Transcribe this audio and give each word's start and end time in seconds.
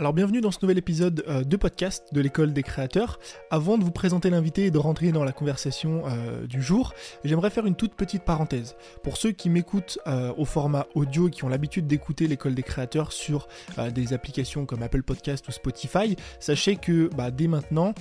Alors 0.00 0.12
bienvenue 0.12 0.40
dans 0.40 0.52
ce 0.52 0.58
nouvel 0.62 0.78
épisode 0.78 1.24
euh, 1.26 1.42
de 1.42 1.56
podcast 1.56 2.14
de 2.14 2.20
l'école 2.20 2.52
des 2.52 2.62
créateurs. 2.62 3.18
Avant 3.50 3.78
de 3.78 3.82
vous 3.82 3.90
présenter 3.90 4.30
l'invité 4.30 4.66
et 4.66 4.70
de 4.70 4.78
rentrer 4.78 5.10
dans 5.10 5.24
la 5.24 5.32
conversation 5.32 6.04
euh, 6.06 6.46
du 6.46 6.62
jour, 6.62 6.94
j'aimerais 7.24 7.50
faire 7.50 7.66
une 7.66 7.74
toute 7.74 7.94
petite 7.94 8.22
parenthèse. 8.22 8.76
Pour 9.02 9.16
ceux 9.16 9.32
qui 9.32 9.50
m'écoutent 9.50 9.98
euh, 10.06 10.32
au 10.36 10.44
format 10.44 10.86
audio 10.94 11.26
et 11.26 11.32
qui 11.32 11.42
ont 11.42 11.48
l'habitude 11.48 11.88
d'écouter 11.88 12.28
l'école 12.28 12.54
des 12.54 12.62
créateurs 12.62 13.10
sur 13.10 13.48
des 13.92 14.12
applications 14.12 14.66
comme 14.66 14.84
Apple 14.84 15.02
Podcast 15.02 15.48
ou 15.48 15.50
Spotify, 15.50 16.14
sachez 16.38 16.76
que 16.76 17.10
bah, 17.16 17.32
dès 17.32 17.48
maintenant, 17.48 17.92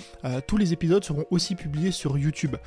tous 0.46 0.58
les 0.58 0.74
épisodes 0.74 1.04
seront 1.04 1.26
aussi 1.32 1.56
publiés 1.56 1.92
sur 1.92 2.18
YouTube, 2.18 2.58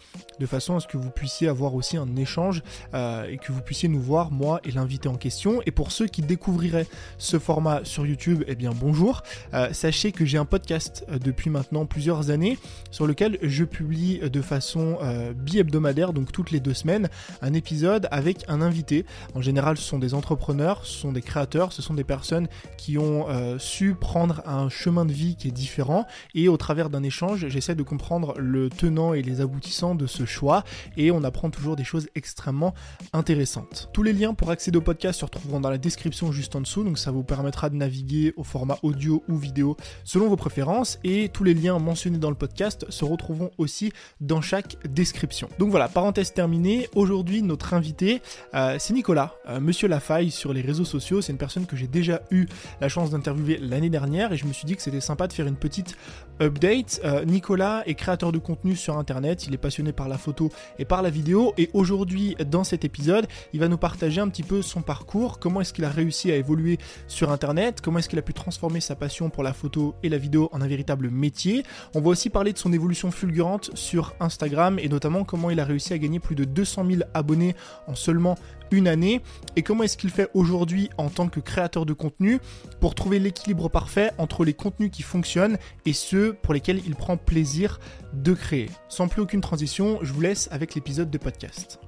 de 0.41 0.47
façon 0.47 0.77
à 0.77 0.81
ce 0.81 0.89
que 0.89 0.97
vous 0.97 1.11
puissiez 1.11 1.47
avoir 1.47 1.75
aussi 1.75 1.97
un 1.97 2.17
échange 2.17 2.63
et 2.95 3.39
que 3.39 3.53
vous 3.53 3.63
puissiez 3.63 3.89
nous 3.89 4.01
voir, 4.01 4.31
moi 4.31 4.61
et 4.65 4.71
l'invité 4.71 5.09
en 5.09 5.17
question. 5.17 5.61
Et 5.67 5.71
pour 5.71 5.93
ceux 5.93 6.07
qui 6.07 6.23
découvriraient 6.23 6.87
ce 7.19 7.39
format 7.39 7.85
sur 7.85 8.07
YouTube, 8.07 8.45
eh 8.47 8.55
bien 8.55 8.73
bonjour. 8.75 9.20
Euh, 9.55 9.73
sachez 9.73 10.13
que 10.13 10.25
j'ai 10.25 10.39
un 10.39 10.45
podcast 10.45 11.05
euh, 11.09 11.19
depuis 11.19 11.51
maintenant 11.51 11.87
plusieurs 11.87 12.31
années 12.31 12.59
sur 12.91 13.07
lequel 13.07 13.39
je 13.43 13.65
publie 13.65 14.19
de 14.19 14.43
façon 14.43 14.99
euh, 15.03 15.33
bi-hebdomadaire, 15.33 16.13
donc 16.13 16.33
toutes 16.33 16.51
les 16.51 16.61
deux 16.61 16.75
semaines, 16.75 17.09
un 17.43 17.53
épisode 17.53 18.09
avec 18.11 18.45
un 18.49 18.61
invité. 18.61 19.05
En 19.35 19.41
général, 19.41 19.77
ce 19.77 19.83
sont 19.83 19.99
des 19.99 20.15
entrepreneurs, 20.15 20.85
ce 20.85 20.99
sont 20.99 21.13
des 21.13 21.23
créateurs, 21.23 21.73
ce 21.73 21.83
sont 21.83 21.95
des 21.95 22.05
personnes 22.05 22.49
qui 22.77 22.99
ont 22.99 23.27
su 23.59 23.95
prendre 23.95 24.43
un 24.47 24.69
chemin 24.69 25.05
de 25.05 25.13
vie 25.13 25.37
qui 25.37 25.49
est 25.49 25.53
différent 25.53 26.07
et 26.35 26.49
au 26.49 26.57
travers 26.57 26.91
d'un 26.91 27.03
échange, 27.03 27.47
j'essaie 27.49 27.75
de 27.75 27.83
comprendre 27.83 28.35
le 28.39 28.71
tenant 28.71 29.15
et 29.15 29.23
les 29.23 29.41
aboutissants 29.41 29.95
de 29.95 30.07
ce 30.07 30.25
choix 30.25 30.65
et 30.97 31.11
on 31.11 31.25
apprend 31.25 31.51
toujours 31.51 31.77
des 31.77 31.85
choses 31.85 32.09
extrêmement 32.15 32.75
intéressantes. 33.13 33.89
Tous 33.93 34.03
les 34.03 34.13
liens 34.13 34.35
pour 34.35 34.51
accéder 34.51 34.79
au 34.79 34.83
podcast 34.83 35.21
se 35.21 35.25
retrouveront 35.25 35.61
dans 35.61 35.71
la 35.71 35.79
description 35.79 36.33
juste 36.33 36.57
en 36.57 36.61
dessous, 36.61 36.85
donc 36.85 36.99
ça 36.99 37.11
vous 37.11 37.23
permettra 37.23 37.71
de 37.71 37.77
naviguer 37.77 38.33
au 38.37 38.45
format 38.45 38.79
audio 38.83 39.10
ou 39.11 39.37
vidéo 39.37 39.77
selon 40.05 40.29
vos 40.29 40.37
préférences 40.37 40.99
et 41.05 41.29
tous 41.29 41.45
les 41.45 41.55
liens 41.55 41.79
mentionnés 41.79 42.19
dans 42.19 42.31
le 42.31 42.37
podcast 42.37 42.87
se 42.89 43.05
retrouveront 43.05 43.51
aussi 43.59 43.93
dans 44.21 44.41
chaque 44.41 44.77
description. 44.89 45.49
Donc 45.59 45.71
voilà, 45.71 45.89
parenthèse 45.89 46.33
terminée, 46.33 46.89
aujourd'hui 46.95 47.43
notre 47.43 47.75
invité 47.75 48.23
euh, 48.55 48.77
c'est 48.79 48.95
Nicolas, 48.95 49.35
euh, 49.49 49.61
Monsieur 49.61 49.89
Lafaille 49.89 50.31
sur 50.31 50.53
les 50.53 50.61
réseaux 50.61 50.85
sociaux, 50.85 51.21
c'est 51.21 51.33
une 51.33 51.39
personne 51.39 51.67
que 51.67 51.77
j'ai 51.77 51.87
déjà 51.87 52.23
eu 52.31 52.47
la 52.81 52.89
chance 52.89 53.11
d'interviewer 53.11 53.59
l'année 53.61 53.91
dernière 53.91 54.33
et 54.33 54.37
je 54.37 54.47
me 54.47 54.53
suis 54.53 54.67
dit 54.67 54.77
que 54.77 54.83
c'était 54.83 55.01
sympa 55.01 55.27
de 55.27 55.33
faire 55.33 55.47
une 55.47 55.57
petite 55.57 55.97
update. 56.41 57.01
Euh, 57.05 57.25
Nicolas 57.25 57.83
est 57.87 57.95
créateur 57.95 58.33
de 58.33 58.39
contenu 58.39 58.77
sur 58.77 58.99
internet, 58.99 59.47
il 59.47 59.55
est 59.55 59.59
passionné 59.59 59.93
par 59.93 60.09
la 60.09 60.19
photo 60.19 60.51
et 60.79 60.85
par 60.85 61.03
la 61.03 61.11
vidéo 61.11 61.53
et 61.59 61.71
aujourd'hui 61.73 62.37
dans 62.47 62.65
cet 62.65 62.85
épisode 62.85 63.27
il 63.53 63.61
va 63.61 63.69
nous 63.69 63.79
partager 63.79 64.21
un 64.21 64.29
petit 64.29 64.43
peu 64.43 64.63
son 64.63 64.83
parcours, 64.83 65.39
comment 65.39 65.61
est-ce 65.61 65.73
qu'il 65.73 65.85
a 65.85 65.91
réussi 65.91 66.31
à 66.31 66.37
évoluer 66.37 66.79
sur 67.09 67.31
internet, 67.31 67.81
comment 67.81 67.99
est-ce 67.99 68.09
qu'il 68.09 68.19
a 68.19 68.23
pu 68.23 68.35
transformer 68.35 68.81
sa 68.81 68.97
passion 69.01 69.31
pour 69.31 69.43
la 69.43 69.53
photo 69.53 69.97
et 70.05 70.09
la 70.09 70.19
vidéo 70.19 70.49
en 70.53 70.61
un 70.61 70.69
véritable 70.69 71.11
métier. 71.11 71.65
On 71.97 72.01
va 72.01 72.11
aussi 72.11 72.31
parler 72.31 72.53
de 72.53 72.59
son 72.59 72.73
évolution 72.73 73.11
fulgurante 73.11 73.71
sur 73.75 74.15
Instagram 74.21 74.79
et 74.79 74.89
notamment 74.89 75.25
comment 75.25 75.51
il 75.51 75.59
a 75.59 75.65
réussi 75.65 75.93
à 75.93 75.99
gagner 75.99 76.21
plus 76.21 76.37
de 76.37 76.45
200 76.45 76.85
000 76.89 77.03
abonnés 77.15 77.57
en 77.89 77.97
seulement 77.97 78.37
une 78.71 78.87
année 78.87 79.21
et 79.57 79.63
comment 79.63 79.83
est-ce 79.83 79.97
qu'il 79.97 80.11
fait 80.11 80.31
aujourd'hui 80.35 80.91
en 80.99 81.09
tant 81.09 81.29
que 81.29 81.41
créateur 81.41 81.87
de 81.87 81.93
contenu 81.93 82.39
pour 82.79 82.95
trouver 82.95 83.19
l'équilibre 83.19 83.69
parfait 83.69 84.13
entre 84.19 84.45
les 84.45 84.55
contenus 84.55 84.91
qui 84.93 85.03
fonctionnent 85.03 85.59
et 85.87 85.93
ceux 85.93 86.35
pour 86.35 86.55
lesquels 86.55 86.81
il 86.87 86.95
prend 86.95 87.17
plaisir 87.17 87.81
de 88.13 88.35
créer. 88.35 88.71
Sans 88.89 89.09
plus 89.09 89.23
aucune 89.23 89.41
transition, 89.41 89.99
je 90.03 90.13
vous 90.13 90.21
laisse 90.21 90.49
avec 90.53 90.75
l'épisode 90.75 91.11
de 91.11 91.19
podcast. 91.19 91.81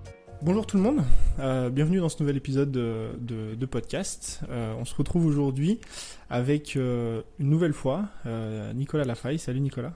Bonjour 0.45 0.67
tout 0.67 0.77
le 0.77 0.83
monde, 0.83 1.05
euh, 1.39 1.71
bienvenue 1.71 2.01
dans 2.01 2.09
ce 2.09 2.21
nouvel 2.21 2.37
épisode 2.37 2.73
de, 2.73 3.67
podcast. 3.67 4.41
Euh, 4.51 4.75
on 4.77 4.85
se 4.85 4.93
retrouve 4.93 5.25
aujourd'hui 5.25 5.79
avec 6.31 6.75
euh, 6.75 7.23
une 7.39 7.49
nouvelle 7.49 7.73
fois 7.73 8.07
Nicolas 8.75 9.05
Lafaille. 9.05 9.39
Salut 9.39 9.61
Nicolas. 9.61 9.93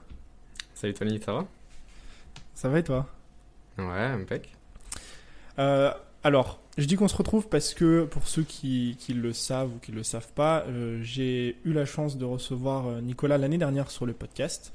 Salut 0.73 0.93
Tony, 0.93 1.19
ça 1.19 1.33
va? 1.33 1.47
Ça 2.53 2.69
va 2.69 2.79
et 2.79 2.83
toi? 2.83 3.07
Ouais, 3.77 3.83
impec. 3.83 4.55
alors, 5.57 6.61
je 6.77 6.85
dis 6.85 6.95
qu'on 6.95 7.09
se 7.09 7.17
retrouve 7.17 7.49
parce 7.49 7.73
que 7.73 8.05
pour 8.05 8.29
ceux 8.29 8.43
qui, 8.43 8.95
le 9.09 9.33
savent 9.33 9.75
ou 9.75 9.79
qui 9.79 9.91
ne 9.91 9.97
le 9.97 10.03
savent 10.03 10.31
pas, 10.31 10.63
j'ai 11.01 11.57
eu 11.65 11.73
la 11.73 11.85
chance 11.85 12.17
de 12.17 12.23
recevoir 12.23 13.01
Nicolas 13.01 13.37
l'année 13.37 13.57
dernière 13.57 13.91
sur 13.91 14.05
le 14.05 14.13
podcast. 14.13 14.71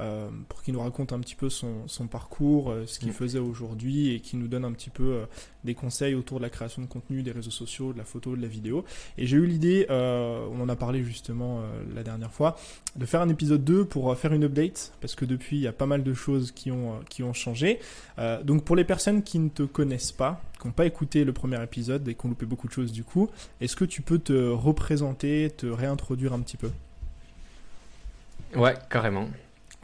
Euh, 0.00 0.28
pour 0.48 0.62
qu'il 0.62 0.74
nous 0.74 0.80
raconte 0.80 1.12
un 1.12 1.20
petit 1.20 1.36
peu 1.36 1.48
son, 1.48 1.86
son 1.86 2.08
parcours, 2.08 2.70
euh, 2.70 2.84
ce 2.86 2.98
qu'il 2.98 3.10
mm. 3.10 3.14
faisait 3.14 3.38
aujourd'hui 3.38 4.12
et 4.12 4.20
qui 4.20 4.36
nous 4.36 4.48
donne 4.48 4.64
un 4.64 4.72
petit 4.72 4.90
peu 4.90 5.04
euh, 5.04 5.26
des 5.62 5.74
conseils 5.74 6.16
autour 6.16 6.38
de 6.38 6.42
la 6.42 6.50
création 6.50 6.82
de 6.82 6.88
contenu, 6.88 7.22
des 7.22 7.30
réseaux 7.30 7.52
sociaux, 7.52 7.92
de 7.92 7.98
la 7.98 8.04
photo, 8.04 8.34
de 8.34 8.42
la 8.42 8.48
vidéo. 8.48 8.84
Et 9.18 9.26
j'ai 9.26 9.36
eu 9.36 9.46
l'idée, 9.46 9.86
on 9.88 10.60
en 10.60 10.68
a 10.68 10.76
parlé 10.76 11.02
justement 11.02 11.62
la 11.94 12.02
dernière 12.02 12.32
fois, 12.32 12.56
de 12.96 13.06
faire 13.06 13.22
un 13.22 13.28
épisode 13.28 13.64
2 13.64 13.84
pour 13.86 14.14
faire 14.16 14.32
une 14.32 14.44
update, 14.44 14.92
parce 15.00 15.14
que 15.14 15.24
depuis, 15.24 15.56
il 15.56 15.62
y 15.62 15.66
a 15.66 15.72
pas 15.72 15.86
mal 15.86 16.02
de 16.02 16.12
choses 16.12 16.52
qui 16.52 16.70
ont, 16.70 17.00
qui 17.08 17.22
ont 17.22 17.32
changé. 17.32 17.78
donc 18.42 18.64
pour 18.64 18.76
les 18.76 18.84
personnes 18.84 19.22
qui 19.22 19.38
ne 19.38 19.48
te 19.48 19.62
connaissent 19.62 20.12
pas, 20.12 20.42
qui 20.60 20.66
n'ont 20.66 20.72
pas 20.72 20.86
écouté 20.86 21.24
le 21.24 21.32
premier 21.32 21.62
épisode 21.62 22.06
et 22.08 22.14
qui 22.14 22.26
ont 22.26 22.28
loupé 22.28 22.44
beaucoup 22.44 22.68
de 22.68 22.72
choses 22.72 22.92
du 22.92 23.04
coup, 23.04 23.30
est-ce 23.60 23.76
que 23.76 23.86
tu 23.86 24.02
peux 24.02 24.18
te 24.18 24.50
représenter, 24.50 25.50
te 25.56 25.66
réintroduire 25.66 26.34
un 26.34 26.40
petit 26.40 26.58
peu? 26.58 26.70
Ouais, 28.54 28.74
carrément. 28.90 29.28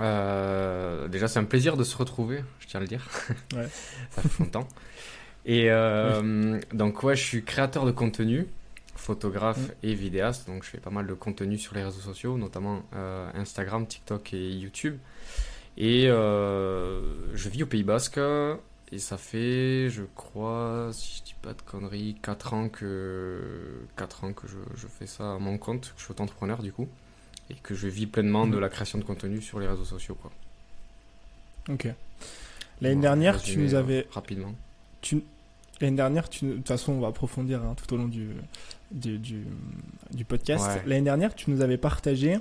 Euh, 0.00 1.08
déjà, 1.08 1.28
c'est 1.28 1.38
un 1.38 1.44
plaisir 1.44 1.76
de 1.76 1.84
se 1.84 1.96
retrouver, 1.96 2.42
je 2.58 2.66
tiens 2.66 2.78
à 2.78 2.82
le 2.82 2.88
dire. 2.88 3.06
Ouais. 3.54 3.68
Ça 4.10 4.22
fait 4.22 4.42
longtemps. 4.42 4.68
Et 5.44 5.70
euh, 5.70 6.60
donc, 6.72 7.02
ouais, 7.02 7.16
je 7.16 7.22
suis 7.22 7.44
créateur 7.44 7.84
de 7.84 7.90
contenu, 7.90 8.46
photographe 8.94 9.58
mm. 9.58 9.72
et 9.82 9.94
vidéaste. 9.94 10.46
Donc, 10.46 10.64
je 10.64 10.70
fais 10.70 10.78
pas 10.78 10.90
mal 10.90 11.06
de 11.06 11.14
contenu 11.14 11.58
sur 11.58 11.74
les 11.74 11.82
réseaux 11.82 12.00
sociaux, 12.00 12.38
notamment 12.38 12.82
euh, 12.94 13.30
Instagram, 13.34 13.86
TikTok 13.86 14.32
et 14.34 14.50
YouTube. 14.50 14.98
Et 15.76 16.06
je 16.06 17.48
vis 17.48 17.62
au 17.62 17.66
Pays 17.66 17.84
Basque. 17.84 18.20
Et 18.92 18.98
ça 18.98 19.18
fait, 19.18 19.88
je 19.88 20.02
crois, 20.16 20.88
si 20.92 21.18
je 21.18 21.22
dis 21.22 21.36
pas 21.40 21.52
de 21.52 21.62
conneries, 21.62 22.16
4 22.22 22.54
ans 22.54 22.68
que, 22.68 23.40
4 23.96 24.24
ans 24.24 24.32
que 24.32 24.48
je, 24.48 24.56
je 24.74 24.88
fais 24.88 25.06
ça 25.06 25.34
à 25.34 25.38
mon 25.38 25.58
compte, 25.58 25.92
que 25.94 25.98
je 25.98 26.02
suis 26.02 26.10
auto-entrepreneur 26.10 26.60
du 26.60 26.72
coup 26.72 26.88
et 27.50 27.54
que 27.62 27.74
je 27.74 27.88
vis 27.88 28.06
pleinement 28.06 28.46
de 28.46 28.54
mhm. 28.54 28.60
la 28.60 28.68
création 28.68 28.98
de 28.98 29.04
contenu 29.04 29.40
sur 29.40 29.60
les 29.60 29.66
réseaux 29.66 29.84
sociaux. 29.84 30.16
Quoi. 30.20 30.30
Ok. 31.68 31.88
L'année 32.80 33.00
dernière, 33.00 33.42
tu 33.42 33.58
nous 33.58 33.74
avais. 33.74 34.06
Rapidement. 34.10 34.54
Tu... 35.00 35.22
L'année 35.80 35.96
dernière, 35.96 36.28
tu... 36.28 36.46
de 36.46 36.54
toute 36.54 36.68
façon, 36.68 36.92
on 36.92 37.00
va 37.00 37.08
approfondir 37.08 37.62
hein, 37.62 37.74
tout 37.76 37.92
au 37.94 37.96
long 37.96 38.08
du, 38.08 38.28
du, 38.90 39.18
du, 39.18 40.24
podcast. 40.24 40.66
L'année 40.86 41.04
dernière, 41.04 41.34
tu 41.34 41.50
nous 41.50 41.60
avais 41.60 41.76
partagé, 41.76 42.38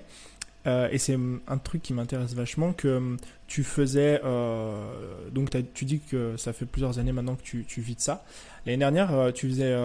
euh, 0.67 0.89
et 0.91 0.97
c'est 0.97 1.17
un 1.47 1.57
truc 1.57 1.81
qui 1.81 1.93
m'intéresse 1.93 2.33
vachement, 2.33 2.73
que 2.73 3.17
tu 3.47 3.63
faisais. 3.63 4.21
Euh, 4.23 5.29
donc, 5.31 5.49
tu 5.73 5.85
dis 5.85 5.99
que 5.99 6.37
ça 6.37 6.53
fait 6.53 6.65
plusieurs 6.65 6.99
années 6.99 7.11
maintenant 7.11 7.35
que 7.35 7.43
tu, 7.43 7.65
tu 7.65 7.81
vis 7.81 7.95
de 7.95 8.01
ça. 8.01 8.23
L'année 8.65 8.77
dernière, 8.77 9.13
euh, 9.13 9.31
tu 9.31 9.49
faisais 9.49 9.75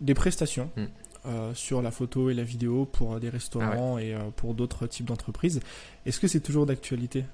des 0.00 0.14
prestations. 0.14 0.70
Hmm. 0.76 0.86
Euh, 1.24 1.54
sur 1.54 1.82
la 1.82 1.92
photo 1.92 2.30
et 2.30 2.34
la 2.34 2.42
vidéo 2.42 2.84
pour 2.84 3.20
des 3.20 3.28
restaurants 3.28 3.94
ah 3.96 4.02
et 4.02 4.12
euh, 4.12 4.18
pour 4.34 4.54
d'autres 4.54 4.88
types 4.88 5.06
d'entreprises. 5.06 5.60
Est-ce 6.04 6.18
que 6.18 6.26
c'est 6.26 6.40
toujours 6.40 6.66
d'actualité? 6.66 7.24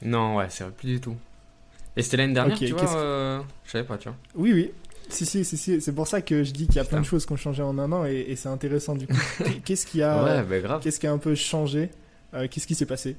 Non, 0.00 0.36
ouais, 0.36 0.46
c'est 0.48 0.66
plus 0.70 0.88
du 0.88 1.00
tout. 1.02 1.16
Et 1.98 2.02
c'était 2.02 2.16
l'année 2.16 2.32
dernière, 2.32 2.56
tu 2.56 2.68
vois 2.68 2.96
euh, 2.96 3.42
Je 3.66 3.72
savais 3.72 3.84
pas, 3.84 3.98
tu 3.98 4.08
vois. 4.08 4.16
Oui, 4.36 4.54
oui. 4.54 4.70
Si, 5.10 5.26
si, 5.26 5.44
si, 5.44 5.58
si. 5.58 5.82
c'est 5.82 5.94
pour 5.94 6.06
ça 6.06 6.22
que 6.22 6.44
je 6.44 6.52
dis 6.52 6.66
qu'il 6.66 6.76
y 6.76 6.78
a 6.78 6.84
plein 6.84 7.00
de 7.00 7.04
choses 7.04 7.26
qui 7.26 7.32
ont 7.34 7.36
changé 7.36 7.62
en 7.62 7.78
un 7.78 7.92
an 7.92 8.06
et, 8.06 8.34
c'est 8.36 8.48
intéressant 8.48 8.94
du 8.94 9.06
coup. 9.06 9.14
Qu'est-ce 9.66 9.84
qui 9.84 10.00
a, 10.00 10.42
ouais, 10.42 10.60
bah, 10.62 10.80
Qu'est-ce 10.82 10.98
qui 10.98 11.06
a 11.06 11.12
un 11.12 11.18
peu 11.18 11.34
changé? 11.34 11.90
Qu'est-ce 12.32 12.66
qui 12.66 12.74
s'est 12.74 12.86
passé? 12.86 13.18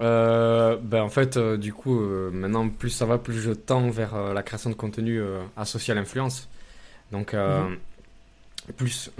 Euh, 0.00 0.76
ben 0.76 1.02
en 1.02 1.08
fait, 1.08 1.36
euh, 1.36 1.56
du 1.56 1.72
coup, 1.72 2.00
euh, 2.00 2.30
maintenant, 2.30 2.68
plus 2.68 2.90
ça 2.90 3.04
va, 3.06 3.18
plus 3.18 3.40
je 3.40 3.52
tends 3.52 3.90
vers 3.90 4.16
la 4.32 4.42
création 4.42 4.70
de 4.70 4.74
contenu 4.74 5.20
associé 5.56 5.92
à 5.92 5.94
l'influence. 5.94 6.48
Donc, 7.10 7.34
mhm. 7.34 7.78
plus 8.76 9.10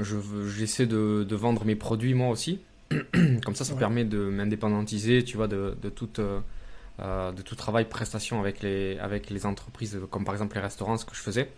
j'essaie 0.46 0.86
de, 0.86 1.24
de, 1.28 1.36
vendre 1.36 1.64
mes 1.64 1.76
produits 1.76 2.14
moi 2.14 2.28
aussi. 2.28 2.60
Comme 3.44 3.54
ça, 3.54 3.64
ça 3.64 3.74
permet 3.74 4.04
de 4.04 4.18
m'indépendantiser, 4.18 5.24
tu 5.24 5.36
vois, 5.36 5.48
de, 5.48 5.76
de 5.80 5.88
toute, 5.88 6.20
de 6.20 7.42
tout 7.42 7.54
travail 7.54 7.86
prestation 7.86 8.40
avec 8.40 8.62
les, 8.62 8.98
avec 8.98 9.30
les 9.30 9.46
entreprises, 9.46 9.98
comme 10.10 10.24
par 10.24 10.34
exemple 10.34 10.56
les 10.56 10.62
restaurants, 10.62 10.96
ce 10.96 11.04
que 11.04 11.14
je 11.14 11.20
faisais. 11.20 11.50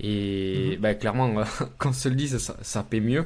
Et 0.00 0.76
mhm. 0.76 0.80
ben, 0.80 0.94
clairement, 0.94 1.34
quand 1.78 1.90
on 1.90 1.92
se 1.92 2.08
le 2.08 2.14
dit, 2.14 2.28
ça, 2.28 2.56
ça 2.62 2.82
paie 2.82 3.00
mieux. 3.00 3.24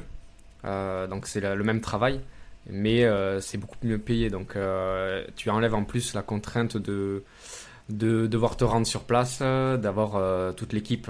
donc, 0.63 1.27
c'est 1.27 1.41
le 1.41 1.63
même 1.63 1.81
travail 1.81 2.19
mais 2.67 3.03
euh, 3.03 3.39
c'est 3.41 3.57
beaucoup 3.57 3.77
mieux 3.83 3.97
payé. 3.97 4.29
Donc 4.29 4.55
euh, 4.55 5.25
tu 5.35 5.49
enlèves 5.49 5.75
en 5.75 5.83
plus 5.83 6.13
la 6.13 6.21
contrainte 6.21 6.77
de, 6.77 7.23
de 7.89 8.27
devoir 8.27 8.57
te 8.57 8.63
rendre 8.63 8.87
sur 8.87 9.03
place, 9.03 9.39
euh, 9.41 9.77
d'avoir 9.77 10.55
toute 10.55 10.73
l'équipe, 10.73 11.09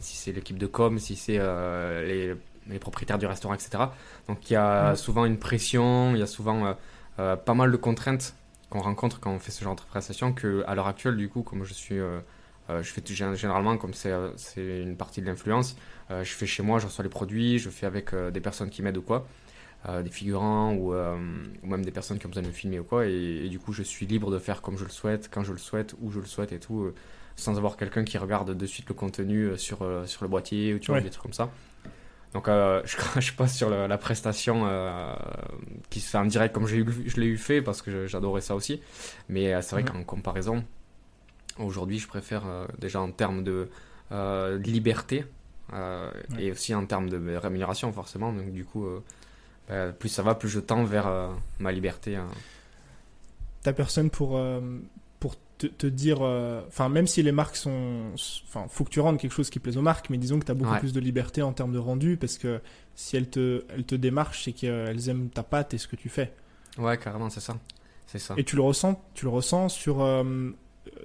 si 0.00 0.16
c'est 0.16 0.32
l'équipe 0.32 0.58
de 0.58 0.66
com, 0.66 0.98
si 0.98 1.16
c'est 1.16 1.38
les, 1.38 2.34
les, 2.68 2.78
propriétaires 2.78 3.18
du 3.18 3.26
restaurant, 3.26 3.54
etc. 3.54 3.84
Donc 4.28 4.50
il 4.50 4.54
y 4.54 4.56
a 4.56 4.94
souvent 4.96 5.24
une 5.24 5.38
pression, 5.38 6.14
il 6.14 6.18
y 6.18 6.22
a 6.22 6.26
souvent 6.26 6.76
pas 7.16 7.54
mal 7.54 7.70
de 7.70 7.76
contraintes 7.76 8.34
qu'on 8.68 8.80
rencontre 8.80 9.20
quand 9.20 9.30
on 9.30 9.38
fait 9.38 9.52
ce 9.52 9.62
genre 9.62 9.76
de 9.76 9.82
prestation 9.82 10.32
que 10.32 10.64
à 10.66 10.74
l'heure 10.74 10.88
actuelle, 10.88 11.16
du 11.16 11.28
coup, 11.28 11.42
comme 11.42 11.64
je 11.64 11.74
suis 11.74 11.98
je 12.68 12.82
fais 12.82 13.02
généralement, 13.06 13.76
comme 13.76 13.94
c'est 13.94 14.12
une 14.56 14.96
partie 14.96 15.20
de 15.20 15.26
l'influence, 15.26 15.76
je 16.10 16.32
fais 16.32 16.46
chez 16.46 16.62
moi, 16.62 16.78
je 16.78 16.86
reçois 16.86 17.04
les 17.04 17.10
produits, 17.10 17.58
je 17.58 17.70
fais 17.70 17.86
avec 17.86 18.14
des 18.14 18.40
personnes 18.40 18.70
qui 18.70 18.82
m'aident 18.82 18.98
ou 18.98 19.02
quoi. 19.02 19.26
Des 20.02 20.10
figurants 20.10 20.74
ou, 20.74 20.94
ou, 20.94 21.66
même 21.66 21.84
des 21.84 21.92
personnes 21.92 22.18
qui 22.18 22.26
ont 22.26 22.28
besoin 22.28 22.42
de 22.42 22.48
me 22.48 22.52
filmer 22.52 22.80
ou 22.80 22.84
quoi. 22.84 23.06
Et, 23.06 23.48
du 23.48 23.60
coup, 23.60 23.72
je 23.72 23.82
suis 23.82 24.04
libre 24.06 24.32
de 24.32 24.38
faire 24.38 24.60
comme 24.60 24.76
je 24.76 24.84
le 24.84 24.90
souhaite, 24.90 25.28
quand 25.32 25.44
je 25.44 25.52
le 25.52 25.58
souhaite, 25.58 25.94
où 26.00 26.10
je 26.10 26.18
le 26.18 26.26
souhaite 26.26 26.50
et 26.50 26.58
tout, 26.58 26.92
sans 27.36 27.56
avoir 27.56 27.76
quelqu'un 27.76 28.02
qui 28.02 28.18
regarde 28.18 28.56
de 28.56 28.66
suite 28.66 28.88
le 28.88 28.94
contenu 28.94 29.56
sur, 29.56 29.86
sur 30.06 30.24
le 30.24 30.28
boîtier 30.28 30.74
ou 30.74 30.80
tu 30.80 30.90
vois, 30.90 31.00
des 31.00 31.10
trucs 31.10 31.22
comme 31.22 31.32
ça. 31.32 31.50
Donc 32.36 32.48
euh, 32.48 32.82
je 32.84 32.96
crache 32.96 33.34
pas 33.34 33.48
sur 33.48 33.70
la 33.70 33.98
prestation 33.98 34.64
euh, 34.66 35.14
qui 35.88 36.00
se 36.00 36.10
fait 36.10 36.18
en 36.18 36.26
direct 36.26 36.54
comme 36.54 36.66
je 36.66 36.76
l'ai 36.76 37.26
eu 37.26 37.38
fait 37.38 37.62
parce 37.62 37.80
que 37.80 38.06
j'adorais 38.06 38.42
ça 38.42 38.54
aussi. 38.54 38.80
Mais 39.28 39.54
euh, 39.54 39.62
c'est 39.62 39.74
vrai 39.74 39.84
qu'en 39.84 40.04
comparaison, 40.04 40.62
aujourd'hui 41.58 41.98
je 41.98 42.06
préfère 42.06 42.44
déjà 42.78 43.00
en 43.00 43.10
termes 43.10 43.42
de, 43.42 43.68
liberté 44.58 45.24
et 46.38 46.52
aussi 46.52 46.74
en 46.74 46.86
termes 46.86 47.08
de 47.08 47.36
rémunération 47.36 47.90
forcément. 47.92 48.32
Donc 48.32 48.52
du 48.52 48.64
coup, 48.66 48.86
bah, 49.68 49.92
plus 49.92 50.08
ça 50.08 50.22
va, 50.22 50.34
plus 50.34 50.48
je 50.48 50.60
tends 50.60 50.84
vers 50.84 51.10
ma 51.58 51.72
liberté. 51.72 52.16
Hein. 52.16 52.26
T'as 53.62 53.72
personne 53.72 54.10
pour 54.10 54.38
te, 55.58 55.86
dire, 55.86 56.18
euh, 56.20 56.62
enfin, 56.68 56.88
même 56.88 57.06
si 57.06 57.22
les 57.22 57.32
marques 57.32 57.56
sont, 57.56 58.12
enfin, 58.48 58.66
faut 58.68 58.84
que 58.84 58.90
tu 58.90 59.00
rendes 59.00 59.18
quelque 59.18 59.32
chose 59.32 59.50
qui 59.50 59.58
plaise 59.58 59.76
aux 59.76 59.82
marques, 59.82 60.10
mais 60.10 60.18
disons 60.18 60.38
que 60.38 60.44
tu 60.44 60.50
as 60.50 60.54
beaucoup 60.54 60.76
plus 60.78 60.92
de 60.92 61.00
liberté 61.00 61.42
en 61.42 61.52
termes 61.52 61.72
de 61.72 61.78
rendu 61.78 62.16
parce 62.16 62.38
que 62.38 62.60
si 62.94 63.16
elles 63.16 63.28
te, 63.28 63.64
elles 63.70 63.84
te 63.84 63.94
démarchent, 63.94 64.44
c'est 64.44 64.52
qu'elles 64.52 65.08
aiment 65.08 65.28
ta 65.28 65.42
patte 65.42 65.74
et 65.74 65.78
ce 65.78 65.88
que 65.88 65.96
tu 65.96 66.08
fais. 66.08 66.32
Ouais, 66.78 66.98
carrément, 66.98 67.30
c'est 67.30 67.40
ça. 67.40 67.56
C'est 68.06 68.18
ça. 68.18 68.34
Et 68.36 68.44
tu 68.44 68.56
le 68.56 68.62
ressens, 68.62 69.02
tu 69.14 69.24
le 69.24 69.30
ressens 69.30 69.70
sur, 69.70 70.02
euh, 70.02 70.50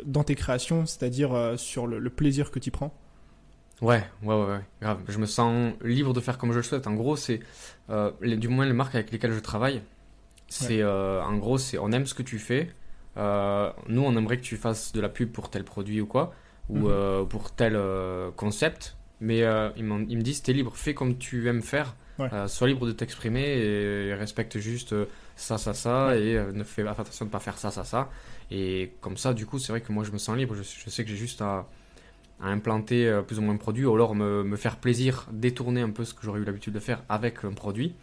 dans 0.05 0.23
tes 0.23 0.35
créations, 0.35 0.85
c'est-à-dire 0.85 1.33
euh, 1.33 1.57
sur 1.57 1.87
le, 1.87 2.09
plaisir 2.09 2.51
que 2.51 2.59
tu 2.59 2.71
prends? 2.71 2.93
Ouais, 3.81 4.03
ouais, 4.23 4.35
ouais, 4.35 4.61
grave. 4.81 4.99
Je 5.07 5.17
me 5.17 5.25
sens 5.25 5.73
libre 5.81 6.13
de 6.13 6.19
faire 6.19 6.37
comme 6.37 6.51
je 6.51 6.57
le 6.57 6.63
souhaite. 6.63 6.87
En 6.87 6.93
gros, 6.93 7.15
c'est, 7.15 7.39
du 8.21 8.47
moins 8.47 8.65
les 8.65 8.73
marques 8.73 8.95
avec 8.95 9.11
lesquelles 9.11 9.33
je 9.33 9.39
travaille, 9.39 9.81
c'est, 10.47 10.83
en 10.83 11.37
gros, 11.37 11.57
c'est, 11.57 11.77
on 11.77 11.91
aime 11.91 12.05
ce 12.05 12.13
que 12.13 12.23
tu 12.23 12.39
fais 12.39 12.69
euh, 13.17 13.71
nous, 13.87 14.01
on 14.01 14.15
aimerait 14.15 14.37
que 14.37 14.43
tu 14.43 14.57
fasses 14.57 14.93
de 14.93 15.01
la 15.01 15.09
pub 15.09 15.31
pour 15.31 15.49
tel 15.49 15.63
produit 15.63 16.01
ou 16.01 16.05
quoi, 16.05 16.33
ou 16.69 16.79
mhm. 16.79 16.87
euh, 16.87 17.23
pour 17.25 17.51
tel 17.51 17.73
euh, 17.75 18.31
concept. 18.31 18.97
Mais 19.19 19.41
ils, 19.75 19.83
me 19.83 20.21
disent, 20.21 20.41
t'es 20.41 20.53
libre, 20.53 20.75
fais 20.75 20.95
comme 20.95 21.17
tu 21.17 21.47
aimes 21.47 21.61
faire. 21.61 21.95
sois 22.47 22.67
libre 22.67 22.87
de 22.87 22.91
t'exprimer 22.91 23.43
et 23.43 24.15
respecte 24.15 24.57
juste 24.57 24.95
ça, 25.35 25.59
ça, 25.59 25.75
ça, 25.75 26.17
et 26.17 26.43
ne 26.53 26.63
fais 26.63 26.87
attention 26.87 27.25
de 27.25 27.29
ne 27.29 27.31
pas 27.31 27.39
faire 27.39 27.59
ça, 27.59 27.69
ça, 27.69 27.83
ça. 27.83 28.09
Et 28.49 28.93
comme 28.99 29.17
ça, 29.17 29.35
du 29.35 29.45
coup, 29.45 29.59
c'est 29.59 29.71
vrai 29.71 29.81
que 29.81 29.91
moi, 29.91 30.03
je 30.03 30.11
me 30.11 30.17
sens 30.17 30.35
libre. 30.35 30.55
Je, 30.55 30.89
sais 30.89 31.03
que 31.03 31.09
j'ai 31.11 31.17
juste 31.17 31.43
à, 31.43 31.67
implanter 32.49 33.21
plus 33.27 33.39
ou 33.39 33.41
moins 33.41 33.53
un 33.53 33.57
produit, 33.57 33.85
ou 33.85 33.93
alors 33.93 34.15
me, 34.15 34.43
me, 34.43 34.55
faire 34.57 34.77
plaisir, 34.77 35.27
détourner 35.31 35.81
un 35.81 35.91
peu 35.91 36.05
ce 36.05 36.13
que 36.13 36.21
j'aurais 36.23 36.39
eu 36.39 36.43
l'habitude 36.43 36.73
de 36.73 36.79
faire 36.79 37.03
avec 37.09 37.43
un 37.43 37.53
produit. 37.53 37.95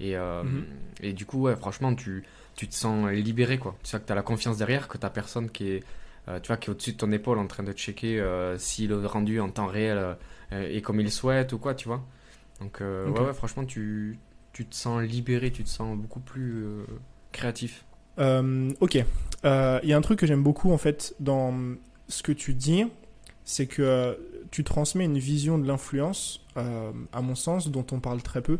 Et, 0.00 0.16
mhm. 0.16 0.64
et 1.02 1.12
du 1.12 1.26
coup, 1.26 1.42
ouais, 1.42 1.56
franchement, 1.56 1.94
tu, 1.94 2.24
tu 2.56 2.68
te 2.68 2.74
sens 2.74 3.10
libéré, 3.10 3.58
quoi. 3.58 3.76
Tu 3.82 3.90
sais 3.90 4.00
que 4.00 4.06
tu 4.06 4.12
as 4.12 4.14
la 4.14 4.22
confiance 4.22 4.58
derrière, 4.58 4.88
que 4.88 4.98
tu 4.98 5.06
personne 5.10 5.50
qui 5.50 5.68
est, 5.68 5.84
euh, 6.28 6.40
tu 6.40 6.48
vois, 6.48 6.56
qui 6.56 6.68
est 6.68 6.70
au-dessus 6.70 6.92
de 6.92 6.96
ton 6.96 7.12
épaule 7.12 7.38
en 7.38 7.46
train 7.46 7.62
de 7.62 7.72
checker 7.72 8.20
euh, 8.20 8.56
si 8.58 8.86
le 8.86 9.04
rendu 9.06 9.40
en 9.40 9.50
temps 9.50 9.66
réel 9.66 9.98
euh, 9.98 10.14
est 10.50 10.80
comme 10.80 11.00
il 11.00 11.10
souhaite 11.10 11.52
ou 11.52 11.58
quoi, 11.58 11.74
tu 11.74 11.88
vois. 11.88 12.02
Donc, 12.60 12.80
ouais, 12.80 13.20
ouais, 13.20 13.34
franchement, 13.34 13.64
tu, 13.64 14.18
tu 14.52 14.64
te 14.64 14.74
sens 14.74 15.02
libéré, 15.02 15.50
tu 15.50 15.64
te 15.64 15.68
sens 15.68 15.96
beaucoup 15.98 16.20
plus 16.20 16.64
créatif. 17.32 17.84
ok. 18.18 18.94
Il 18.94 19.88
y 19.88 19.92
a 19.92 19.96
un 19.96 20.00
truc 20.00 20.20
que 20.20 20.26
j'aime 20.26 20.42
beaucoup, 20.42 20.72
en 20.72 20.78
fait, 20.78 21.14
dans 21.18 21.52
ce 22.08 22.22
que 22.22 22.32
tu 22.32 22.54
dis, 22.54 22.86
c'est 23.44 23.66
que 23.66 24.18
tu 24.50 24.64
transmets 24.64 25.04
une 25.04 25.18
vision 25.18 25.58
de 25.58 25.66
l'influence, 25.66 26.44
à 26.56 27.20
mon 27.20 27.34
sens, 27.34 27.68
dont 27.68 27.86
on 27.92 28.00
parle 28.00 28.22
très 28.22 28.40
peu. 28.40 28.58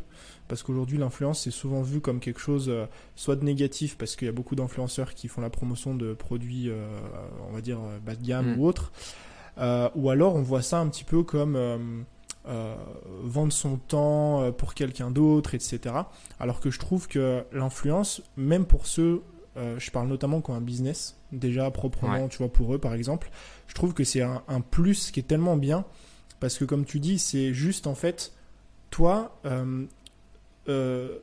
Parce 0.49 0.63
qu'aujourd'hui 0.63 0.99
l'influence 0.99 1.47
est 1.47 1.51
souvent 1.51 1.83
vue 1.83 2.01
comme 2.01 2.21
quelque 2.21 2.41
chose 2.41 2.67
euh, 2.69 2.87
soit 3.17 3.37
de 3.37 3.45
négatif 3.45 3.97
parce 3.97 4.15
qu'il 4.15 4.27
y 4.27 4.29
a 4.29 4.33
beaucoup 4.33 4.55
d'influenceurs 4.55 5.15
qui 5.15 5.29
font 5.29 5.41
la 5.41 5.49
promotion 5.49 5.95
de 5.95 6.13
produits 6.13 6.69
euh, 6.69 6.87
on 7.49 7.53
va 7.53 7.63
dire 7.63 7.79
euh, 7.79 7.99
bas 7.99 8.15
de 8.15 8.23
gamme 8.23 8.55
mm. 8.55 8.59
ou 8.59 8.67
autre 8.67 8.93
ou 9.95 10.11
alors 10.11 10.35
on 10.35 10.43
voit 10.43 10.63
ça 10.63 10.81
un 10.81 10.89
petit 10.89 11.05
peu 11.05 11.23
comme 11.23 11.57
vendre 13.23 13.53
son 13.53 13.77
temps 13.77 14.51
pour 14.51 14.75
quelqu'un 14.75 15.13
d'autre 15.13 15.55
etc 15.55 15.95
alors 16.41 16.59
que 16.59 16.73
je 16.73 16.81
trouve 16.81 17.07
que 17.07 17.45
l'influence 17.53 18.21
même 18.37 18.67
pour 18.67 18.89
ceux 18.89 19.23
je 19.57 19.91
parle 19.91 20.09
notamment 20.09 20.41
comme 20.41 20.57
un 20.57 20.61
business 20.61 21.17
déjà 21.31 21.71
proprement 21.71 22.29
tu 22.29 22.39
vois 22.39 22.53
pour 22.53 22.75
eux 22.75 22.79
par 22.79 22.95
exemple 22.95 23.31
je 23.69 23.75
trouve 23.75 23.95
que 23.95 24.03
c'est 24.03 24.23
un, 24.23 24.43
un, 24.49 24.61
plus 24.61 25.11
qui 25.11 25.21
est 25.21 25.25
tellement 25.25 25.57
bien 25.57 25.85
parce 26.41 26.59
que 26.59 26.65
comme 26.65 26.85
tu 26.85 26.99
dis 26.99 27.19
c'est 27.19 27.55
juste 27.55 27.87
en 27.87 27.95
fait 27.95 28.33
toi 28.91 29.41
euh, 30.69 31.19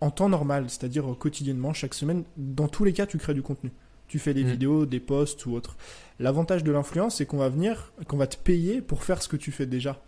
en 0.00 0.10
temps 0.10 0.28
normal, 0.28 0.64
c'est-à-dire 0.68 1.04
quotidiennement, 1.18 1.72
chaque 1.72 1.94
semaine, 1.94 2.24
dans 2.36 2.68
tous 2.68 2.84
les 2.84 2.92
cas, 2.92 3.06
tu 3.06 3.18
crées 3.18 3.34
du 3.34 3.42
contenu. 3.42 3.70
Tu 4.08 4.18
fais 4.18 4.34
des 4.34 4.44
mm. 4.44 4.50
vidéos, 4.50 4.86
des 4.86 5.00
posts 5.00 5.44
ou 5.46 5.54
autre. 5.54 5.76
L'avantage 6.18 6.64
de 6.64 6.72
l'influence, 6.72 7.16
c'est 7.16 7.26
qu'on 7.26 7.36
va 7.36 7.48
venir, 7.48 7.92
qu'on 8.08 8.16
va 8.16 8.26
te 8.26 8.36
payer 8.36 8.80
pour 8.80 9.04
faire 9.04 9.22
ce 9.22 9.28
que 9.28 9.36
tu 9.36 9.52
fais 9.52 9.66
déjà. 9.66 10.02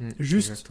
Mm, 0.00 0.10
Juste, 0.18 0.68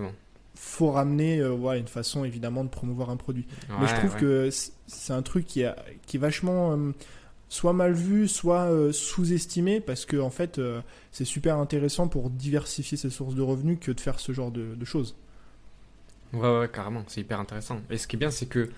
faut 0.56 0.92
ramener 0.92 1.40
euh, 1.40 1.78
une 1.78 1.88
façon 1.88 2.24
évidemment 2.26 2.64
de 2.64 2.70
promouvoir 2.70 3.10
un 3.10 3.18
produit. 3.18 3.46
Mais 3.80 3.88
je 3.88 3.96
trouve 3.96 4.16
que 4.16 4.50
c'est 4.88 5.14
un 5.14 5.22
truc 5.22 5.46
qui, 5.46 5.64
qui 6.06 6.18
est 6.18 6.20
vachement 6.20 6.74
euh, 6.74 6.92
soit 7.50 7.74
mal 7.74 7.94
vu, 7.94 8.28
soit 8.28 8.70
sous-estimé 8.94 9.82
parce 9.82 10.06
que 10.06 10.18
en 10.18 10.30
fait, 10.30 10.62
c'est 11.12 11.26
super 11.26 11.58
intéressant 11.58 12.08
pour 12.08 12.30
diversifier 12.30 12.98
ses 12.98 13.10
sources 13.10 13.36
de 13.36 13.42
revenus 13.42 13.78
que 13.82 13.92
de 13.92 14.00
faire 14.00 14.20
ce 14.20 14.32
genre 14.32 14.52
de 14.52 14.86
choses. 14.86 15.16
Ouais, 16.34 16.60
ouais, 16.60 16.70
carrément, 16.70 17.04
c'est 17.08 17.22
hyper 17.22 17.40
intéressant. 17.40 17.82
Et 17.90 17.98
ce 17.98 18.08
qui 18.08 18.16
est 18.16 18.20
bien, 18.20 18.32
c'est 18.32 18.46
que 18.46 18.70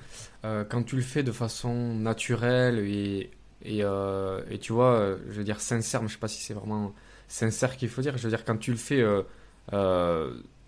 euh, 0.44 0.64
quand 0.68 0.84
tu 0.84 0.96
le 0.96 1.02
fais 1.02 1.24
de 1.24 1.32
façon 1.32 1.94
naturelle 1.96 2.80
et, 2.80 3.30
et, 3.64 3.84
euh, 3.84 4.42
et 4.50 4.58
tu 4.58 4.74
vois, 4.74 4.94
euh, 4.94 5.18
je 5.28 5.34
veux 5.34 5.44
dire 5.44 5.62
sincère, 5.62 6.02
mais 6.02 6.08
je 6.08 6.14
sais 6.14 6.20
pas 6.20 6.28
si 6.28 6.42
c'est 6.42 6.56
vraiment 6.56 6.94
sincère 7.28 7.78
qu'il 7.78 7.90
faut 7.90 8.02
dire. 8.02 8.18
Je 8.18 8.24
veux 8.24 8.30
dire, 8.30 8.44
quand 8.44 8.58
tu 8.58 8.72
le 8.72 8.78
fais 8.78 9.04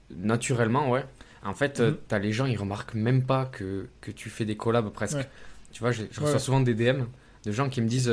naturellement, 0.09 0.89
ouais, 0.89 1.05
en 1.43 1.53
fait, 1.53 1.79
mhm. 1.79 1.97
tu 2.07 2.15
as 2.15 2.19
les 2.19 2.31
gens, 2.31 2.45
ils 2.45 2.57
remarquent 2.57 2.95
même 2.95 3.23
pas 3.23 3.45
que, 3.45 3.87
que 4.01 4.11
tu 4.11 4.29
fais 4.29 4.45
des 4.45 4.57
collabs 4.57 4.89
presque. 4.89 5.27
Tu 5.71 5.81
vois, 5.81 5.91
je, 5.91 6.03
reçois 6.19 6.39
souvent 6.39 6.61
des 6.61 6.73
DM 6.73 7.03
de 7.45 7.51
gens 7.51 7.69
qui 7.69 7.81
me 7.81 7.87
disent 7.87 8.11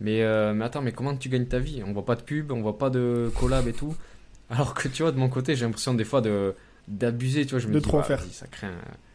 mais, 0.00 0.22
mais 0.54 0.64
attends, 0.64 0.82
mais 0.82 0.92
comment 0.92 1.16
tu 1.16 1.28
gagnes 1.28 1.46
ta 1.46 1.58
vie? 1.58 1.82
On 1.86 1.92
voit 1.92 2.04
pas 2.04 2.16
de 2.16 2.22
pub, 2.22 2.52
on 2.52 2.60
voit 2.60 2.78
pas 2.78 2.90
de 2.90 3.30
collab 3.34 3.66
et 3.68 3.72
tout. 3.72 3.96
Alors 4.50 4.74
que 4.74 4.88
tu 4.88 5.02
vois, 5.02 5.12
de 5.12 5.18
mon 5.18 5.28
côté, 5.28 5.56
j'ai 5.56 5.64
l'impression 5.64 5.94
des 5.94 6.04
fois 6.04 6.20
de 6.20 6.54
d'abuser, 6.88 7.46
tu 7.46 7.50
vois. 7.50 7.58
Je 7.58 7.68
me 7.68 7.74
de 7.74 7.78
dis, 7.80 7.88
trop 7.88 8.02
faire. 8.02 8.22
Ça 8.30 8.46
crée 8.46 8.68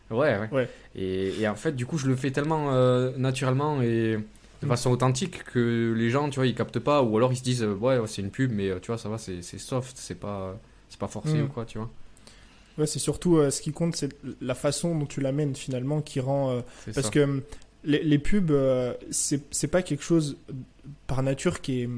Ouais, 0.09 0.37
ouais. 0.51 0.69
Et, 0.95 1.41
et, 1.41 1.47
en 1.47 1.55
fait, 1.55 1.71
du 1.71 1.85
coup, 1.85 1.97
je 1.97 2.07
le 2.07 2.15
fais 2.15 2.31
tellement 2.31 2.73
euh, 2.73 3.11
naturellement 3.17 3.81
et 3.81 4.17
de 4.61 4.65
mm. 4.65 4.67
façon 4.67 4.91
authentique 4.91 5.43
que 5.45 5.93
les 5.95 6.09
gens, 6.09 6.29
tu 6.29 6.35
vois, 6.35 6.47
ils 6.47 6.53
captent 6.53 6.79
pas 6.79 7.01
ou 7.01 7.15
alors 7.15 7.31
ils 7.31 7.37
se 7.37 7.43
disent, 7.43 7.63
euh, 7.63 7.73
ouais, 7.75 7.97
c'est 8.07 8.21
une 8.21 8.29
pub, 8.29 8.51
mais 8.51 8.69
euh, 8.69 8.79
tu 8.81 8.87
vois, 8.87 8.97
ça 8.97 9.07
va, 9.07 9.17
c'est 9.17 9.41
soft, 9.41 9.95
c'est 9.95 10.19
pas, 10.19 10.59
c'est 10.89 10.99
pas 10.99 11.07
forcé 11.07 11.35
mm. 11.35 11.43
ou 11.43 11.47
quoi, 11.47 11.65
tu 11.65 11.77
vois. 11.77 11.89
Ouais, 12.81 12.87
c'est 12.87 12.99
surtout 12.99 13.39
ce 13.49 13.61
qui 13.61 13.71
compte, 13.71 13.95
c'est 13.95 14.13
la 14.41 14.55
façon 14.55 14.97
dont 14.97 15.05
tu 15.05 15.21
l'amènes 15.21 15.55
finalement 15.55 16.01
qui 16.01 16.19
rend. 16.19 16.61
parce 16.93 17.09
que 17.09 17.43
les, 17.83 18.03
les 18.03 18.19
pubs, 18.19 18.51
c'est 19.09 19.67
pas 19.67 19.81
quelque 19.81 20.03
chose 20.03 20.37
par 21.07 21.23
nature 21.23 21.61
qui 21.61 21.83
est, 21.83 21.89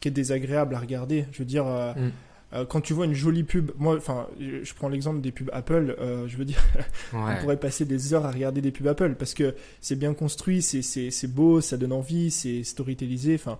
qui 0.00 0.08
est 0.08 0.12
désagréable 0.12 0.74
à 0.74 0.78
regarder. 0.78 1.26
Je 1.32 1.38
veux 1.38 1.44
dire. 1.44 1.64
Mm. 1.64 2.10
Euh, 2.54 2.66
quand 2.66 2.80
tu 2.80 2.92
vois 2.92 3.06
une 3.06 3.14
jolie 3.14 3.44
pub, 3.44 3.70
moi, 3.78 3.96
enfin, 3.96 4.26
je 4.38 4.74
prends 4.74 4.88
l'exemple 4.88 5.20
des 5.20 5.32
pubs 5.32 5.48
Apple, 5.52 5.96
euh, 5.98 6.28
je 6.28 6.36
veux 6.36 6.44
dire, 6.44 6.62
on 7.12 7.34
pourrait 7.40 7.56
passer 7.56 7.84
des 7.84 8.12
heures 8.12 8.26
à 8.26 8.30
regarder 8.30 8.60
des 8.60 8.70
pubs 8.70 8.86
Apple 8.86 9.14
parce 9.14 9.32
que 9.32 9.54
c'est 9.80 9.96
bien 9.96 10.12
construit, 10.12 10.60
c'est 10.62 11.26
beau, 11.28 11.60
ça 11.60 11.76
donne 11.76 11.92
envie, 11.92 12.30
c'est 12.30 12.62
storytellisé, 12.64 13.34
enfin. 13.34 13.58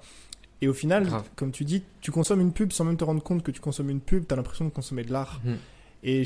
Et 0.60 0.68
au 0.68 0.74
final, 0.74 1.08
comme 1.34 1.50
tu 1.50 1.64
dis, 1.64 1.82
tu 2.00 2.12
consommes 2.12 2.40
une 2.40 2.52
pub 2.52 2.70
sans 2.70 2.84
même 2.84 2.96
te 2.96 3.02
rendre 3.02 3.20
compte 3.20 3.42
que 3.42 3.50
tu 3.50 3.60
consommes 3.60 3.90
une 3.90 4.00
pub, 4.00 4.28
tu 4.28 4.32
as 4.32 4.36
l'impression 4.36 4.64
de 4.64 4.70
consommer 4.70 5.02
de 5.02 5.12
l'art. 5.12 5.40
Mhm. 5.44 5.56
Et 6.04 6.22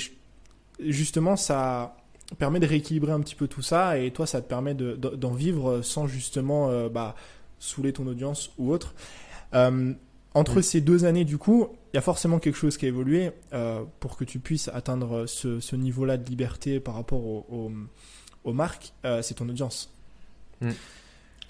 justement, 0.81 1.37
ça 1.37 1.97
permet 2.39 2.61
de 2.61 2.67
rééquilibrer 2.67 3.13
un 3.13 3.21
petit 3.21 3.35
peu 3.35 3.47
tout 3.47 3.63
ça 3.63 3.99
et 3.99 4.11
toi, 4.11 4.27
ça 4.27 4.41
te 4.41 4.49
permet 4.49 4.75
d'en 4.75 5.33
vivre 5.33 5.83
sans 5.83 6.07
justement 6.07 6.69
euh, 6.71 6.89
bah, 6.89 7.15
saouler 7.59 7.93
ton 7.93 8.07
audience 8.07 8.51
ou 8.59 8.73
autre. 8.73 8.95
entre 10.35 10.61
ces 10.61 10.81
deux 10.81 11.05
années, 11.05 11.25
du 11.25 11.39
coup, 11.39 11.69
il 11.97 11.97
y 11.97 11.99
a 11.99 12.03
forcément 12.03 12.39
quelque 12.39 12.57
chose 12.57 12.77
qui 12.77 12.85
a 12.85 12.89
évolué 12.89 13.31
euh, 13.55 13.83
pour 14.01 14.19
que 14.19 14.25
tu 14.25 14.39
puisses 14.39 14.69
atteindre 14.69 15.25
ce, 15.25 15.77
niveau-là 15.77 16.19
de 16.19 16.29
liberté 16.29 16.79
par 16.79 16.95
rapport 16.95 17.23
aux 17.25 18.53
marques, 18.53 18.93
euh, 19.07 19.23
c'est 19.23 19.33
ton 19.33 19.49
audience. 19.49 19.91
Mmh. 20.61 20.71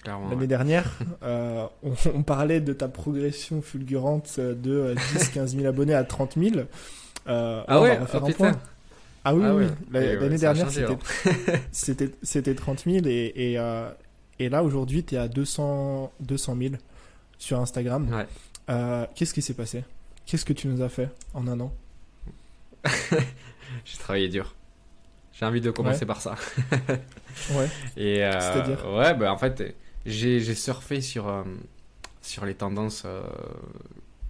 L'année 0.05 0.47
dernière, 0.47 0.99
euh, 1.23 1.67
on, 2.13 2.23
parlait 2.23 2.61
de 2.61 2.71
ta 2.71 2.87
progression 2.87 3.61
fulgurante 3.61 4.39
de 4.39 4.95
10-15 4.95 5.47
000 5.47 5.65
abonnés 5.65 5.95
à 5.95 6.05
30 6.05 6.37
000. 6.37 6.61
ah 7.25 7.81
ouais, 7.81 7.99
oh, 8.01 8.15
un 8.15 8.31
point. 8.31 8.51
Ah 9.29 9.35
oui, 9.35 9.43
ah 9.45 9.55
oui. 9.55 9.65
L'année 9.91 10.37
dernière, 10.37 10.69
c'était 11.71 12.55
30 12.55 12.83
000 12.85 13.05
et, 13.07 13.33
et, 13.35 13.59
et 14.39 14.49
là, 14.49 14.63
aujourd'hui, 14.63 15.03
tu 15.03 15.15
es 15.15 15.17
à 15.17 15.27
200, 15.27 16.13
200 16.19 16.57
000 16.59 16.75
sur 17.37 17.59
Instagram. 17.59 18.25
Qu'est-ce 19.15 19.33
qui 19.33 19.41
s'est 19.41 19.53
passé? 19.53 19.83
Qu'est-ce 20.25 20.45
que 20.45 20.53
tu 20.53 20.67
nous 20.67 20.81
as 20.81 20.89
fait 20.89 21.09
en 21.33 21.47
un 21.47 21.59
an? 21.59 21.73
J'ai 23.85 23.97
travaillé 23.97 24.29
dur. 24.29 24.55
J'ai 25.33 25.45
envie 25.45 25.61
de 25.61 25.71
commencer 25.71 26.05
par 26.05 26.19
ça. 26.21 26.35
ouais. 27.51 27.69
Et 27.95 28.23
euh, 28.23 28.31
C'est-à-dire? 28.39 28.85
Ouais, 28.91 29.13
bah 29.13 29.31
en 29.31 29.37
fait, 29.37 29.75
j'ai 30.05 30.55
surfé 30.55 30.99
sur, 30.99 31.27
euh, 31.27 31.43
sur 32.21 32.45
les 32.45 32.55
tendances 32.55 33.03
euh, 33.05 33.21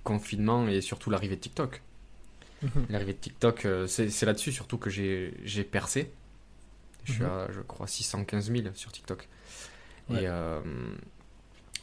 confinement 0.03 0.67
et 0.67 0.81
surtout 0.81 1.09
l'arrivée 1.09 1.35
de 1.35 1.41
TikTok. 1.41 1.81
Mhm. 2.63 2.85
L'arrivée 2.89 3.13
de 3.13 3.19
TikTok, 3.19 3.65
euh, 3.65 3.87
c'est 3.87 4.25
là-dessus 4.25 4.51
surtout 4.51 4.77
que 4.77 4.89
j'ai 4.89 5.63
percé. 5.69 6.11
Je 7.03 7.13
suis 7.13 7.23
Mhm. 7.23 7.29
à, 7.29 7.47
je 7.51 7.61
crois, 7.61 7.87
615 7.87 8.51
000 8.51 8.67
sur 8.73 8.91
TikTok. 8.91 9.27
Ouais. 10.09 10.23
Et, 10.23 10.27
euh, 10.27 10.59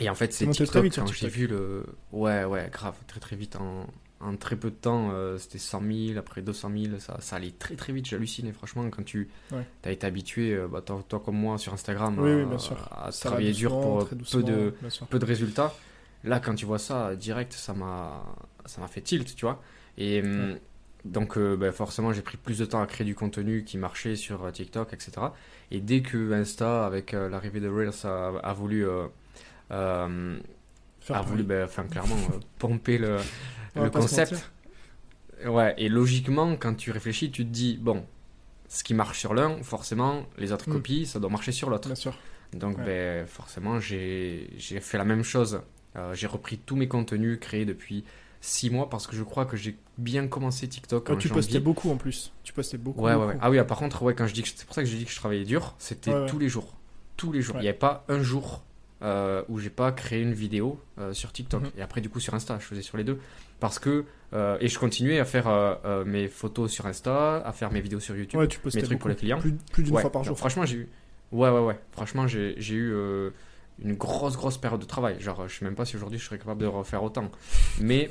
et 0.00 0.11
en 0.11 0.14
fait, 0.14 0.33
c'est 0.33 0.47
TikTok, 0.49 0.83
vite 0.83 0.97
quand 0.97 1.07
j'ai 1.07 1.28
vu 1.28 1.47
le... 1.47 1.87
Ouais, 2.12 2.45
ouais, 2.45 2.69
grave, 2.73 2.97
très 3.07 3.21
très 3.21 3.37
vite. 3.37 3.57
En, 3.57 3.87
en 4.21 4.37
très 4.37 4.57
peu 4.57 4.71
de 4.71 4.75
temps, 4.76 5.11
euh, 5.12 5.38
c'était 5.38 5.59
100 5.59 5.81
000, 5.83 6.19
après 6.19 6.43
200 6.43 6.71
000, 6.76 6.99
ça, 6.99 7.19
ça 7.21 7.37
allait 7.37 7.52
très 7.52 7.76
très 7.76 7.93
vite, 7.93 8.07
j'hallucinais 8.07 8.52
franchement 8.52 8.88
quand 8.90 9.04
tu 9.04 9.28
Ouais. 9.52 9.64
as 9.85 9.93
été 9.93 10.07
habitué, 10.07 10.59
bah, 10.71 10.81
toi, 10.83 11.04
toi 11.09 11.21
comme 11.25 11.37
moi 11.37 11.59
sur 11.59 11.73
Instagram, 11.73 12.19
Oui, 12.19 12.31
à, 12.31 12.45
oui, 12.47 13.12
travailler 13.21 13.52
dur 13.52 13.71
pour 13.81 14.09
peu 14.09 14.43
de, 14.43 14.75
peu 15.11 15.19
de 15.19 15.25
résultats. 15.25 15.75
Là, 16.25 16.40
quand 16.40 16.54
tu 16.54 16.64
vois 16.64 16.78
ça 16.78 17.14
direct, 17.16 17.52
ça 17.52 17.75
m'a 17.75 18.25
fait 18.88 19.02
tilt, 19.02 19.37
tu 19.37 19.45
vois. 19.45 19.62
Et 19.98 20.22
hum, 20.22 20.58
donc, 21.04 21.36
euh, 21.36 21.56
ben, 21.56 21.70
forcément, 21.72 22.12
j'ai 22.12 22.22
pris 22.22 22.36
plus 22.36 22.58
de 22.58 22.64
temps 22.64 22.80
à 22.82 22.86
créer 22.86 23.04
du 23.04 23.14
contenu 23.14 23.64
qui 23.64 23.76
marchait 23.78 24.16
sur 24.16 24.44
euh, 24.44 24.50
TikTok, 24.50 24.92
etc. 24.92 25.12
Et 25.70 25.80
dès 25.80 26.02
que 26.02 26.32
Insta, 26.32 26.86
avec 26.86 27.12
euh, 27.14 27.28
l'arrivée 27.28 27.60
de 27.60 27.68
Reels, 27.68 27.90
a, 28.04 28.28
a 28.42 28.52
voulu, 28.54 28.86
euh, 28.86 29.06
euh, 29.70 30.38
Faire 31.00 31.16
a 31.16 31.22
voulu, 31.22 31.42
ben, 31.42 31.64
enfin, 31.64 31.84
clairement, 31.84 32.16
euh, 32.32 32.38
pomper 32.58 32.98
le, 32.98 33.18
le 33.76 33.90
concept. 33.90 34.50
Ouais, 35.46 35.74
et 35.76 35.88
logiquement, 35.88 36.56
quand 36.56 36.74
tu 36.74 36.90
réfléchis, 36.90 37.30
tu 37.30 37.44
te 37.44 37.50
dis, 37.50 37.76
bon, 37.80 38.06
ce 38.68 38.82
qui 38.84 38.94
marche 38.94 39.18
sur 39.18 39.34
l'un, 39.34 39.62
forcément, 39.62 40.24
les 40.38 40.52
autres 40.52 40.70
Mm. 40.70 40.72
copies, 40.72 41.06
ça 41.06 41.18
doit 41.20 41.30
marcher 41.30 41.52
sur 41.52 41.68
l'autre. 41.70 41.88
Bien 41.88 41.94
sûr. 41.96 42.16
Donc, 42.52 42.78
Ouais. 42.78 42.84
ben, 42.84 43.26
forcément, 43.26 43.80
j'ai 43.80 44.48
j'ai 44.56 44.80
fait 44.80 44.96
la 44.96 45.04
même 45.04 45.24
chose. 45.24 45.60
Euh, 45.96 46.14
j'ai 46.14 46.26
repris 46.26 46.58
tous 46.58 46.76
mes 46.76 46.88
contenus 46.88 47.38
créés 47.40 47.64
depuis 47.64 48.04
6 48.44 48.68
mois 48.70 48.90
parce 48.90 49.06
que 49.06 49.16
je 49.16 49.22
crois 49.22 49.46
que 49.46 49.56
j'ai 49.56 49.74
bien 49.96 50.28
commencé 50.28 50.68
TikTok 50.68 51.08
en 51.08 51.16
tu 51.16 51.28
janvier. 51.28 51.40
postais 51.42 51.60
beaucoup 51.60 51.90
en 51.90 51.96
plus. 51.96 52.30
Tu 52.42 52.52
postais 52.52 52.76
beaucoup. 52.76 53.00
Ouais, 53.02 53.14
ouais, 53.14 53.24
ouais. 53.24 53.36
Ah 53.40 53.50
oui, 53.50 53.58
ah, 53.58 53.64
par 53.64 53.78
contre, 53.78 54.02
ouais, 54.02 54.14
quand 54.14 54.26
je 54.26 54.34
dis 54.34 54.42
que 54.42 54.48
c'est 54.54 54.66
pour 54.66 54.74
ça 54.74 54.82
que 54.82 54.88
j'ai 54.88 54.98
dit 54.98 55.04
que 55.06 55.10
je 55.10 55.16
travaillais 55.16 55.44
dur, 55.44 55.74
c'était 55.78 56.12
Ouais, 56.12 56.26
tous 56.26 56.38
les 56.38 56.48
jours. 56.50 56.74
Tous 57.16 57.32
les 57.32 57.40
jours. 57.40 57.56
Il 57.58 57.62
n'y 57.62 57.68
avait 57.68 57.78
pas 57.78 58.04
un 58.08 58.22
jour 58.22 58.62
euh, 59.02 59.42
où 59.48 59.58
j'ai 59.60 59.70
pas 59.70 59.92
créé 59.92 60.20
une 60.20 60.34
vidéo 60.34 60.78
euh, 60.98 61.14
sur 61.14 61.32
TikTok. 61.32 61.62
Mhm. 61.62 61.70
Et 61.78 61.82
après, 61.82 62.00
du 62.02 62.10
coup, 62.10 62.20
sur 62.20 62.34
Insta, 62.34 62.58
je 62.60 62.66
faisais 62.66 62.82
sur 62.82 62.98
les 62.98 63.04
deux. 63.04 63.18
Parce 63.60 63.78
que. 63.78 64.04
euh, 64.34 64.58
et 64.60 64.68
je 64.68 64.78
continuais 64.78 65.18
à 65.20 65.24
faire 65.24 65.46
euh, 65.48 66.04
mes 66.04 66.28
photos 66.28 66.70
sur 66.70 66.84
Insta, 66.86 67.36
à 67.38 67.52
faire 67.52 67.72
mes 67.72 67.80
vidéos 67.80 68.00
sur 68.00 68.14
YouTube, 68.14 68.40
Ouais, 68.40 68.48
tu 68.48 68.60
mes 68.74 68.82
trucs 68.82 68.98
pour 68.98 69.08
les 69.08 69.16
clients. 69.16 69.38
Plus, 69.38 69.54
plus 69.72 69.84
d'une 69.84 69.98
fois 69.98 70.12
par 70.12 70.22
jour. 70.22 70.36
Franchement, 70.36 70.66
j'ai 70.66 70.76
eu. 70.76 70.88
Ouais, 71.32 71.48
ouais, 71.48 71.60
ouais. 71.60 71.78
Franchement, 71.92 72.26
j'ai 72.26 72.54
j'ai 72.58 72.74
eu 72.74 72.94
une 73.82 73.94
grosse, 73.94 74.36
grosse 74.36 74.58
période 74.58 74.80
de 74.80 74.86
travail. 74.86 75.20
Genre, 75.20 75.48
je 75.48 75.58
sais 75.58 75.64
même 75.64 75.74
pas 75.74 75.84
si 75.84 75.96
aujourd'hui 75.96 76.18
je 76.18 76.24
serais 76.24 76.38
capable 76.38 76.60
de 76.60 76.66
refaire 76.66 77.02
autant. 77.02 77.30
Mais. 77.80 78.10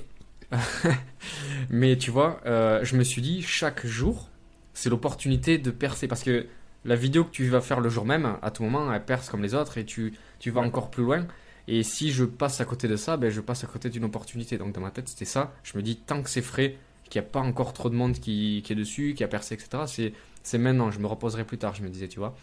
Mais 1.69 1.97
tu 1.97 2.11
vois, 2.11 2.39
euh, 2.45 2.83
je 2.83 2.95
me 2.95 3.03
suis 3.03 3.21
dit, 3.21 3.41
chaque 3.41 3.85
jour, 3.85 4.29
c'est 4.73 4.89
l'opportunité 4.89 5.57
de 5.57 5.71
percer. 5.71 6.07
Parce 6.07 6.23
que 6.23 6.47
la 6.85 6.95
vidéo 6.95 7.23
que 7.25 7.31
tu 7.31 7.47
vas 7.47 7.61
faire 7.61 7.79
le 7.79 7.89
jour 7.89 8.05
même, 8.05 8.37
à 8.41 8.51
tout 8.51 8.63
moment, 8.63 8.91
elle 8.93 9.03
perce 9.05 9.29
comme 9.29 9.41
les 9.41 9.53
autres 9.55 9.77
et 9.77 9.85
tu, 9.85 10.13
tu 10.39 10.51
vas 10.51 10.61
encore 10.61 10.89
plus 10.89 11.03
loin. 11.03 11.25
Et 11.67 11.83
si 11.83 12.11
je 12.11 12.25
passe 12.25 12.59
à 12.61 12.65
côté 12.65 12.87
de 12.87 12.95
ça, 12.97 13.15
ben, 13.17 13.29
je 13.29 13.39
passe 13.41 13.63
à 13.63 13.67
côté 13.67 13.89
d'une 13.89 14.03
opportunité. 14.03 14.57
Donc 14.57 14.73
dans 14.73 14.81
ma 14.81 14.91
tête, 14.91 15.07
c'était 15.07 15.25
ça. 15.25 15.53
Je 15.63 15.77
me 15.77 15.81
dis, 15.83 15.95
tant 15.97 16.21
que 16.21 16.29
c'est 16.29 16.41
frais, 16.41 16.75
qu'il 17.09 17.21
n'y 17.21 17.27
a 17.27 17.29
pas 17.29 17.39
encore 17.39 17.73
trop 17.73 17.89
de 17.89 17.95
monde 17.95 18.13
qui, 18.19 18.61
qui 18.65 18.73
est 18.73 18.75
dessus, 18.75 19.13
qui 19.15 19.23
a 19.23 19.27
percé, 19.27 19.55
etc., 19.55 19.83
c'est, 19.87 20.13
c'est 20.43 20.57
maintenant. 20.57 20.91
Je 20.91 20.99
me 20.99 21.07
reposerai 21.07 21.45
plus 21.45 21.57
tard, 21.57 21.73
je 21.73 21.83
me 21.83 21.89
disais, 21.89 22.07
tu 22.07 22.19
vois. 22.19 22.35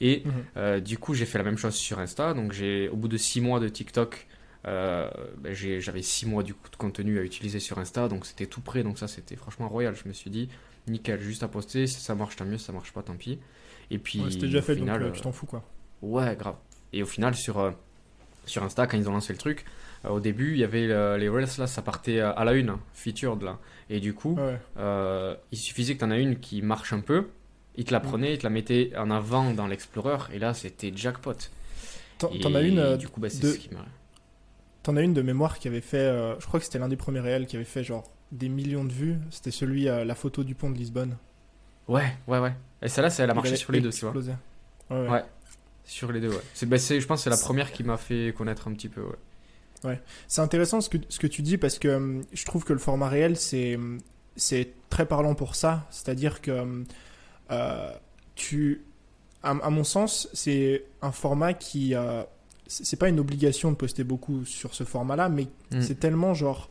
Et 0.00 0.22
Mhm. 0.24 0.32
euh, 0.56 0.80
du 0.80 0.98
coup, 0.98 1.14
j'ai 1.14 1.26
fait 1.26 1.38
la 1.38 1.44
même 1.44 1.58
chose 1.58 1.74
sur 1.74 1.98
Insta. 1.98 2.34
Donc 2.34 2.52
j'ai, 2.52 2.88
au 2.88 2.96
bout 2.96 3.08
de 3.08 3.16
6 3.18 3.40
mois 3.42 3.60
de 3.60 3.68
TikTok, 3.68 4.26
euh, 4.66 5.10
ben, 5.38 5.52
j'avais 5.54 6.02
6 6.02 6.26
mois 6.26 6.42
du 6.42 6.54
coup 6.54 6.68
de 6.70 6.76
contenu 6.76 7.18
à 7.18 7.22
utiliser 7.22 7.60
sur 7.60 7.78
Insta. 7.78 8.08
Donc 8.08 8.26
c'était 8.26 8.46
tout 8.46 8.60
prêt. 8.60 8.82
Donc 8.82 8.98
ça, 8.98 9.08
c'était 9.08 9.36
franchement 9.36 9.68
royal. 9.68 9.94
Je 9.94 10.08
me 10.08 10.12
suis 10.12 10.30
dit, 10.30 10.48
nickel, 10.88 11.20
juste 11.20 11.42
à 11.42 11.48
poster. 11.48 11.86
Si 11.86 12.00
ça 12.00 12.14
marche, 12.14 12.36
tant 12.36 12.44
mieux. 12.44 12.58
Si 12.58 12.64
ça 12.64 12.72
marche 12.72 12.92
pas, 12.92 13.02
tant 13.02 13.14
pis. 13.16 13.38
Et 13.90 13.98
puis, 13.98 14.20
Ouais, 14.20 14.30
C'était 14.30 14.46
déjà 14.46 14.60
au 14.60 14.62
fait, 14.62 14.74
final, 14.76 15.00
donc 15.00 15.06
euh, 15.08 15.10
euh, 15.10 15.14
tu 15.14 15.20
t'en 15.20 15.32
fous 15.32 15.46
quoi. 15.46 15.62
Ouais, 16.00 16.34
grave. 16.36 16.56
Et 16.92 17.02
au 17.02 17.06
final, 17.06 17.34
sur, 17.34 17.58
euh, 17.58 17.70
sur 18.46 18.62
Insta, 18.62 18.86
quand 18.86 18.96
ils 18.96 19.08
ont 19.08 19.12
lancé 19.12 19.32
le 19.32 19.38
truc, 19.38 19.64
au 20.08 20.18
début, 20.20 20.52
il 20.52 20.58
y 20.58 20.64
avait 20.64 20.86
les 21.18 21.28
Reels, 21.28 21.46
là, 21.58 21.66
ça 21.68 21.80
partait 21.82 22.18
à, 22.20 22.42
la 22.44 22.54
une, 22.54 22.70
hein, 22.70 22.80
featured, 22.92 23.40
là. 23.42 23.58
Et 23.88 24.00
du 24.00 24.14
coup, 24.14 24.36
Ouais, 24.36 24.58
il 25.52 25.58
suffisait 25.58 25.94
que 25.94 26.00
tu 26.00 26.04
en 26.04 26.10
as 26.10 26.18
une 26.18 26.38
qui 26.40 26.60
marche 26.62 26.92
un 26.92 27.00
peu, 27.00 27.28
ils 27.76 27.84
te 27.84 27.92
la 27.92 28.00
Mm. 28.00 28.02
prenaient, 28.02 28.34
ils 28.34 28.38
te 28.38 28.42
la 28.44 28.50
mettaient 28.50 28.90
en 28.96 29.10
avant 29.10 29.52
dans 29.54 29.66
l'Explorer, 29.68 30.34
et 30.34 30.38
là, 30.40 30.54
c'était 30.54 30.92
jackpot. 30.94 31.34
T'en 32.18 32.28
t'en 32.38 32.54
as 32.54 32.62
une. 32.62 32.96
du 32.96 33.08
coup, 33.08 33.20
bah, 33.20 33.30
c'est 33.30 33.42
de- 33.42 33.52
ce 33.52 33.58
qui 33.58 33.72
m'a... 33.72 33.86
T'en 34.82 34.96
as 34.96 35.02
une 35.02 35.14
de 35.14 35.22
mémoire 35.22 35.58
qui 35.58 35.68
avait 35.68 35.80
fait, 35.80 35.98
euh, 35.98 36.38
je 36.40 36.46
crois 36.46 36.58
que 36.58 36.66
c'était 36.66 36.78
l'un 36.78 36.88
des 36.88 36.96
premiers 36.96 37.20
réels 37.20 37.46
qui 37.46 37.56
avait 37.56 37.64
fait 37.64 37.84
genre 37.84 38.04
des 38.32 38.48
millions 38.48 38.84
de 38.84 38.92
vues. 38.92 39.18
C'était 39.30 39.50
celui, 39.50 39.88
euh, 39.88 40.04
la 40.04 40.14
photo 40.14 40.42
du 40.42 40.54
pont 40.54 40.70
de 40.70 40.76
Lisbonne. 40.76 41.16
Ouais, 41.88 42.16
ouais, 42.26 42.38
ouais. 42.38 42.54
Et 42.82 42.88
celle-là, 42.88 43.14
elle 43.18 43.30
a 43.30 43.34
marché 43.34 43.56
sur 43.56 43.72
les 43.72 43.80
deux, 43.80 43.90
tu 43.90 44.04
vois. 44.04 44.14
Ouais, 44.14 44.34
ouais. 44.90 45.08
Ouais. 45.08 45.24
Sur 45.84 46.10
les 46.12 46.20
deux, 46.20 46.30
ouais. 46.30 46.42
C'est, 46.54 46.66
bah, 46.66 46.76
je 46.76 47.04
pense 47.06 47.20
que 47.20 47.24
c'est 47.24 47.30
la 47.30 47.36
première 47.36 47.72
qui 47.72 47.84
m'a 47.84 47.96
fait 47.96 48.34
connaître 48.36 48.68
un 48.68 48.72
petit 48.72 48.88
peu, 48.88 49.02
ouais. 49.02 50.00
C'est 50.28 50.40
intéressant 50.40 50.80
ce 50.80 50.88
que, 50.88 50.98
ce 51.08 51.18
que 51.18 51.26
tu 51.26 51.42
dis 51.42 51.58
parce 51.58 51.78
que 51.78 51.88
hum, 51.88 52.22
je 52.32 52.44
trouve 52.44 52.64
que 52.64 52.72
le 52.72 52.78
format 52.78 53.08
réel, 53.08 53.36
c'est 53.36 53.74
hum, 53.76 53.98
c'est 54.36 54.72
très 54.90 55.06
parlant 55.06 55.34
pour 55.34 55.54
ça. 55.54 55.86
C'est-à-dire 55.90 56.40
que 56.40 56.52
hum, 56.52 56.84
euh, 57.50 57.92
tu, 58.34 58.82
à, 59.42 59.50
à 59.50 59.70
mon 59.70 59.84
sens, 59.84 60.28
c'est 60.32 60.84
un 61.02 61.12
format 61.12 61.52
qui, 61.52 61.94
c'est 62.66 62.96
pas 62.98 63.08
une 63.08 63.20
obligation 63.20 63.70
de 63.70 63.76
poster 63.76 64.04
beaucoup 64.04 64.44
sur 64.44 64.74
ce 64.74 64.84
format-là, 64.84 65.28
mais 65.28 65.48
Mm. 65.72 65.80
c'est 65.82 65.98
tellement 66.00 66.34
genre 66.34 66.68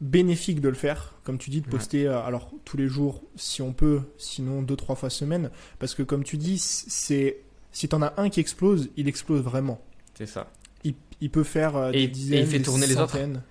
bénéfique 0.00 0.60
de 0.60 0.68
le 0.68 0.74
faire, 0.74 1.14
comme 1.24 1.36
tu 1.38 1.50
dis, 1.50 1.60
de 1.60 1.68
poster 1.68 2.06
euh, 2.06 2.20
alors 2.22 2.50
tous 2.64 2.76
les 2.78 2.88
jours 2.88 3.22
si 3.36 3.60
on 3.60 3.72
peut, 3.72 4.00
sinon 4.16 4.62
deux 4.62 4.76
trois 4.76 4.96
fois 4.96 5.10
semaine, 5.10 5.50
parce 5.78 5.94
que 5.94 6.02
comme 6.02 6.24
tu 6.24 6.36
dis, 6.38 6.58
c'est 6.58 7.38
si 7.72 7.88
t'en 7.88 8.02
as 8.02 8.14
un 8.16 8.30
qui 8.30 8.40
explose, 8.40 8.88
il 8.96 9.08
explose 9.08 9.42
vraiment. 9.42 9.80
C'est 10.16 10.26
ça. 10.26 10.50
Il, 10.84 10.94
il 11.20 11.30
peut 11.30 11.44
faire 11.44 11.76
euh, 11.76 11.90
Et- 11.90 11.92
des 11.92 11.98
et 11.98 12.04
il 12.04 12.10
dizaines, 12.12 12.46
fait 12.46 12.58
des 12.58 12.64
tourner 12.64 12.86
les 12.86 12.96
autres. 12.96 13.12
centaines. 13.12 13.42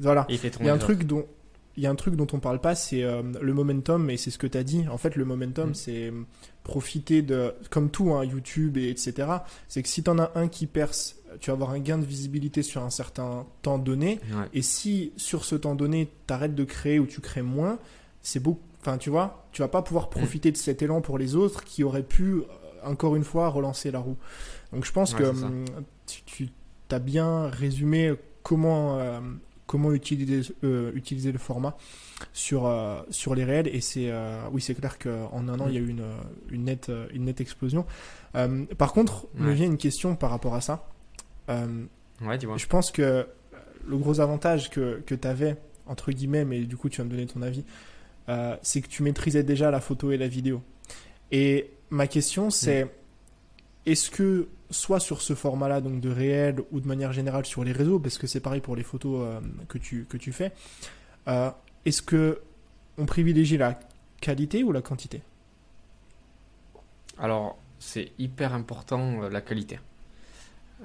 Voilà. 0.00 0.24
Et 0.28 0.32
il 0.32 0.38
fait 0.38 0.48
Il 0.48 0.50
tourner 0.52 0.66
y 0.68 0.70
a 0.70 0.74
un 0.74 0.78
truc 0.78 1.04
dont 1.04 1.26
il 1.76 1.82
y 1.82 1.86
a 1.86 1.90
un 1.90 1.94
truc 1.94 2.16
dont 2.16 2.26
on 2.32 2.38
parle 2.38 2.60
pas, 2.60 2.74
c'est 2.74 3.02
euh, 3.02 3.22
le 3.40 3.54
momentum 3.54 4.10
et 4.10 4.16
c'est 4.16 4.30
ce 4.30 4.38
que 4.38 4.46
tu 4.46 4.58
as 4.58 4.62
dit. 4.64 4.86
En 4.88 4.98
fait, 4.98 5.16
le 5.16 5.24
momentum, 5.24 5.70
Mm. 5.70 5.74
c'est 5.74 6.08
euh, 6.10 6.22
profiter 6.64 7.22
de 7.22 7.54
comme 7.70 7.90
tout, 7.90 8.12
hein, 8.12 8.24
YouTube 8.24 8.76
et 8.76 8.88
etc. 8.90 9.28
C'est 9.68 9.82
que 9.82 9.88
si 9.88 10.02
t'en 10.02 10.18
as 10.18 10.30
un 10.34 10.48
qui 10.48 10.66
perce, 10.66 11.16
tu 11.40 11.50
vas 11.50 11.54
avoir 11.54 11.70
un 11.70 11.78
gain 11.80 11.98
de 11.98 12.04
visibilité 12.04 12.62
sur 12.62 12.82
un 12.82 12.90
certain 12.90 13.46
temps 13.62 13.78
donné. 13.78 14.20
Ouais. 14.32 14.48
Et 14.52 14.62
si 14.62 15.12
sur 15.16 15.44
ce 15.44 15.54
temps 15.56 15.74
donné, 15.74 16.08
t'arrêtes 16.26 16.54
de 16.54 16.64
créer 16.64 16.98
ou 16.98 17.06
tu 17.06 17.20
crées 17.20 17.42
moins, 17.42 17.78
c'est 18.22 18.40
beau. 18.40 18.60
Enfin, 18.80 18.98
tu 18.98 19.10
vois, 19.10 19.46
tu 19.52 19.62
vas 19.62 19.68
pas 19.68 19.80
pouvoir 19.82 20.10
profiter 20.10 20.50
de 20.52 20.56
cet 20.56 20.82
élan 20.82 21.00
pour 21.00 21.16
les 21.16 21.36
autres 21.36 21.64
qui 21.64 21.84
auraient 21.84 22.02
pu 22.02 22.34
euh, 22.34 22.42
encore 22.84 23.16
une 23.16 23.24
fois 23.24 23.48
relancer 23.48 23.90
la 23.90 24.00
roue. 24.00 24.16
Donc 24.72 24.84
je 24.84 24.92
pense 24.92 25.12
Ouais, 25.14 25.20
que 25.20 25.24
hum, 25.24 25.64
tu, 26.26 26.48
as 26.90 26.98
bien 26.98 27.46
résumé 27.48 28.12
comment 28.42 28.98
euh, 28.98 29.20
comment 29.72 29.92
utiliser 29.94 30.52
euh, 30.64 30.92
utiliser 30.94 31.32
le 31.32 31.38
format 31.38 31.78
sur 32.34 32.66
euh, 32.66 33.00
sur 33.08 33.34
les 33.34 33.42
réels 33.42 33.68
et 33.68 33.80
c'est 33.80 34.10
euh, 34.10 34.42
oui 34.52 34.60
c'est 34.60 34.74
clair 34.74 34.98
qu'en 34.98 35.48
un 35.48 35.58
an 35.58 35.64
Mm. 35.66 35.70
il 35.70 35.74
y 35.74 35.78
a 35.78 35.80
eu 35.80 35.88
une 35.88 36.04
une 36.50 36.64
nette 36.64 36.92
une 37.14 37.24
nette 37.24 37.40
explosion. 37.40 37.86
Par 38.76 38.92
contre, 38.92 39.28
me 39.34 39.48
Ouais. 39.48 39.54
vient 39.54 39.64
une 39.66 39.78
question 39.78 40.14
par 40.14 40.28
rapport 40.28 40.54
à 40.54 40.60
ça. 40.60 40.86
Ouais, 41.48 42.38
vois. 42.46 42.58
je 42.58 42.66
pense 42.66 42.90
que 42.90 43.26
le 43.86 43.96
gros 43.96 44.20
avantage 44.20 44.68
que, 44.68 45.00
que 45.06 45.14
tu 45.14 45.26
avais, 45.26 45.56
entre 45.86 46.12
guillemets, 46.12 46.44
mais 46.44 46.60
du 46.60 46.76
coup 46.76 46.90
tu 46.90 46.98
vas 46.98 47.04
me 47.04 47.10
donner 47.10 47.26
ton 47.26 47.40
avis, 47.40 47.64
c'est 48.60 48.82
que 48.82 48.88
tu 48.88 49.02
maîtrisais 49.02 49.42
déjà 49.42 49.70
la 49.70 49.80
photo 49.80 50.12
et 50.12 50.18
la 50.18 50.28
vidéo. 50.28 50.60
Et 51.30 51.70
ma 51.88 52.06
question 52.08 52.50
c'est, 52.50 52.86
est-ce 53.86 54.10
que 54.10 54.48
soit 54.72 54.98
sur 54.98 55.22
ce 55.22 55.34
format-là, 55.34 55.80
donc 55.80 56.00
de 56.00 56.10
réel 56.10 56.56
ou 56.72 56.80
de 56.80 56.88
manière 56.88 57.12
générale 57.12 57.46
sur 57.46 57.62
les 57.62 57.70
réseaux, 57.72 58.00
parce 58.00 58.18
que 58.18 58.26
c'est 58.26 58.40
pareil 58.40 58.60
pour 58.60 58.74
les 58.74 58.82
photos 58.82 59.20
euh, 59.20 59.40
que, 59.68 59.78
tu, 59.78 60.06
que 60.08 60.16
tu 60.16 60.32
fais, 60.32 60.50
euh, 61.28 61.50
est-ce 61.84 62.02
que 62.02 62.40
on 62.98 63.06
privilégie 63.06 63.56
la 63.58 63.78
qualité 64.20 64.64
ou 64.64 64.72
la 64.72 64.82
quantité? 64.82 65.22
Alors, 67.18 67.58
c'est 67.78 68.12
hyper 68.18 68.54
important 68.54 69.22
euh, 69.22 69.28
la 69.30 69.40
qualité. 69.40 69.78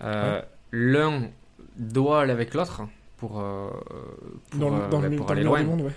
Euh, 0.03 0.41
L'un 0.71 1.29
doit 1.77 2.21
aller 2.21 2.33
avec 2.33 2.53
l'autre 2.53 2.81
pour, 3.17 3.31
pour, 3.31 4.59
dans, 4.59 4.69
le- 4.69 4.87
dans 4.89 5.01
le, 5.01 5.15
pour 5.15 5.31
aller 5.31 5.43
loin. 5.43 5.63
monde 5.63 5.81
ouais. 5.81 5.93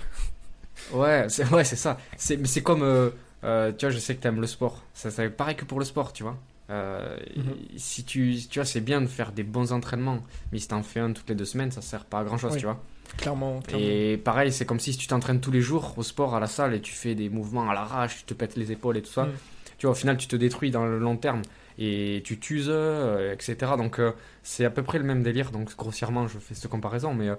Ouais, 0.93 1.27
c'est 1.29 1.47
ouais, 1.53 1.65
ça. 1.65 1.99
C'est 2.17 2.63
comme 2.63 2.81
tu 2.81 3.87
vois, 3.87 3.91
je 3.91 3.99
sais 3.99 4.15
que 4.17 4.23
t'aimes 4.23 4.41
le 4.41 4.47
sport. 4.47 4.83
Ça 4.95 5.11
c'est 5.11 5.29
pareil 5.29 5.57
que 5.57 5.65
pour 5.65 5.79
le 5.79 5.85
sport, 5.85 6.13
tu 6.13 6.23
vois. 6.23 6.37
Euh, 6.71 7.17
Mhm. 7.37 7.55
Si 7.77 8.05
tu 8.05 8.37
tu 8.49 8.59
vois, 8.59 8.65
c'est 8.67 8.81
bien 8.81 9.01
de 9.01 9.07
faire 9.07 9.33
des 9.33 9.43
bons 9.43 9.73
entraînements, 9.73 10.21
mais 10.53 10.59
si 10.59 10.69
t'en 10.69 10.83
fais 10.83 11.01
un 11.01 11.13
toutes 11.13 11.29
les 11.29 11.35
deux 11.35 11.45
semaines, 11.45 11.71
ça 11.73 11.83
sert 11.83 12.05
pas 12.05 12.21
à 12.21 12.25
grand 12.25 12.39
chose, 12.39 12.53
Oui. 12.53 12.59
tu 12.61 12.67
vois. 12.67 12.81
Clairement, 13.17 13.61
clairement. 13.61 13.85
Et 13.87 14.17
pareil, 14.17 14.53
c'est 14.53 14.65
comme 14.65 14.79
si 14.79 14.97
tu 14.97 15.09
t'entraînes 15.09 15.41
tous 15.41 15.51
les 15.51 15.61
jours 15.63 15.95
au 15.97 16.03
sport, 16.05 16.35
à 16.37 16.41
la 16.41 16.47
salle, 16.47 16.75
et 16.75 16.81
tu 16.81 16.93
fais 16.93 17.15
des 17.17 17.29
mouvements 17.29 17.69
à 17.69 17.75
l'arrache, 17.75 18.19
tu 18.19 18.25
te 18.25 18.35
pètes 18.35 18.57
les 18.57 18.71
épaules 18.71 18.97
et 18.99 19.03
tout 19.03 19.11
ça. 19.11 19.25
Mm. 19.25 19.33
Tu 19.79 19.87
vois, 19.87 19.93
au 19.93 19.99
final, 19.99 20.17
tu 20.17 20.29
te 20.29 20.37
détruis 20.37 20.71
dans 20.71 20.85
le 20.85 20.99
long 20.99 21.17
terme 21.17 21.43
et 21.79 22.23
tu 22.25 22.39
t'uses, 22.39 22.67
euh, 22.69 23.33
etc. 23.33 23.57
Donc, 23.77 23.99
euh, 23.99 24.13
c'est 24.45 24.65
à 24.65 24.71
peu 24.71 24.83
près 24.85 24.99
le 24.99 25.05
même 25.05 25.23
délire. 25.25 25.51
Donc, 25.51 25.75
grossièrement, 25.77 26.29
je 26.29 26.39
fais 26.39 26.55
cette 26.55 26.71
comparaison, 26.71 27.15
mais 27.15 27.31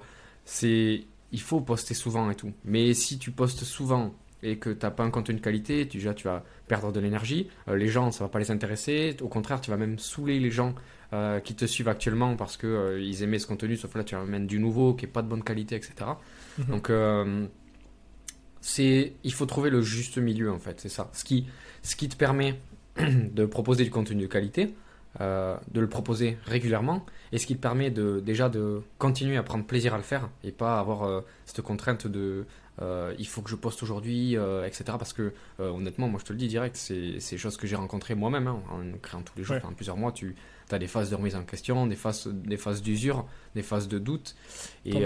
c'est. 0.45 1.03
Il 1.33 1.39
faut 1.39 1.61
poster 1.61 1.93
souvent 1.93 2.29
et 2.29 2.35
tout. 2.35 2.51
Mais 2.65 2.93
si 2.93 3.17
tu 3.17 3.31
postes 3.31 3.63
souvent 3.63 4.13
et 4.43 4.57
que 4.57 4.69
tu 4.69 4.85
n'as 4.85 4.91
pas 4.91 5.03
un 5.03 5.11
contenu 5.11 5.35
de 5.35 5.41
qualité, 5.41 5.87
tu, 5.87 5.97
déjà, 5.97 6.13
tu 6.13 6.27
vas 6.27 6.43
perdre 6.67 6.91
de 6.91 6.99
l'énergie. 6.99 7.49
Euh, 7.67 7.75
les 7.75 7.87
gens, 7.87 8.11
ça 8.11 8.23
va 8.23 8.29
pas 8.29 8.39
les 8.39 8.51
intéresser. 8.51 9.15
Au 9.21 9.27
contraire, 9.27 9.61
tu 9.61 9.71
vas 9.71 9.77
même 9.77 9.99
saouler 9.99 10.39
les 10.39 10.51
gens 10.51 10.73
euh, 11.13 11.39
qui 11.39 11.55
te 11.55 11.65
suivent 11.65 11.89
actuellement 11.89 12.35
parce 12.35 12.57
que 12.57 12.67
euh, 12.67 13.01
ils 13.01 13.23
aimaient 13.23 13.39
ce 13.39 13.47
contenu, 13.47 13.77
sauf 13.77 13.93
là, 13.95 14.03
tu 14.03 14.15
amènes 14.15 14.47
du 14.47 14.59
nouveau 14.59 14.93
qui 14.93 15.05
est 15.05 15.09
pas 15.09 15.21
de 15.21 15.27
bonne 15.27 15.43
qualité, 15.43 15.75
etc. 15.75 15.93
Mhm. 16.57 16.65
Donc, 16.67 16.89
euh, 16.89 17.47
c'est, 18.61 19.13
il 19.23 19.33
faut 19.33 19.45
trouver 19.45 19.69
le 19.69 19.81
juste 19.81 20.17
milieu 20.17 20.51
en 20.51 20.59
fait, 20.59 20.79
c'est 20.79 20.89
ça. 20.89 21.09
Ce 21.13 21.23
qui, 21.23 21.47
ce 21.81 21.95
qui 21.95 22.07
te 22.07 22.15
permet 22.15 22.59
de 22.97 23.45
proposer 23.45 23.83
du 23.83 23.91
contenu 23.91 24.21
de 24.21 24.27
qualité, 24.27 24.73
euh, 25.19 25.57
de 25.69 25.81
le 25.81 25.89
proposer 25.89 26.37
régulièrement, 26.45 27.05
et 27.33 27.37
ce 27.37 27.45
qui 27.45 27.55
te 27.55 27.61
permet 27.61 27.91
de 27.91 28.21
déjà 28.21 28.47
de 28.47 28.81
continuer 28.97 29.35
à 29.35 29.43
prendre 29.43 29.65
plaisir 29.65 29.93
à 29.93 29.97
le 29.97 30.03
faire 30.03 30.29
et 30.43 30.51
pas 30.51 30.79
avoir 30.79 31.03
euh, 31.03 31.21
cette 31.45 31.61
contrainte 31.61 32.07
de 32.07 32.45
euh, 32.81 33.13
il 33.19 33.27
faut 33.27 33.41
que 33.41 33.49
je 33.49 33.55
poste 33.55 33.83
aujourd'hui, 33.83 34.37
euh, 34.37 34.65
etc. 34.65 34.83
Parce 34.97 35.13
que 35.13 35.33
euh, 35.59 35.69
honnêtement, 35.69 36.07
moi 36.07 36.19
je 36.19 36.25
te 36.25 36.33
le 36.33 36.39
dis 36.39 36.47
direct, 36.47 36.75
c'est 36.75 37.17
des 37.17 37.37
choses 37.37 37.57
que 37.57 37.67
j'ai 37.67 37.75
rencontrées 37.75 38.15
moi-même 38.15 38.47
hein, 38.47 38.61
en 38.71 38.97
créant 39.01 39.21
tous 39.21 39.33
les 39.37 39.43
jours 39.43 39.55
Ouais. 39.55 39.61
pendant 39.61 39.73
plusieurs 39.73 39.97
mois. 39.97 40.11
Tu 40.11 40.35
as 40.71 40.79
des 40.79 40.87
phases 40.87 41.09
de 41.09 41.15
remise 41.15 41.35
en 41.35 41.43
question, 41.43 41.85
des 41.85 41.95
phases, 41.97 42.27
des 42.27 42.57
phases 42.57 42.81
d'usure, 42.81 43.27
des 43.55 43.61
phases 43.63 43.87
de 43.89 43.99
doute. 43.99 44.35
Et 44.85 45.05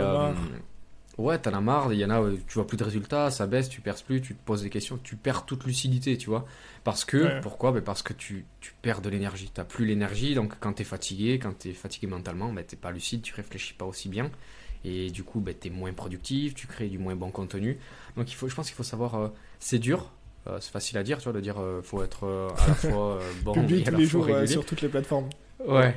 ouais, 1.18 1.40
t'en 1.40 1.54
as 1.54 1.62
marre. 1.62 1.94
Il 1.94 2.00
y 2.00 2.06
en 2.06 2.10
a, 2.10 2.22
tu 2.48 2.54
vois 2.56 2.68
plus 2.68 2.78
de 2.78 2.84
résultats, 2.84 3.32
ça 3.32 3.48
baisse, 3.48 3.70
tu 3.70 3.82
perces 3.82 4.02
plus, 4.02 4.22
tu 4.22 4.36
te 4.36 4.44
poses 4.44 4.62
des 4.64 4.70
questions, 4.70 5.00
tu 5.02 5.16
perds 5.16 5.46
toute 5.46 5.66
lucidité, 5.66 6.18
tu 6.18 6.30
vois. 6.30 6.46
Parce 6.84 7.06
que, 7.06 7.18
Ouais. 7.18 7.42
pourquoi? 7.42 7.72
Ben 7.72 7.82
Parce 7.82 8.04
que 8.04 8.14
tu, 8.14 8.46
tu 8.62 8.74
perds 8.82 9.02
de 9.02 9.10
l'énergie. 9.10 9.50
T'as 9.54 9.64
plus 9.64 9.86
l'énergie, 9.86 10.36
donc 10.36 10.54
quand 10.60 10.74
t'es 10.74 10.84
fatigué, 10.84 11.40
quand 11.40 11.58
t'es 11.58 11.74
fatigué 11.74 12.08
mentalement, 12.08 12.52
ben, 12.54 12.64
t'es 12.64 12.76
pas 12.76 12.92
lucide, 12.92 13.22
tu 13.22 13.34
réfléchis 13.34 13.74
pas 13.74 13.86
aussi 13.86 14.10
bien. 14.10 14.30
Et 14.86 15.10
du 15.10 15.24
coup, 15.24 15.40
ben, 15.40 15.54
t'es 15.54 15.70
moins 15.70 15.92
productif, 15.94 16.54
tu 16.54 16.68
crées 16.68 16.88
du 16.90 16.98
moins 17.00 17.16
bon 17.16 17.32
contenu. 17.32 17.78
Donc 18.18 18.32
il 18.32 18.36
faut, 18.36 18.48
je 18.48 18.56
pense 18.56 18.68
qu'il 18.68 18.76
faut 18.76 18.84
savoir, 18.84 19.16
euh, 19.16 19.28
c'est 19.60 19.80
dur. 19.80 20.12
euh, 20.48 20.58
c'est 20.62 20.72
facile 20.72 20.98
à 21.00 21.04
dire, 21.04 21.18
tu 21.18 21.24
vois, 21.24 21.34
de 21.34 21.40
dire 21.42 21.56
euh, 21.60 21.82
faut 21.82 22.04
être 22.04 22.26
euh, 22.26 22.50
à 22.58 22.68
la 22.68 22.74
fois 22.76 23.20
bon 23.44 23.54
Publié 23.54 23.80
et 23.80 23.82
à 23.84 23.86
tous 23.86 23.92
la 23.94 23.98
les 23.98 24.06
fois 24.06 24.20
jours 24.20 24.26
régulier. 24.28 24.48
sur 24.48 24.66
toutes 24.66 24.82
les 24.82 24.90
plateformes. 24.90 25.30
Ouais. 25.68 25.96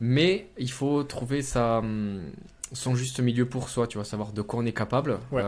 Mais 0.00 0.48
il 0.58 0.70
faut 0.70 1.02
trouver 1.04 1.42
sa, 1.42 1.78
hum, 1.78 2.22
son 2.72 2.94
juste 2.94 3.20
milieu 3.20 3.46
pour 3.46 3.68
soi, 3.68 3.86
tu 3.86 3.98
vois, 3.98 4.04
savoir 4.04 4.32
de 4.32 4.42
quoi 4.42 4.60
on 4.60 4.66
est 4.66 4.72
capable, 4.72 5.18
Ouais. 5.32 5.42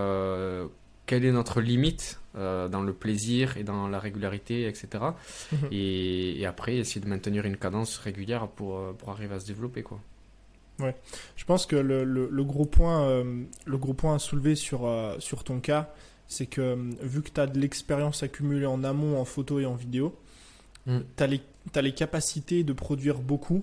quelle 1.07 1.25
est 1.25 1.33
notre 1.33 1.61
limite 1.61 2.21
dans 2.35 2.83
le 2.83 2.93
plaisir 2.93 3.57
et 3.57 3.65
dans 3.65 3.89
la 3.89 3.99
régularité, 3.99 4.67
etc. 4.69 4.89
Et, 5.73 6.39
et 6.41 6.47
après, 6.47 6.77
essayer 6.77 7.01
de 7.01 7.09
maintenir 7.09 7.45
une 7.47 7.57
cadence 7.57 7.97
régulière 7.99 8.47
pour, 8.49 8.81
pour 8.97 9.09
arriver 9.11 9.35
à 9.35 9.41
se 9.41 9.47
développer, 9.47 9.83
quoi. 9.83 10.01
Je 11.37 11.45
pense 11.45 11.67
que 11.67 11.77
le, 11.77 12.05
le- 12.05 12.29
le 12.31 12.45
gros 12.45 12.65
point, 12.67 13.03
euh, 13.09 13.43
le 13.67 13.79
gros 13.79 13.95
point 13.95 14.15
à 14.15 14.19
soulever 14.19 14.55
sur, 14.55 14.87
euh, 14.87 15.17
sur 15.19 15.43
ton 15.45 15.61
cas, 15.61 15.93
c'est 16.29 16.47
que 16.47 16.61
euh, 16.61 16.77
vu 17.03 17.23
que 17.23 17.31
tu 17.31 17.41
as 17.41 17.47
de 17.47 17.59
l'expérience 17.59 18.23
accumulée 18.23 18.67
en 18.67 18.85
amont, 18.85 19.19
en 19.21 19.25
photo 19.25 19.59
et 19.61 19.67
en 19.67 19.75
vidéo, 19.75 20.15
Mm. 20.87 20.99
tu 21.17 21.23
as, 21.77 21.83
les 21.83 21.93
capacités 21.93 22.65
de 22.65 22.73
produire 22.73 23.19
beaucoup 23.19 23.63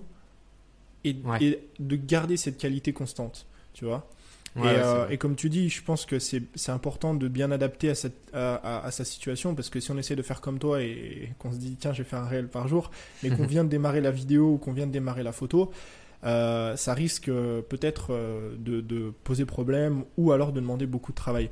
et, 1.04 1.16
Ouais. 1.24 1.42
et 1.42 1.68
de 1.80 1.96
garder 1.96 2.36
cette 2.36 2.56
qualité 2.58 2.92
constante. 2.92 3.46
Tu 3.72 3.84
vois 3.84 4.08
Ouais, 4.54 4.62
et, 4.62 4.76
ouais, 4.76 4.82
euh, 4.84 5.08
et 5.10 5.18
comme 5.18 5.34
tu 5.36 5.50
dis, 5.50 5.68
je 5.68 5.82
pense 5.82 6.06
que 6.06 6.18
c'est 6.18 6.42
c'est 6.54 6.70
important 6.72 7.14
de 7.14 7.28
bien 7.28 7.50
adapter 7.50 7.90
à, 7.90 7.94
cette, 7.94 8.16
à, 8.32 8.54
à- 8.54 8.86
à 8.86 8.90
sa 8.90 9.04
situation 9.04 9.54
parce 9.54 9.68
que 9.70 9.80
si 9.80 9.90
on 9.90 9.98
essaie 9.98 10.16
de 10.16 10.22
faire 10.22 10.40
comme 10.40 10.58
toi 10.58 10.82
et, 10.82 10.86
et 10.88 11.32
qu'on 11.38 11.50
se 11.52 11.58
dit 11.58 11.76
tiens, 11.78 11.92
je 11.92 11.98
vais 12.02 12.08
faire 12.08 12.20
un 12.20 12.26
réel 12.28 12.48
par 12.48 12.68
jour, 12.68 12.90
mais 13.22 13.28
qu'on 13.36 13.46
vient 13.46 13.64
de 13.64 13.68
démarrer 13.70 14.00
la 14.00 14.10
vidéo 14.12 14.52
ou 14.52 14.58
qu'on 14.58 14.72
vient 14.72 14.86
de 14.86 14.92
démarrer 14.92 15.22
la 15.24 15.32
photo, 15.32 15.70
euh, 16.24 16.76
ça 16.76 16.94
risque 16.94 17.28
euh, 17.28 17.62
peut-être 17.62 18.08
euh, 18.12 18.54
de, 18.58 18.80
de 18.80 19.12
poser 19.24 19.44
problème 19.44 20.04
ou 20.16 20.32
alors 20.32 20.52
de 20.52 20.60
demander 20.60 20.86
beaucoup 20.86 21.12
de 21.12 21.16
travail. 21.16 21.50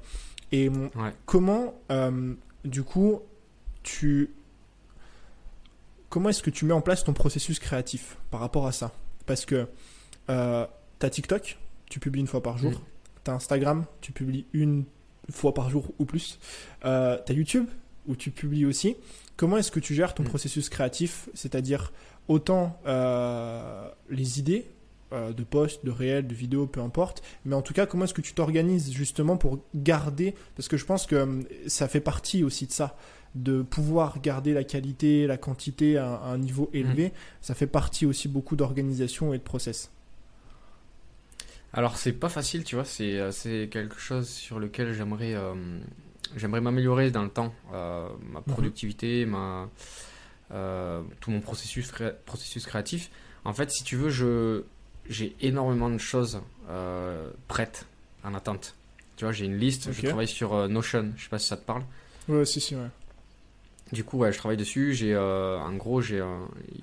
Et 0.52 0.68
Ouais. 0.68 1.12
comment, 1.26 1.74
du 2.64 2.82
coup, 2.84 3.20
tu. 3.82 4.30
Comment 6.08 6.28
est-ce 6.28 6.42
que 6.42 6.50
tu 6.50 6.64
mets 6.64 6.74
en 6.74 6.80
place 6.80 7.02
ton 7.04 7.12
processus 7.12 7.58
créatif 7.58 8.16
par 8.30 8.40
rapport 8.40 8.66
à 8.66 8.72
ça? 8.72 8.92
Parce 9.26 9.44
que 9.44 9.66
euh, 10.30 10.66
tu 11.00 11.06
as 11.06 11.10
TikTok, 11.10 11.58
tu 11.90 11.98
publies 11.98 12.20
une 12.20 12.26
fois 12.28 12.42
par 12.42 12.56
jour. 12.58 12.72
Mm. 12.72 12.80
Tu 13.24 13.30
as 13.30 13.34
Instagram, 13.34 13.84
tu 14.00 14.12
publies 14.12 14.46
une 14.52 14.84
fois 15.30 15.54
par 15.54 15.70
jour 15.70 15.90
ou 15.98 16.04
plus. 16.04 16.38
Euh, 16.84 17.18
tu 17.26 17.32
as 17.32 17.34
YouTube, 17.34 17.66
où 18.06 18.14
tu 18.14 18.30
publies 18.30 18.66
aussi. 18.66 18.96
Comment 19.36 19.56
est-ce 19.56 19.72
que 19.72 19.80
tu 19.80 19.94
gères 19.94 20.14
ton 20.14 20.22
Mm. 20.22 20.26
processus 20.28 20.68
créatif? 20.68 21.28
C'est-à-dire 21.34 21.92
autant 22.28 22.80
euh, 22.86 23.88
les 24.10 24.38
idées 24.38 24.66
euh, 25.12 25.32
de 25.32 25.44
posts, 25.44 25.84
de 25.84 25.90
réels, 25.90 26.26
de 26.26 26.34
vidéos, 26.34 26.66
peu 26.66 26.80
importe. 26.80 27.22
Mais 27.44 27.54
en 27.54 27.62
tout 27.62 27.74
cas, 27.74 27.86
comment 27.86 28.04
est-ce 28.04 28.14
que 28.14 28.22
tu 28.22 28.34
t'organises 28.34 28.92
justement 28.92 29.36
pour 29.36 29.58
garder 29.74 30.34
Parce 30.56 30.68
que 30.68 30.76
je 30.76 30.84
pense 30.84 31.06
que 31.06 31.16
hum, 31.16 31.44
ça 31.66 31.88
fait 31.88 32.00
partie 32.00 32.42
aussi 32.44 32.66
de 32.66 32.72
ça, 32.72 32.96
de 33.34 33.62
pouvoir 33.62 34.20
garder 34.20 34.52
la 34.52 34.64
qualité, 34.64 35.26
la 35.26 35.36
quantité 35.36 35.98
à, 35.98 36.14
à 36.14 36.28
un 36.28 36.38
niveau 36.38 36.70
élevé. 36.72 37.12
Ça 37.40 37.54
fait 37.54 37.66
partie 37.66 38.06
aussi 38.06 38.28
beaucoup 38.28 38.56
d'organisation 38.56 39.34
et 39.34 39.38
de 39.38 39.42
process. 39.42 39.90
Alors 41.72 41.96
c'est 41.96 42.12
pas 42.12 42.28
facile, 42.28 42.62
tu 42.62 42.76
vois, 42.76 42.84
c'est 42.84 43.18
euh, 43.18 43.32
c'est 43.32 43.68
quelque 43.68 43.98
chose 43.98 44.28
sur 44.28 44.60
lequel 44.60 44.92
j'aimerais 44.92 45.34
euh, 45.34 45.54
j'aimerais 46.36 46.60
m'améliorer 46.60 47.10
dans 47.10 47.24
le 47.24 47.30
temps, 47.30 47.52
Euh, 47.72 48.08
ma 48.32 48.40
productivité, 48.42 49.26
ma 49.26 49.62
euh, 49.62 49.66
tout 50.50 51.30
mon 51.30 51.40
processus 51.40 51.92
processus 52.26 52.66
créatif. 52.66 53.10
En 53.44 53.52
fait, 53.52 53.70
si 53.70 53.84
tu 53.84 53.96
veux, 53.96 54.10
je 54.10 54.64
j'ai 55.08 55.36
énormément 55.40 55.90
de 55.90 55.98
choses 55.98 56.40
euh, 56.70 57.30
prêtes 57.48 57.86
en 58.22 58.34
attente. 58.34 58.74
Tu 59.16 59.24
vois, 59.24 59.32
j'ai 59.32 59.44
une 59.44 59.58
liste, 59.58 59.92
je 59.92 60.06
travaille 60.06 60.28
sur 60.28 60.54
euh, 60.54 60.68
Notion, 60.68 61.12
je 61.16 61.24
sais 61.24 61.28
pas 61.28 61.38
si 61.38 61.48
ça 61.48 61.56
te 61.56 61.64
parle. 61.64 61.82
Ouais, 62.28 62.44
si, 62.44 62.60
si, 62.60 62.74
ouais. 62.74 62.88
Du 63.92 64.02
coup, 64.02 64.18
ouais, 64.18 64.32
je 64.32 64.38
travaille 64.38 64.56
dessus. 64.56 64.94
J'ai, 64.94 65.14
euh, 65.14 65.58
en 65.58 65.74
gros, 65.74 66.00
j'ai, 66.00 66.20
euh, 66.20 66.38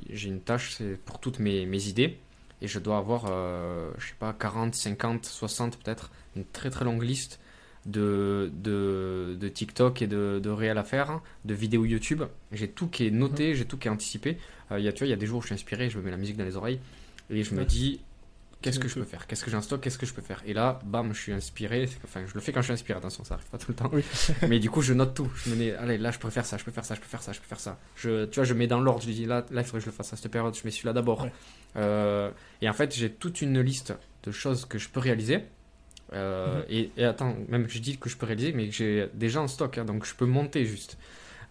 j'ai 0.09 0.29
une 0.29 0.39
tâche, 0.39 0.75
c'est 0.77 0.97
pour 1.03 1.19
toutes 1.19 1.39
mes, 1.39 1.65
mes 1.65 1.87
idées. 1.87 2.17
Et 2.61 2.67
je 2.67 2.79
dois 2.79 2.97
avoir, 2.97 3.25
euh, 3.27 3.91
je 3.97 4.07
sais 4.07 4.15
pas, 4.19 4.33
40, 4.33 4.75
50, 4.75 5.25
60 5.25 5.77
peut-être, 5.77 6.11
une 6.35 6.45
très 6.45 6.69
très 6.69 6.85
longue 6.85 7.01
liste 7.01 7.39
de, 7.85 8.51
de, 8.53 9.37
de 9.39 9.47
TikTok 9.49 10.01
et 10.01 10.07
de, 10.07 10.39
de 10.41 10.49
réels 10.49 10.77
à 10.77 10.83
faire, 10.83 11.21
de 11.45 11.53
vidéos 11.53 11.85
YouTube. 11.85 12.23
J'ai 12.51 12.67
tout 12.67 12.87
qui 12.87 13.07
est 13.07 13.11
noté, 13.11 13.55
j'ai 13.55 13.65
tout 13.65 13.77
qui 13.77 13.87
est 13.87 13.91
anticipé. 13.91 14.37
Euh, 14.71 14.79
Il 14.79 14.85
y 14.85 14.87
a, 14.87 14.93
tu 14.93 14.99
vois, 14.99 15.07
il 15.07 15.11
y 15.11 15.13
a 15.13 15.17
des 15.17 15.25
jours 15.25 15.39
où 15.39 15.41
je 15.41 15.47
suis 15.47 15.55
inspiré, 15.55 15.89
je 15.89 15.97
me 15.97 16.03
mets 16.03 16.11
la 16.11 16.17
musique 16.17 16.37
dans 16.37 16.45
les 16.45 16.55
oreilles 16.55 16.79
et 17.29 17.43
je 17.43 17.55
me 17.55 17.65
dis, 17.65 18.01
qu'est-ce 18.61 18.77
que 18.77 18.87
je 18.87 18.95
peux 18.95 19.03
faire? 19.03 19.25
Qu'est-ce 19.25 19.43
que 19.43 19.49
j'ai 19.49 19.57
en 19.57 19.61
stock 19.61 19.81
Qu'est-ce 19.81 19.97
que 19.97 20.05
je 20.05 20.13
peux 20.13 20.21
faire? 20.21 20.43
Et 20.45 20.53
là, 20.53 20.79
bam, 20.85 21.13
je 21.13 21.19
suis 21.19 21.31
inspiré. 21.31 21.89
Enfin, 22.03 22.21
je 22.27 22.33
le 22.33 22.39
fais 22.39 22.51
quand 22.51 22.61
je 22.61 22.65
suis 22.65 22.73
inspiré, 22.73 22.97
attention, 22.99 23.23
ça 23.23 23.35
arrive 23.35 23.47
pas 23.47 23.57
tout 23.57 23.71
le 23.71 23.75
temps. 23.75 23.89
Oui. 23.91 24.03
Mais 24.47 24.59
du 24.59 24.69
coup, 24.69 24.81
je 24.81 24.93
note 24.93 25.15
tout. 25.15 25.31
Je 25.35 25.49
me 25.49 25.55
dis, 25.55 25.71
allez, 25.71 25.97
là, 25.97 26.11
je 26.11 26.19
peux 26.19 26.29
faire 26.29 26.45
ça, 26.45 26.57
je 26.57 26.63
peux 26.63 26.71
faire 26.71 26.85
ça, 26.85 26.93
je 26.93 26.99
peux 26.99 27.07
faire 27.07 27.23
ça, 27.23 27.31
je 27.31 27.39
peux 27.39 27.47
faire 27.47 27.59
ça. 27.59 27.79
Je, 27.95 28.25
tu 28.25 28.35
vois, 28.35 28.43
je 28.43 28.53
mets 28.53 28.67
dans 28.67 28.79
l'ordre. 28.79 29.01
Je 29.01 29.09
dis, 29.11 29.25
là, 29.25 29.45
là, 29.49 29.61
il 29.61 29.63
faudrait 29.63 29.79
que 29.79 29.85
je 29.85 29.89
le 29.89 29.95
fasse 29.95 30.13
à 30.13 30.17
cette 30.17 30.31
période. 30.31 30.53
Je 30.55 30.61
mets 30.63 30.71
celui-là 30.71 30.93
d'abord. 30.93 31.23
Ouais. 31.23 31.31
Euh, 31.77 32.29
et 32.61 32.69
en 32.69 32.73
fait, 32.73 32.93
j'ai 32.95 33.09
toute 33.11 33.41
une 33.41 33.59
liste 33.61 33.93
de 34.23 34.31
choses 34.31 34.65
que 34.65 34.77
je 34.77 34.89
peux 34.89 34.99
réaliser. 34.99 35.39
Euh, 36.13 36.57
Mhm. 36.59 36.65
et, 36.69 36.91
et 36.97 37.05
attends, 37.05 37.35
même 37.47 37.69
je 37.69 37.79
dis 37.79 37.97
que 37.97 38.09
je 38.09 38.17
peux 38.17 38.25
réaliser, 38.25 38.51
mais 38.53 38.67
que 38.67 38.73
j'ai 38.73 39.09
déjà 39.13 39.41
en 39.41 39.47
stock, 39.47 39.77
hein, 39.77 39.85
donc 39.85 40.05
je 40.05 40.13
peux 40.13 40.25
monter 40.25 40.65
juste. 40.65 40.97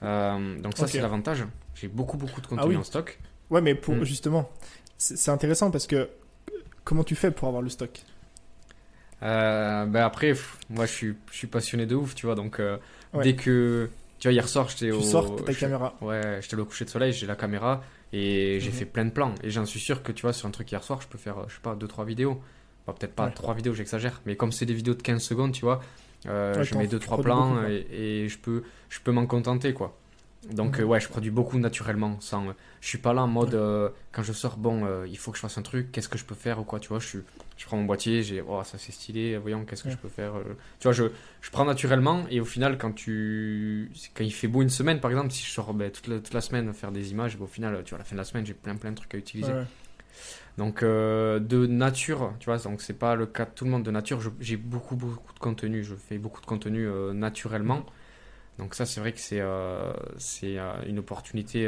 Euh, 0.03 0.59
donc 0.61 0.77
ça, 0.77 0.87
c'est 0.87 1.01
l'avantage. 1.01 1.45
J'ai 1.75 1.89
beaucoup, 1.89 2.17
beaucoup 2.19 2.41
de 2.41 2.47
contenu 2.47 2.63
Ah 2.65 2.69
oui. 2.69 2.77
en 2.77 2.85
stock. 2.85 3.19
Ouais, 3.51 3.61
mais 3.63 3.75
pour, 3.75 3.95
Mm. 3.95 4.05
justement, 4.05 4.51
c'est 4.99 5.31
intéressant 5.31 5.71
parce 5.71 5.87
que 5.87 6.09
comment 6.85 7.05
tu 7.05 7.15
fais 7.15 7.31
pour 7.31 7.49
avoir 7.49 7.63
le 7.63 7.71
stock? 7.71 8.03
Euh, 9.23 9.85
ben 9.87 10.03
après, 10.05 10.33
moi, 10.71 10.87
je 10.87 10.93
suis, 10.93 11.15
je 11.31 11.37
suis 11.37 11.47
passionné 11.47 11.87
de 11.87 11.95
ouf, 11.95 12.15
tu 12.15 12.27
vois. 12.27 12.35
Donc, 12.35 12.59
euh, 12.61 12.79
Ouais. 13.13 13.25
dès 13.25 13.35
que. 13.37 13.91
Tu 14.19 14.29
vois, 14.29 14.33
hier 14.33 14.49
soir, 14.49 14.69
j'étais 14.69 14.87
Tu 14.87 14.93
au. 14.93 15.01
sors 15.03 15.37
ta 15.45 15.55
caméra. 15.55 15.95
Ouais, 16.01 16.39
j'étais 16.43 16.57
au 16.57 16.65
coucher 16.67 16.85
de 16.85 16.91
soleil, 16.91 17.13
j'ai 17.13 17.27
la 17.27 17.37
caméra 17.37 17.83
et 18.13 18.59
j'ai 18.61 18.69
Mhm. 18.71 18.75
fait 18.77 18.85
plein 18.85 19.05
de 19.07 19.11
plans. 19.11 19.35
Et 19.43 19.51
j'en 19.51 19.65
suis 19.67 19.81
sûr 19.81 20.03
que 20.03 20.13
tu 20.13 20.23
vois, 20.23 20.33
sur 20.33 20.47
un 20.47 20.51
truc 20.51 20.71
hier 20.71 20.83
soir, 20.83 21.01
je 21.01 21.09
peux 21.09 21.19
faire, 21.19 21.49
je 21.49 21.55
sais 21.55 21.61
pas, 21.63 21.75
2-3 21.75 22.05
vidéos. 22.05 22.43
Enfin, 22.87 22.97
peut-être 22.99 23.15
pas 23.15 23.27
Ouais. 23.27 23.33
3 23.33 23.55
vidéos, 23.55 23.75
j'exagère. 23.75 24.21
Mais 24.27 24.37
comme 24.37 24.53
c'est 24.53 24.67
des 24.67 24.75
vidéos 24.75 24.95
de 24.95 25.03
15 25.03 25.23
secondes, 25.23 25.53
tu 25.53 25.63
vois, 25.63 25.81
euh, 26.27 26.59
Ouais, 26.59 26.65
je 26.65 26.75
mets 26.75 26.87
2-3 26.87 27.17
produis 27.17 27.25
plans 27.25 27.51
beaucoup, 27.55 27.67
et, 27.67 27.87
et 28.25 28.29
je 28.29 28.39
peux, 28.39 28.63
je 28.89 29.01
peux 29.01 29.13
m'en 29.13 29.27
contenter, 29.27 29.73
quoi. 29.73 29.97
Donc, 30.51 30.79
Mhm. 30.79 30.85
euh, 30.85 30.87
ouais, 30.87 31.01
je 31.01 31.09
produis 31.09 31.31
beaucoup 31.31 31.59
naturellement. 31.59 32.17
Sans, 32.21 32.49
euh, 32.49 32.53
je 32.81 32.89
suis 32.89 32.97
pas 32.99 33.13
là 33.13 33.23
en 33.25 33.27
mode, 33.27 33.55
euh, 33.55 33.91
quand 34.11 34.23
je 34.23 34.33
sors, 34.33 34.57
bon, 34.57 34.87
il 35.05 35.19
faut 35.19 35.31
que 35.33 35.37
je 35.37 35.43
fasse 35.43 35.59
un 35.59 35.63
truc, 35.63 35.93
qu'est-ce 35.93 36.09
que 36.09 36.17
je 36.17 36.25
peux 36.25 36.35
faire 36.35 36.59
ou 36.59 36.65
quoi, 36.65 36.81
tu 36.81 36.89
vois. 36.89 36.99
Je, 36.99 37.07
suis, 37.07 37.19
je 37.59 37.67
prends 37.67 37.77
mon 37.77 37.85
boîtier, 37.85 38.23
j'ai, 38.23 38.41
oh, 38.41 38.63
ça 38.65 38.79
c'est 38.79 38.91
stylé, 38.91 39.37
voyons, 39.37 39.67
qu'est-ce 39.67 39.83
que 39.83 39.89
Ouais. 39.89 39.95
je 39.95 39.99
peux 40.01 40.09
faire. 40.09 40.33
Tu 40.79 40.85
vois, 40.85 40.93
je, 40.93 41.05
je 41.43 41.51
prends 41.51 41.67
naturellement 41.67 42.25
et 42.31 42.41
au 42.41 42.47
final, 42.47 42.79
quand 42.79 42.93
tu, 42.93 43.91
quand 44.15 44.25
il 44.25 44.33
fait 44.33 44.49
beau 44.49 44.63
une 44.63 44.71
semaine, 44.71 44.99
par 45.01 45.11
exemple, 45.11 45.31
si 45.31 45.45
je 45.45 45.51
sors 45.51 45.75
ben, 45.75 45.91
toute, 45.91 46.07
la, 46.09 46.17
toute 46.21 46.33
la 46.33 46.41
semaine 46.41 46.73
faire 46.73 46.91
des 46.91 47.11
images, 47.11 47.37
ben, 47.37 47.45
au 47.45 47.47
final, 47.47 47.83
tu 47.85 47.91
vois, 47.91 47.97
à 47.97 47.99
la 47.99 48.05
fin 48.05 48.15
de 48.17 48.21
la 48.21 48.25
semaine, 48.25 48.47
j'ai 48.47 48.55
plein 48.55 48.77
plein 48.77 48.93
de 48.93 48.97
trucs 48.97 49.15
à 49.15 49.19
utiliser. 49.19 49.53
Ouais, 49.53 49.65
Donc 50.61 50.85
de 50.85 51.67
nature, 51.67 52.35
tu 52.39 52.45
vois, 52.45 52.59
donc 52.59 52.83
c'est 52.83 52.99
pas 52.99 53.15
le 53.15 53.25
cas 53.25 53.47
de 53.47 53.51
tout 53.51 53.65
le 53.65 53.71
monde 53.71 53.83
de 53.83 53.91
nature. 53.91 54.21
J'ai 54.41 54.59
beaucoup 54.59 54.95
beaucoup 54.95 55.33
de 55.33 55.39
contenu, 55.39 55.83
je 55.83 55.95
fais 55.95 56.19
beaucoup 56.19 56.43
de 56.43 56.47
contenu 56.47 56.87
naturellement. 57.15 57.87
Donc 58.59 58.75
ça, 58.75 58.85
c'est 58.85 59.01
vrai 59.01 59.13
que 59.13 59.21
c'est 59.21 59.43
c'est 60.19 60.59
une 60.87 60.99
opportunité 60.99 61.67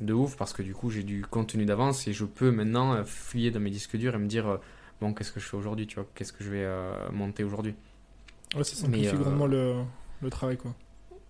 de 0.00 0.12
ouf 0.14 0.38
parce 0.38 0.54
que 0.54 0.62
du 0.62 0.74
coup, 0.74 0.88
j'ai 0.88 1.02
du 1.02 1.20
contenu 1.26 1.66
d'avance 1.66 2.08
et 2.08 2.14
je 2.14 2.24
peux 2.24 2.50
maintenant 2.50 3.04
fouiller 3.04 3.50
dans 3.50 3.60
mes 3.60 3.68
disques 3.68 3.98
durs 3.98 4.14
et 4.14 4.18
me 4.18 4.28
dire 4.28 4.58
bon, 5.02 5.12
qu'est-ce 5.12 5.32
que 5.32 5.38
je 5.38 5.46
fais 5.46 5.58
aujourd'hui, 5.58 5.86
tu 5.86 5.96
vois, 5.96 6.06
qu'est-ce 6.14 6.32
que 6.32 6.42
je 6.42 6.50
vais 6.50 6.66
monter 7.12 7.44
aujourd'hui. 7.44 7.74
Ouais, 8.56 8.64
ça 8.64 8.76
simplifie 8.76 9.14
grandement 9.14 9.46
le, 9.46 9.82
le 10.22 10.30
travail, 10.30 10.56
quoi. 10.56 10.74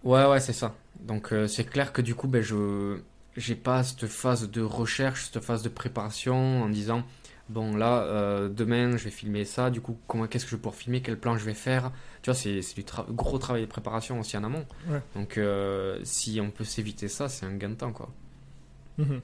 Ouais, 0.04 0.24
ouais, 0.26 0.40
c'est 0.40 0.52
ça. 0.52 0.74
Donc 1.00 1.32
euh, 1.32 1.48
c'est 1.48 1.64
clair 1.64 1.92
que 1.92 2.00
du 2.02 2.14
coup, 2.14 2.28
ben, 2.28 2.42
je 2.42 3.00
j'ai 3.36 3.54
pas 3.54 3.82
cette 3.82 4.06
phase 4.06 4.50
de 4.50 4.60
recherche, 4.60 5.30
cette 5.32 5.42
phase 5.42 5.62
de 5.62 5.68
préparation 5.68 6.62
en 6.62 6.68
disant 6.68 7.02
bon 7.48 7.76
là 7.76 8.02
euh, 8.02 8.48
demain 8.48 8.96
je 8.96 9.04
vais 9.04 9.10
filmer 9.10 9.44
ça. 9.44 9.70
Du 9.70 9.80
coup, 9.80 9.98
comment 10.06 10.26
qu'est-ce 10.26 10.44
que 10.44 10.50
je 10.50 10.56
vais 10.56 10.62
pouvoir 10.62 10.74
filmer, 10.74 11.00
quel 11.00 11.18
plan 11.18 11.36
je 11.36 11.44
vais 11.44 11.54
faire? 11.54 11.92
Tu 12.22 12.30
vois, 12.30 12.34
c'est 12.34 12.60
du 12.74 12.84
gros 13.10 13.38
travail 13.38 13.62
de 13.62 13.66
préparation 13.66 14.20
aussi 14.20 14.36
en 14.36 14.44
amont. 14.44 14.66
Donc 15.14 15.38
euh, 15.38 15.98
si 16.04 16.40
on 16.40 16.50
peut 16.50 16.64
s'éviter 16.64 17.08
ça, 17.08 17.28
c'est 17.28 17.46
un 17.46 17.54
gain 17.54 17.70
de 17.70 17.74
temps 17.74 17.92
quoi. 17.92 18.10
Mhm. 18.98 19.20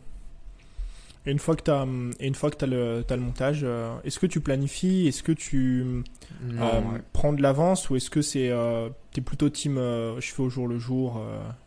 Et 1.26 1.32
une 1.32 1.38
fois 1.38 1.56
que 1.56 1.62
tu 1.64 1.70
as, 1.70 1.82
une 1.82 2.34
fois 2.34 2.50
que 2.50 2.64
as 2.64 2.68
le, 2.68 3.04
as 3.06 3.16
le 3.16 3.22
montage, 3.22 3.60
euh, 3.62 3.98
est-ce 4.04 4.18
que 4.18 4.24
tu 4.26 4.40
planifies 4.40 5.08
Est-ce 5.08 5.22
que 5.22 5.32
tu 5.32 6.02
prends 7.12 7.34
de 7.34 7.42
l'avance 7.42 7.90
Ou 7.90 7.96
est-ce 7.96 8.08
que 8.08 8.22
c'est 8.22 8.50
tu 9.12 9.20
es 9.20 9.22
plutôt 9.22 9.50
team 9.50 9.76
je 9.76 10.32
fais 10.32 10.42
au 10.42 10.48
jour 10.48 10.66
le 10.66 10.78
jour 10.78 11.22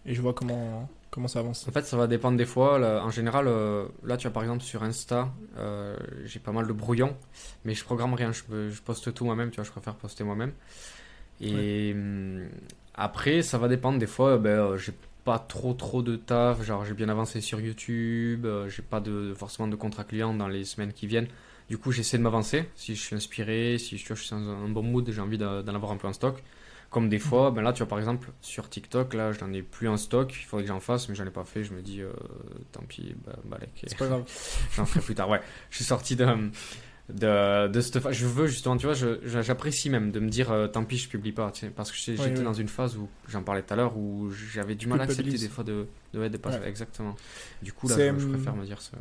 et 0.06 0.16
je 0.16 0.22
vois 0.22 0.34
comment, 0.34 0.90
comment 1.12 1.28
ça 1.28 1.40
avance 1.40 1.68
En 1.68 1.72
fait, 1.72 1.84
ça 1.84 1.98
va 1.98 2.08
dépendre 2.08 2.38
des 2.38 2.46
fois. 2.46 2.80
en 3.04 3.12
général, 3.12 3.46
là, 4.04 4.18
tu 4.18 4.28
vois, 4.28 4.34
par 4.34 4.44
exemple, 4.44 4.64
sur 4.64 4.82
Insta, 4.82 5.32
j'ai 6.26 6.40
pas 6.40 6.52
mal 6.52 6.66
de 6.66 6.74
brouillons, 6.74 7.16
mais 7.64 7.76
je 7.76 7.84
programme 7.84 8.16
rien. 8.16 8.32
Je, 8.32 8.70
je 8.70 8.82
poste 8.82 9.14
tout 9.14 9.26
moi-même, 9.26 9.52
tu 9.52 9.58
vois, 9.58 9.66
je 9.66 9.72
préfère 9.72 9.96
poster 9.96 10.24
moi-même. 10.24 10.54
Et 11.42 11.92
hum, 11.94 12.48
après, 12.94 13.42
ça 13.42 13.58
va 13.58 13.68
dépendre. 13.68 14.00
Des 14.00 14.08
fois, 14.08 14.38
ben, 14.38 14.78
j'ai 14.78 14.94
pas 15.24 15.40
trop 15.40 15.74
trop 15.74 16.02
de 16.02 16.16
taf, 16.16 16.64
genre 16.64 16.86
j'ai 16.86 16.94
bien 16.94 17.10
avancé 17.10 17.42
sur 17.42 17.60
YouTube, 17.60 18.46
euh, 18.46 18.68
j'ai 18.70 18.82
pas 18.82 19.00
de, 19.00 19.34
forcément 19.36 19.68
de 19.68 19.76
contrat 19.76 20.04
client 20.04 20.34
dans 20.34 20.48
les 20.48 20.64
semaines 20.64 20.94
qui 20.94 21.08
viennent. 21.08 21.28
Du 21.70 21.78
coup, 21.78 21.92
j'essaie 21.92 22.18
de 22.18 22.24
m'avancer. 22.24 22.66
Si 22.76 22.96
je 22.96 23.02
suis 23.02 23.16
inspiré, 23.16 23.78
si 23.78 23.98
je, 23.98 24.14
suis 24.14 24.30
dans 24.32 24.50
un 24.50 24.70
bon 24.70 24.84
mood, 24.84 25.10
j'ai 25.10 25.22
envie 25.22 25.38
d'en 25.38 25.66
avoir 25.68 25.92
un 25.92 25.98
peu 25.98 26.08
en 26.08 26.14
stock. 26.14 26.44
Comme 26.92 27.08
des 27.08 27.20
fois, 27.20 27.52
ben 27.52 27.62
là, 27.62 27.72
tu 27.72 27.80
vois, 27.80 27.88
par 27.88 28.00
exemple, 28.00 28.32
sur 28.42 28.70
TikTok, 28.70 29.14
là, 29.14 29.32
je 29.32 29.40
n'en 29.40 29.54
ai 29.54 29.62
plus 29.62 29.88
en 29.88 29.96
stock. 29.96 30.34
Il 30.34 30.46
faudrait 30.46 30.66
que 30.66 30.68
j'en 30.68 30.82
fasse, 30.82 31.08
mais 31.08 31.16
j'en 31.16 31.26
ai 31.26 31.32
pas 31.32 31.46
fait. 31.46 31.64
Je 31.64 31.74
me 31.74 31.82
dis, 31.82 32.02
euh, 32.02 32.12
tant 32.74 32.82
pis, 32.82 33.16
bah, 33.26 33.32
bah 33.46 33.58
C'est 33.78 33.98
pas 33.98 34.08
grave. 34.08 34.24
j'en 34.76 34.86
ferai 34.86 35.00
plus 35.00 35.16
tard. 35.16 35.30
Ouais, 35.30 35.40
je 35.70 35.78
suis 35.78 35.86
sorti 35.86 36.18
de, 36.18 36.28
de, 37.08 37.70
de 37.70 37.80
cette 37.80 38.02
phase. 38.02 38.14
Je 38.14 38.26
veux 38.26 38.48
justement, 38.48 38.76
tu 38.76 38.88
vois, 38.88 39.42
j'apprécie 39.42 39.90
même 39.90 40.12
de 40.12 40.20
me 40.20 40.28
dire 40.28 40.52
euh, 40.52 40.68
tant 40.68 40.84
pis, 40.84 40.98
je 40.98 41.08
publie 41.08 41.32
pas, 41.32 41.50
tu 41.52 41.62
sais, 41.62 41.70
parce 41.70 41.94
que 41.94 41.98
j'étais 41.98 42.44
dans 42.44 42.54
une 42.54 42.68
phase 42.68 42.98
où, 42.98 43.08
j'en 43.30 43.42
parlais 43.42 43.62
tout 43.62 43.74
à 43.74 43.78
l'heure, 43.78 43.96
où 43.96 44.30
j'avais 44.32 44.76
du 44.76 44.88
mal 44.88 45.00
à 45.00 45.04
accepter 45.04 45.38
des 45.38 45.48
fois 45.48 45.64
de, 45.64 45.88
de, 46.14 46.28
de 46.28 46.38
pas 46.38 46.60
exactement. 46.68 47.16
Du 47.62 47.72
coup, 47.72 47.88
là, 47.88 47.96
je, 47.96 48.28
préfère 48.28 48.56
me 48.56 48.66
dire 48.66 48.82
ça. 48.82 48.98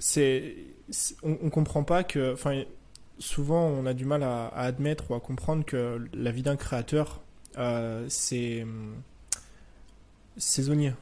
C'est, 0.00 0.56
on, 1.22 1.38
on, 1.40 1.50
comprend 1.50 1.84
pas 1.84 2.02
que, 2.02 2.32
enfin, 2.32 2.64
souvent 3.18 3.66
on 3.66 3.86
a 3.86 3.94
du 3.94 4.04
mal 4.04 4.22
à, 4.22 4.48
admettre 4.48 5.10
ou 5.10 5.14
à 5.14 5.20
comprendre 5.20 5.64
que 5.64 6.04
la 6.12 6.30
vie 6.30 6.42
d'un 6.42 6.56
créateur, 6.56 7.20
euh, 7.58 8.04
c'est 8.08 8.66
saisonnier. 10.36 10.92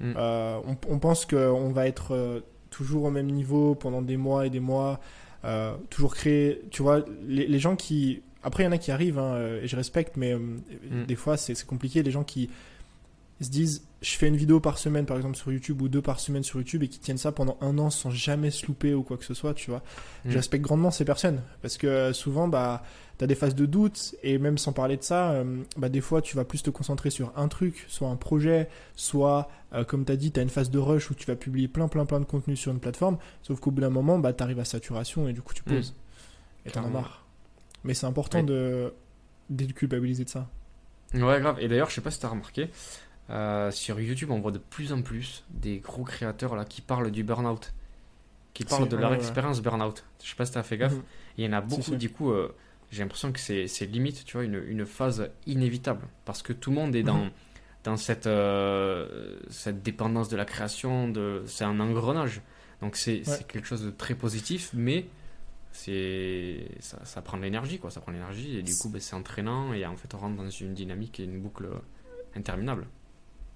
Hmm. 0.00 0.14
Euh, 0.16 0.60
on, 0.66 0.76
on, 0.88 0.98
pense 0.98 1.26
qu'on 1.26 1.70
va 1.72 1.86
être 1.86 2.42
toujours 2.70 3.04
au 3.04 3.10
même 3.10 3.26
niveau 3.26 3.74
pendant 3.74 4.00
des 4.00 4.16
mois 4.16 4.46
et 4.46 4.50
des 4.50 4.60
mois, 4.60 5.00
euh, 5.44 5.74
toujours 5.90 6.14
créer, 6.14 6.62
tu 6.70 6.82
vois, 6.82 7.04
les, 7.26 7.58
gens 7.58 7.76
qui... 7.76 8.22
Après, 8.42 8.62
il 8.62 8.66
y 8.66 8.68
en 8.68 8.72
a 8.72 8.78
qui 8.78 8.90
arrivent, 8.90 9.18
hein, 9.18 9.58
et 9.62 9.68
je 9.68 9.76
respecte, 9.76 10.16
mais 10.16 10.32
euh, 10.32 10.38
mm. 10.38 11.04
des 11.06 11.16
fois, 11.16 11.36
c'est 11.36 11.66
compliqué. 11.66 12.02
Les 12.02 12.10
gens 12.10 12.24
qui 12.24 12.48
se 13.44 13.50
disent, 13.50 13.82
je 14.02 14.16
fais 14.16 14.28
une 14.28 14.36
vidéo 14.36 14.60
par 14.60 14.78
semaine, 14.78 15.06
par 15.06 15.16
exemple, 15.16 15.36
sur 15.36 15.52
YouTube, 15.52 15.80
ou 15.82 15.88
deux 15.88 16.02
par 16.02 16.20
semaine 16.20 16.42
sur 16.42 16.58
YouTube, 16.58 16.82
et 16.82 16.88
qui 16.88 16.98
tiennent 16.98 17.18
ça 17.18 17.32
pendant 17.32 17.56
un 17.60 17.78
an 17.78 17.90
sans 17.90 18.10
jamais 18.10 18.50
se 18.50 18.66
louper 18.66 18.94
ou 18.94 19.02
quoi 19.02 19.16
que 19.16 19.24
ce 19.24 19.34
soit, 19.34 19.54
tu 19.54 19.70
vois. 19.70 19.82
Mm. 20.24 20.30
Je 20.30 20.36
respecte 20.36 20.62
grandement 20.62 20.90
ces 20.90 21.04
personnes, 21.04 21.40
parce 21.62 21.78
que 21.78 22.12
souvent, 22.12 22.48
bah 22.48 22.82
tu 23.18 23.24
as 23.24 23.26
des 23.26 23.34
phases 23.34 23.54
de 23.54 23.66
doute, 23.66 24.14
et 24.22 24.38
même 24.38 24.56
sans 24.56 24.72
parler 24.72 24.96
de 24.96 25.02
ça, 25.02 25.32
euh, 25.32 25.62
bah, 25.76 25.90
des 25.90 26.00
fois 26.00 26.22
tu 26.22 26.36
vas 26.36 26.44
plus 26.44 26.62
te 26.62 26.70
concentrer 26.70 27.10
sur 27.10 27.32
un 27.36 27.48
truc, 27.48 27.84
soit 27.88 28.08
un 28.08 28.16
projet, 28.16 28.70
soit, 28.96 29.50
euh, 29.74 29.84
comme 29.84 30.06
tu 30.06 30.12
as 30.12 30.16
dit, 30.16 30.32
tu 30.32 30.40
as 30.40 30.42
une 30.42 30.48
phase 30.48 30.70
de 30.70 30.78
rush 30.78 31.10
où 31.10 31.14
tu 31.14 31.26
vas 31.26 31.36
publier 31.36 31.68
plein, 31.68 31.86
plein, 31.86 32.06
plein 32.06 32.20
de 32.20 32.24
contenu 32.24 32.56
sur 32.56 32.72
une 32.72 32.80
plateforme, 32.80 33.18
sauf 33.42 33.60
qu'au 33.60 33.70
bout 33.72 33.82
d'un 33.82 33.90
moment, 33.90 34.18
bah, 34.18 34.32
tu 34.32 34.42
arrives 34.42 34.58
à 34.58 34.64
saturation 34.64 35.28
et 35.28 35.34
du 35.34 35.42
coup 35.42 35.52
tu 35.52 35.62
mm. 35.66 35.74
poses. 35.74 35.94
Et 36.64 36.70
t'en 36.70 36.84
as 36.84 36.88
marre. 36.88 37.26
Mais 37.84 37.92
c'est 37.92 38.06
important 38.06 38.42
de 38.42 38.92
déculpabiliser 39.50 40.24
de 40.24 40.30
ça. 40.30 40.48
Ouais, 41.14 41.40
grave. 41.40 41.56
Et 41.60 41.68
d'ailleurs, 41.68 41.90
je 41.90 41.94
sais 41.94 42.00
pas 42.00 42.10
si 42.10 42.20
tu 42.20 42.26
as 42.26 42.28
remarqué, 42.28 42.70
euh, 43.30 43.70
sur 43.70 44.00
YouTube, 44.00 44.30
on 44.30 44.40
voit 44.40 44.50
de 44.50 44.58
plus 44.58 44.92
en 44.92 45.02
plus 45.02 45.44
des 45.50 45.78
gros 45.78 46.04
créateurs 46.04 46.56
là, 46.56 46.64
qui 46.64 46.80
parlent 46.80 47.10
du 47.10 47.22
burn-out, 47.22 47.72
qui 48.54 48.64
parlent 48.64 48.88
de 48.88 48.96
leur 48.96 49.14
expérience 49.14 49.60
burn-out. 49.60 50.04
Je 50.22 50.28
sais 50.28 50.36
pas 50.36 50.46
si 50.46 50.52
tu 50.52 50.58
as 50.58 50.62
fait 50.62 50.76
gaffe. 50.76 50.94
Mhm. 50.94 51.02
Il 51.38 51.44
y 51.44 51.48
en 51.48 51.52
a 51.52 51.60
beaucoup, 51.60 51.96
du 51.96 52.10
coup, 52.10 52.32
j'ai 52.90 53.02
l'impression 53.02 53.32
que 53.32 53.38
c'est 53.38 53.86
limite, 53.86 54.24
tu 54.24 54.36
vois, 54.36 54.44
une, 54.44 54.62
une, 54.66 54.84
phase 54.84 55.30
inévitable. 55.46 56.06
Parce 56.24 56.42
que 56.42 56.52
tout 56.52 56.70
le 56.70 56.76
monde 56.76 56.96
est 56.96 57.04
dans, 57.04 57.24
mhm. 57.24 57.30
dans 57.84 57.96
cette, 57.96 58.26
euh, 58.26 59.38
cette 59.48 59.82
dépendance 59.82 60.28
de 60.28 60.36
la 60.36 60.44
création, 60.44 61.12
c'est 61.46 61.64
un 61.64 61.78
engrenage. 61.78 62.42
Donc 62.80 62.96
c'est 62.96 63.22
quelque 63.46 63.66
chose 63.66 63.84
de 63.84 63.90
très 63.90 64.14
positif, 64.14 64.70
mais 64.74 65.06
c'est 65.70 66.66
ça, 66.80 66.98
ça, 67.04 67.22
prend 67.22 67.36
de 67.36 67.42
l'énergie, 67.42 67.78
quoi. 67.78 67.90
Ça 67.90 68.00
prend 68.00 68.10
l'énergie, 68.10 68.58
et 68.58 68.62
du 68.62 68.74
coup, 68.74 68.88
ben, 68.88 69.00
c'est 69.00 69.14
entraînant, 69.14 69.72
et 69.72 69.86
en 69.86 69.96
fait, 69.96 70.12
on 70.14 70.18
rentre 70.18 70.42
dans 70.42 70.50
une 70.50 70.74
dynamique 70.74 71.20
et 71.20 71.24
une 71.24 71.40
boucle 71.40 71.68
interminable. 72.34 72.86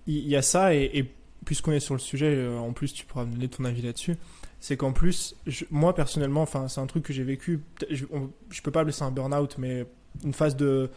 Il 0.07 0.29
y 0.29 0.37
a 0.37 0.43
ça, 0.43 0.75
et, 0.75 0.91
et 0.95 1.11
puisqu'on 1.45 1.73
est 1.73 1.81
sur 1.81 1.95
le 1.95 2.01
sujet, 2.01 2.35
euh, 2.35 2.59
en 2.59 2.73
plus, 2.73 2.93
tu 2.93 3.07
pourras 3.07 3.25
me 3.25 3.33
donner 3.33 3.49
ton 3.49 3.65
avis 3.65 3.83
là-dessus 3.83 4.17
c'est 4.65 4.79
qu'en 4.79 4.93
plus, 4.93 5.37
moi 5.71 5.95
personnellement, 5.95 6.41
enfin, 6.41 6.69
c'est 6.69 6.81
un 6.81 6.87
truc 6.87 7.05
que 7.05 7.13
j'ai 7.13 7.23
vécu. 7.23 7.61
Je, 7.91 8.07
je, 8.49 8.63
peux 8.63 8.71
pas 8.71 8.81
appeler 8.81 8.95
ça 8.95 9.05
un 9.05 9.11
burn-out, 9.11 9.57
mais 9.59 9.85
une 10.25 10.33
phase 10.33 10.57
de. 10.57 10.89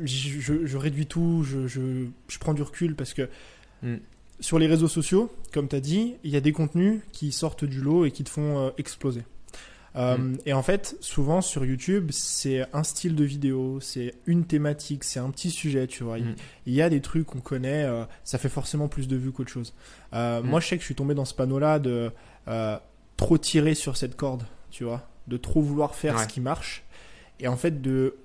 Je, 0.00 0.76
réduis 0.76 1.06
tout, 1.06 1.42
je, 1.42 2.38
prends 2.38 2.54
du 2.54 2.62
recul 2.62 2.94
parce 2.94 3.12
que 3.12 3.28
mm. 3.82 3.96
sur 4.38 4.60
les 4.60 4.68
réseaux 4.68 4.86
sociaux, 4.86 5.34
comme 5.52 5.66
tu 5.66 5.74
as 5.74 5.80
dit, 5.80 6.14
il 6.22 6.30
y 6.30 6.36
a 6.36 6.40
des 6.40 6.52
contenus 6.52 7.00
qui 7.10 7.32
sortent 7.32 7.64
du 7.64 7.80
lot 7.80 8.04
et 8.04 8.12
qui 8.12 8.22
te 8.22 8.30
font 8.30 8.58
euh, 8.58 8.70
exploser. 8.78 9.22
Euh, 9.96 10.16
mm. 10.16 10.38
Et 10.46 10.52
en 10.52 10.62
fait, 10.62 10.96
souvent 11.00 11.40
sur 11.40 11.64
YouTube, 11.64 12.10
c'est 12.10 12.66
un 12.72 12.82
style 12.82 13.14
de 13.14 13.24
vidéo, 13.24 13.78
c'est 13.80 14.14
une 14.26 14.44
thématique, 14.44 15.04
c'est 15.04 15.20
un 15.20 15.30
petit 15.30 15.50
sujet, 15.50 15.86
tu 15.86 16.04
vois. 16.04 16.18
Il, 16.18 16.26
mm. 16.26 16.36
y 16.66 16.82
a 16.82 16.90
des 16.90 17.00
trucs 17.00 17.26
qu'on 17.26 17.40
connaît, 17.40 17.84
euh, 17.84 18.04
ça 18.24 18.38
fait 18.38 18.48
forcément 18.48 18.88
plus 18.88 19.08
de 19.08 19.16
vues 19.16 19.32
qu'autre 19.32 19.50
chose. 19.50 19.74
Moi, 20.12 20.60
je 20.60 20.68
sais 20.68 20.76
que 20.76 20.82
je 20.82 20.86
suis 20.86 20.94
tombé 20.94 21.14
dans 21.14 21.24
ce 21.24 21.34
panneau-là 21.34 21.78
de 21.78 22.10
euh, 22.48 22.78
trop 23.16 23.38
tirer 23.38 23.74
sur 23.74 23.96
cette 23.96 24.16
corde, 24.16 24.44
tu 24.70 24.84
vois, 24.84 25.08
de 25.28 25.36
trop 25.36 25.62
vouloir 25.62 25.94
faire 25.94 26.18
ce 26.20 26.26
qui 26.26 26.40
marche, 26.40 26.84
et 27.40 27.48
en 27.48 27.56
fait 27.56 27.80
de 27.80 28.16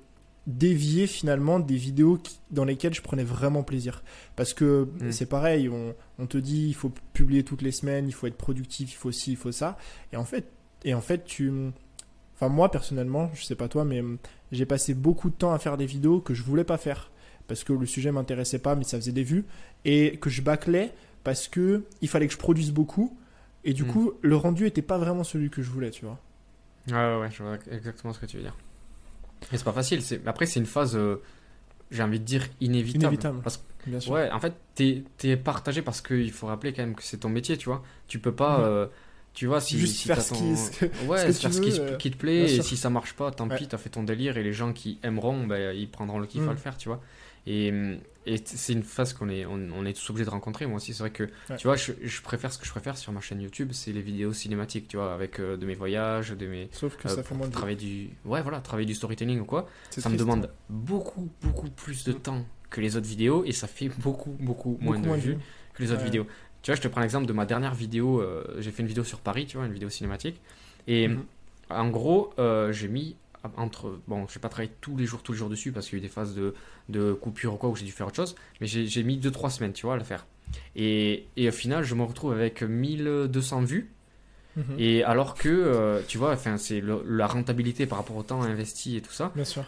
dévier 0.48 1.06
finalement 1.06 1.60
des 1.60 1.76
vidéos 1.76 2.18
dans 2.50 2.66
lesquelles 2.66 2.94
je 2.94 3.02
prenais 3.02 3.24
vraiment 3.24 3.62
plaisir. 3.62 4.04
Parce 4.36 4.54
que 4.54 4.88
mm. 5.00 5.12
c'est 5.12 5.28
pareil, 5.28 5.70
on, 5.70 6.26
te 6.26 6.38
dit 6.38 6.68
il 6.68 6.74
faut 6.74 6.92
publier 7.14 7.44
toutes 7.44 7.62
les 7.62 7.72
semaines, 7.72 8.08
il 8.08 8.14
faut 8.14 8.28
être 8.28 8.38
productif, 8.38 8.92
il 8.92 8.96
faut 8.96 9.12
ci, 9.12 9.32
il 9.32 9.38
faut 9.38 9.52
ça. 9.52 9.78
Et 10.12 10.18
en 10.18 10.26
fait, 10.26 10.52
et 10.84 10.94
en 10.94 11.02
fait 11.02 11.26
tu... 11.26 11.52
Enfin 12.36 12.50
moi 12.50 12.72
personnellement, 12.72 13.30
je 13.34 13.44
sais 13.44 13.56
pas 13.56 13.68
toi, 13.68 13.84
mais 13.86 14.02
j'ai 14.52 14.66
passé 14.66 14.94
beaucoup 14.94 15.30
de 15.30 15.36
temps 15.36 15.54
à 15.54 15.60
faire 15.60 15.78
des 15.78 15.86
vidéos 15.86 16.22
que 16.22 16.34
je 16.34 16.44
voulais 16.44 16.64
pas 16.64 16.78
faire. 16.78 17.12
Parce 17.48 17.64
que 17.64 17.74
le 17.74 17.86
sujet 17.86 18.12
m'intéressait 18.12 18.60
pas, 18.60 18.76
mais 18.76 18.84
ça 18.84 18.98
faisait 18.98 19.12
des 19.12 19.24
vues. 19.24 19.44
Et 19.84 20.18
que 20.18 20.30
je 20.30 20.42
bâclais 20.42 20.94
parce 21.24 21.48
que 21.48 21.84
il 22.02 22.08
fallait 22.08 22.28
que 22.28 22.34
je 22.34 22.38
produise 22.38 22.72
beaucoup 22.72 23.18
et 23.64 23.74
du 23.74 23.84
hmm. 23.84 23.88
coup, 23.88 24.14
le 24.22 24.36
rendu 24.36 24.66
était 24.66 24.82
pas 24.82 24.98
vraiment 24.98 25.24
celui 25.24 25.50
que 25.50 25.62
je 25.62 25.70
voulais, 25.70 25.92
tu 25.92 26.06
vois. 26.06 26.20
Ouais, 26.88 27.20
ouais, 27.20 27.30
je 27.32 27.44
vois 27.44 27.58
exactement 27.70 28.14
ce 28.14 28.20
que 28.20 28.26
tu 28.26 28.38
veux 28.38 28.44
dire. 28.44 28.56
Et 29.52 29.58
c'est 29.58 29.64
pas 29.64 29.74
facile. 29.74 30.02
Après, 30.26 30.46
c'est 30.46 30.60
une 30.60 30.66
phase, 30.66 30.96
euh, 30.96 31.22
j'ai 31.92 32.04
envie 32.04 32.20
de 32.20 32.26
dire, 32.26 32.48
inévitable. 32.62 33.06
Inévitable. 33.06 33.42
Parce... 33.44 33.64
Bien 33.86 34.00
sûr. 34.00 34.14
Ouais, 34.14 34.30
en 34.32 34.40
fait, 34.40 34.54
t'es 34.76 35.04
es 35.24 35.38
partagé 35.38 35.82
parce 35.82 36.02
qu'il 36.02 36.32
faut 36.32 36.48
rappeler 36.48 36.74
quand 36.74 36.84
même 36.84 36.96
que 36.96 37.04
c'est 37.04 37.18
ton 37.18 37.30
métier, 37.30 37.58
tu 37.58 37.70
vois. 37.70 37.82
Tu 38.08 38.20
peux 38.20 38.34
pas. 38.34 38.62
Euh, 38.62 38.88
tu 39.40 39.48
vois, 39.48 39.62
si, 39.62 39.80
Juste 39.80 40.06
faire 40.06 40.22
ce, 40.22 40.34
qui, 40.34 40.84
ouais, 41.08 41.32
faire 41.32 41.54
ce 41.54 41.62
qui, 41.62 41.80
euh, 41.80 41.96
qui, 41.96 42.12
te 42.12 42.18
plaît, 42.18 42.56
et 42.56 42.62
si 42.62 42.76
ça 42.76 42.90
marche 42.90 43.14
pas, 43.14 43.32
tant 43.32 43.48
pis, 43.48 43.70
t'as 43.70 43.78
fait 43.78 43.88
ton 43.88 44.04
délire, 44.04 44.36
et 44.36 44.44
les 44.44 44.52
gens 44.52 44.74
qui 44.74 45.00
aimeront, 45.02 45.48
ben, 45.48 45.74
ils 45.74 45.90
prendront 45.90 46.20
le 46.20 46.28
kiff 46.28 46.42
à 46.42 46.48
hmm. 46.48 46.50
le 46.50 46.56
faire, 46.58 46.76
tu 46.76 46.90
vois. 46.90 47.02
Et, 47.48 47.72
et 48.26 48.36
c'est 48.44 48.74
une 48.74 48.84
phase 48.84 49.14
qu'on 49.14 49.30
est, 49.30 49.46
on, 49.46 49.86
est 49.86 49.94
tous 49.94 50.10
obligés 50.10 50.26
de 50.26 50.30
rencontrer. 50.30 50.66
Moi 50.66 50.76
aussi, 50.76 50.94
c'est 50.94 51.04
vrai 51.04 51.12
que, 51.12 51.30
tu 51.58 51.68
vois, 51.68 51.78
je, 51.78 51.94
je, 52.04 52.22
préfère 52.22 52.52
ce 52.52 52.58
que 52.58 52.66
je 52.66 52.72
préfère 52.72 52.98
sur 52.98 53.14
ma 53.14 53.22
chaîne 53.22 53.40
YouTube, 53.40 53.70
c'est 53.72 53.94
les 53.94 54.02
vidéos 54.02 54.34
cinématiques, 54.34 54.90
tu 54.90 54.98
vois, 54.98 55.14
avec 55.14 55.40
euh, 55.40 55.56
de 55.56 55.66
mes 55.66 55.74
voyages, 55.74 56.32
de 56.32 56.46
mes. 56.46 56.68
Sauf 56.74 56.98
que 56.98 57.08
ça 57.08 57.20
euh, 57.20 57.24
fait 57.24 57.34
moins 57.34 57.48
de 57.48 57.54
travailler 57.54 57.78
du, 57.78 58.10
ouais, 58.26 58.42
voilà, 58.42 58.60
travailler 58.60 58.88
du 58.88 58.94
storytelling 58.94 59.40
ou 59.40 59.46
quoi. 59.46 59.70
Ça 59.90 60.10
me 60.10 60.18
demande 60.18 60.52
beaucoup, 60.68 61.30
beaucoup 61.42 61.70
plus 61.70 62.04
de 62.04 62.12
temps 62.12 62.46
que 62.70 62.82
les 62.82 62.98
autres 62.98 63.08
vidéos 63.08 63.46
et 63.46 63.54
ça 63.54 63.68
fait 63.68 63.88
beaucoup, 64.00 64.36
beaucoup 64.38 64.78
moins 64.82 65.00
de 65.00 65.10
vues 65.14 65.38
que 65.74 65.82
les 65.82 65.94
autres 65.94 66.04
vidéos. 66.04 66.28
Tu 66.62 66.72
vois, 66.72 66.76
je 66.76 66.82
te 66.82 66.88
prends 66.88 67.02
l'exemple 67.02 67.26
de 67.26 67.34
ma 67.34 67.46
dernière 67.46 67.74
vidéo. 67.74 68.22
euh, 68.22 68.44
j'ai 68.60 68.72
fait 68.72 68.82
une 68.82 68.88
vidéo 68.88 69.04
sur 69.04 69.20
Paris, 69.20 69.46
tu 69.46 69.58
vois, 69.58 69.66
une 69.66 69.74
vidéo 69.74 69.90
cinématique. 69.90 70.40
Et 70.88 71.08
Mhm. 71.08 71.24
en 71.70 71.90
gros, 71.90 72.34
euh, 72.40 72.72
j'ai 72.72 72.88
mis 72.88 73.16
entre. 73.56 74.00
Bon, 74.08 74.28
je 74.28 74.38
n'ai 74.38 74.42
pas 74.42 74.50
travaillé 74.50 74.72
tous 74.82 74.98
les 74.98 75.06
jours, 75.06 75.22
tous 75.24 75.32
les 75.32 75.38
jours 75.38 75.50
dessus 75.50 75.72
parce 75.72 75.88
qu'il 75.88 75.98
y 75.98 76.02
a 76.02 76.04
eu 76.04 76.08
des 76.08 76.14
phases 76.14 76.36
de, 76.36 76.54
de 76.90 77.14
coupure 77.14 77.54
ou 77.54 77.58
quoi 77.58 77.70
où 77.70 77.76
j'ai 77.76 77.86
dû 77.86 77.92
faire 77.92 78.08
autre 78.08 78.18
chose. 78.18 78.36
Mais 78.60 78.68
j'ai 78.68 78.86
j'ai 78.88 79.04
mis 79.04 79.18
2-3 79.18 79.50
semaines, 79.50 79.74
tu 79.74 79.86
vois, 79.86 79.96
à 79.96 79.98
le 79.98 80.04
faire. 80.04 80.26
Et, 80.76 81.28
et 81.38 81.48
au 81.48 81.52
final, 81.52 81.84
je 81.84 81.96
me 81.96 82.04
retrouve 82.04 82.34
avec 82.34 82.62
1200 82.64 83.62
vues. 83.62 83.90
Mhm. 84.58 84.64
Et 84.80 85.04
alors 85.04 85.36
que, 85.36 85.48
euh, 85.48 86.02
tu 86.08 86.18
vois, 86.18 86.34
enfin, 86.34 86.58
c'est 86.58 86.82
la 87.06 87.28
rentabilité 87.28 87.86
par 87.86 88.00
rapport 88.00 88.18
au 88.18 88.24
temps 88.24 88.42
investi 88.42 88.98
et 88.98 89.02
tout 89.02 89.12
ça. 89.14 89.32
Bien 89.36 89.46
sûr. 89.46 89.64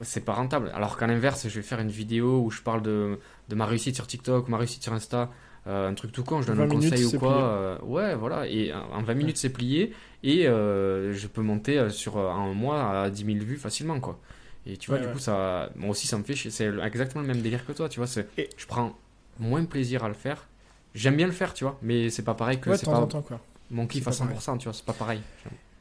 C'est 0.00 0.24
pas 0.24 0.32
rentable. 0.32 0.70
Alors 0.74 0.96
qu'à 0.96 1.06
l'inverse, 1.06 1.48
je 1.48 1.54
vais 1.54 1.62
faire 1.66 1.80
une 1.80 1.90
vidéo 1.90 2.40
où 2.42 2.50
je 2.50 2.62
parle 2.62 2.80
de, 2.82 3.18
de 3.50 3.54
ma 3.54 3.66
réussite 3.66 3.96
sur 3.96 4.06
TikTok, 4.06 4.48
ma 4.48 4.56
réussite 4.56 4.82
sur 4.82 4.92
Insta, 4.94 5.30
euh, 5.66 5.88
un 5.88 5.94
truc 5.94 6.12
tout 6.12 6.24
con, 6.24 6.42
je 6.42 6.48
donne 6.48 6.56
20 6.56 6.64
un 6.64 6.68
conseil 6.68 6.92
minutes, 6.92 7.14
ou 7.14 7.18
quoi. 7.18 7.42
euh, 7.44 7.78
ouais, 7.82 8.14
voilà. 8.14 8.46
Et 8.48 8.72
en 8.72 8.98
en 8.98 9.02
20 9.02 9.14
minutes, 9.14 9.36
c'est 9.36 9.50
plié. 9.50 9.92
Et 10.24 10.46
euh, 10.48 11.12
je 11.12 11.26
peux 11.26 11.42
monter 11.42 11.88
sur 11.90 12.18
un 12.18 12.52
mois 12.52 13.02
à 13.02 13.10
10 13.10 13.24
000 13.24 13.38
vues 13.44 13.56
facilement, 13.56 13.98
quoi. 14.00 14.18
Et 14.66 14.76
tu 14.76 14.88
vois, 14.90 14.96
Ouais, 14.96 15.02
du 15.02 15.08
ouais. 15.08 15.12
coup, 15.14 15.18
ça, 15.20 15.70
moi 15.76 15.90
aussi, 15.90 16.06
ça 16.06 16.16
me 16.18 16.22
fait 16.24 16.34
chier. 16.36 16.50
C'est 16.50 16.70
exactement 16.84 17.22
le 17.22 17.28
même 17.28 17.42
délire 17.42 17.64
que 17.66 17.72
toi, 17.72 17.88
tu 17.88 18.00
vois. 18.00 18.08
Et- 18.38 18.48
Je 18.56 18.66
prends 18.66 18.96
moins 19.38 19.64
plaisir 19.64 20.04
à 20.04 20.08
le 20.08 20.14
faire. 20.14 20.46
J'aime 20.94 21.16
bien 21.16 21.26
le 21.26 21.32
faire, 21.32 21.54
tu 21.54 21.64
vois, 21.64 21.78
mais 21.82 22.10
c'est 22.10 22.22
pas 22.22 22.34
pareil 22.34 22.60
que 22.60 22.76
c'est 22.76 22.84
pas 22.86 22.98
en 23.00 23.06
temps, 23.06 23.22
quoi. 23.22 23.40
mon 23.70 23.86
kiff 23.86 24.06
à 24.06 24.10
pas 24.10 24.16
pareil. 24.18 24.36
100%, 24.36 24.58
tu 24.58 24.64
vois, 24.64 24.72
c'est 24.74 24.84
pas 24.84 24.92
pareil. 24.92 25.20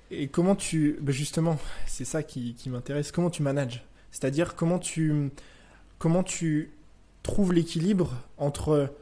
Et 0.10 0.28
comment 0.28 0.56
tu. 0.56 0.98
bah 1.02 1.12
justement, 1.12 1.58
c'est 1.86 2.06
ça 2.06 2.24
qui, 2.24 2.54
qui 2.56 2.70
m'intéresse. 2.70 3.12
Comment 3.12 3.30
tu 3.30 3.44
manages? 3.44 3.84
C'est-à-dire, 4.12 4.56
comment 4.56 4.80
tu, 4.80 5.30
comment 6.00 6.24
tu 6.24 6.72
trouves 7.24 7.54
l'équilibre 7.54 8.14
entre. 8.38 8.94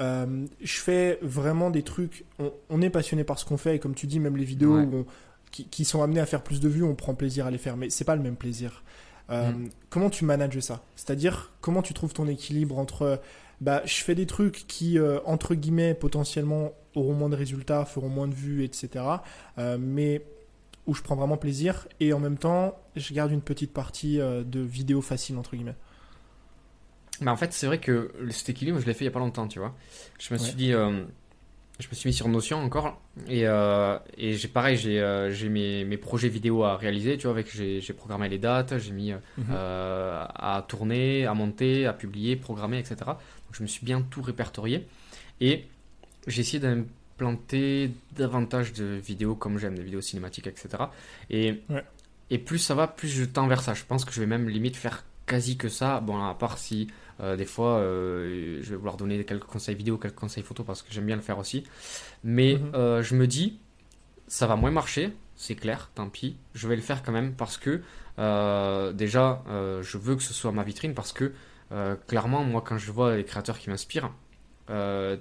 Euh, 0.00 0.46
je 0.60 0.78
fais 0.80 1.18
vraiment 1.22 1.70
des 1.70 1.82
trucs. 1.82 2.24
On, 2.38 2.52
on 2.70 2.82
est 2.82 2.90
passionné 2.90 3.24
par 3.24 3.38
ce 3.38 3.44
qu'on 3.44 3.56
fait, 3.56 3.76
et 3.76 3.78
comme 3.78 3.94
tu 3.94 4.06
dis, 4.06 4.20
même 4.20 4.36
les 4.36 4.44
vidéos 4.44 4.76
Ouais. 4.76 4.84
où 4.84 4.96
on- 4.98 5.06
qui, 5.50 5.64
qui 5.66 5.84
sont 5.86 6.02
amenées 6.02 6.20
à 6.20 6.26
faire 6.26 6.42
plus 6.42 6.60
de 6.60 6.68
vues, 6.68 6.82
on 6.82 6.94
prend 6.94 7.14
plaisir 7.14 7.46
à 7.46 7.50
les 7.50 7.56
faire, 7.58 7.76
mais 7.78 7.88
c'est 7.90 8.04
pas 8.04 8.16
le 8.16 8.22
même 8.22 8.36
plaisir. 8.36 8.82
Euh, 9.30 9.50
Mm. 9.52 9.68
Comment 9.90 10.10
tu 10.10 10.24
manages 10.24 10.60
ça? 10.60 10.82
C'est-à-dire, 10.96 11.52
comment 11.60 11.82
tu 11.82 11.94
trouves 11.94 12.12
ton 12.12 12.26
équilibre 12.28 12.78
entre. 12.78 13.20
Bah, 13.60 13.82
je 13.86 14.02
fais 14.04 14.14
des 14.14 14.26
trucs 14.26 14.66
qui, 14.68 14.98
euh, 14.98 15.18
entre 15.24 15.54
guillemets, 15.54 15.94
potentiellement 15.94 16.72
auront 16.94 17.14
moins 17.14 17.28
de 17.28 17.34
résultats, 17.36 17.84
feront 17.84 18.08
moins 18.08 18.28
de 18.28 18.34
vues, 18.34 18.62
etc. 18.64 19.04
Mais 19.78 20.22
où 20.86 20.94
je 20.94 21.02
prends 21.02 21.16
vraiment 21.16 21.36
plaisir 21.36 21.86
et 22.00 22.12
en 22.12 22.20
même 22.20 22.38
temps, 22.38 22.74
je 22.96 23.12
garde 23.12 23.30
une 23.32 23.42
petite 23.42 23.72
partie 23.72 24.18
de 24.18 24.60
vidéos 24.60 25.02
faciles, 25.02 25.36
entre 25.36 25.54
guillemets? 25.56 25.76
Mais 27.20 27.30
en 27.30 27.36
fait, 27.36 27.52
c'est 27.52 27.66
vrai 27.66 27.78
que 27.78 28.12
cet 28.30 28.48
équilibre, 28.50 28.78
je 28.80 28.86
l'ai 28.86 28.94
fait 28.94 29.04
il 29.04 29.08
y 29.08 29.10
a 29.10 29.12
pas 29.12 29.18
longtemps, 29.18 29.48
tu 29.48 29.58
vois. 29.58 29.74
Je 30.20 30.32
me 30.32 30.38
suis 30.38 30.54
dit, 30.54 30.72
euh, 30.72 31.02
je 31.80 31.88
me 31.88 31.94
suis 31.94 32.08
mis 32.08 32.12
sur 32.14 32.28
Notion 32.28 32.58
encore, 32.58 33.00
et, 33.28 33.46
euh, 33.46 33.98
et 34.16 34.34
j'ai 34.34 34.48
pareil, 34.48 34.76
j'ai 34.76 35.00
euh, 35.00 35.32
mes, 35.48 35.84
mes 35.84 35.96
projets 35.96 36.28
vidéo 36.28 36.64
à 36.64 36.76
réaliser, 36.76 37.16
tu 37.16 37.24
vois, 37.24 37.32
avec 37.32 37.50
j'ai 37.54 37.80
programmé 37.92 38.28
les 38.28 38.38
dates, 38.38 38.78
j'ai 38.78 38.92
mis 38.92 39.12
Mhm. 39.12 39.46
euh, 39.50 40.24
à 40.34 40.64
tourner, 40.68 41.26
à 41.26 41.34
monter, 41.34 41.86
à 41.86 41.92
publier, 41.92 42.36
programmer, 42.36 42.78
etc. 42.78 42.96
Donc 43.06 43.16
je 43.52 43.62
me 43.62 43.68
suis 43.68 43.84
bien 43.84 44.00
tout 44.02 44.22
répertorié, 44.22 44.86
et 45.40 45.64
j'ai 46.26 46.40
essayé 46.40 46.60
d'implanter 46.60 47.90
davantage 48.16 48.72
de 48.72 48.84
vidéos 48.84 49.34
comme 49.34 49.58
j'aime, 49.58 49.74
des 49.76 49.82
vidéos 49.82 50.00
cinématiques, 50.00 50.46
etc. 50.46 50.68
Et, 51.30 51.62
Ouais. 51.68 51.84
et 52.30 52.38
plus 52.38 52.58
ça 52.58 52.74
va, 52.74 52.86
plus 52.86 53.08
je 53.08 53.24
tends 53.24 53.46
vers 53.46 53.60
ça. 53.62 53.74
Je 53.74 53.84
pense 53.84 54.04
que 54.04 54.12
je 54.12 54.20
vais 54.20 54.26
même 54.26 54.48
limite 54.48 54.76
faire 54.76 55.04
quasi 55.28 55.56
que 55.56 55.68
ça. 55.68 56.00
Bon, 56.00 56.16
à 56.24 56.34
part 56.34 56.58
si 56.58 56.88
euh, 57.20 57.36
des 57.36 57.44
fois 57.44 57.78
euh, 57.78 58.60
je 58.62 58.70
vais 58.70 58.76
vouloir 58.76 58.96
donner 58.96 59.24
quelques 59.24 59.44
conseils 59.44 59.74
vidéo, 59.76 59.98
quelques 59.98 60.16
conseils 60.16 60.42
photo 60.42 60.64
parce 60.64 60.82
que 60.82 60.88
j'aime 60.92 61.06
bien 61.06 61.16
le 61.16 61.22
faire 61.22 61.38
aussi. 61.38 61.64
Mais 62.24 62.54
Mhm. 62.54 62.72
euh, 62.74 63.02
je 63.02 63.14
me 63.14 63.26
dis, 63.26 63.58
ça 64.28 64.46
va 64.46 64.56
moins 64.56 64.70
marcher, 64.72 65.12
c'est 65.36 65.54
clair, 65.54 65.90
tant 65.94 66.08
pis. 66.08 66.36
Je 66.54 66.68
vais 66.68 66.76
le 66.76 66.82
faire 66.82 67.02
quand 67.04 67.12
même 67.12 67.34
parce 67.34 67.56
que 67.58 67.82
déjà, 68.92 69.42
je 69.82 69.98
veux 69.98 70.16
que 70.16 70.22
ce 70.22 70.34
soit 70.34 70.52
ma 70.52 70.64
vitrine 70.64 70.94
parce 70.94 71.12
que 71.12 71.32
clairement, 72.08 72.42
moi, 72.44 72.62
quand 72.66 72.78
je 72.78 72.90
vois 72.92 73.16
les 73.16 73.24
créateurs 73.24 73.58
qui 73.58 73.70
m'inspirent, 73.70 74.10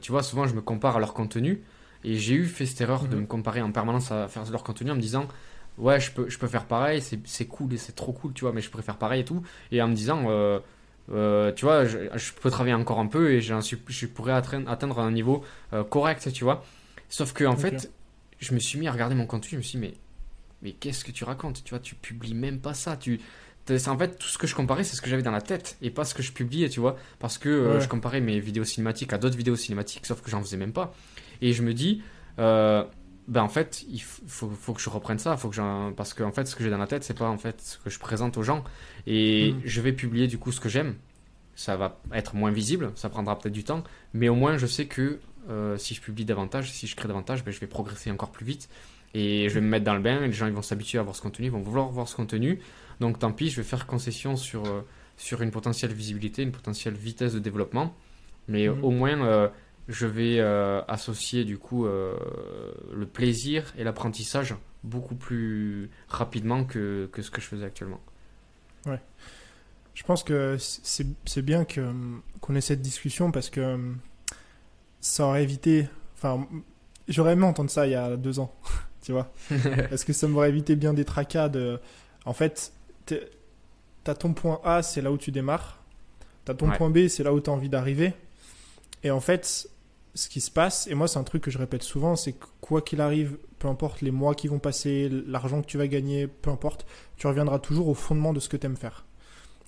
tu 0.01 0.11
vois, 0.11 0.23
souvent 0.23 0.47
je 0.47 0.55
me 0.55 0.61
compare 0.61 0.97
à 0.97 0.99
leur 0.99 1.13
contenu 1.13 1.61
et 2.03 2.15
j'ai 2.17 2.35
eu 2.35 2.45
fait 2.45 2.65
cette 2.65 2.81
erreur 2.81 3.07
de 3.07 3.15
Mhm. 3.15 3.21
me 3.21 3.27
comparer 3.27 3.61
en 3.61 3.71
permanence 3.71 4.11
à 4.11 4.27
faire 4.27 4.49
leur 4.51 4.63
contenu 4.63 4.91
en 4.91 4.95
me 4.95 5.01
disant. 5.01 5.27
Ouais, 5.77 5.99
je 5.99 6.11
peux, 6.11 6.27
je 6.29 6.39
peux 6.39 6.47
faire 6.47 6.65
pareil, 6.65 7.01
c'est 7.01 7.45
cool 7.45 7.73
et 7.73 7.77
c'est 7.77 7.95
trop 7.95 8.11
cool, 8.11 8.33
tu 8.33 8.41
vois, 8.41 8.51
mais 8.53 8.61
je 8.61 8.69
préfère 8.71 8.97
pareil 8.97 9.21
et 9.21 9.25
tout. 9.25 9.43
Et 9.71 9.81
en 9.81 9.87
me 9.87 9.93
disant, 9.93 10.23
euh, 10.27 10.59
euh, 11.11 11.51
tu 11.53 11.65
vois, 11.65 11.85
je, 11.85 11.99
je 12.15 12.33
peux 12.33 12.49
travailler 12.49 12.73
encore 12.73 12.99
un 12.99 13.07
peu 13.07 13.31
et 13.31 13.41
je 13.41 14.05
pourrais 14.07 14.33
atteindre, 14.33 14.69
atteindre 14.69 14.99
un 14.99 15.11
niveau 15.11 15.43
euh, 15.73 15.83
correct, 15.83 16.31
tu 16.33 16.43
vois. 16.43 16.65
Sauf 17.09 17.33
que, 17.33 17.43
en 17.45 17.55
fait, 17.57 17.91
je 18.39 18.53
me 18.55 18.59
suis 18.59 18.79
mis 18.79 18.87
à 18.87 18.91
regarder 18.91 19.15
mon 19.15 19.27
contenu, 19.27 19.49
je 19.51 19.57
me 19.57 19.61
suis 19.61 19.79
dit, 19.79 19.85
mais, 19.87 19.93
mais 20.63 20.71
qu'est-ce 20.73 21.05
que 21.05 21.11
tu 21.11 21.23
racontes 21.23 21.63
Tu 21.63 21.69
vois, 21.71 21.79
tu 21.79 21.95
publies 21.95 22.33
même 22.33 22.59
pas 22.59 22.73
ça. 22.73 22.97
Tu, 22.97 23.21
en 23.87 23.97
fait 23.97 24.17
tout 24.17 24.27
ce 24.27 24.37
que 24.37 24.47
je 24.47 24.55
comparais, 24.55 24.83
c'est 24.83 24.95
ce 24.95 25.01
que 25.01 25.09
j'avais 25.09 25.23
dans 25.23 25.31
la 25.31 25.41
tête 25.41 25.77
et 25.81 25.89
pas 25.89 26.05
ce 26.05 26.13
que 26.15 26.23
je 26.23 26.31
publiais, 26.31 26.69
tu 26.69 26.79
vois. 26.79 26.97
Parce 27.19 27.37
que 27.37 27.49
Ouais. 27.49 27.81
je 27.81 27.87
comparais 27.87 28.21
mes 28.21 28.39
vidéos 28.39 28.63
cinématiques 28.63 29.13
à 29.13 29.17
d'autres 29.17 29.37
vidéos 29.37 29.55
cinématiques, 29.55 30.05
sauf 30.05 30.21
que 30.21 30.29
j'en 30.31 30.41
faisais 30.41 30.57
même 30.57 30.73
pas. 30.73 30.93
Et 31.41 31.53
je 31.53 31.63
me 31.63 31.73
dis, 31.73 32.01
euh, 32.39 32.83
ben 33.27 33.41
en 33.43 33.49
fait, 33.49 33.83
il 33.89 34.01
faut, 34.01 34.49
faut 34.49 34.73
que 34.73 34.81
je 34.81 34.89
reprenne 34.89 35.19
ça, 35.19 35.35
faut 35.37 35.49
que 35.49 35.91
parce 35.91 36.13
que 36.13 36.23
en 36.23 36.31
fait, 36.31 36.45
ce 36.45 36.55
que 36.55 36.63
j'ai 36.63 36.69
dans 36.69 36.77
la 36.77 36.87
tête, 36.87 37.03
c'est 37.03 37.17
pas 37.17 37.27
en 37.29 37.37
fait 37.37 37.59
ce 37.61 37.77
que 37.77 37.89
je 37.89 37.99
présente 37.99 38.37
aux 38.37 38.43
gens. 38.43 38.63
Et 39.05 39.53
Mhm. 39.53 39.61
je 39.65 39.81
vais 39.81 39.93
publier 39.93 40.27
du 40.27 40.37
coup 40.37 40.51
ce 40.51 40.59
que 40.61 40.69
j'aime. 40.69 40.95
Ça 41.55 41.75
va 41.75 41.99
être 42.13 42.35
moins 42.35 42.51
visible, 42.51 42.91
ça 42.95 43.09
prendra 43.09 43.37
peut-être 43.37 43.53
du 43.53 43.63
temps, 43.63 43.83
mais 44.13 44.29
au 44.29 44.35
moins 44.35 44.57
je 44.57 44.67
sais 44.67 44.85
que 44.85 45.19
euh, 45.49 45.77
si 45.77 45.93
je 45.95 46.01
publie 46.01 46.23
davantage, 46.25 46.71
si 46.71 46.87
je 46.87 46.95
crée 46.95 47.07
davantage, 47.07 47.43
ben, 47.43 47.51
je 47.51 47.59
vais 47.59 47.67
progresser 47.67 48.11
encore 48.11 48.31
plus 48.31 48.45
vite. 48.45 48.69
Et 49.13 49.47
je 49.49 49.53
vais 49.55 49.61
me 49.61 49.67
mettre 49.69 49.85
dans 49.85 49.95
le 49.95 50.01
bain, 50.01 50.21
et 50.23 50.27
les 50.27 50.33
gens 50.33 50.45
ils 50.47 50.53
vont 50.53 50.61
s'habituer 50.61 50.99
à 50.99 51.03
voir 51.03 51.15
ce 51.15 51.21
contenu, 51.21 51.45
ils 51.47 51.51
vont 51.51 51.61
vouloir 51.61 51.87
voir 51.89 52.07
ce 52.07 52.15
contenu. 52.15 52.59
Donc 52.99 53.17
tant 53.19 53.31
pis, 53.31 53.49
je 53.49 53.55
vais 53.57 53.63
faire 53.67 53.87
concession 53.87 54.35
sur, 54.35 54.67
euh, 54.67 54.81
sur 55.17 55.41
une 55.41 55.49
potentielle 55.51 55.93
visibilité, 55.93 56.43
une 56.43 56.51
potentielle 56.51 56.93
vitesse 56.95 57.33
de 57.33 57.39
développement. 57.39 57.95
Mais 58.49 58.67
Mhm. 58.67 58.83
au 58.83 58.91
moins, 58.91 59.21
euh, 59.25 59.47
je 59.87 60.05
vais 60.05 60.39
euh, 60.39 60.81
associer 60.87 61.45
du 61.45 61.57
coup 61.57 61.85
euh, 61.85 62.15
le 62.93 63.05
plaisir 63.05 63.73
et 63.77 63.83
l'apprentissage 63.83 64.55
beaucoup 64.83 65.15
plus 65.15 65.89
rapidement 66.07 66.63
que, 66.65 67.09
que 67.11 67.21
ce 67.21 67.31
que 67.31 67.41
je 67.41 67.47
faisais 67.47 67.65
actuellement. 67.65 68.01
Je 69.93 70.03
pense 70.03 70.21
que 70.23 70.57
c'est 70.59 71.07
c'est 71.25 71.41
bien 71.41 71.65
que, 71.65 71.81
hum, 71.81 72.21
qu'on 72.39 72.53
ait 72.55 72.61
cette 72.61 72.83
discussion 72.83 73.31
parce 73.31 73.49
que 73.49 73.93
ça 75.01 75.25
aurait 75.25 75.41
évité. 75.41 75.89
Enfin, 76.15 76.47
j'aurais 77.07 77.33
aimé 77.33 77.45
entendre 77.45 77.71
ça 77.71 77.87
il 77.87 77.93
y 77.93 77.95
a 77.95 78.15
deux 78.15 78.37
ans, 78.39 78.53
tu 79.01 79.11
vois. 79.11 79.31
Parce 79.89 80.03
que 80.03 80.13
ça 80.13 80.27
m'aurait 80.27 80.49
évité 80.49 80.75
bien 80.75 80.93
des 80.93 81.03
tracas 81.03 81.49
de. 81.49 81.79
En 82.25 82.33
fait, 82.33 82.73
t'as 84.03 84.13
ton 84.13 84.33
point 84.33 84.59
A, 84.63 84.83
c'est 84.83 85.01
là 85.01 85.11
où 85.11 85.17
tu 85.17 85.31
démarres. 85.31 85.79
T'as 86.45 86.53
ton 86.53 86.69
Ouais. 86.69 86.77
point 86.77 86.91
B, 86.91 87.07
c'est 87.07 87.23
là 87.23 87.33
où 87.33 87.39
t'as 87.39 87.51
envie 87.51 87.69
d'arriver. 87.69 88.13
Et 89.03 89.09
en 89.09 89.19
fait, 89.19 89.67
ce 90.17 90.29
qui 90.29 90.41
se 90.41 90.49
passe, 90.49 90.87
et 90.87 90.95
moi 90.95 91.07
c'est 91.07 91.19
un 91.19 91.23
truc 91.23 91.43
que 91.43 91.51
je 91.51 91.59
répète 91.59 91.83
souvent, 91.83 92.15
c'est 92.15 92.33
que 92.33 92.45
quoi 92.59 92.81
qu'il 92.81 93.01
arrive, 93.01 93.37
peu 93.59 93.67
importe 93.67 94.01
les 94.01 94.11
mois 94.11 94.33
qui 94.33 94.47
vont 94.47 94.59
passer, 94.59 95.09
l'argent 95.27 95.61
que 95.61 95.67
tu 95.67 95.77
vas 95.77 95.87
gagner, 95.87 96.27
peu 96.27 96.49
importe, 96.49 96.85
tu 97.17 97.27
reviendras 97.27 97.59
toujours 97.59 97.87
au 97.87 97.93
fondement 97.93 98.33
de 98.33 98.39
ce 98.39 98.49
que 98.49 98.57
t'aimes 98.57 98.77
faire. 98.77 99.05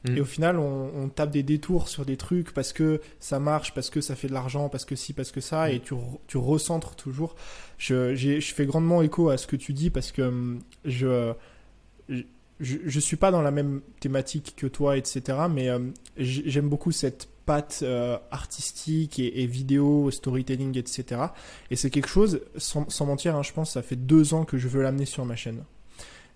Mm. 0.08 0.18
Et 0.18 0.22
au 0.22 0.26
final, 0.26 0.58
on, 0.58 0.92
on 0.96 1.10
tape 1.10 1.30
des 1.32 1.44
détours 1.44 1.88
sur 1.88 2.06
des 2.06 2.18
trucs 2.18 2.52
parce 2.54 2.74
que 2.74 3.00
ça 3.20 3.40
marche, 3.40 3.74
parce 3.74 3.90
que 3.90 4.02
ça 4.02 4.16
fait 4.16 4.28
de 4.28 4.34
l'argent, 4.34 4.70
parce 4.70 4.86
que 4.86 4.96
ci, 4.96 5.14
parce 5.14 5.32
que 5.32 5.42
ça, 5.42 5.68
Mm. 5.68 5.72
et 5.72 5.80
tu, 5.82 5.94
tu 6.28 6.38
recentres 6.38 6.96
toujours. 6.96 7.36
Je, 7.78 8.16
je 8.16 8.54
fais 8.54 8.66
grandement 8.66 9.02
écho 9.02 9.30
à 9.30 9.38
ce 9.38 9.46
que 9.46 9.56
tu 9.56 9.74
dis 9.74 9.90
parce 9.90 10.12
que 10.12 10.24
hum, 10.24 10.60
je, 10.84 11.34
je, 12.08 12.24
je 12.60 13.00
suis 13.00 13.18
pas 13.18 13.32
dans 13.32 13.42
la 13.42 13.52
même 13.52 13.82
thématique 14.00 14.54
que 14.58 14.68
toi, 14.68 14.98
etc. 14.98 15.38
Mais 15.50 15.70
hum, 15.70 15.94
j'aime 16.18 16.70
beaucoup 16.70 16.92
cette 16.92 17.30
patte 17.50 17.80
euh, 17.82 18.20
artistique 18.30 19.18
et, 19.18 19.42
et 19.42 19.48
vidéo, 19.48 20.12
storytelling, 20.12 20.78
etc. 20.78 21.20
Et 21.72 21.76
c'est 21.76 21.90
quelque 21.90 22.08
chose, 22.08 22.42
sans, 22.58 22.88
sans 22.92 23.08
mentir, 23.08 23.36
hein, 23.36 23.42
je 23.42 23.52
pense, 23.54 23.72
ça 23.72 23.82
fait 23.82 23.96
deux 23.96 24.36
ans 24.36 24.46
que 24.46 24.60
je 24.60 24.68
veux 24.68 24.84
l'amener 24.84 25.06
sur 25.06 25.26
ma 25.26 25.36
chaîne. 25.36 25.64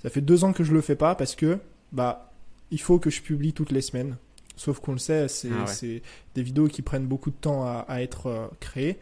Ça 0.02 0.10
fait 0.10 0.22
deux 0.22 0.44
ans 0.44 0.54
que 0.54 0.64
je 0.64 0.74
le 0.74 0.82
fais 0.82 0.96
pas 0.96 1.14
parce 1.14 1.36
que, 1.36 1.60
bah, 1.92 2.34
il 2.72 2.82
faut 2.82 2.98
que 2.98 3.12
je 3.12 3.22
publie 3.22 3.54
toutes 3.54 3.72
les 3.72 3.82
semaines. 3.82 4.18
Sauf 4.56 4.80
qu'on 4.80 4.94
le 4.94 4.98
sait, 4.98 5.28
c'est 5.28 5.52
Ah 5.52 5.66
ouais. 5.66 6.02
des 6.34 6.42
vidéos 6.42 6.68
qui 6.68 6.82
prennent 6.82 7.06
beaucoup 7.06 7.30
de 7.30 7.36
temps 7.36 7.64
à, 7.64 7.86
à 7.88 8.02
être 8.02 8.26
euh, 8.26 8.48
créées. 8.60 8.98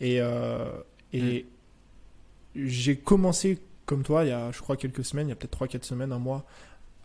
Et, 0.00 0.20
euh, 0.20 0.70
et 1.12 1.46
j'ai 2.54 2.94
commencé, 2.94 3.58
comme 3.86 4.04
toi, 4.04 4.24
il 4.24 4.28
y 4.28 4.32
a, 4.32 4.52
je 4.52 4.60
crois, 4.60 4.76
quelques 4.76 5.04
semaines, 5.04 5.26
il 5.26 5.30
y 5.30 5.32
a 5.32 5.36
peut-être 5.36 5.66
3-4 5.66 5.82
semaines, 5.82 6.12
un 6.12 6.20
mois, 6.20 6.46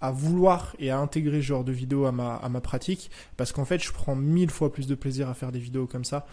à 0.02 0.12
vouloir 0.12 0.76
et 0.80 0.90
à 0.90 0.98
intégrer 0.98 1.38
ce 1.38 1.48
genre 1.48 1.64
de 1.64 1.72
vidéos 1.72 2.06
à 2.06 2.12
ma, 2.12 2.36
à 2.36 2.50
ma 2.50 2.62
pratique. 2.62 3.12
Parce 3.38 3.52
qu'en 3.52 3.66
fait, 3.66 3.82
je 3.82 3.92
prends 3.92 4.16
mille 4.16 4.50
fois 4.50 4.72
plus 4.72 4.88
de 4.88 4.96
plaisir 4.96 5.30
à 5.30 5.34
faire 5.34 5.52
des 5.52 5.60
vidéos 5.60 5.88
comme 5.88 6.06
ça 6.06 6.26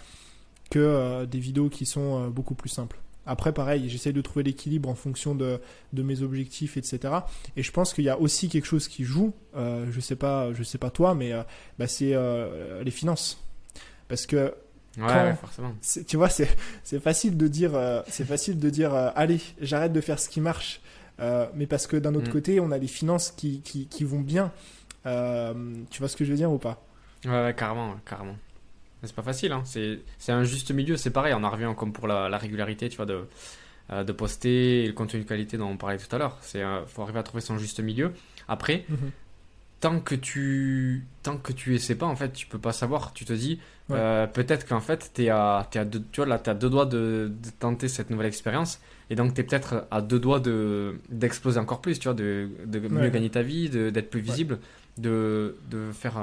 que 0.70 0.78
euh, 0.78 1.26
des 1.26 1.38
vidéos 1.38 1.68
qui 1.68 1.87
sont 1.87 2.24
euh, 2.24 2.28
beaucoup 2.28 2.54
plus 2.54 2.68
simples. 2.68 2.98
Après, 3.26 3.52
pareil, 3.52 3.90
j'essaie 3.90 4.12
de 4.12 4.20
trouver 4.22 4.42
l'équilibre 4.42 4.88
en 4.88 4.94
fonction 4.94 5.35
de, 5.35 5.61
de 5.92 6.02
mes 6.02 6.22
objectifs, 6.22 6.78
etc. 6.78 7.12
Et 7.57 7.62
je 7.62 7.70
pense 7.72 7.92
qu'il 7.92 8.04
y 8.04 8.09
a 8.09 8.18
aussi 8.18 8.48
quelque 8.48 8.64
chose 8.64 8.88
qui 8.88 9.04
joue. 9.04 9.35
Euh, 9.54 9.87
je 9.90 10.00
sais 10.00 10.16
pas, 10.16 10.52
je 10.54 10.62
sais 10.62 10.78
pas 10.78 10.90
toi, 10.90 11.14
mais 11.14 11.33
bah, 11.78 11.87
c'est 11.87 12.16
les 12.83 12.90
finances. 12.90 13.44
Parce 14.09 14.26
que 14.26 14.54
Ouais, 14.96 15.35
forcément. 15.35 15.74
Tu 16.09 16.16
vois, 16.16 16.31
c'est 16.31 17.00
facile 17.00 17.37
de 17.37 17.48
dire, 17.48 18.02
c'est 18.09 18.24
facile 18.24 18.59
de 18.59 18.70
dire, 18.70 18.94
allez, 18.94 19.40
j'arrête 19.61 19.92
de 19.92 20.00
faire 20.00 20.18
ce 20.18 20.31
qui 20.31 20.40
marche. 20.40 20.81
Mais 21.18 21.66
parce 21.66 21.87
que 21.87 21.96
d'un 21.96 22.14
autre 22.14 22.28
mm. 22.28 22.33
côté, 22.33 22.61
on 22.61 22.70
a 22.70 22.78
les 22.78 22.87
finances 22.88 23.31
qui, 23.31 23.61
qui, 23.61 23.87
qui 23.87 24.04
vont 24.04 24.20
bien. 24.20 24.52
tu 25.04 25.98
vois 25.98 26.09
ce 26.09 26.16
que 26.16 26.24
je 26.24 26.31
veux 26.31 26.37
dire 26.37 26.50
ou 26.52 26.59
pas? 26.59 26.83
Ouais, 27.24 27.54
carrément, 27.57 27.96
carrément. 28.04 28.37
C'est 29.02 29.14
pas 29.14 29.22
facile, 29.22 29.52
hein. 29.52 29.62
c'est 29.64 30.33
un 30.33 30.42
juste 30.42 30.72
milieu, 30.72 30.96
c'est 30.96 31.11
pareil, 31.11 31.33
on 31.33 31.44
en 31.44 31.50
revient 31.50 31.72
comme 31.76 31.92
pour 31.92 32.09
la, 32.09 32.37
régularité, 32.37 32.88
tu 32.88 32.96
vois, 32.96 33.07
de, 33.07 33.26
euh, 33.90 34.02
de 34.02 34.12
poster 34.12 34.85
et 34.85 34.87
le 34.88 34.92
contenu 34.92 35.20
de 35.20 35.28
qualité 35.28 35.57
dont 35.57 35.68
on 35.68 35.76
parlait 35.76 35.98
tout 35.98 36.14
à 36.14 36.18
l'heure. 36.18 36.37
Il 36.54 36.61
euh, 36.61 36.85
faut 36.87 37.02
arriver 37.02 37.20
à 37.20 37.22
trouver 37.22 37.40
son 37.40 37.59
juste 37.59 37.78
milieu. 37.78 38.12
Après, 38.48 38.85
mhm. 38.88 39.12
tant 39.78 40.00
que 40.00 40.16
tu 40.16 41.07
tant 41.22 41.37
que 41.37 41.52
tu 41.52 41.76
essaies 41.76 41.94
pas, 41.94 42.07
en 42.07 42.16
fait, 42.16 42.33
tu 42.33 42.46
peux 42.46 42.59
pas 42.59 42.72
savoir. 42.72 43.12
Tu 43.12 43.24
te 43.24 43.33
dis, 43.33 43.61
euh, 43.92 44.26
peut-être 44.26 44.66
qu'en 44.66 44.81
fait, 44.81 45.12
es 45.20 45.28
à, 45.28 45.68
es 45.72 45.78
à 45.78 45.85
deux, 45.85 46.02
tu 46.11 46.20
vois, 46.20 46.26
là, 46.26 46.42
as 46.44 46.54
deux 46.54 46.70
doigts 46.70 46.87
de, 46.87 47.31
tenter 47.61 47.87
cette 47.87 48.11
nouvelle 48.11 48.26
expérience. 48.26 48.81
Et 49.11 49.14
donc, 49.14 49.35
tu 49.35 49.40
es 49.40 49.44
peut-être 49.44 49.87
à 49.90 50.03
deux 50.03 50.18
doigts 50.18 50.42
d'exploser 51.09 51.59
encore 51.59 51.81
plus, 51.81 51.99
tu 51.99 52.05
vois, 52.05 52.14
de, 52.14 52.51
de 52.66 52.79
mieux 52.79 53.09
gagner 53.09 53.31
ta 53.31 53.42
vie, 53.42 53.68
d'être 53.71 54.11
plus 54.11 54.21
visible, 54.21 54.59
de, 54.99 55.57
de 55.71 55.90
faire 55.92 56.18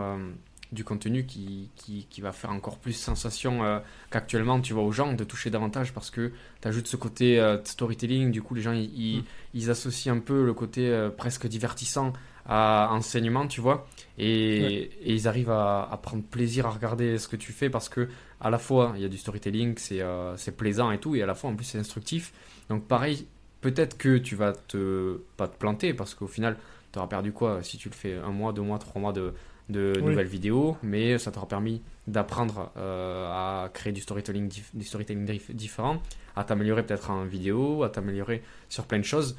du 0.71 0.83
contenu 0.83 1.25
qui, 1.25 1.69
qui, 1.75 2.21
va 2.21 2.31
faire 2.31 2.51
encore 2.51 2.77
plus 2.77 2.93
sensation 2.93 3.63
euh, 3.63 3.79
qu'actuellement 4.11 4.59
tu 4.59 4.73
vois 4.73 4.83
aux 4.83 4.91
gens 4.91 5.13
de 5.13 5.23
toucher 5.23 5.49
davantage 5.49 5.93
parce 5.93 6.09
que 6.09 6.31
tu 6.61 6.67
ajoutes 6.67 6.87
ce 6.87 6.97
côté 6.97 7.39
euh, 7.39 7.57
storytelling. 7.63 8.31
Du 8.31 8.41
coup 8.41 8.55
les 8.55 8.61
gens 8.61 8.73
ils, 8.73 9.23
ils, 9.53 9.67
mm. 9.67 9.69
associent 9.69 10.15
un 10.15 10.19
peu 10.19 10.45
le 10.45 10.53
côté 10.53 10.89
euh, 10.89 11.09
presque 11.09 11.47
divertissant 11.47 12.13
à 12.47 12.89
enseignement 12.91 13.47
tu 13.47 13.61
vois. 13.61 13.87
Et, 14.17 14.91
et 15.01 15.13
ils 15.13 15.27
arrivent 15.27 15.51
à, 15.51 15.87
à, 15.91 15.97
prendre 15.97 16.23
plaisir 16.23 16.67
à 16.67 16.71
regarder 16.71 17.17
ce 17.17 17.27
que 17.27 17.35
tu 17.35 17.51
fais 17.51 17.69
parce 17.69 17.89
que 17.89 18.07
à 18.39 18.49
la 18.49 18.59
fois 18.59 18.93
il 18.95 19.01
y 19.01 19.05
a 19.05 19.09
du 19.09 19.17
storytelling 19.17 19.75
c'est 19.77 20.01
c'est 20.37 20.55
plaisant 20.55 20.91
et 20.91 20.99
tout 20.99 21.15
et 21.15 21.23
à 21.23 21.25
la 21.25 21.33
fois 21.33 21.49
en 21.49 21.55
plus 21.55 21.65
c'est 21.65 21.79
instructif 21.79 22.33
donc 22.69 22.87
pareil 22.87 23.27
peut-être 23.61 23.97
que 23.97 24.17
tu 24.17 24.35
vas 24.35 24.53
te 24.53 25.19
pas 25.37 25.47
te 25.47 25.57
planter 25.57 25.93
parce 25.93 26.15
qu'au 26.15 26.27
final 26.27 26.57
tu 26.91 26.99
auras 26.99 27.07
perdu 27.07 27.31
quoi 27.31 27.63
si 27.63 27.77
tu 27.77 27.89
le 27.89 27.95
fais 27.95 28.15
un 28.15 28.31
mois 28.31 28.53
deux 28.53 28.61
mois 28.61 28.79
trois 28.79 29.01
mois 29.01 29.13
de 29.13 29.33
de 29.69 29.99
nouvelles 29.99 30.27
vidéos, 30.27 30.77
mais 30.83 31.17
ça 31.17 31.31
t'aura 31.31 31.47
permis 31.47 31.81
d'apprendre 32.07 32.71
euh, 32.77 33.27
à 33.27 33.69
créer 33.69 33.93
du 33.93 34.01
storytelling, 34.01 34.51
du 34.73 34.83
storytelling 34.83 35.39
différent, 35.53 36.01
à 36.35 36.43
t'améliorer 36.43 36.83
peut-être 36.83 37.09
en 37.09 37.25
vidéo, 37.25 37.83
à 37.83 37.89
t'améliorer 37.89 38.43
sur 38.69 38.85
plein 38.85 38.99
de 38.99 39.03
choses. 39.05 39.35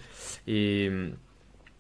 Et, 0.49 0.91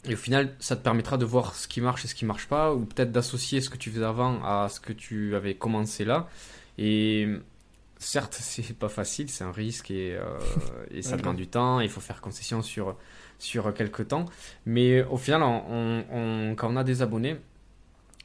et, 0.04 0.12
au 0.12 0.16
final, 0.16 0.54
ça 0.60 0.76
te 0.76 0.82
permettra 0.82 1.18
de 1.18 1.24
voir 1.24 1.56
ce 1.56 1.66
qui 1.66 1.80
marche 1.80 2.04
et 2.04 2.08
ce 2.08 2.14
qui 2.14 2.24
marche 2.24 2.46
pas, 2.46 2.72
ou 2.72 2.84
peut-être 2.84 3.10
d'associer 3.10 3.60
ce 3.60 3.68
que 3.68 3.76
tu 3.76 3.90
faisais 3.90 4.04
avant 4.04 4.42
à 4.44 4.68
ce 4.68 4.78
que 4.78 4.92
tu 4.92 5.34
avais 5.34 5.54
commencé 5.54 6.04
là. 6.04 6.28
Et 6.78 7.26
certes, 7.98 8.34
c'est 8.40 8.76
pas 8.76 8.88
facile, 8.88 9.28
c'est 9.28 9.44
un 9.44 9.52
risque 9.52 9.90
et, 9.90 10.16
euh, 10.16 10.38
et 10.90 11.02
ça 11.02 11.16
demande 11.16 11.36
du 11.36 11.48
temps, 11.48 11.80
il 11.80 11.88
faut 11.88 12.00
faire 12.00 12.20
concession 12.20 12.62
sur, 12.62 12.96
sur 13.38 13.72
quelques 13.74 14.08
temps. 14.08 14.26
Mais 14.64 15.02
au 15.04 15.16
final, 15.16 15.42
on, 15.42 16.54
quand 16.56 16.72
on 16.72 16.76
a 16.76 16.84
des 16.84 17.02
abonnés, 17.02 17.36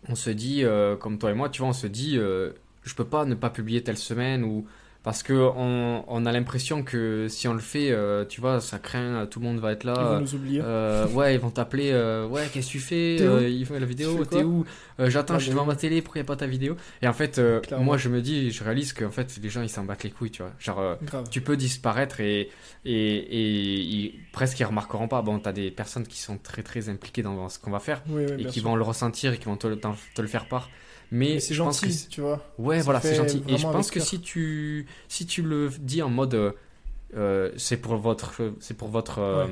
on 0.07 0.15
se 0.15 0.29
dit, 0.29 0.63
euh, 0.63 0.95
comme 0.95 1.17
toi 1.17 1.31
et 1.31 1.33
moi, 1.33 1.49
tu 1.49 1.59
vois, 1.59 1.69
on 1.69 1.73
se 1.73 1.87
dit, 1.87 2.17
euh, 2.17 2.51
je 2.83 2.95
peux 2.95 3.05
pas 3.05 3.25
ne 3.25 3.35
pas 3.35 3.49
publier 3.49 3.83
telle 3.83 3.97
semaine 3.97 4.43
ou 4.43 4.65
parce 5.03 5.23
que 5.23 5.33
on, 5.33 6.03
on 6.07 6.25
a 6.25 6.31
l'impression 6.31 6.83
que 6.83 7.27
si 7.27 7.47
on 7.47 7.53
le 7.53 7.59
fait, 7.59 7.91
euh, 7.91 8.23
tu 8.23 8.39
vois, 8.39 8.61
ça 8.61 8.77
craint, 8.77 9.25
tout 9.25 9.39
le 9.39 9.45
monde 9.45 9.59
va 9.59 9.71
être 9.71 9.83
là. 9.83 9.93
Ils 9.97 10.03
vont 10.03 10.19
nous 10.19 10.35
oublier. 10.35 10.61
Euh, 10.63 11.07
ouais, 11.07 11.33
ils 11.33 11.39
vont 11.39 11.49
t'appeler. 11.49 11.91
Euh, 11.91 12.27
ouais, 12.27 12.47
qu'est-ce 12.53 12.67
que 12.67 12.71
tu 12.73 12.79
fais 12.79 13.15
Il 13.51 13.65
fait 13.65 13.79
la 13.79 13.85
vidéo. 13.85 14.23
T'es 14.25 14.43
où 14.43 14.65
J'attends, 14.99 15.39
je 15.39 15.45
suis 15.45 15.51
devant 15.51 15.65
ma 15.65 15.75
télé. 15.75 16.01
Pourquoi 16.01 16.19
il 16.19 16.23
n'y 16.23 16.27
a 16.27 16.27
pas 16.27 16.35
ta 16.35 16.45
vidéo? 16.45 16.75
Et 17.01 17.07
en 17.07 17.13
fait, 17.13 17.41
moi, 17.79 17.97
je 17.97 18.09
me 18.09 18.21
dis, 18.21 18.51
je 18.51 18.63
réalise 18.63 18.93
qu'en 18.93 19.11
fait, 19.11 19.39
les 19.41 19.49
gens, 19.49 19.61
ils 19.61 19.69
s'en 19.69 19.83
battent 19.83 20.03
les 20.03 20.11
couilles, 20.11 20.31
tu 20.31 20.43
vois. 20.43 20.53
Genre, 20.59 20.97
tu 21.29 21.41
peux 21.41 21.57
disparaître 21.57 22.19
et 22.19 22.49
et, 22.83 24.05
et, 24.05 24.19
presque 24.31 24.59
ils 24.59 24.63
remarqueront 24.63 25.07
pas. 25.07 25.21
Bon, 25.21 25.39
t'as 25.39 25.51
des 25.51 25.71
personnes 25.71 26.05
qui 26.05 26.19
sont 26.19 26.37
très 26.37 26.63
très 26.63 26.89
impliquées 26.89 27.23
dans 27.23 27.49
ce 27.49 27.59
qu'on 27.59 27.71
va 27.71 27.79
faire 27.79 28.03
et 28.37 28.45
qui 28.45 28.59
vont 28.59 28.75
le 28.75 28.83
ressentir 28.83 29.33
et 29.33 29.37
qui 29.37 29.45
vont 29.45 29.57
te, 29.57 29.67
te 29.73 30.21
le 30.21 30.27
faire 30.27 30.47
part. 30.47 30.69
Mais, 31.11 31.41
c'est 31.41 31.53
gentil, 31.53 32.07
tu 32.09 32.21
vois. 32.21 32.41
Ouais, 32.57 32.79
voilà, 32.81 33.01
c'est 33.01 33.15
gentil. 33.15 33.43
Et 33.47 33.57
je 33.57 33.63
pense 33.63 33.91
que 33.91 33.99
si 33.99 34.21
tu, 34.21 34.87
si 35.07 35.25
tu 35.25 35.41
le 35.41 35.69
dis 35.79 36.01
en 36.01 36.09
mode. 36.09 36.33
Euh, 36.33 36.51
euh, 37.13 37.51
c'est 37.57 37.75
pour 37.75 37.97
votre 37.97 38.53
c'est 38.61 38.73
pour 38.73 38.87
votre 38.87 39.19
euh, 39.19 39.45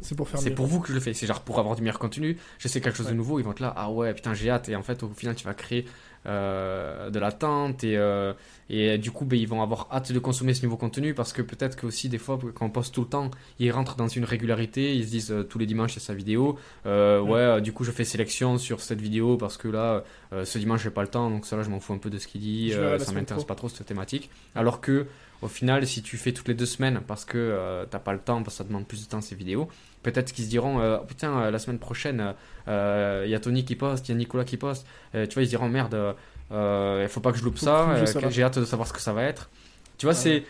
c'est 0.00 0.16
pour 0.16 0.28
faire 0.28 0.40
c'est 0.40 0.50
pour 0.50 0.66
vous 0.66 0.80
que 0.80 0.88
je 0.88 0.92
le 0.92 0.98
fais 0.98 1.14
c'est 1.14 1.28
genre 1.28 1.42
pour 1.42 1.60
avoir 1.60 1.76
du 1.76 1.82
meilleur 1.82 2.00
contenu 2.00 2.36
je 2.58 2.66
sais 2.66 2.80
quelque 2.80 2.96
chose 2.96 3.06
de 3.06 3.14
nouveau 3.14 3.38
ils 3.38 3.44
vont 3.44 3.52
être 3.52 3.60
là 3.60 3.72
ah 3.76 3.92
ouais 3.92 4.12
putain 4.12 4.34
j'ai 4.34 4.50
hâte 4.50 4.68
et 4.68 4.74
en 4.74 4.82
fait 4.82 5.04
au 5.04 5.08
final 5.10 5.36
tu 5.36 5.44
vas 5.44 5.54
créer 5.54 5.86
de 6.26 7.18
l'attente 7.18 7.84
et, 7.84 7.96
euh, 7.96 8.32
et 8.68 8.98
du 8.98 9.10
coup 9.10 9.24
ben, 9.24 9.38
ils 9.38 9.46
vont 9.46 9.62
avoir 9.62 9.88
hâte 9.92 10.12
de 10.12 10.18
consommer 10.18 10.54
ce 10.54 10.64
nouveau 10.64 10.76
contenu 10.76 11.14
parce 11.14 11.32
que 11.32 11.42
peut-être 11.42 11.76
que 11.76 11.86
aussi 11.86 12.08
des 12.08 12.18
fois 12.18 12.38
quand 12.54 12.66
on 12.66 12.70
poste 12.70 12.94
tout 12.94 13.02
le 13.02 13.08
temps 13.08 13.30
ils 13.58 13.70
rentrent 13.70 13.96
dans 13.96 14.08
une 14.08 14.24
régularité 14.24 14.94
ils 14.94 15.04
se 15.04 15.10
disent 15.10 15.30
euh, 15.30 15.42
tous 15.44 15.58
les 15.58 15.66
dimanches 15.66 15.94
c'est 15.94 16.00
sa 16.00 16.14
vidéo. 16.14 16.58
Ouais 16.84 17.60
du 17.60 17.72
coup 17.72 17.84
je 17.84 17.90
fais 17.90 18.04
sélection 18.04 18.58
sur 18.58 18.80
cette 18.80 19.00
vidéo 19.00 19.36
parce 19.36 19.56
que 19.56 19.68
là 19.68 20.04
ce 20.44 20.58
dimanche 20.58 20.82
j'ai 20.82 20.90
pas 20.90 21.02
le 21.02 21.08
temps 21.08 21.30
donc 21.30 21.46
ça 21.46 21.56
là 21.56 21.62
je 21.62 21.70
m'en 21.70 21.80
fous 21.80 21.92
un 21.92 21.98
peu 21.98 22.10
de 22.10 22.18
ce 22.18 22.26
qu'il 22.26 22.40
dit 22.40 22.72
ça 22.72 23.12
m'intéresse 23.12 23.44
pas 23.44 23.54
trop 23.54 23.68
cette 23.68 23.86
thématique. 23.86 24.30
Alors 24.54 24.80
que 24.80 25.06
au 25.42 25.48
final, 25.48 25.86
si 25.86 26.02
tu 26.02 26.16
fais 26.16 26.32
toutes 26.32 26.48
les 26.48 26.54
deux 26.54 26.66
semaines 26.66 27.00
parce 27.06 27.24
que 27.24 27.86
t'as 27.90 27.98
pas 27.98 28.12
le 28.12 28.18
temps, 28.18 28.42
parce 28.42 28.56
que 28.56 28.58
ça 28.58 28.64
demande 28.64 28.86
plus 28.86 29.04
de 29.04 29.08
temps 29.08 29.20
ces 29.20 29.34
vidéos, 29.34 29.68
peut-être 30.02 30.32
qu'ils 30.32 30.44
se 30.44 30.50
diront 30.50 30.78
oh, 30.80 31.04
putain 31.06 31.50
la 31.50 31.58
semaine 31.58 31.78
prochaine 31.78 32.34
il 32.66 33.28
y 33.28 33.34
a 33.34 33.40
Tony 33.40 33.64
qui 33.64 33.76
poste, 33.76 34.08
il 34.08 34.12
y 34.12 34.14
a 34.14 34.18
Nicolas 34.18 34.44
qui 34.44 34.56
poste, 34.56 34.86
tu 35.12 35.18
vois 35.18 35.42
ils 35.42 35.46
se 35.46 35.50
diront 35.50 35.68
merde 35.68 36.14
il 36.50 37.08
faut 37.08 37.20
pas 37.20 37.32
que 37.32 37.38
je 37.38 37.44
loupe 37.44 37.58
ça, 37.58 38.04
j'ai 38.30 38.42
hâte 38.42 38.58
de 38.58 38.64
savoir 38.64 38.88
ce 38.88 38.92
que 38.92 39.00
ça 39.00 39.12
va 39.12 39.24
être. 39.24 39.50
Tu 39.98 40.06
vois 40.06 40.14
c'est 40.14 40.44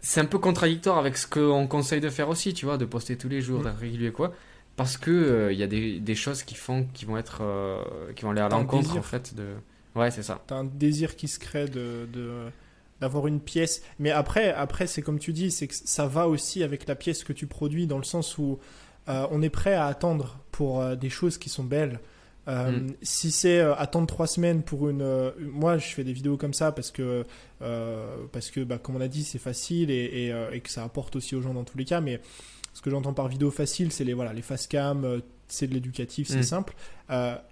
c'est 0.00 0.20
un 0.20 0.24
peu 0.24 0.38
contradictoire 0.38 0.98
avec 0.98 1.16
ce 1.16 1.26
qu'on 1.26 1.68
conseille 1.68 2.00
de 2.00 2.10
faire 2.10 2.28
aussi, 2.28 2.54
tu 2.54 2.66
vois, 2.66 2.76
de 2.76 2.84
poster 2.84 3.16
tous 3.16 3.28
les 3.28 3.40
jours, 3.40 3.60
mm. 3.60 3.64
d'être 3.64 3.78
régulier 3.78 4.10
quoi, 4.10 4.32
parce 4.76 4.96
que 4.96 5.50
il 5.52 5.58
y 5.58 5.62
a 5.62 5.68
des, 5.68 6.00
des, 6.00 6.14
choses 6.14 6.42
qui 6.42 6.56
font 6.56 6.86
qui 6.92 7.04
vont 7.04 7.16
être 7.16 7.42
qui 8.14 8.24
vont 8.24 8.30
aller 8.30 8.40
à 8.40 8.48
l'encontre 8.48 8.96
en 8.96 9.02
fait 9.02 9.34
de 9.34 9.46
ouais 9.94 10.10
c'est 10.10 10.22
ça. 10.22 10.42
T'as 10.46 10.56
un 10.56 10.64
désir 10.64 11.16
qui 11.16 11.28
se 11.28 11.38
crée 11.38 11.66
de, 11.66 12.08
de 12.12 12.50
d'avoir 13.02 13.26
une 13.26 13.40
pièce. 13.40 13.82
Mais 13.98 14.10
après, 14.10 14.52
après 14.54 14.86
c'est 14.86 15.02
comme 15.02 15.18
tu 15.18 15.34
dis, 15.34 15.50
c'est 15.50 15.66
que 15.66 15.74
ça 15.74 16.06
va 16.06 16.28
aussi 16.28 16.62
avec 16.62 16.88
la 16.88 16.94
pièce 16.94 17.24
que 17.24 17.34
tu 17.34 17.46
produis, 17.46 17.86
dans 17.86 17.98
le 17.98 18.04
sens 18.04 18.38
où 18.38 18.58
euh, 19.08 19.26
on 19.30 19.42
est 19.42 19.50
prêt 19.50 19.74
à 19.74 19.86
attendre 19.86 20.38
pour 20.52 20.80
euh, 20.80 20.94
des 20.94 21.10
choses 21.10 21.36
qui 21.36 21.48
sont 21.48 21.64
belles. 21.64 21.98
Euh, 22.48 22.70
mm. 22.72 22.94
Si 23.02 23.30
c'est 23.30 23.60
attendre 23.60 24.06
trois 24.06 24.26
semaines 24.26 24.62
pour 24.62 24.88
une, 24.88 25.32
moi 25.38 25.78
je 25.78 25.88
fais 25.88 26.04
des 26.04 26.12
vidéos 26.12 26.36
comme 26.36 26.54
ça 26.54 26.72
parce 26.72 26.90
que 26.90 27.24
parce 28.32 28.50
que 28.50 28.60
bah, 28.64 28.78
comme 28.78 28.96
on 28.96 29.00
a 29.00 29.08
dit 29.08 29.22
c'est 29.22 29.38
facile 29.38 29.90
et, 29.90 30.32
et, 30.52 30.60
que 30.60 30.70
ça 30.70 30.82
apporte 30.82 31.14
aussi 31.14 31.36
aux 31.36 31.40
gens 31.40 31.54
dans 31.54 31.64
tous 31.64 31.78
les 31.78 31.84
cas. 31.84 32.00
Mais 32.00 32.20
ce 32.74 32.80
que 32.80 32.90
j'entends 32.90 33.12
par 33.12 33.28
vidéo 33.28 33.50
facile, 33.50 33.92
c'est 33.92 34.04
les 34.04 34.14
voilà 34.14 34.32
les 34.32 34.42
face 34.42 34.66
cam, 34.66 35.20
c'est 35.46 35.66
de 35.66 35.74
l'éducatif, 35.74 36.28
c'est 36.28 36.38
mm. 36.38 36.42
simple. 36.42 36.74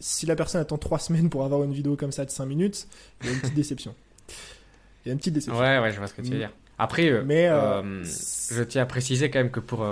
si 0.00 0.26
la 0.26 0.36
personne 0.36 0.60
attend 0.60 0.78
trois 0.78 0.98
semaines 1.06 1.30
pour 1.30 1.44
avoir 1.44 1.62
une 1.64 1.72
vidéo 1.72 1.96
comme 1.96 2.12
ça 2.12 2.24
de 2.24 2.30
5 2.30 2.46
minutes, 2.46 2.88
il 3.20 3.26
y 3.26 3.30
a 3.30 3.32
une 3.32 3.40
petite 3.40 3.54
déception. 3.54 3.94
Il 5.04 5.08
y 5.08 5.10
a 5.10 5.12
une 5.12 5.18
petite 5.18 5.34
déception. 5.34 5.60
Ouais, 5.60 5.78
ouais, 5.78 5.92
je 5.92 5.98
vois 5.98 6.06
ce 6.06 6.14
que 6.14 6.22
tu 6.22 6.30
veux 6.30 6.38
dire. 6.38 6.52
Après, 6.78 7.10
euh, 7.10 7.22
mais, 7.24 7.46
euh, 7.46 7.82
euh, 7.82 8.04
je 8.50 8.62
tiens 8.62 8.82
à 8.82 8.86
préciser 8.86 9.30
quand 9.30 9.38
même 9.38 9.50
que 9.50 9.60
pour. 9.60 9.86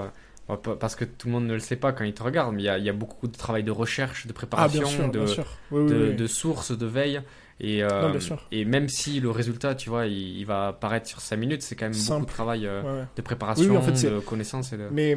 parce 0.80 0.96
que 0.96 1.04
tout 1.04 1.28
le 1.28 1.34
monde 1.34 1.46
ne 1.46 1.52
le 1.52 1.60
sait 1.60 1.76
pas 1.76 1.92
quand 1.92 2.04
il 2.04 2.14
te 2.14 2.22
regarde, 2.22 2.54
mais 2.54 2.62
il 2.62 2.66
y 2.66 2.70
a, 2.70 2.78
il 2.78 2.84
y 2.84 2.88
a 2.88 2.94
beaucoup 2.94 3.28
de 3.28 3.36
travail 3.36 3.62
de 3.62 3.70
recherche, 3.70 4.26
de 4.26 4.32
préparation, 4.32 4.86
ah, 5.04 5.08
de, 5.08 5.88
de, 5.88 6.12
de, 6.12 6.26
sources, 6.26 6.76
de 6.76 6.86
veille. 6.86 7.20
Et, 7.60 7.82
et 8.52 8.64
même 8.64 8.88
si 8.88 9.20
le 9.20 9.30
résultat, 9.30 9.74
tu 9.74 9.90
vois, 9.90 10.06
il, 10.06 10.44
va 10.44 10.68
apparaître 10.68 11.08
sur 11.08 11.20
5 11.20 11.36
minutes, 11.36 11.62
c'est 11.62 11.76
quand 11.76 11.90
même 11.90 11.98
beaucoup 11.98 12.24
de 12.24 12.30
travail 12.30 12.60
de 12.62 13.22
préparation, 13.22 13.76
en 13.76 13.82
fait, 13.82 14.10
de 14.10 14.20
connaissances. 14.20 14.72
Et 14.72 14.78
de... 14.78 14.88
Mais 14.90 15.16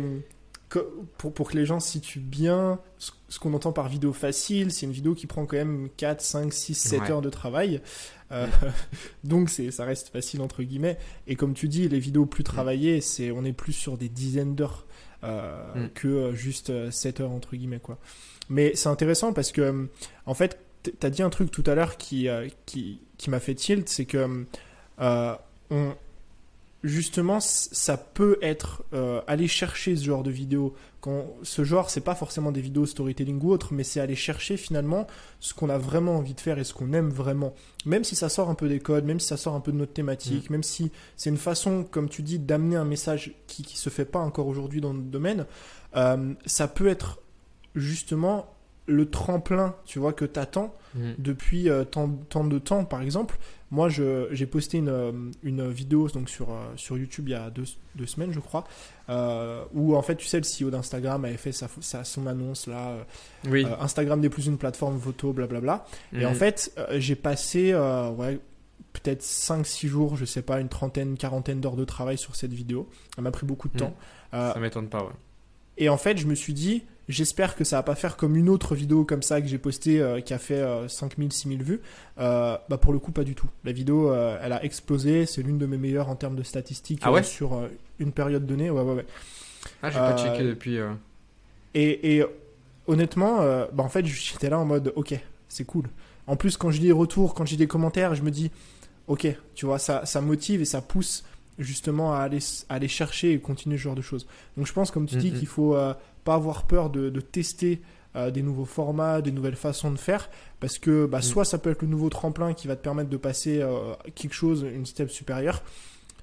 pour, 1.18 1.34
pour, 1.34 1.50
que 1.50 1.58
les 1.58 1.66
gens 1.66 1.80
situent 1.80 2.20
bien 2.20 2.80
ce, 2.98 3.40
qu'on 3.40 3.54
entend 3.54 3.72
par 3.72 3.88
vidéo 3.88 4.14
facile, 4.14 4.72
c'est 4.72 4.86
une 4.86 4.92
vidéo 4.92 5.14
qui 5.14 5.28
prend 5.28 5.46
quand 5.46 5.58
même 5.58 5.90
4, 5.98 6.22
5, 6.22 6.54
6, 6.54 6.76
7 6.76 7.10
heures 7.10 7.22
de 7.22 7.30
travail. 7.30 7.82
Euh, 8.32 8.48
donc 9.24 9.50
c'est, 9.50 9.72
ça 9.72 9.86
reste 9.86 10.10
facile 10.10 10.42
entre 10.42 10.64
guillemets. 10.64 10.98
Et 11.28 11.36
comme 11.36 11.54
tu 11.54 11.68
dis, 11.68 11.88
les 11.88 12.00
vidéos 12.00 12.26
plus 12.26 12.44
travaillées, 12.44 13.02
c'est, 13.02 13.32
on 13.32 13.44
est 13.44 13.54
plus 13.54 13.74
sur 13.74 13.98
des 13.98 14.10
dizaines 14.10 14.56
d'heures 14.56 14.86
euh, 15.24 15.86
mm. 15.86 15.90
que 15.94 16.08
euh, 16.08 16.34
juste 16.34 16.92
7 16.92 17.22
heures 17.22 17.32
entre 17.32 17.56
guillemets. 17.56 17.80
Quoi. 17.80 17.98
Mais 18.50 18.74
c'est 18.76 18.90
intéressant 18.90 19.34
parce 19.34 19.52
que, 19.52 19.90
en 20.26 20.34
fait, 20.34 20.60
tu 20.84 20.92
as 21.06 21.10
dit 21.10 21.22
un 21.22 21.30
truc 21.30 21.52
tout 21.52 21.64
à 21.68 21.76
l'heure 21.76 21.98
qui, 21.98 22.28
qui, 22.66 23.00
qui 23.18 23.30
m'a 23.30 23.40
fait 23.40 23.56
tilt, 23.56 23.88
c'est 23.88 24.06
que 24.06 24.46
on, 24.98 25.96
justement, 26.84 27.40
ça 27.40 27.98
peut 27.98 28.38
être 28.42 28.84
euh, 28.94 29.22
aller 29.28 29.48
chercher 29.48 29.96
ce 29.96 30.04
genre 30.04 30.24
de 30.24 30.32
vidéos. 30.32 30.74
Quand, 31.00 31.28
ce 31.44 31.64
genre, 31.64 31.90
c'est 31.90 32.02
pas 32.02 32.16
forcément 32.16 32.52
des 32.52 32.62
vidéos 32.62 32.86
storytelling 32.86 33.40
ou 33.42 33.52
autre, 33.52 33.74
mais 33.74 33.84
c'est 33.84 34.00
aller 34.00 34.16
chercher 34.16 34.58
finalement 34.58 35.08
ce 35.40 35.54
qu'on 35.54 35.70
a 35.70 35.78
vraiment 35.78 36.18
envie 36.18 36.34
de 36.34 36.42
faire 36.42 36.58
et 36.60 36.64
ce 36.64 36.74
qu'on 36.74 36.94
aime 36.94 37.10
vraiment. 37.10 37.54
Même 37.86 38.04
si 38.04 38.16
ça 38.16 38.30
sort 38.30 38.50
un 38.50 38.56
peu 38.56 38.68
des 38.68 38.80
codes, 38.80 39.06
même 39.06 39.20
si 39.20 39.28
ça 39.28 39.38
sort 39.38 39.56
un 39.56 39.60
peu 39.60 39.72
de 39.72 39.78
notre 39.78 39.94
thématique, 39.94 40.50
mm. 40.50 40.54
même 40.54 40.64
si 40.64 40.92
c'est 41.18 41.30
une 41.30 41.38
façon, 41.38 41.84
comme 41.84 42.10
tu 42.10 42.24
dis, 42.24 42.40
d'amener 42.40 42.76
un 42.76 42.86
message 42.86 43.34
qui, 43.48 43.64
qui 43.64 43.78
se 43.78 43.90
fait 43.90 44.06
pas 44.06 44.20
encore 44.20 44.48
aujourd'hui 44.48 44.82
dans 44.82 44.94
le 44.94 45.02
domaine, 45.02 45.46
euh, 45.96 46.34
ça 46.46 46.68
peut 46.68 46.88
être 46.88 47.20
justement 47.76 48.48
le 48.88 49.10
tremplin, 49.10 49.76
tu 49.86 50.00
vois, 50.00 50.14
que 50.14 50.26
t'attends 50.26 50.74
mm. 50.96 51.12
depuis 51.20 51.70
euh, 51.70 51.84
tant, 51.84 52.10
tant 52.30 52.44
de 52.44 52.60
temps, 52.60 52.86
par 52.86 53.02
exemple, 53.02 53.38
Moi, 53.72 53.88
j'ai 53.90 54.46
posté 54.48 54.80
une, 54.80 54.90
euh, 54.90 55.12
une 55.44 55.70
vidéo 55.72 56.10
donc 56.10 56.30
sur, 56.30 56.50
euh, 56.52 56.56
sur 56.76 56.98
YouTube 56.98 57.30
il 57.30 57.32
y 57.32 57.36
a 57.36 57.50
deux, 57.50 57.64
deux 57.96 58.06
semaines, 58.06 58.34
je 58.34 58.42
crois, 58.42 58.66
euh, 59.10 59.64
où 59.74 59.96
en 59.96 60.02
fait, 60.02 60.18
tu 60.18 60.26
sais, 60.28 60.40
le 60.42 60.44
CEO 60.44 60.70
d'Instagram 60.72 61.24
avait 61.24 61.38
fait 61.38 61.54
sa, 61.54 61.70
sa- 61.80 62.04
son 62.04 62.28
annonce 62.28 62.68
là. 62.68 62.98
Oui. 63.48 63.64
euh, 63.66 63.70
Instagram 63.80 64.20
n'est 64.20 64.30
plus 64.30 64.48
une 64.48 64.58
plateforme 64.58 65.00
photo, 65.00 65.32
blablabla. 65.32 65.86
Et 66.14 66.26
en 66.26 66.32
Mhm. 66.32 66.36
fait, 66.36 66.78
j'ai 66.98 67.16
passé 67.16 67.74
ouais, 67.74 68.40
peut-être 68.92 69.24
5-6 69.24 69.88
jours, 69.88 70.18
je 70.18 70.26
sais 70.26 70.42
pas, 70.42 70.60
une 70.60 70.68
trentaine, 70.68 71.16
quarantaine 71.18 71.62
d'heures 71.62 71.78
de 71.78 71.86
travail 71.86 72.18
sur 72.18 72.36
cette 72.36 72.52
vidéo. 72.52 72.90
Elle 73.18 73.24
m'a 73.24 73.32
pris 73.32 73.46
beaucoup 73.46 73.70
de 73.70 73.74
Mhm. 73.76 73.80
temps. 73.80 73.96
Euh, 74.34 74.52
Ça 74.52 74.60
m'étonne 74.60 74.90
pas, 74.90 75.02
ouais. 75.04 75.14
et 75.78 75.88
en 75.88 75.96
fait, 75.98 76.18
je 76.18 76.28
me 76.28 76.36
suis 76.36 76.54
dit, 76.54 76.84
j'espère 77.10 77.56
que 77.56 77.64
ça 77.64 77.78
va 77.78 77.84
pas 77.84 77.96
faire 77.96 78.16
comme 78.18 78.36
une 78.36 78.48
autre 78.50 78.76
vidéo 78.76 79.04
comme 79.06 79.22
ça 79.22 79.42
que 79.42 79.48
j'ai 79.48 79.58
postée 79.58 80.00
euh, 80.02 80.22
qui 80.22 80.34
a 80.34 80.38
fait 80.38 80.64
5000, 80.88 81.32
6000 81.34 81.64
vues. 81.64 81.82
Euh, 82.20 82.58
bah 82.70 82.78
pour 82.78 82.94
le 82.94 83.00
coup, 83.00 83.12
pas 83.12 83.24
du 83.24 83.36
tout. 83.36 83.50
La 83.64 83.72
vidéo, 83.72 84.12
euh, 84.12 84.38
elle 84.42 84.54
a 84.54 84.64
explosé. 84.64 85.26
C'est 85.26 85.42
l'une 85.44 85.58
de 85.58 85.66
mes 85.66 85.78
meilleures 85.78 86.10
en 86.10 86.16
termes 86.16 86.36
de 86.36 86.44
statistiques 86.44 87.02
Ah 87.04 87.10
euh, 87.10 87.14
ouais 87.14 87.24
sur 87.24 87.54
euh, 87.54 87.68
une 88.00 88.12
période 88.12 88.46
donnée. 88.46 88.70
Ouais, 88.70 88.82
ouais, 88.82 88.94
ouais. 88.96 89.06
Ah, 89.84 89.90
j'ai 89.92 89.98
pas 90.00 90.12
Euh, 90.14 90.18
checké 90.18 90.44
depuis. 90.44 90.78
euh, 90.80 90.92
Et, 91.74 92.18
et 92.18 92.26
honnêtement, 92.88 93.42
euh, 93.42 93.66
bah 93.74 93.84
en 93.84 93.90
fait, 93.90 94.06
j'étais 94.06 94.50
là 94.50 94.60
en 94.60 94.66
mode, 94.66 94.92
ok, 94.96 95.14
c'est 95.50 95.66
cool. 95.66 95.86
En 96.28 96.36
plus, 96.36 96.58
quand 96.58 96.72
je 96.72 96.80
lis 96.80 96.88
les 96.88 96.92
retours, 96.92 97.34
quand 97.34 97.46
j'ai 97.46 97.58
des 97.58 97.68
commentaires, 97.68 98.16
je 98.16 98.22
me 98.22 98.32
dis, 98.32 98.52
ok, 99.08 99.28
tu 99.56 99.66
vois, 99.66 99.80
ça, 99.80 100.06
ça 100.06 100.22
motive 100.22 100.62
et 100.62 100.66
ça 100.66 100.82
pousse 100.82 101.24
justement 101.60 102.14
à 102.14 102.20
aller, 102.20 102.40
à 102.70 102.76
aller 102.76 102.88
chercher 102.88 103.34
et 103.34 103.40
continuer 103.40 103.78
ce 103.78 103.84
genre 103.84 103.96
de 103.96 104.02
choses. 104.02 104.26
Donc 104.58 104.66
je 104.68 104.74
pense, 104.74 104.90
comme 104.92 105.06
tu 105.06 105.16
dis, 105.18 105.32
Mhm. 105.32 105.38
qu'il 105.40 105.48
faut 105.48 105.76
euh, 105.76 105.94
pas 106.24 106.36
avoir 106.36 106.64
peur 106.68 106.90
de, 106.90 107.10
de 107.10 107.22
tester 107.22 107.82
euh, 108.16 108.30
des 108.32 108.42
nouveaux 108.42 108.66
formats, 108.66 109.22
des 109.22 109.32
nouvelles 109.32 109.56
façons 109.56 109.92
de 109.92 109.98
faire, 109.98 110.30
parce 110.60 110.78
que 110.80 111.06
bah, 111.06 111.20
Mhm. 111.20 111.24
soit 111.24 111.46
ça 111.46 111.58
peut 111.58 111.72
être 111.72 111.82
le 111.82 111.88
nouveau 111.88 112.10
tremplin 112.10 112.54
qui 112.54 112.68
va 112.68 112.76
te 112.76 112.82
permettre 112.84 113.10
de 113.10 113.18
passer 113.18 113.62
euh, 113.62 113.94
quelque 114.16 114.34
chose, 114.34 114.66
une 114.74 114.86
step 114.86 115.10
supérieure, 115.10 115.64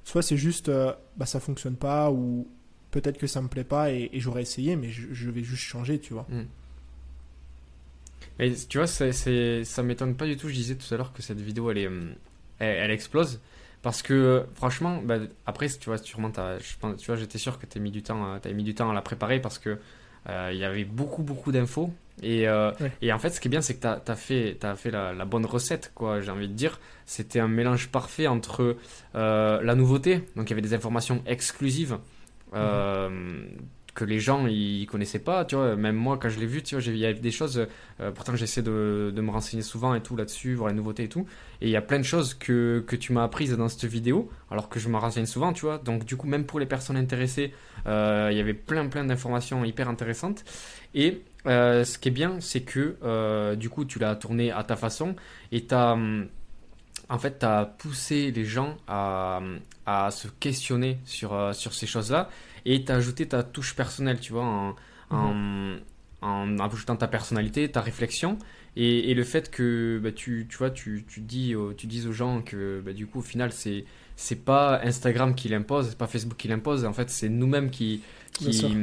soit 0.05 0.23
c'est 0.23 0.37
juste, 0.37 0.69
euh, 0.69 0.93
bah, 1.17 1.25
ça 1.27 1.41
fonctionne 1.41 1.77
pas 1.77 2.11
ou 2.11 2.47
peut-être 2.91 3.19
que 3.19 3.27
ça 3.27 3.41
me 3.43 3.49
plaît 3.49 3.65
pas 3.65 3.91
et, 3.93 4.11
et 4.13 4.21
j'aurais 4.21 4.43
essayé, 4.43 4.77
mais 4.77 4.91
je, 4.91 5.09
je 5.13 5.31
vais 5.31 5.43
juste 5.43 5.63
changer, 5.63 5.99
tu 5.99 6.13
vois. 6.15 6.27
Mais 8.39 8.53
tu 8.69 8.79
vois, 8.79 8.87
c'est, 8.87 9.65
ça 9.65 9.83
m'étonne 9.83 10.15
pas 10.15 10.27
du 10.27 10.37
tout. 10.37 10.49
Je 10.49 10.55
disais 10.55 10.75
tout 10.77 10.93
à 10.95 10.97
l'heure 10.97 11.13
que 11.13 11.23
cette 11.23 11.41
vidéo, 11.41 11.71
elle, 11.71 11.79
est, 11.79 11.85
elle, 11.85 12.77
elle 12.77 12.91
explose. 12.91 13.41
Parce 13.83 14.03
que 14.03 14.45
franchement, 14.55 15.01
bah, 15.05 15.19
après, 15.47 15.69
tu 15.69 15.87
vois, 15.89 15.99
sûrement, 15.99 16.31
t'as- 16.31 16.59
je 16.59 16.75
pense- 16.81 16.97
tu 17.01 17.07
vois, 17.07 17.17
j'étais 17.17 17.39
sûr 17.39 17.59
que 17.59 17.67
tu 17.67 17.79
mis 17.81 17.91
du 17.91 18.03
temps, 18.03 18.39
t'avais 18.41 18.55
mis 18.55 18.65
du 18.65 18.75
temps 18.75 18.91
à 18.91 18.95
la 18.95 19.03
préparer 19.03 19.41
parce 19.41 19.59
que 19.59 19.79
euh, 20.29 20.51
il 20.53 20.59
y 20.59 20.65
avait 20.65 20.85
beaucoup, 20.85 21.23
beaucoup 21.23 21.53
d'infos. 21.53 21.91
Et, 22.23 22.49
euh, 22.49 22.73
Ouais. 22.81 22.91
et 23.01 23.13
en 23.13 23.19
fait, 23.21 23.31
ce 23.31 23.41
qui 23.41 23.47
est 23.47 23.51
bien, 23.51 23.61
c'est 23.63 23.77
que 23.77 23.81
tu 23.81 23.87
as, 24.11 24.17
fait, 24.17 24.57
t'as 24.59 24.75
fait 24.75 24.91
la, 24.91 25.13
la 25.15 25.25
bonne 25.25 25.47
recette, 25.47 25.93
quoi, 25.95 26.21
j'ai 26.21 26.31
envie 26.33 26.49
de 26.49 26.53
dire. 26.55 26.81
C'était 27.07 27.39
un 27.41 27.47
mélange 27.49 27.89
parfait 27.89 28.27
entre 28.27 28.77
euh, 29.15 29.63
la 29.63 29.75
nouveauté, 29.77 30.25
donc 30.35 30.49
il 30.49 30.51
y 30.51 30.53
avait 30.55 30.61
des 30.63 30.75
informations 30.75 31.23
exclusives 31.27 31.99
euh, 32.55 33.47
que 33.99 34.05
les 34.05 34.21
gens 34.21 34.47
ils 34.47 34.87
connaissaient 34.87 35.19
pas, 35.19 35.45
tu 35.45 35.57
vois. 35.57 35.75
Même 35.75 35.97
moi, 35.97 36.19
quand 36.19 36.29
je 36.29 36.39
l'ai 36.39 36.47
vu, 36.47 36.63
tu 36.63 36.77
vois, 36.77 36.85
il 36.85 36.97
y 36.97 37.05
a 37.05 37.13
des 37.13 37.33
choses. 37.33 37.67
euh, 38.01 38.13
pourtant, 38.13 38.37
j'essaie 38.37 38.63
de, 38.63 39.13
de 39.13 39.21
me 39.21 39.33
renseigner 39.33 39.65
souvent 39.65 39.93
et 39.97 40.01
tout 40.01 40.15
là-dessus, 40.15 40.55
voir 40.55 40.69
les 40.69 40.77
nouveautés 40.77 41.03
et 41.03 41.09
tout. 41.09 41.27
Et 41.61 41.67
il 41.67 41.71
y 41.71 41.77
a 41.77 41.83
plein 41.83 41.99
de 41.99 42.05
choses 42.05 42.35
que, 42.35 42.85
que 42.87 42.95
tu 42.95 43.13
m'as 43.13 43.25
apprises 43.25 43.57
dans 43.57 43.69
cette 43.69 43.87
vidéo, 43.87 44.31
alors 44.53 44.69
que 44.69 44.79
je 44.79 44.89
me 44.89 44.97
renseigne 44.97 45.27
souvent, 45.27 45.53
tu 45.53 45.63
vois. 45.63 45.79
Donc, 45.79 46.05
du 46.05 46.17
coup, 46.17 46.29
même 46.29 46.45
pour 46.45 46.61
les 46.61 46.67
personnes 46.67 46.97
intéressées, 46.97 47.53
euh, 47.89 48.29
il 48.31 48.37
y 48.37 48.41
avait 48.41 48.55
plein, 48.55 48.87
plein 48.87 49.05
d'informations 49.05 49.65
hyper 49.65 49.89
intéressantes. 49.89 50.45
Et 50.95 51.23
euh, 51.47 51.83
ce 51.83 51.99
qui 51.99 52.07
est 52.07 52.13
bien, 52.13 52.37
c'est 52.39 52.61
que 52.61 53.55
du 53.57 53.69
coup, 53.69 53.85
tu 53.85 53.99
l'as 53.99 54.15
tourné 54.15 54.53
à 54.53 54.63
ta 54.63 54.77
façon 54.77 55.17
et 55.51 55.67
tu 55.67 55.75
as. 55.75 55.99
En 57.11 57.19
fait, 57.19 57.39
tu 57.39 57.47
as 57.47 57.65
poussé 57.65 58.31
les 58.31 58.45
gens 58.45 58.77
à, 58.87 59.41
à 59.87 60.11
se 60.11 60.29
questionner 60.29 60.99
sur, 61.07 61.55
sur 61.55 61.73
ces 61.73 61.87
choses-là 61.87 62.29
et 62.65 62.85
tu 62.85 62.93
as 62.93 62.97
ajouté 62.97 63.27
ta 63.27 63.43
touche 63.43 63.75
personnelle, 63.75 64.21
tu 64.21 64.33
vois, 64.33 64.45
en, 64.45 64.75
en, 65.11 65.77
en 66.23 66.59
ajoutant 66.59 66.97
ta 66.97 67.09
personnalité, 67.09 67.69
ta 67.71 67.81
réflexion 67.81 68.39
et, 68.77 69.11
et 69.11 69.15
le 69.15 69.25
fait 69.25 69.51
que 69.51 70.01
bah, 70.03 70.13
tu, 70.13 70.47
tu 70.49 70.57
vois, 70.59 70.71
tu, 70.71 71.05
tu, 71.09 71.21
dis, 71.21 71.55
tu 71.77 71.87
dises 71.87 72.07
aux 72.07 72.13
gens 72.13 72.43
que 72.43 72.81
bah, 72.85 72.93
du 72.93 73.07
coup, 73.07 73.19
au 73.21 73.23
final, 73.23 73.53
c'est 73.53 73.85
c'est 74.17 74.45
pas 74.45 74.81
Instagram 74.83 75.35
qui 75.35 75.49
l'impose, 75.49 75.91
c'est 75.91 75.99
pas 75.99 76.09
Facebook 76.09 76.37
qui 76.37 76.49
l'impose, 76.49 76.85
en 76.85 76.93
fait, 76.93 77.09
c'est 77.09 77.29
nous-mêmes 77.29 77.71
qui, 77.71 78.03
Bien 78.41 78.51
sûr. 78.53 78.69
qui, 78.69 78.75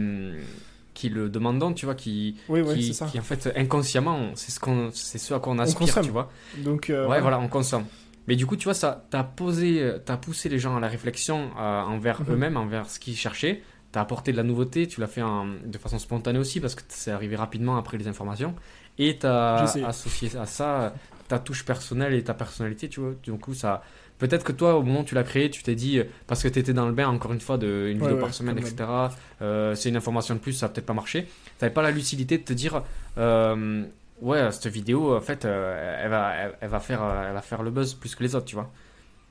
qui 0.93 1.09
le 1.09 1.27
demandons, 1.29 1.73
tu 1.73 1.85
vois, 1.85 1.93
qui, 1.95 2.37
Oui, 2.47 2.63
qui, 2.73 2.83
c'est 2.87 2.93
ça. 2.93 3.05
qui, 3.05 3.19
en 3.19 3.23
fait 3.23 3.51
inconsciemment, 3.57 4.31
c'est 4.35 4.51
ce, 4.51 4.61
qu'on 4.61 4.91
c'est 4.93 5.17
ce 5.17 5.33
à 5.33 5.39
quoi 5.39 5.51
on 5.51 5.59
aspire, 5.59 5.79
consomme. 5.87 6.05
tu 6.05 6.11
vois. 6.11 6.31
Donc, 6.59 6.89
euh, 6.89 7.05
Ouais, 7.07 7.19
voilà, 7.19 7.37
on 7.39 7.49
consomme. 7.49 7.83
Mais 8.27 8.35
du 8.35 8.45
coup, 8.45 8.55
tu 8.57 8.63
vois, 8.65 8.73
ça 8.73 9.05
t'a 9.09 9.23
posé, 9.23 9.87
t'as 10.05 10.17
poussé 10.17 10.49
les 10.49 10.59
gens 10.59 10.75
à 10.75 10.79
la 10.79 10.87
réflexion 10.87 11.51
euh, 11.59 11.81
envers 11.81 12.21
Mhm. 12.21 12.31
eux-mêmes, 12.31 12.57
envers 12.57 12.89
ce 12.89 12.99
qu'ils 12.99 13.15
cherchaient. 13.15 13.61
T'as 13.91 14.01
apporté 14.01 14.31
de 14.31 14.37
la 14.37 14.43
nouveauté, 14.43 14.87
tu 14.87 14.99
l'as 14.99 15.07
fait 15.07 15.21
en- 15.21 15.45
de 15.65 15.77
façon 15.77 15.99
spontanée 15.99 16.39
aussi 16.39 16.59
parce 16.59 16.75
que 16.75 16.81
c'est 16.89 17.11
arrivé 17.11 17.35
rapidement 17.35 17.77
après 17.77 17.97
les 17.97 18.07
informations. 18.07 18.53
Et 18.97 19.17
t'as 19.17 19.63
associé 19.85 20.29
à 20.37 20.45
ça 20.45 20.93
ta 21.27 21.39
touche 21.39 21.65
personnelle 21.65 22.13
et 22.13 22.23
ta 22.23 22.33
personnalité, 22.33 22.87
tu 22.89 22.99
vois. 22.99 23.13
Du 23.23 23.31
coup, 23.33 23.53
ça. 23.53 23.83
Peut-être 24.17 24.43
que 24.45 24.51
toi, 24.53 24.75
au 24.77 24.83
moment 24.83 25.01
où 25.01 25.03
tu 25.03 25.13
l'as 25.15 25.23
créé, 25.23 25.49
tu 25.49 25.61
t'es 25.63 25.75
dit, 25.75 25.99
euh, 25.99 26.03
parce 26.27 26.41
que 26.43 26.47
tu 26.47 26.57
étais 26.59 26.71
dans 26.71 26.85
le 26.87 26.93
bain, 26.93 27.07
encore 27.09 27.33
une 27.33 27.41
fois, 27.41 27.57
de 27.57 27.87
une 27.89 27.97
Ouais, 27.97 28.03
vidéo 28.03 28.15
ouais, 28.15 28.21
par 28.21 28.33
semaine, 28.33 28.57
etc. 28.57 29.11
euh, 29.41 29.75
c'est 29.75 29.89
une 29.89 29.97
information 29.97 30.35
de 30.35 30.39
plus, 30.39 30.53
ça 30.53 30.67
va 30.67 30.73
peut-être 30.73 30.85
pas 30.85 30.93
marcher. 30.93 31.27
T'avais 31.57 31.73
pas 31.73 31.81
la 31.81 31.91
lucidité 31.91 32.37
de 32.37 32.43
te 32.43 32.53
dire, 32.53 32.81
euh, 33.17 33.83
ouais, 34.21 34.51
cette 34.51 34.67
vidéo, 34.67 35.15
en 35.15 35.21
fait, 35.21 35.45
euh, 35.45 35.99
elle, 36.03 36.09
va, 36.09 36.33
elle, 36.35 36.53
elle 36.61 36.69
va 36.69 36.79
faire, 36.79 37.03
euh, 37.03 37.27
elle 37.27 37.33
va 37.33 37.41
faire 37.41 37.63
le 37.63 37.71
buzz 37.71 37.93
plus 37.93 38.15
que 38.15 38.23
les 38.23 38.35
autres, 38.35 38.45
tu 38.45 38.55
vois. 38.55 38.71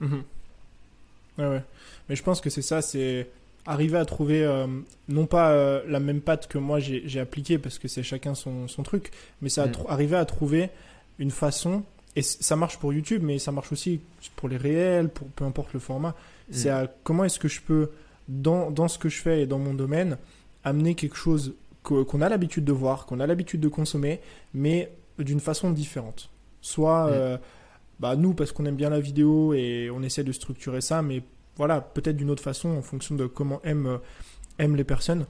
Mhm. 0.00 0.22
Ouais, 1.38 1.46
ouais. 1.48 1.62
Mais 2.08 2.16
je 2.16 2.22
pense 2.22 2.40
que 2.40 2.50
c'est 2.50 2.62
ça, 2.62 2.82
c'est 2.82 3.28
arriver 3.66 3.98
à 3.98 4.04
trouver, 4.04 4.44
euh, 4.44 4.66
non 5.08 5.26
pas 5.26 5.50
euh, 5.52 5.82
la 5.88 5.98
même 6.00 6.20
patte 6.20 6.48
que 6.48 6.58
moi 6.58 6.80
j'ai 6.80 7.02
j'ai 7.06 7.18
appliqué, 7.18 7.58
parce 7.58 7.78
que 7.78 7.88
c'est 7.88 8.02
chacun 8.02 8.34
son, 8.34 8.68
son 8.68 8.82
truc, 8.82 9.10
mais 9.40 9.48
c'est 9.48 9.62
tr- 9.68 9.88
arriver 9.88 10.16
à 10.16 10.24
trouver 10.26 10.68
une 11.18 11.30
façon, 11.30 11.82
et 12.14 12.20
ça 12.22 12.56
marche 12.56 12.78
pour 12.78 12.92
YouTube, 12.92 13.22
mais 13.24 13.38
ça 13.38 13.52
marche 13.52 13.72
aussi 13.72 14.00
pour 14.36 14.48
les 14.50 14.58
réels, 14.58 15.08
pour 15.08 15.26
peu 15.28 15.44
importe 15.44 15.72
le 15.72 15.80
format, 15.80 16.14
c'est 16.50 16.68
à 16.68 16.92
comment 17.04 17.24
est-ce 17.24 17.38
que 17.38 17.48
je 17.48 17.62
peux, 17.62 17.90
dans, 18.28 18.70
dans 18.70 18.86
ce 18.86 18.98
que 18.98 19.08
je 19.08 19.20
fais 19.22 19.42
et 19.42 19.46
dans 19.46 19.58
mon 19.58 19.72
domaine, 19.72 20.18
amener 20.62 20.94
quelque 20.94 21.16
chose 21.16 21.54
qu'on 21.84 22.20
a 22.20 22.28
l'habitude 22.28 22.64
de 22.64 22.72
voir, 22.72 23.06
qu'on 23.06 23.20
a 23.20 23.26
l'habitude 23.28 23.60
de 23.60 23.68
consommer, 23.68 24.20
mais 24.54 24.90
d'une 25.20 25.38
façon 25.40 25.70
différente. 25.70 26.30
Soit, 26.60 27.06
Mm. 27.06 27.10
euh, 27.12 27.38
bah, 28.00 28.16
nous, 28.16 28.34
parce 28.34 28.50
qu'on 28.50 28.64
aime 28.66 28.74
bien 28.74 28.90
la 28.90 28.98
vidéo 29.00 29.54
et 29.54 29.88
on 29.94 30.02
essaie 30.02 30.24
de 30.24 30.32
structurer 30.32 30.80
ça, 30.80 31.02
mais 31.02 31.22
voilà, 31.56 31.80
peut-être 31.80 32.16
d'une 32.16 32.30
autre 32.30 32.42
façon 32.42 32.70
en 32.70 32.82
fonction 32.82 33.14
de 33.14 33.26
comment 33.26 33.60
aiment, 33.62 33.86
euh, 33.86 33.98
aiment 34.58 34.74
les 34.76 34.82
personnes. 34.84 35.26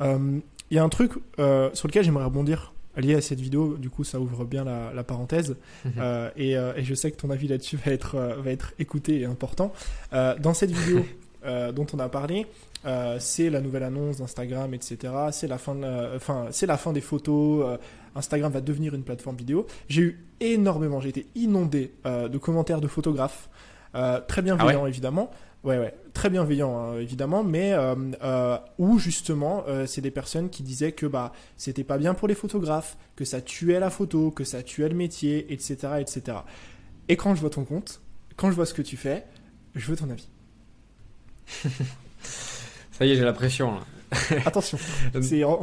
Euh, 0.00 0.38
Il 0.70 0.76
y 0.76 0.78
a 0.78 0.84
un 0.84 0.88
truc 0.88 1.12
euh, 1.40 1.70
sur 1.74 1.88
lequel 1.88 2.04
j'aimerais 2.04 2.24
rebondir 2.24 2.72
lié 2.96 3.14
à 3.16 3.20
cette 3.20 3.40
vidéo, 3.40 3.76
du 3.76 3.90
coup 3.90 4.04
ça 4.04 4.20
ouvre 4.20 4.44
bien 4.44 4.62
la, 4.64 4.92
la 4.94 5.02
parenthèse, 5.04 5.56
Mhm. 5.84 5.92
euh, 5.98 6.30
et, 6.36 6.52
et 6.52 6.84
je 6.84 6.94
sais 6.94 7.10
que 7.10 7.16
ton 7.16 7.30
avis 7.30 7.48
là-dessus 7.48 7.76
va 7.84 7.90
être, 7.92 8.16
va 8.38 8.50
être 8.52 8.72
écouté 8.78 9.20
et 9.20 9.24
important. 9.24 9.72
Dans 10.12 10.54
cette 10.54 10.70
vidéo 10.70 11.04
euh, 11.44 11.72
dont 11.72 11.86
on 11.94 11.98
a 11.98 12.08
parlé, 12.08 12.46
euh, 12.86 13.16
c'est 13.20 13.50
la 13.50 13.60
nouvelle 13.60 13.82
annonce 13.82 14.18
d'Instagram, 14.18 14.72
etc. 14.74 15.12
C'est 15.32 15.46
la 15.48 15.58
fin, 15.58 15.74
de 15.74 15.82
la- 15.82 16.12
enfin 16.16 16.46
c'est 16.50 16.66
la 16.66 16.76
fin 16.76 16.92
des 16.92 17.00
photos. 17.00 17.64
euh, 17.66 17.76
Instagram 18.16 18.52
va 18.52 18.60
devenir 18.60 18.94
une 18.94 19.02
plateforme 19.02 19.36
vidéo. 19.36 19.66
J'ai 19.88 20.02
eu 20.02 20.26
énormément, 20.40 21.00
j'ai 21.00 21.08
été 21.08 21.26
inondé 21.34 21.94
euh, 22.06 22.28
de 22.28 22.38
commentaires 22.38 22.80
de 22.80 22.86
photographes, 22.88 23.48
euh, 23.96 24.20
très 24.26 24.40
bienveillants 24.42 24.86
évidemment. 24.86 25.30
Ouais, 25.64 25.78
ouais, 25.78 25.94
très 26.12 26.28
bienveillants 26.28 26.78
hein, 26.78 26.98
évidemment, 27.00 27.42
mais 27.42 27.72
euh, 27.72 27.94
euh, 28.22 28.58
où 28.78 28.98
justement 28.98 29.64
euh, 29.66 29.86
c'est 29.86 30.02
des 30.02 30.10
personnes 30.10 30.50
qui 30.50 30.62
disaient 30.62 30.92
que 30.92 31.06
bah 31.06 31.32
c'était 31.56 31.84
pas 31.84 31.96
bien 31.96 32.12
pour 32.12 32.28
les 32.28 32.34
photographes, 32.34 32.98
que 33.16 33.24
ça 33.24 33.40
tuait 33.40 33.80
la 33.80 33.88
photo, 33.88 34.30
que 34.30 34.44
ça 34.44 34.62
tuait 34.62 34.90
le 34.90 34.94
métier, 34.94 35.50
etc., 35.52 35.74
etc. 36.00 36.36
Et 37.08 37.16
quand 37.16 37.34
je 37.34 37.40
vois 37.40 37.48
ton 37.50 37.64
compte, 37.64 38.02
quand 38.36 38.50
je 38.50 38.54
vois 38.56 38.66
ce 38.66 38.74
que 38.74 38.82
tu 38.82 38.96
fais, 38.98 39.24
je 39.74 39.86
veux 39.90 39.96
ton 39.96 40.10
avis. 40.10 40.28
Ça 41.46 43.04
y 43.04 43.10
est, 43.12 43.16
j'ai 43.16 43.24
la 43.24 43.32
pression. 43.32 43.74
là. 43.76 43.80
Attention, 44.46 44.78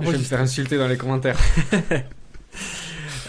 je 0.01 0.11
vais 0.11 0.17
me 0.17 0.23
faire 0.23 0.41
insulter 0.41 0.77
dans 0.77 0.87
les 0.87 0.97
commentaires. 0.97 1.39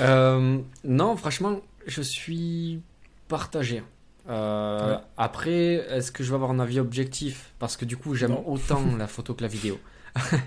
Euh, 0.01 0.59
non, 0.85 1.17
franchement, 1.17 1.61
je 1.87 2.03
suis 2.03 2.81
partagé. 3.29 3.83
Euh, 4.29 4.95
Ouais. 4.95 4.99
Après, 5.17 5.75
est-ce 5.91 6.11
que 6.11 6.25
je 6.25 6.31
vais 6.31 6.35
avoir 6.37 6.51
un 6.51 6.59
avis 6.59 6.81
objectif? 6.81 7.53
Parce 7.59 7.77
que 7.77 7.85
du 7.85 7.97
coup, 7.97 8.15
j'aime 8.15 8.37
autant 8.47 8.83
la 8.99 9.07
photo 9.07 9.35
que 9.35 9.43
la 9.43 9.49
vidéo. 9.49 9.79
Ouais, 10.17 10.41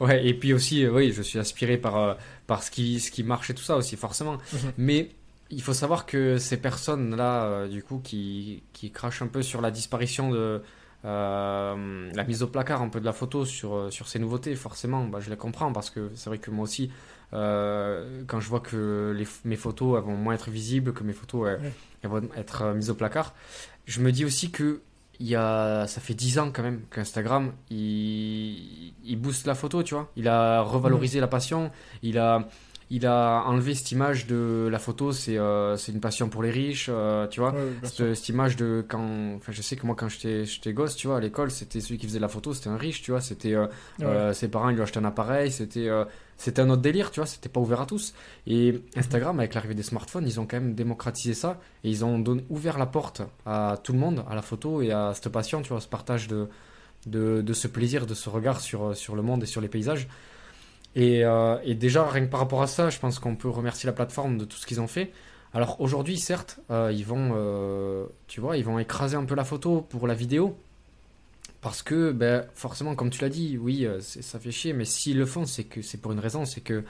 Ouais, 0.00 0.26
et 0.26 0.34
puis 0.34 0.52
aussi, 0.52 0.84
euh, 0.84 0.90
oui, 0.92 1.12
je 1.12 1.22
suis 1.22 1.38
inspiré 1.38 1.76
par, 1.78 1.96
euh, 1.96 2.14
par 2.46 2.62
ce, 2.62 2.70
qui, 2.70 3.00
ce 3.00 3.10
qui 3.10 3.22
marche 3.22 3.50
et 3.50 3.54
tout 3.54 3.62
ça 3.62 3.76
aussi, 3.76 3.96
forcément. 3.96 4.34
Mhm. 4.52 4.72
Mais 4.78 5.10
il 5.50 5.62
faut 5.62 5.74
savoir 5.74 6.04
que 6.04 6.36
ces 6.38 6.56
personnes-là, 6.58 7.44
euh, 7.44 7.68
du 7.68 7.82
coup, 7.82 8.00
qui, 8.02 8.62
qui 8.72 8.90
crachent 8.90 9.22
un 9.22 9.26
peu 9.28 9.42
sur 9.42 9.60
la 9.60 9.70
disparition 9.70 10.30
de 10.30 10.60
euh, 11.04 12.10
la 12.12 12.24
mise 12.24 12.42
au 12.42 12.46
placard 12.48 12.82
un 12.82 12.88
peu 12.88 13.00
de 13.00 13.04
la 13.04 13.12
photo 13.12 13.44
sur, 13.44 13.92
sur 13.92 14.08
ces 14.08 14.18
nouveautés, 14.18 14.54
forcément, 14.54 15.04
bah, 15.06 15.20
je 15.20 15.30
les 15.30 15.36
comprends 15.36 15.72
parce 15.72 15.90
que 15.90 16.10
c'est 16.14 16.30
vrai 16.30 16.38
que 16.38 16.50
moi 16.50 16.64
aussi, 16.64 16.90
quand 17.30 18.40
je 18.40 18.48
vois 18.48 18.60
que 18.60 19.14
les, 19.16 19.26
mes 19.44 19.56
photos 19.56 19.98
elles 19.98 20.04
vont 20.04 20.16
moins 20.16 20.34
être 20.34 20.50
visibles, 20.50 20.92
que 20.92 21.04
mes 21.04 21.12
photos 21.12 21.58
elles, 22.02 22.10
vont 22.10 22.22
être 22.36 22.72
mises 22.74 22.90
au 22.90 22.94
placard, 22.94 23.34
je 23.86 24.00
me 24.00 24.12
dis 24.12 24.24
aussi 24.24 24.50
que 24.50 24.80
il 25.20 25.26
y 25.26 25.34
a, 25.34 25.86
ça 25.88 26.00
fait 26.00 26.14
10 26.14 26.38
ans 26.38 26.50
quand 26.52 26.62
même 26.62 26.82
qu'Instagram, 26.90 27.52
il, 27.70 28.92
il 29.04 29.16
booste 29.16 29.46
la 29.46 29.54
photo, 29.54 29.82
tu 29.82 29.94
vois. 29.94 30.10
Il 30.16 30.28
a 30.28 30.62
revalorisé 30.62 31.18
la 31.18 31.26
passion, 31.26 31.72
il 32.02 32.18
a, 32.18 32.48
il 32.90 33.06
a 33.06 33.42
enlevé 33.44 33.74
cette 33.74 33.92
image 33.92 34.26
de 34.26 34.66
la 34.70 34.78
photo, 34.78 35.12
c'est 35.12 35.36
euh, 35.36 35.76
une 35.76 36.00
passion 36.00 36.30
pour 36.30 36.42
les 36.42 36.50
riches, 36.50 36.88
euh, 36.88 37.26
tu 37.26 37.40
vois. 37.40 37.54
cette, 37.82 38.28
image 38.30 38.56
de 38.56 38.84
quand. 38.88 39.34
Enfin, 39.36 39.52
je 39.52 39.60
sais 39.60 39.76
que 39.76 39.84
moi, 39.84 39.94
quand 39.94 40.08
j'étais 40.08 40.72
gosse, 40.72 40.96
tu 40.96 41.06
vois, 41.06 41.18
à 41.18 41.20
l'école, 41.20 41.50
c'était 41.50 41.80
celui 41.80 41.98
qui 41.98 42.06
faisait 42.06 42.18
la 42.18 42.28
photo, 42.28 42.54
c'était 42.54 42.70
un 42.70 42.78
riche, 42.78 43.02
tu 43.02 43.10
vois. 43.10 43.20
C'était 43.20 43.54
euh, 43.54 44.32
ses 44.32 44.48
parents, 44.48 44.70
ils 44.70 44.76
lui 44.76 44.82
achetaient 44.82 45.00
un 45.00 45.04
appareil, 45.04 45.52
c'était 45.52 45.88
c'était 46.38 46.62
un 46.62 46.70
autre 46.70 46.80
délire, 46.80 47.10
tu 47.10 47.20
vois. 47.20 47.26
C'était 47.26 47.50
pas 47.50 47.60
ouvert 47.60 47.82
à 47.82 47.86
tous. 47.86 48.14
Et 48.46 48.80
Instagram, 48.96 49.38
avec 49.38 49.52
l'arrivée 49.52 49.74
des 49.74 49.82
smartphones, 49.82 50.26
ils 50.26 50.40
ont 50.40 50.46
quand 50.46 50.58
même 50.58 50.74
démocratisé 50.74 51.34
ça 51.34 51.60
et 51.84 51.90
ils 51.90 52.06
ont 52.06 52.24
ouvert 52.48 52.78
la 52.78 52.86
porte 52.86 53.20
à 53.44 53.78
tout 53.82 53.92
le 53.92 53.98
monde, 53.98 54.24
à 54.30 54.34
la 54.34 54.42
photo 54.42 54.80
et 54.80 54.92
à 54.92 55.12
cette 55.14 55.28
passion, 55.28 55.60
tu 55.60 55.68
vois, 55.68 55.80
ce 55.80 55.88
partage 55.88 56.26
de, 56.26 56.48
de, 57.06 57.42
de 57.42 57.52
ce 57.52 57.68
plaisir, 57.68 58.06
de 58.06 58.14
ce 58.14 58.30
regard 58.30 58.60
sur, 58.60 58.96
sur 58.96 59.14
le 59.14 59.20
monde 59.20 59.42
et 59.42 59.46
sur 59.46 59.60
les 59.60 59.68
paysages. 59.68 60.08
Euh, 60.96 61.58
et, 61.64 61.74
déjà, 61.74 62.08
rien 62.08 62.24
que 62.24 62.30
par 62.30 62.40
rapport 62.40 62.62
à 62.62 62.66
ça, 62.66 62.90
je 62.90 62.98
pense 62.98 63.18
qu'on 63.18 63.36
peut 63.36 63.48
remercier 63.48 63.86
la 63.86 63.92
plateforme 63.92 64.38
de 64.38 64.44
tout 64.44 64.56
ce 64.56 64.66
qu'ils 64.66 64.80
ont 64.80 64.86
fait. 64.86 65.12
Alors 65.54 65.80
aujourd'hui, 65.80 66.18
certes, 66.18 66.60
euh, 66.70 66.92
ils 66.94 67.04
vont, 67.04 67.32
euh, 67.34 68.06
tu 68.26 68.40
vois, 68.40 68.56
ils 68.56 68.64
vont 68.64 68.78
écraser 68.78 69.16
un 69.16 69.24
peu 69.24 69.34
la 69.34 69.44
photo 69.44 69.80
pour 69.80 70.06
la 70.06 70.14
vidéo, 70.14 70.58
parce 71.60 71.82
que, 71.82 72.12
ben, 72.12 72.44
forcément, 72.54 72.94
comme 72.94 73.10
tu 73.10 73.22
l'as 73.22 73.30
dit, 73.30 73.58
oui, 73.58 73.86
ça 74.00 74.38
fait 74.38 74.50
chier, 74.50 74.72
mais 74.72 74.84
s'ils 74.84 75.18
le 75.18 75.26
font, 75.26 75.46
c'est 75.46 75.64
que 75.64 75.82
c'est 75.82 75.98
pour 75.98 76.12
une 76.12 76.20
raison, 76.20 76.44
c'est 76.44 76.60
que 76.60 76.84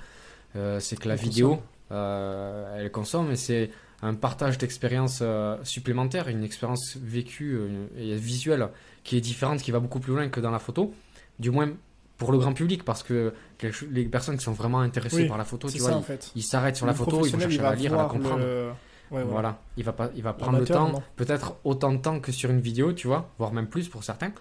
c'est 0.80 0.98
que 0.98 1.08
la 1.08 1.14
vidéo, 1.14 1.60
elle 1.90 2.90
consomme, 2.92 3.30
et 3.30 3.36
c'est 3.36 3.70
un 4.02 4.14
partage 4.14 4.58
d'expérience 4.58 5.22
supplémentaire, 5.62 6.28
une 6.28 6.42
expérience 6.42 6.96
vécue 7.00 7.60
et 7.96 8.16
visuelle 8.16 8.68
qui 9.04 9.16
est 9.16 9.20
différente, 9.20 9.62
qui 9.62 9.70
va 9.70 9.78
beaucoup 9.78 10.00
plus 10.00 10.12
loin 10.12 10.28
que 10.28 10.40
dans 10.40 10.50
la 10.50 10.58
photo. 10.58 10.92
Du 11.38 11.50
moins 11.50 11.70
pour 12.18 12.32
le 12.32 12.38
grand 12.38 12.52
public 12.52 12.84
parce 12.84 13.02
que 13.02 13.32
les 13.90 14.04
personnes 14.04 14.36
qui 14.36 14.44
sont 14.44 14.52
vraiment 14.52 14.80
intéressées 14.80 15.26
par 15.26 15.38
la 15.38 15.44
photo, 15.44 15.68
tu 15.68 15.78
vois, 15.78 16.02
ils 16.34 16.42
s'arrêtent 16.42 16.76
sur 16.76 16.86
la 16.86 16.94
photo, 16.94 17.24
ils 17.24 17.32
vont 17.32 17.38
chercher 17.38 17.60
à 17.60 17.70
la 17.70 17.74
lire, 17.74 17.94
à 17.94 18.02
la 18.02 18.04
comprendre. 18.04 18.44
Voilà, 19.10 19.62
il 19.76 19.84
va 19.84 19.92
pas, 19.92 20.10
il 20.16 20.22
va 20.22 20.32
prendre 20.34 20.58
le 20.58 20.66
temps, 20.66 21.02
peut-être 21.16 21.56
autant 21.64 21.92
de 21.92 21.98
temps 21.98 22.20
que 22.20 22.32
sur 22.32 22.50
une 22.50 22.60
vidéo, 22.60 22.92
tu 22.92 23.06
vois, 23.06 23.30
voire 23.38 23.52
même 23.52 23.68
plus 23.68 23.88
pour 23.88 24.04
certains, 24.04 24.32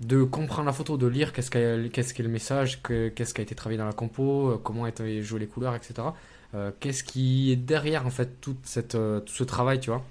de 0.00 0.24
comprendre 0.24 0.66
la 0.66 0.72
photo, 0.72 0.96
de 0.96 1.06
lire 1.06 1.32
qu'est-ce 1.32 1.50
qu'est 1.50 2.22
le 2.22 2.28
message, 2.28 2.82
qu'est-ce 2.82 3.34
qui 3.34 3.40
a 3.40 3.44
été 3.44 3.54
travaillé 3.54 3.78
dans 3.78 3.86
la 3.86 3.92
compo, 3.92 4.50
euh, 4.50 4.60
comment 4.62 4.86
été 4.86 5.22
joué 5.22 5.40
les 5.40 5.46
couleurs, 5.46 5.74
etc. 5.74 6.08
Euh, 6.54 6.70
qu'est-ce 6.80 7.04
qui 7.04 7.52
est 7.52 7.56
derrière 7.56 8.04
en 8.06 8.10
fait 8.10 8.40
toute 8.40 8.60
cette, 8.64 8.94
euh, 8.94 9.20
tout 9.20 9.32
ce 9.32 9.44
travail, 9.44 9.80
tu 9.80 9.90
vois. 9.90 10.04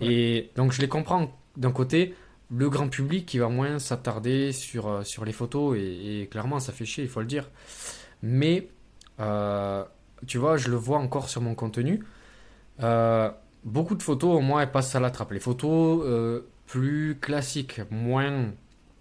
Et 0.00 0.50
donc 0.56 0.72
je 0.72 0.80
les 0.80 0.88
comprends 0.88 1.32
d'un 1.56 1.72
côté 1.72 2.14
le 2.50 2.68
grand 2.68 2.88
public 2.88 3.26
qui 3.26 3.38
va 3.38 3.48
moins 3.48 3.78
s'attarder 3.78 4.52
sur, 4.52 4.88
euh, 4.88 5.02
sur 5.02 5.24
les 5.24 5.32
photos 5.32 5.76
et, 5.78 6.28
clairement 6.30 6.60
ça 6.60 6.72
fait 6.72 6.84
chier, 6.84 7.04
il 7.04 7.10
faut 7.10 7.20
le 7.20 7.26
dire. 7.26 7.50
Mais 8.22 8.68
euh, 9.20 9.84
tu 10.26 10.38
vois, 10.38 10.56
je 10.56 10.68
le 10.68 10.76
vois 10.76 10.98
encore 10.98 11.28
sur 11.28 11.40
mon 11.40 11.54
contenu. 11.54 12.04
Euh, 12.80 13.30
beaucoup 13.64 13.94
de 13.94 14.02
photos, 14.02 14.36
au 14.36 14.40
moins, 14.40 14.62
elles 14.62 14.72
passent 14.72 14.94
à 14.94 15.00
la 15.00 15.10
trappe. 15.10 15.32
Les 15.32 15.40
photos 15.40 16.42
plus 16.66 17.18
classiques, 17.20 17.80
moins, 17.90 18.52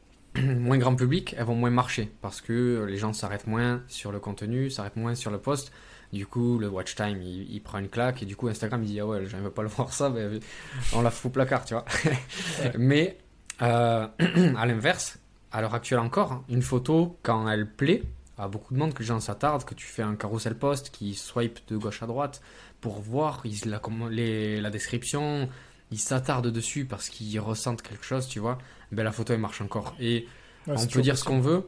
moins 0.38 0.78
grand 0.78 0.96
public, 0.96 1.36
elles 1.38 1.46
vont 1.46 1.56
moins 1.56 1.70
marcher 1.70 2.12
parce 2.22 2.42
que 2.42 2.86
les 2.88 2.98
gens 2.98 3.14
s'arrêtent 3.14 3.48
moins 3.48 3.82
sur 3.88 4.12
le 4.12 4.20
contenu, 4.20 4.70
s'arrêtent 4.70 4.98
moins 4.98 5.16
sur 5.16 5.32
le 5.32 5.38
post. 5.38 5.72
Du 6.12 6.28
coup, 6.28 6.60
le 6.60 6.70
watch 6.70 6.96
time, 6.96 7.24
il, 7.24 7.60
prend 7.64 7.80
une 7.80 7.90
claque 7.90 8.22
et 8.22 8.28
du 8.28 8.36
coup, 8.36 8.48
Instagram, 8.48 8.84
il 8.84 8.88
dit 8.88 9.00
Ah 9.00 9.08
ouais, 9.08 9.26
j'aimerais 9.26 9.50
pas 9.50 9.64
le 9.64 9.68
voir 9.70 9.92
ça, 9.92 10.12
mais 10.12 10.40
on 10.94 11.02
la 11.02 11.10
fout 11.10 11.30
au 11.32 11.34
placard, 11.34 11.66
tu 11.66 11.74
vois. 11.74 11.86
mais 12.78 13.18
euh, 13.62 14.08
à 14.58 14.66
l'inverse, 14.66 15.20
à 15.52 15.62
l'heure 15.62 15.76
actuelle 15.76 16.00
encore, 16.00 16.32
hein, 16.32 16.44
une 16.50 16.62
photo, 16.62 17.18
quand 17.24 17.48
elle 17.50 17.70
plaît, 17.70 18.04
à 18.38 18.48
beaucoup 18.48 18.74
de 18.74 18.80
monde, 18.80 18.94
que 18.94 19.00
les 19.00 19.06
gens 19.06 19.20
s'attardent, 19.20 19.64
que 19.64 19.76
tu 19.76 19.86
fais 19.86 20.02
un 20.02 20.16
carousel 20.16 20.56
post 20.56 20.90
qui 20.90 21.14
swipe 21.14 21.60
de 21.68 21.78
gauche 21.78 22.02
à 22.02 22.08
droite 22.08 22.42
pour 22.82 23.00
voir 23.00 23.44
la, 23.66 23.80
la 24.62 24.70
description, 24.70 25.48
ils 25.92 26.00
s'attardent 26.00 26.52
dessus 26.52 26.86
parce 26.86 27.10
qu'ils 27.10 27.40
ressentent 27.40 27.82
quelque 27.82 28.04
chose, 28.04 28.28
tu 28.28 28.40
vois, 28.40 28.58
ben 28.92 29.04
la 29.04 29.12
photo 29.12 29.34
elle 29.34 29.40
marche 29.40 29.62
encore. 29.62 29.96
Et 30.00 30.28
on 30.68 30.86
peut 30.88 31.02
dire 31.02 31.18
ce 31.18 31.24
qu'on 31.24 31.40
veut, 31.40 31.68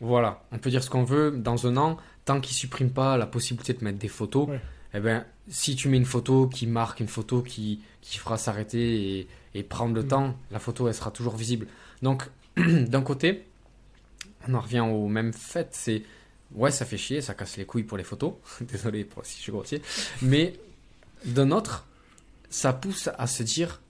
voilà, 0.00 0.42
on 0.52 0.58
peut 0.58 0.70
dire 0.70 0.82
ce 0.82 0.90
qu'on 0.90 1.04
veut 1.04 1.32
dans 1.32 1.66
un 1.66 1.76
an, 1.76 1.96
tant 2.24 2.40
qu'ils 2.40 2.56
suppriment 2.56 2.92
pas 2.92 3.16
la 3.16 3.26
possibilité 3.26 3.72
de 3.72 3.84
mettre 3.84 3.98
des 3.98 4.08
photos, 4.08 4.48
eh 4.94 5.00
ben, 5.00 5.24
si 5.48 5.76
tu 5.76 5.88
mets 5.88 5.96
une 5.96 6.04
photo 6.04 6.48
qui 6.48 6.66
marque, 6.66 7.00
une 7.00 7.08
photo 7.08 7.42
qui, 7.42 7.80
qui 8.00 8.18
fera 8.18 8.38
s'arrêter 8.38 9.18
et, 9.18 9.28
et 9.54 9.62
prendre 9.62 9.94
le 9.94 10.02
mm. 10.02 10.08
temps, 10.08 10.36
la 10.50 10.58
photo 10.58 10.88
elle 10.88 10.94
sera 10.94 11.10
toujours 11.10 11.36
visible. 11.36 11.66
Donc 12.02 12.24
d'un 12.56 13.02
côté, 13.02 13.44
on 14.48 14.54
en 14.54 14.60
revient 14.60 14.80
au 14.80 15.08
même 15.08 15.32
fait, 15.32 15.68
c'est 15.72 16.02
ouais 16.54 16.70
ça 16.70 16.84
fait 16.84 16.96
chier, 16.96 17.20
ça 17.20 17.34
casse 17.34 17.56
les 17.56 17.66
couilles 17.66 17.82
pour 17.82 17.98
les 17.98 18.04
photos, 18.04 18.34
désolé 18.60 19.04
pour, 19.04 19.24
si 19.24 19.36
je 19.36 19.42
suis 19.42 19.52
grossier, 19.52 19.82
mais 20.22 20.54
d'un 21.24 21.50
autre, 21.50 21.86
ça 22.50 22.72
pousse 22.72 23.08
à 23.18 23.26
se 23.26 23.42
dire 23.42 23.80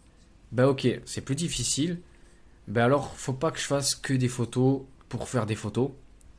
ben 0.51 0.67
ok 0.67 0.89
c'est 1.05 1.21
plus 1.21 1.37
difficile, 1.37 2.01
ben 2.67 2.85
alors 2.85 3.15
faut 3.17 3.35
pas 3.35 3.51
que 3.51 3.59
je 3.59 3.67
fasse 3.67 3.95
que 3.95 4.15
des 4.15 4.29
photos 4.29 4.83
pour 5.09 5.29
faire 5.29 5.47
des 5.47 5.55
photos, 5.55 5.91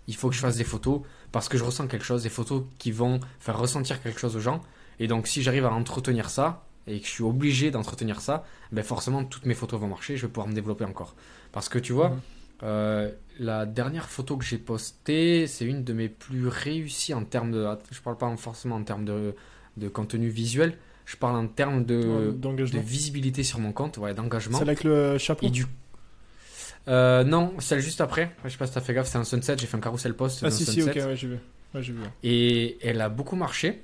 il 0.08 0.16
faut 0.16 0.30
que 0.30 0.36
je 0.36 0.42
fasse 0.42 0.58
des 0.58 0.64
photos 0.64 1.02
parce 1.32 1.50
que 1.50 1.58
je 1.58 1.64
ressens 1.64 1.88
quelque 1.88 2.06
chose, 2.06 2.24
des 2.24 2.30
photos 2.30 2.64
qui 2.78 2.92
vont 2.92 3.20
faire 3.40 3.58
ressentir 3.58 4.02
quelque 4.02 4.20
chose 4.20 4.36
aux 4.36 4.42
gens, 4.42 4.62
et 5.00 5.08
donc 5.08 5.28
si 5.28 5.42
j'arrive 5.42 5.66
à 5.66 5.72
entretenir 5.72 6.30
ça, 6.30 6.66
et 6.88 7.00
que 7.00 7.06
je 7.06 7.12
suis 7.12 7.24
obligé 7.24 7.72
d'entretenir 7.72 8.20
ça, 8.20 8.46
ben 8.72 8.84
forcément 8.84 9.24
toutes 9.24 9.46
mes 9.46 9.54
photos 9.54 9.80
vont 9.80 9.88
marcher, 9.88 10.18
je 10.18 10.26
vais 10.26 10.32
pouvoir 10.32 10.48
me 10.48 10.54
développer 10.54 10.86
encore. 10.86 11.16
Parce 11.52 11.70
que 11.70 11.78
tu 11.78 11.94
vois, 11.94 12.10
mhm. 12.10 12.20
euh, 12.64 13.12
la 13.40 13.66
dernière 13.66 14.10
photo 14.10 14.38
que 14.38 14.46
j'ai 14.46 14.58
postée, 14.58 15.46
c'est 15.48 15.66
une 15.66 15.84
de 15.84 15.94
mes 15.94 16.10
plus 16.10 16.48
réussies 16.48 17.14
en 17.14 17.24
termes 17.24 17.52
de. 17.52 17.68
Je 17.92 18.02
parle 18.02 18.18
pas 18.18 18.36
forcément 18.38 18.76
en 18.76 18.84
termes 18.84 19.06
de, 19.06 19.36
de 19.78 19.88
contenu 19.88 20.30
visuel, 20.30 20.78
je 21.06 21.16
parle 21.16 21.38
en 21.38 21.48
termes 21.48 21.86
de, 21.86 22.32
de 22.32 22.80
visibilité 22.80 23.44
sur 23.44 23.60
mon 23.60 23.72
compte, 23.72 23.98
ouais, 23.98 24.14
d'engagement. 24.14 24.58
C'est 24.58 24.64
avec 24.64 24.84
le 24.84 25.18
chapeau 25.18 25.46
et 25.46 25.50
du... 25.50 25.66
Euh, 26.90 27.24
non, 27.24 27.54
celle 27.60 27.80
juste 27.80 28.02
après. 28.02 28.36
Je 28.44 28.50
sais 28.50 28.58
pas 28.58 28.68
si 28.68 28.74
t'as 28.74 28.82
fait 28.82 28.94
gaffe, 28.94 29.08
c'est 29.08 29.18
un 29.18 29.24
sunset. 29.24 29.56
J'ai 29.58 29.68
fait 29.68 29.78
un 29.78 29.82
carousel 29.82 30.16
post. 30.16 30.44
Ah, 30.44 30.52
si, 30.52 30.66
si, 30.66 30.82
ok, 30.82 30.96
ouais, 30.96 31.16
j'ai 31.16 31.28
vu. 31.28 31.38
Ouais, 31.74 31.82
vu. 31.82 31.96
Et 32.24 32.78
elle 32.82 33.00
a 33.02 33.10
beaucoup 33.10 33.36
marché. 33.36 33.82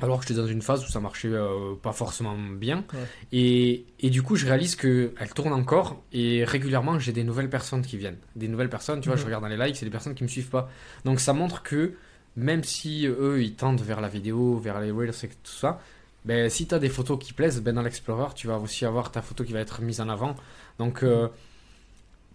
Alors 0.00 0.20
que 0.20 0.26
j'étais 0.26 0.38
dans 0.38 0.46
une 0.46 0.60
phase 0.60 0.84
où 0.84 0.88
ça 0.88 1.00
marchait 1.00 1.30
euh, 1.32 1.74
pas 1.82 1.92
forcément 1.92 2.36
bien. 2.36 2.84
Et, 3.32 3.86
et, 4.00 4.10
du 4.10 4.22
coup, 4.22 4.36
je 4.36 4.44
réalise 4.44 4.76
qu'elle 4.76 5.32
tourne 5.34 5.54
encore. 5.54 6.02
Et 6.12 6.44
régulièrement, 6.44 6.98
j'ai 6.98 7.12
des 7.12 7.24
nouvelles 7.24 7.48
personnes 7.48 7.80
qui 7.80 7.96
viennent. 7.96 8.18
Des 8.34 8.48
nouvelles 8.48 8.68
personnes, 8.68 9.00
tu 9.00 9.08
vois, 9.08 9.16
je 9.16 9.22
mhm. 9.22 9.26
regarde 9.26 9.44
dans 9.44 9.48
les 9.48 9.56
likes, 9.56 9.76
c'est 9.76 9.86
des 9.86 9.90
personnes 9.90 10.14
qui 10.14 10.22
me 10.22 10.28
suivent 10.28 10.50
pas. 10.50 10.68
Donc 11.06 11.18
ça 11.18 11.32
montre 11.32 11.62
que 11.62 11.94
même 12.36 12.62
si 12.62 13.06
eux, 13.06 13.42
ils 13.42 13.54
tendent 13.54 13.80
vers 13.80 14.02
la 14.02 14.08
vidéo, 14.08 14.58
vers 14.58 14.80
les 14.80 14.90
reels 14.90 15.14
et 15.22 15.28
tout 15.28 15.52
ça, 15.52 15.80
ben, 16.26 16.50
si 16.50 16.66
tu 16.66 16.74
as 16.74 16.78
des 16.78 16.90
photos 16.90 17.18
qui 17.18 17.32
plaisent, 17.32 17.62
ben, 17.62 17.74
dans 17.74 17.82
l'Explorer, 17.82 18.34
tu 18.34 18.48
vas 18.48 18.58
aussi 18.58 18.84
avoir 18.84 19.10
ta 19.10 19.22
photo 19.22 19.44
qui 19.44 19.54
va 19.54 19.60
être 19.60 19.80
mise 19.80 20.02
en 20.02 20.10
avant. 20.10 20.36
Donc, 20.78 21.02
euh. 21.02 21.28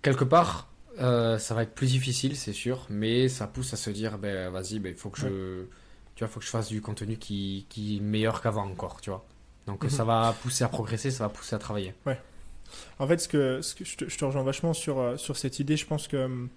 Quelque 0.02 0.24
part, 0.24 0.70
euh, 1.00 1.38
ça 1.38 1.54
va 1.54 1.64
être 1.64 1.74
plus 1.74 1.92
difficile, 1.92 2.36
c'est 2.36 2.54
sûr. 2.54 2.86
Mais 2.90 3.30
ça 3.30 3.48
pousse 3.48 3.74
à 3.74 3.78
se 3.78 3.90
dire, 3.90 4.18
ben, 4.18 4.50
vas-y, 4.50 4.80
ben, 4.80 4.90
il 4.90 4.96
faut 4.96 5.10
que 5.10 5.20
je 5.20 5.66
il 6.20 6.28
faut 6.28 6.40
que 6.40 6.46
je 6.46 6.52
fasse 6.52 6.68
du 6.68 6.82
contenu 6.82 7.18
qui, 7.18 7.66
qui 7.70 7.98
est 7.98 8.00
meilleur 8.00 8.42
qu'avant 8.42 8.70
encore, 8.70 9.02
tu 9.02 9.10
vois. 9.10 9.26
Donc 9.68 9.84
mhm. 9.84 9.90
ça 9.90 10.04
va 10.04 10.36
pousser 10.42 10.64
à 10.64 10.70
progresser, 10.70 11.12
ça 11.12 11.24
va 11.24 11.30
pousser 11.30 11.56
à 11.56 11.60
travailler. 11.60 11.94
Ouais. 12.06 12.20
En 13.00 13.08
fait, 13.08 13.20
ce 13.20 13.28
que, 13.28 13.62
ce 13.62 13.76
que 13.76 13.84
je, 13.84 14.18
te, 14.18 14.26
rejoins 14.26 14.44
vachement 14.44 14.74
sur, 14.74 15.00
euh, 15.00 15.18
sur 15.18 15.38
cette 15.38 15.60
idée, 15.60 15.78
je 15.78 15.86
pense 15.86 16.08
que 16.08 16.18
hum, 16.18 16.50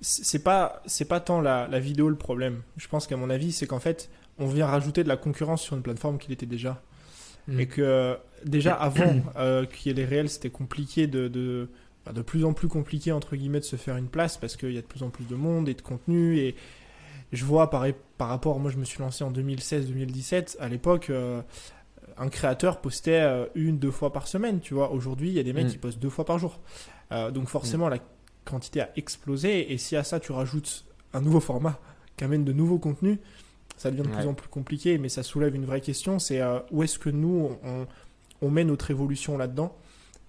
c'est 0.00 0.42
pas 0.42 0.82
c'est 0.86 1.06
pas 1.06 1.20
tant 1.20 1.40
la, 1.40 1.68
la, 1.68 1.78
vidéo 1.78 2.08
le 2.08 2.16
problème. 2.16 2.62
Je 2.76 2.86
pense 2.88 3.06
qu'à 3.06 3.16
mon 3.16 3.30
avis, 3.30 3.52
c'est 3.52 3.66
qu'en 3.66 3.80
fait, 3.80 4.10
on 4.38 4.46
vient 4.46 4.66
rajouter 4.66 5.04
de 5.04 5.08
la 5.08 5.16
concurrence 5.16 5.62
sur 5.62 5.76
une 5.76 5.82
plateforme 5.82 6.18
qui 6.18 6.28
l'était 6.28 6.46
déjà. 6.46 6.82
Mhm. 7.48 7.60
Et 7.60 7.66
que 7.66 8.18
déjà 8.44 8.74
avant 8.74 9.22
euh, 9.36 9.64
qu'il 9.64 9.86
y 9.86 9.90
ait 9.90 9.96
les 9.96 10.04
réels, 10.04 10.28
c'était 10.28 10.50
compliqué 10.50 11.06
de, 11.06 11.28
de, 11.28 11.68
de 12.12 12.22
plus 12.22 12.44
en 12.44 12.52
plus 12.52 12.68
compliqué 12.68 13.12
entre 13.12 13.36
guillemets 13.36 13.60
de 13.60 13.64
se 13.64 13.76
faire 13.76 13.96
une 13.96 14.08
place 14.08 14.36
parce 14.36 14.56
qu'il 14.56 14.72
y 14.72 14.78
a 14.78 14.82
de 14.82 14.86
plus 14.86 15.02
en 15.02 15.10
plus 15.10 15.24
de 15.24 15.34
monde 15.34 15.68
et 15.68 15.74
de 15.74 15.82
contenu 15.82 16.38
et 16.38 16.54
je 17.32 17.44
vois 17.44 17.70
par, 17.70 17.86
par 18.18 18.28
rapport, 18.28 18.58
moi 18.60 18.70
je 18.70 18.76
me 18.76 18.84
suis 18.84 19.00
lancé 19.00 19.24
en 19.24 19.32
2016-2017, 19.32 20.58
à 20.58 20.68
l'époque, 20.68 21.10
euh, 21.10 21.42
un 22.16 22.28
créateur 22.28 22.80
postait 22.80 23.20
euh, 23.20 23.46
une, 23.54 23.78
deux 23.78 23.90
fois 23.90 24.12
par 24.12 24.28
semaine, 24.28 24.60
tu 24.60 24.74
vois. 24.74 24.92
Aujourd'hui, 24.92 25.28
il 25.28 25.34
y 25.34 25.40
a 25.40 25.42
des 25.42 25.52
mecs 25.52 25.66
mm. 25.66 25.70
qui 25.70 25.78
postent 25.78 25.98
deux 25.98 26.10
fois 26.10 26.24
par 26.24 26.38
jour. 26.38 26.60
Euh, 27.12 27.30
donc 27.30 27.48
forcément, 27.48 27.86
mm. 27.86 27.90
la 27.90 27.98
quantité 28.44 28.80
a 28.80 28.90
explosé. 28.96 29.72
Et 29.72 29.78
si 29.78 29.96
à 29.96 30.04
ça, 30.04 30.20
tu 30.20 30.32
rajoutes 30.32 30.84
un 31.12 31.20
nouveau 31.20 31.40
format 31.40 31.78
qui 32.16 32.24
amène 32.24 32.44
de 32.44 32.52
nouveaux 32.52 32.78
contenus, 32.78 33.18
ça 33.76 33.90
devient 33.90 34.08
de 34.08 34.14
plus 34.14 34.26
en 34.26 34.34
plus 34.34 34.48
compliqué. 34.48 34.98
Mais 34.98 35.08
ça 35.08 35.22
soulève 35.22 35.54
une 35.54 35.66
vraie 35.66 35.80
question, 35.80 36.18
c'est 36.18 36.40
où 36.70 36.82
est-ce 36.82 36.98
que 36.98 37.10
nous, 37.10 37.50
on, 37.62 37.86
on, 38.40 38.50
met 38.50 38.64
notre 38.64 38.90
évolution 38.90 39.36
là-dedans? 39.36 39.76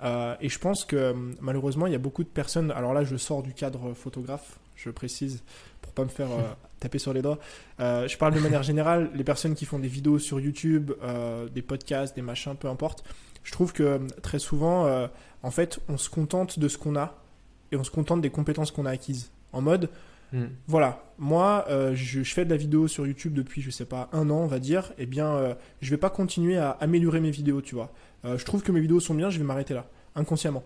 Et 0.03 0.49
je 0.49 0.59
pense 0.59 0.85
que 0.85 1.13
malheureusement, 1.41 1.87
il 1.87 1.93
y 1.93 1.95
a 1.95 1.99
beaucoup 1.99 2.23
de 2.23 2.29
personnes. 2.29 2.71
Alors 2.71 2.93
là, 2.93 3.03
je 3.03 3.15
sors 3.15 3.43
du 3.43 3.53
cadre 3.53 3.93
photographe, 3.93 4.59
je 4.75 4.89
précise, 4.89 5.43
pour 5.81 5.93
pas 5.93 6.03
me 6.03 6.09
faire 6.09 6.29
taper 6.79 6.99
sur 6.99 7.13
les 7.13 7.21
doigts. 7.21 7.39
je 7.79 8.17
parle 8.17 8.33
de 8.33 8.39
manière 8.39 8.63
générale, 8.63 9.09
les 9.13 9.23
personnes 9.23 9.55
qui 9.55 9.65
font 9.65 9.79
des 9.79 9.87
vidéos 9.87 10.19
sur 10.19 10.39
YouTube, 10.39 10.91
des 11.53 11.61
podcasts, 11.61 12.15
des 12.15 12.21
machins, 12.21 12.55
peu 12.55 12.67
importe. 12.67 13.03
Je 13.43 13.51
trouve 13.51 13.73
que 13.73 13.99
très 14.21 14.39
souvent, 14.39 15.07
en 15.43 15.51
fait, 15.51 15.79
on 15.89 15.97
se 15.97 16.09
contente 16.09 16.59
de 16.59 16.67
ce 16.67 16.77
qu'on 16.77 16.95
a 16.95 17.15
et 17.71 17.75
on 17.75 17.83
se 17.83 17.91
contente 17.91 18.21
des 18.21 18.29
compétences 18.29 18.71
qu'on 18.71 18.85
a 18.85 18.91
acquises. 18.91 19.31
En 19.53 19.61
mode, 19.61 19.89
hmm. 20.33 20.47
voilà, 20.67 21.03
moi, 21.17 21.65
euh, 21.69 21.93
je, 21.95 22.23
fais 22.23 22.45
de 22.45 22.49
la 22.49 22.57
vidéo 22.57 22.87
sur 22.87 23.07
YouTube 23.07 23.33
depuis, 23.33 23.61
je 23.61 23.69
sais 23.69 23.85
pas, 23.85 24.09
un 24.13 24.29
an, 24.29 24.39
on 24.39 24.47
va 24.47 24.59
dire. 24.59 24.93
Eh 24.97 25.05
bien, 25.05 25.27
euh, 25.27 25.55
je 25.81 25.89
vais 25.89 25.97
pas 25.97 26.09
continuer 26.09 26.57
à 26.57 26.71
améliorer 26.71 27.19
mes 27.19 27.31
vidéos, 27.31 27.61
tu 27.61 27.75
vois. 27.75 27.91
Euh, 28.25 28.37
je 28.37 28.45
trouve 28.45 28.61
que 28.61 28.71
mes 28.71 28.79
vidéos 28.79 28.99
sont 28.99 29.15
bien, 29.15 29.29
je 29.29 29.39
vais 29.39 29.45
m'arrêter 29.45 29.73
là, 29.73 29.89
inconsciemment. 30.15 30.63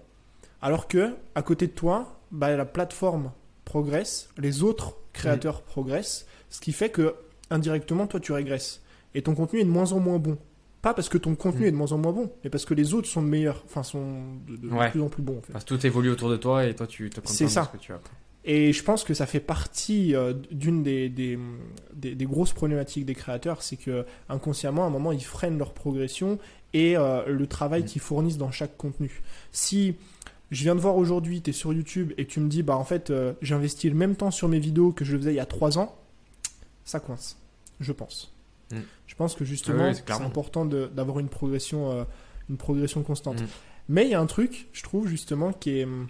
Alors 0.62 0.88
que, 0.88 1.16
à 1.36 1.42
côté 1.42 1.68
de 1.68 1.72
toi, 1.72 2.20
bah, 2.32 2.56
la 2.56 2.66
plateforme 2.66 3.32
progresse, 3.66 4.30
les 4.38 4.64
autres 4.64 4.96
créateurs 5.14 5.60
hmm. 5.60 5.66
progressent, 5.66 6.26
ce 6.50 6.60
qui 6.60 6.74
fait 6.74 6.90
que, 6.90 7.16
indirectement, 7.50 8.08
toi, 8.08 8.20
tu 8.20 8.32
régresses. 8.32 8.82
Et 9.14 9.22
ton 9.22 9.36
contenu 9.36 9.60
est 9.60 9.66
de 9.66 9.70
moins 9.70 9.92
en 9.92 10.00
moins 10.00 10.20
bon. 10.20 10.38
Pas 10.82 10.94
parce 10.96 11.10
que 11.10 11.18
ton 11.18 11.36
contenu 11.36 11.66
mm. 11.66 11.68
est 11.68 11.72
de 11.72 11.76
moins 11.76 11.92
en 11.92 12.00
moins 12.00 12.12
bon, 12.12 12.32
mais 12.44 12.50
parce 12.50 12.66
que 12.66 12.74
les 12.74 12.96
autres 12.96 13.08
sont 13.08 13.22
meilleurs, 13.22 13.62
enfin 13.66 13.84
sont 13.84 14.24
de, 14.48 14.90
plus 14.90 15.02
en 15.02 15.10
plus 15.10 15.22
bons. 15.22 15.40
Parce 15.52 15.64
que 15.64 15.76
tout 15.76 15.86
évolue 15.86 16.10
autour 16.10 16.30
de 16.30 16.38
toi 16.38 16.66
et 16.66 16.74
toi 16.74 16.88
tu 16.88 17.10
te 17.12 17.20
contentes 17.20 17.40
de 17.40 17.48
ce 17.48 17.60
que 17.60 17.78
tu 17.78 17.94
as. 17.94 18.02
Et 18.44 18.74
je 18.74 18.84
pense 18.84 19.04
que 19.04 19.14
ça 19.14 19.28
fait 19.28 19.40
partie 19.40 20.16
euh, 20.16 20.34
d'une 20.50 20.82
des, 20.82 21.10
des, 21.10 21.38
des, 21.94 22.26
grosses 22.26 22.54
problématiques 22.54 23.06
des 23.06 23.14
créateurs, 23.14 23.62
c'est 23.62 23.78
que 23.78 24.04
inconsciemment, 24.30 24.84
à 24.84 24.88
un 24.88 24.90
moment, 24.90 25.12
ils 25.12 25.24
freinent 25.24 25.60
leur 25.60 25.74
progression 25.74 26.40
et 26.74 26.98
euh, 26.98 27.26
le 27.28 27.48
travail 27.48 27.84
mm. 27.84 27.86
qu'ils 27.86 28.02
fournissent 28.02 28.38
dans 28.38 28.52
chaque 28.52 28.78
contenu. 28.78 29.22
Si 29.52 29.96
je 30.52 30.64
viens 30.64 30.76
de 30.76 30.80
voir 30.80 30.98
aujourd'hui, 30.98 31.42
tu 31.42 31.50
es 31.50 31.54
sur 31.54 31.74
YouTube 31.74 32.14
et 32.18 32.26
tu 32.26 32.40
me 32.40 32.50
dis, 32.50 32.64
bah 32.64 32.76
en 32.76 32.84
fait, 32.84 33.10
euh, 33.10 33.34
j'investis 33.42 33.90
le 33.90 33.98
même 33.98 34.16
temps 34.16 34.32
sur 34.32 34.48
mes 34.48 34.60
vidéos 34.60 34.92
que 34.92 35.06
je 35.06 35.14
le 35.14 35.20
faisais 35.20 35.34
il 35.34 35.38
y 35.38 35.40
a 35.40 35.46
3 35.46 35.78
ans, 35.78 35.96
ça 36.84 37.00
coince, 37.00 37.38
je 37.80 37.92
pense. 37.92 38.34
Mm. 38.72 38.80
Je 39.08 39.16
pense 39.16 39.36
que 39.36 39.46
justement, 39.46 39.94
c'est 39.94 40.10
important 40.12 40.66
d'avoir 40.66 41.20
une 41.20 41.30
progression, 41.30 41.92
euh, 41.92 42.04
une 42.50 42.58
progression 42.58 43.04
constante. 43.04 43.42
Mm. 43.42 43.48
Mais 43.90 44.06
il 44.06 44.12
y 44.12 44.14
a 44.14 44.20
un 44.20 44.26
truc, 44.26 44.68
je 44.74 44.84
trouve 44.84 45.08
justement, 45.08 45.54
qui 45.54 45.80
est 45.80 45.84
hum, 45.84 46.08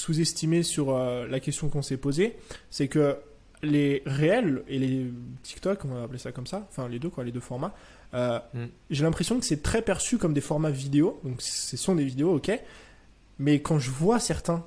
sous-estimé 0.00 0.62
sur 0.62 0.90
euh, 0.90 1.26
la 1.26 1.40
question 1.40 1.68
qu'on 1.68 1.82
s'est 1.82 1.96
posée, 1.96 2.36
c'est 2.70 2.88
que 2.88 3.18
les 3.62 4.02
réels 4.06 4.62
et 4.68 4.78
les 4.78 5.12
TikTok, 5.42 5.84
on 5.84 5.88
va 5.88 6.02
appeler 6.04 6.18
ça 6.18 6.32
comme 6.32 6.46
ça, 6.46 6.66
enfin 6.70 6.88
les 6.88 6.98
deux 6.98 7.10
quoi, 7.10 7.24
les 7.24 7.32
deux 7.32 7.40
formats. 7.40 7.74
Euh, 8.14 8.38
mm. 8.54 8.64
J'ai 8.90 9.04
l'impression 9.04 9.38
que 9.38 9.44
c'est 9.44 9.62
très 9.62 9.82
perçu 9.82 10.18
comme 10.18 10.32
des 10.32 10.40
formats 10.40 10.70
vidéo, 10.70 11.20
donc 11.24 11.42
ce 11.42 11.76
sont 11.76 11.94
des 11.94 12.04
vidéos, 12.04 12.34
ok. 12.34 12.50
Mais 13.38 13.60
quand 13.60 13.78
je 13.78 13.90
vois 13.90 14.18
certains 14.18 14.64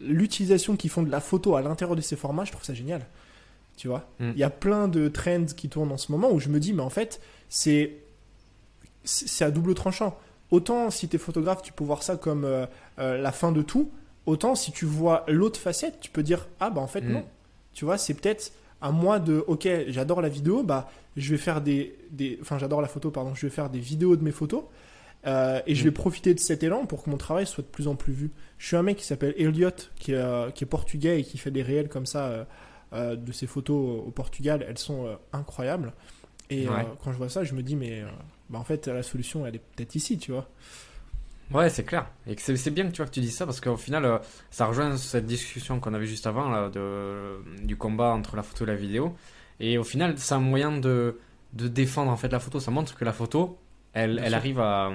l'utilisation 0.00 0.76
qu'ils 0.76 0.90
font 0.90 1.02
de 1.02 1.10
la 1.10 1.20
photo 1.20 1.56
à 1.56 1.62
l'intérieur 1.62 1.96
de 1.96 2.00
ces 2.00 2.14
formats, 2.14 2.44
je 2.44 2.52
trouve 2.52 2.64
ça 2.64 2.74
génial 2.74 3.04
tu 3.78 3.86
vois. 3.88 4.10
Mm. 4.18 4.30
Il 4.34 4.38
y 4.38 4.44
a 4.44 4.50
plein 4.50 4.88
de 4.88 5.08
trends 5.08 5.46
qui 5.56 5.68
tournent 5.68 5.92
en 5.92 5.96
ce 5.96 6.12
moment 6.12 6.30
où 6.30 6.40
je 6.40 6.48
me 6.48 6.60
dis, 6.60 6.74
mais 6.74 6.82
en 6.82 6.90
fait, 6.90 7.20
c'est 7.48 8.02
à 9.40 9.50
double 9.50 9.74
tranchant. 9.74 10.18
Autant 10.50 10.90
si 10.90 11.08
tu 11.08 11.16
es 11.16 11.18
photographe, 11.18 11.62
tu 11.62 11.72
peux 11.72 11.84
voir 11.84 12.02
ça 12.02 12.16
comme 12.16 12.44
euh, 12.44 12.66
euh, 12.98 13.18
la 13.18 13.32
fin 13.32 13.52
de 13.52 13.62
tout, 13.62 13.90
autant 14.24 14.54
si 14.54 14.72
tu 14.72 14.86
vois 14.86 15.24
l'autre 15.28 15.60
facette, 15.60 16.00
tu 16.00 16.10
peux 16.10 16.22
dire, 16.22 16.48
ah 16.58 16.70
bah 16.70 16.80
en 16.80 16.86
fait, 16.86 17.02
mm. 17.02 17.12
non. 17.12 17.24
Tu 17.74 17.84
vois, 17.84 17.98
c'est 17.98 18.14
peut-être 18.14 18.52
à 18.80 18.90
moi 18.90 19.18
de, 19.18 19.44
ok, 19.46 19.68
j'adore 19.88 20.22
la 20.22 20.28
vidéo, 20.28 20.62
bah 20.62 20.90
je 21.16 21.30
vais 21.30 21.36
faire 21.36 21.60
des, 21.60 21.96
des 22.10 22.38
enfin 22.40 22.58
j'adore 22.58 22.80
la 22.80 22.88
photo, 22.88 23.10
pardon, 23.10 23.34
je 23.34 23.46
vais 23.46 23.50
faire 23.50 23.68
des 23.68 23.78
vidéos 23.78 24.16
de 24.16 24.24
mes 24.24 24.30
photos. 24.30 24.64
Euh, 25.26 25.60
et 25.66 25.74
je 25.74 25.82
vais 25.84 25.90
mm. 25.90 25.94
profiter 25.94 26.32
de 26.32 26.40
cet 26.40 26.62
élan 26.62 26.86
pour 26.86 27.02
que 27.02 27.10
mon 27.10 27.16
travail 27.16 27.46
soit 27.46 27.62
de 27.62 27.68
plus 27.68 27.88
en 27.88 27.96
plus 27.96 28.12
vu. 28.12 28.30
Je 28.56 28.68
suis 28.68 28.76
un 28.76 28.82
mec 28.82 28.96
qui 28.96 29.04
s'appelle 29.04 29.34
Elliot, 29.36 29.70
qui 29.96 30.12
est, 30.12 30.52
qui 30.54 30.64
est 30.64 30.66
portugais 30.66 31.20
et 31.20 31.24
qui 31.24 31.36
fait 31.36 31.50
des 31.50 31.62
réels 31.62 31.88
comme 31.88 32.06
ça 32.06 32.46
de 32.92 33.32
ces 33.32 33.46
photos 33.46 34.02
au 34.06 34.10
Portugal, 34.10 34.64
elles 34.66 34.78
sont 34.78 35.18
incroyables. 35.32 35.92
Et 36.50 36.66
quand 37.02 37.12
je 37.12 37.18
vois 37.18 37.28
ça, 37.28 37.44
je 37.44 37.54
me 37.54 37.62
dis, 37.62 37.76
mais 37.76 38.04
bah, 38.50 38.58
en 38.58 38.64
fait, 38.64 38.86
la 38.88 39.02
solution, 39.02 39.46
elle 39.46 39.56
est 39.56 39.62
peut-être 39.76 39.94
ici, 39.94 40.18
tu 40.18 40.32
vois. 40.32 40.48
Ouais, 41.52 41.70
c'est 41.70 41.84
clair. 41.84 42.06
Et 42.26 42.36
c'est 42.36 42.70
bien 42.70 42.86
que 42.86 42.92
tu 42.92 42.98
vois 42.98 43.06
que 43.06 43.14
tu 43.14 43.20
dis 43.20 43.30
ça 43.30 43.46
parce 43.46 43.60
qu'au 43.60 43.76
final, 43.76 44.20
ça 44.50 44.66
rejoint 44.66 44.96
cette 44.98 45.24
discussion 45.24 45.80
qu'on 45.80 45.94
avait 45.94 46.06
juste 46.06 46.26
avant 46.26 46.50
là, 46.50 46.68
de, 46.68 47.38
du 47.64 47.76
combat 47.76 48.10
entre 48.10 48.36
la 48.36 48.42
photo 48.42 48.64
et 48.64 48.66
la 48.66 48.74
vidéo. 48.74 49.16
Et 49.58 49.78
au 49.78 49.84
final, 49.84 50.14
c'est 50.18 50.34
un 50.34 50.40
moyen 50.40 50.72
de, 50.76 51.18
de 51.54 51.68
défendre 51.68 52.10
en 52.10 52.16
fait 52.16 52.28
la 52.28 52.38
photo. 52.38 52.60
Ça 52.60 52.70
montre 52.70 52.94
que 52.94 53.04
la 53.04 53.14
photo, 53.14 53.58
elle, 53.94 54.20
elle 54.22 54.34
arrive 54.34 54.60
à, 54.60 54.92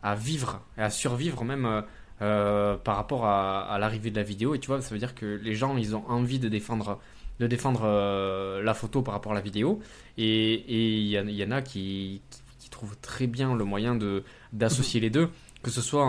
à, 0.00 0.14
vivre 0.14 0.62
et 0.76 0.82
à 0.82 0.90
survivre 0.90 1.44
même 1.44 1.82
par 2.20 2.96
rapport 2.96 3.26
à, 3.26 3.62
à 3.62 3.78
l'arrivée 3.80 4.12
de 4.12 4.16
la 4.16 4.22
vidéo. 4.22 4.54
Et 4.54 4.60
tu 4.60 4.68
vois, 4.68 4.80
ça 4.80 4.90
veut 4.90 5.00
dire 5.00 5.16
que 5.16 5.26
les 5.26 5.56
gens, 5.56 5.76
ils 5.76 5.96
ont 5.96 6.08
envie 6.08 6.38
de 6.38 6.48
défendre 6.48 7.00
de 7.38 7.46
défendre 7.46 7.82
euh, 7.84 8.62
la 8.62 8.74
photo 8.74 9.02
par 9.02 9.14
rapport 9.14 9.32
à 9.32 9.34
la 9.34 9.40
vidéo. 9.40 9.80
Et 10.16 10.64
il 10.68 11.06
y, 11.06 11.44
en 11.44 11.50
a 11.50 11.62
qui, 11.62 12.20
qui, 12.30 12.40
trouvent 12.70 12.96
très 13.00 13.26
bien 13.26 13.54
le 13.54 13.64
moyen 13.64 13.94
de 13.94 14.22
d'associer 14.52 15.00
les 15.00 15.10
deux, 15.10 15.30
que 15.62 15.70
ce 15.70 15.80
soit 15.82 16.06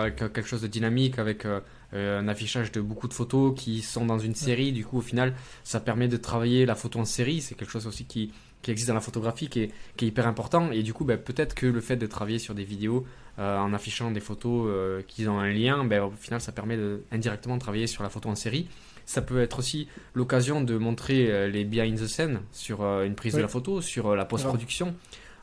avec 0.00 0.16
quelque 0.16 0.46
chose 0.46 0.62
de 0.62 0.66
dynamique, 0.66 1.18
avec 1.18 1.44
euh, 1.46 1.60
un 1.92 2.28
affichage 2.28 2.72
de 2.72 2.80
beaucoup 2.80 3.08
de 3.08 3.14
photos 3.14 3.54
qui 3.56 3.82
sont 3.82 4.06
dans 4.06 4.18
une 4.18 4.34
série. 4.34 4.72
Du 4.72 4.84
coup, 4.84 4.98
au 4.98 5.02
final, 5.02 5.34
ça 5.64 5.80
permet 5.80 6.08
de 6.08 6.16
travailler 6.16 6.66
la 6.66 6.74
photo 6.74 6.98
en 6.98 7.04
série. 7.04 7.40
C'est 7.40 7.54
quelque 7.54 7.70
chose 7.70 7.86
aussi 7.86 8.04
qui, 8.04 8.32
qui 8.62 8.70
existe 8.70 8.88
dans 8.88 8.94
la 8.94 9.00
photographie, 9.00 9.48
qui 9.48 9.60
est, 9.60 9.70
qui 9.96 10.04
est 10.04 10.08
hyper 10.08 10.26
important. 10.26 10.70
Et 10.72 10.82
du 10.82 10.92
coup, 10.92 11.04
ben, 11.04 11.18
peut-être 11.18 11.54
que 11.54 11.66
le 11.66 11.80
fait 11.80 11.96
de 11.96 12.06
travailler 12.06 12.38
sur 12.38 12.54
des 12.54 12.64
vidéos 12.64 13.06
euh, 13.38 13.58
en 13.58 13.72
affichant 13.72 14.10
des 14.10 14.20
photos 14.20 15.04
qui 15.06 15.26
ont 15.28 15.38
un 15.38 15.52
lien, 15.52 15.84
ben, 15.84 16.02
au 16.02 16.10
final, 16.10 16.40
ça 16.40 16.52
permet 16.52 16.76
de, 16.76 17.02
indirectement 17.12 17.56
de 17.56 17.60
travailler 17.60 17.86
sur 17.86 18.02
la 18.02 18.08
photo 18.08 18.28
en 18.28 18.34
série. 18.34 18.68
Ça 19.08 19.22
peut 19.22 19.40
être 19.40 19.60
aussi 19.60 19.88
l'occasion 20.12 20.60
de 20.60 20.76
montrer 20.76 21.32
euh, 21.32 21.48
les 21.48 21.64
behind 21.64 21.98
the 21.98 22.06
scene 22.06 22.40
sur 22.52 22.82
euh, 22.82 23.06
une 23.06 23.14
prise 23.14 23.32
de 23.32 23.40
la 23.40 23.48
photo, 23.48 23.80
sur 23.80 24.08
euh, 24.08 24.16
la 24.16 24.26
post-production. 24.26 24.94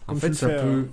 En 0.08 0.16
fait, 0.16 0.34
ça 0.34 0.49
peut. 0.49 0.88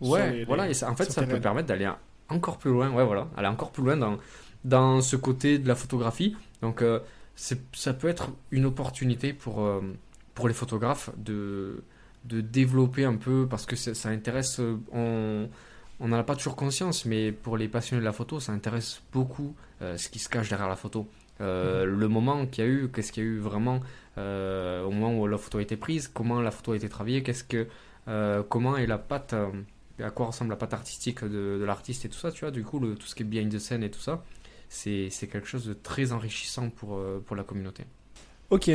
Ouais, 0.00 0.44
voilà, 0.44 0.68
et 0.68 0.74
ça, 0.74 0.90
en 0.90 0.96
fait, 0.96 1.10
ça 1.10 1.22
peut 1.24 1.40
permettre 1.40 1.68
d'aller 1.68 1.90
encore 2.28 2.58
plus 2.58 2.70
loin. 2.70 2.90
Ouais, 2.90 3.04
voilà, 3.04 3.28
aller 3.36 3.48
encore 3.48 3.72
plus 3.72 3.84
loin 3.84 3.96
dans, 3.96 4.18
dans 4.64 5.00
ce 5.00 5.16
côté 5.16 5.58
de 5.58 5.68
la 5.68 5.74
photographie. 5.74 6.36
Donc, 6.60 6.82
ça 7.36 7.94
peut 7.94 8.08
être 8.08 8.30
une 8.50 8.66
opportunité 8.66 9.32
pour, 9.32 9.68
pour 10.34 10.48
les 10.48 10.54
photographes 10.54 11.10
de, 11.16 11.84
de 12.24 12.40
développer 12.40 13.04
un 13.04 13.16
peu, 13.16 13.46
parce 13.48 13.66
que 13.66 13.76
ça, 13.76 14.08
intéresse. 14.08 14.60
on 14.92 15.48
on 16.00 16.08
n'en 16.08 16.16
a 16.16 16.24
pas 16.24 16.34
toujours 16.34 16.56
conscience, 16.56 17.04
mais 17.04 17.30
pour 17.30 17.56
les 17.56 17.68
passionnés 17.68 18.00
de 18.00 18.04
la 18.04 18.12
photo, 18.12 18.40
ça 18.40 18.50
intéresse 18.50 19.02
beaucoup 19.12 19.54
ce 19.80 20.08
qui 20.08 20.18
se 20.18 20.28
cache 20.28 20.48
derrière 20.48 20.68
la 20.68 20.74
photo. 20.74 21.06
Euh, 21.42 21.84
le 21.84 22.08
moment 22.08 22.46
qu'il 22.46 22.64
y 22.64 22.66
a 22.66 22.70
eu, 22.70 22.88
qu'est-ce 22.88 23.10
qu'il 23.10 23.24
y 23.24 23.26
a 23.26 23.28
eu 23.30 23.38
vraiment 23.38 23.80
euh, 24.18 24.84
au 24.84 24.90
moment 24.90 25.18
où 25.18 25.26
la 25.26 25.38
photo 25.38 25.58
a 25.58 25.62
été 25.62 25.76
prise, 25.76 26.08
comment 26.08 26.40
la 26.40 26.50
photo 26.50 26.72
a 26.72 26.76
été 26.76 26.88
travaillée, 26.88 27.22
qu'est-ce 27.22 27.42
que, 27.42 27.56
euh, 27.56 27.64
comment 28.48 28.76
est 28.76 28.86
la 28.86 28.98
patte, 28.98 29.34
à 30.00 30.10
quoi 30.10 30.26
ressemble 30.26 30.50
la 30.50 30.56
patte 30.56 30.74
artistique 30.74 31.24
de, 31.24 31.62
l'artiste 31.64 32.04
et 32.04 32.08
tout 32.08 32.18
ça, 32.18 32.32
tu 32.32 32.40
vois. 32.40 32.50
Du 32.50 32.64
coup, 32.64 32.78
le, 32.78 32.94
tout 32.94 33.06
ce 33.06 33.14
qui 33.14 33.22
est 33.22 33.26
behind 33.26 33.52
the 33.52 33.58
scene 33.58 33.82
et 33.82 33.90
tout 33.90 34.00
ça, 34.00 34.22
c'est, 34.68 35.10
quelque 35.30 35.46
chose 35.46 35.66
de 35.66 35.74
très 35.74 36.12
enrichissant 36.12 36.70
pour, 36.70 37.00
pour 37.26 37.36
la 37.36 37.44
communauté. 37.44 37.84
Ok, 38.50 38.70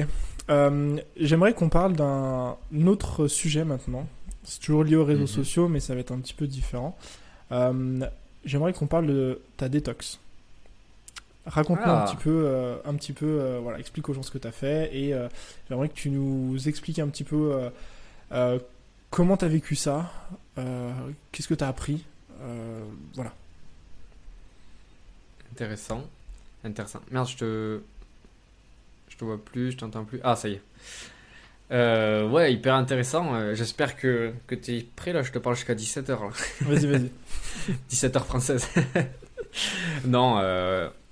j'aimerais 1.17 1.53
qu'on 1.53 1.69
parle 1.69 1.93
d'un 1.93 2.57
autre 2.85 3.27
sujet 3.27 3.65
maintenant. 3.65 4.07
C'est 4.43 4.61
toujours 4.61 4.83
lié 4.83 4.95
aux 4.95 5.05
réseaux 5.05 5.21
mhm. 5.21 5.27
sociaux, 5.27 5.67
mais 5.67 5.79
ça 5.79 5.93
va 5.93 5.99
être 5.99 6.11
un 6.11 6.19
petit 6.19 6.33
peu 6.33 6.47
différent. 6.47 6.97
j'aimerais 8.45 8.73
qu'on 8.73 8.87
parle 8.87 9.07
de 9.07 9.41
ta 9.57 9.69
détox. 9.69 10.19
Raconte-nous 11.47 11.89
un 11.89 11.99
ah. 11.99 12.05
petit 12.05 12.17
peu, 12.17 12.43
euh, 12.45 12.75
un 12.83 12.93
petit 12.95 13.13
peu 13.13 13.25
euh, 13.25 13.59
voilà, 13.61 13.79
explique 13.79 14.09
aux 14.09 14.13
gens 14.13 14.21
ce 14.21 14.31
que 14.31 14.37
tu 14.37 14.47
as 14.47 14.51
fait 14.51 14.89
et 14.93 15.13
euh, 15.13 15.29
j'aimerais 15.69 15.87
que 15.87 15.93
tu 15.93 16.09
nous 16.09 16.67
expliques 16.67 16.99
un 16.99 17.07
petit 17.07 17.23
peu 17.23 17.69
comment 19.09 19.37
tu 19.37 19.45
as 19.45 19.47
vécu 19.47 19.75
ça, 19.75 20.11
qu'est-ce 21.31 21.47
que 21.47 21.53
tu 21.53 21.63
as 21.63 21.67
appris, 21.67 22.05
voilà. 23.15 23.33
Intéressant, 25.51 26.03
intéressant. 26.63 27.01
Merde, 27.09 27.27
je 27.27 27.37
te, 27.37 27.81
je 29.09 29.17
te 29.17 29.25
vois 29.25 29.43
plus, 29.43 29.71
je 29.71 29.77
t'entends 29.77 30.03
plus. 30.05 30.19
Ah, 30.23 30.35
ça 30.35 30.49
y 30.49 30.53
est. 30.53 32.23
ouais, 32.23 32.53
hyper 32.53 32.75
intéressant. 32.75 33.55
J'espère 33.55 33.95
que, 33.97 34.33
que 34.45 34.55
tu 34.55 34.77
es 34.77 34.87
prêt 34.95 35.13
là. 35.13 35.23
Je 35.23 35.31
te 35.31 35.39
parle 35.39 35.55
jusqu'à 35.55 35.73
17h. 35.73 36.15
Vas-y, 36.61 36.85
vas-y. 36.85 37.11
17h 37.89 38.23
française. 38.23 38.67
non, 40.05 40.39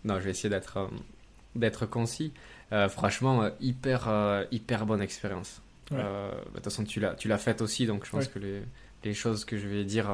non, 0.06 0.20
je 0.20 0.26
vais 0.26 0.32
essayer 0.32 0.50
d'être 0.50 0.78
euh, 0.78 0.88
d'être 1.56 1.86
concis. 1.86 2.32
Euh, 2.72 2.88
franchement, 2.88 3.44
euh, 3.44 3.50
hyper, 3.60 4.08
hyper 4.52 4.86
bonne 4.86 5.02
expérience. 5.02 5.62
Bah, 5.92 6.32
de 6.48 6.56
toute 6.56 6.64
façon, 6.64 6.84
tu 6.84 7.00
l'as, 7.00 7.14
tu 7.14 7.28
l'as 7.28 7.38
faite 7.38 7.62
aussi, 7.62 7.86
donc 7.86 8.06
je 8.06 8.12
pense 8.12 8.28
que 8.28 8.40
les, 8.40 8.62
les, 9.04 9.14
choses 9.14 9.46
que 9.46 9.58
je 9.58 9.68
vais 9.68 9.84
dire 9.84 10.10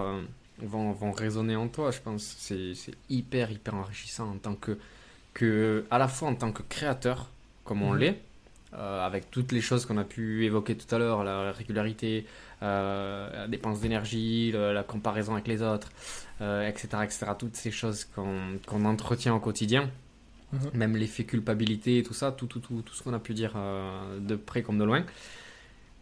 vont, 0.62 0.92
vont 0.92 1.12
résonner 1.12 1.56
en 1.56 1.68
toi. 1.68 1.92
Je 1.92 2.00
pense 2.00 2.36
c'est, 2.38 2.74
c'est 2.76 2.94
hyper, 3.10 3.52
hyper 3.52 3.76
enrichissant 3.76 4.30
en 4.30 4.38
tant 4.38 4.56
que, 4.56 4.78
que, 5.34 5.86
à 5.92 5.98
la 5.98 6.08
fois 6.08 6.30
en 6.30 6.36
tant 6.36 6.52
que 6.52 6.64
créateur, 6.64 7.30
comme 7.64 7.82
on 7.82 7.94
mhm. 7.94 8.00
l'est, 8.00 8.22
euh, 8.74 9.06
avec 9.06 9.30
toutes 9.32 9.52
les 9.52 9.62
choses 9.62 9.86
qu'on 9.86 9.98
a 9.98 10.04
pu 10.04 10.46
évoquer 10.46 10.76
tout 10.76 10.94
à 10.94 10.98
l'heure, 10.98 11.24
la 11.24 11.52
régularité, 11.52 12.26
euh, 12.64 13.30
la 13.42 13.48
dépense 13.48 13.82
d'énergie, 13.82 14.52
la 14.54 14.84
comparaison 14.84 15.34
avec 15.34 15.48
les 15.48 15.62
autres, 15.62 15.90
etc., 16.40 16.88
etc. 17.04 17.26
Toutes 17.38 17.56
ces 17.56 17.72
choses 17.72 18.06
qu'on 18.06 18.86
entretient 18.86 19.36
au 19.36 19.40
quotidien, 19.40 19.90
mhm. 20.54 20.70
même 20.74 20.96
l'effet 20.96 21.26
culpabilité 21.26 21.98
et 21.98 22.04
tout 22.04 22.14
ça, 22.14 22.32
tout, 22.32 22.48
tout, 22.48 22.60
tout, 22.60 22.82
tout 22.82 22.94
ce 22.94 23.04
qu'on 23.04 23.14
a 23.14 23.20
pu 23.20 23.34
dire 23.34 23.54
de 24.20 24.36
près 24.36 24.62
comme 24.62 24.78
de 24.78 24.86
loin. 24.86 25.04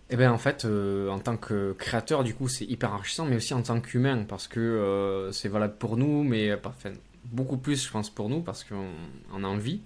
Eh 0.10 0.18
bien 0.18 0.32
en 0.32 0.38
fait, 0.38 0.66
en 0.66 1.20
tant 1.20 1.38
que 1.38 1.74
créateur, 1.74 2.24
du 2.24 2.34
coup, 2.34 2.48
c'est 2.48 2.66
hyper 2.66 2.94
enrichissant, 2.94 3.26
mais 3.26 3.36
aussi 3.36 3.54
en 3.54 3.62
tant 3.62 3.80
qu'humain, 3.80 4.26
parce 4.28 4.48
que 4.48 5.30
c'est 5.32 5.50
valable 5.50 5.76
pour 5.78 5.98
nous, 5.98 6.24
mais 6.24 6.52
enfin, 6.64 6.92
beaucoup 7.26 7.58
plus, 7.58 7.86
je 7.86 7.92
pense, 7.92 8.10
pour 8.10 8.28
nous, 8.30 8.42
parce 8.42 8.64
qu'on 8.64 9.44
a 9.44 9.48
envie 9.48 9.82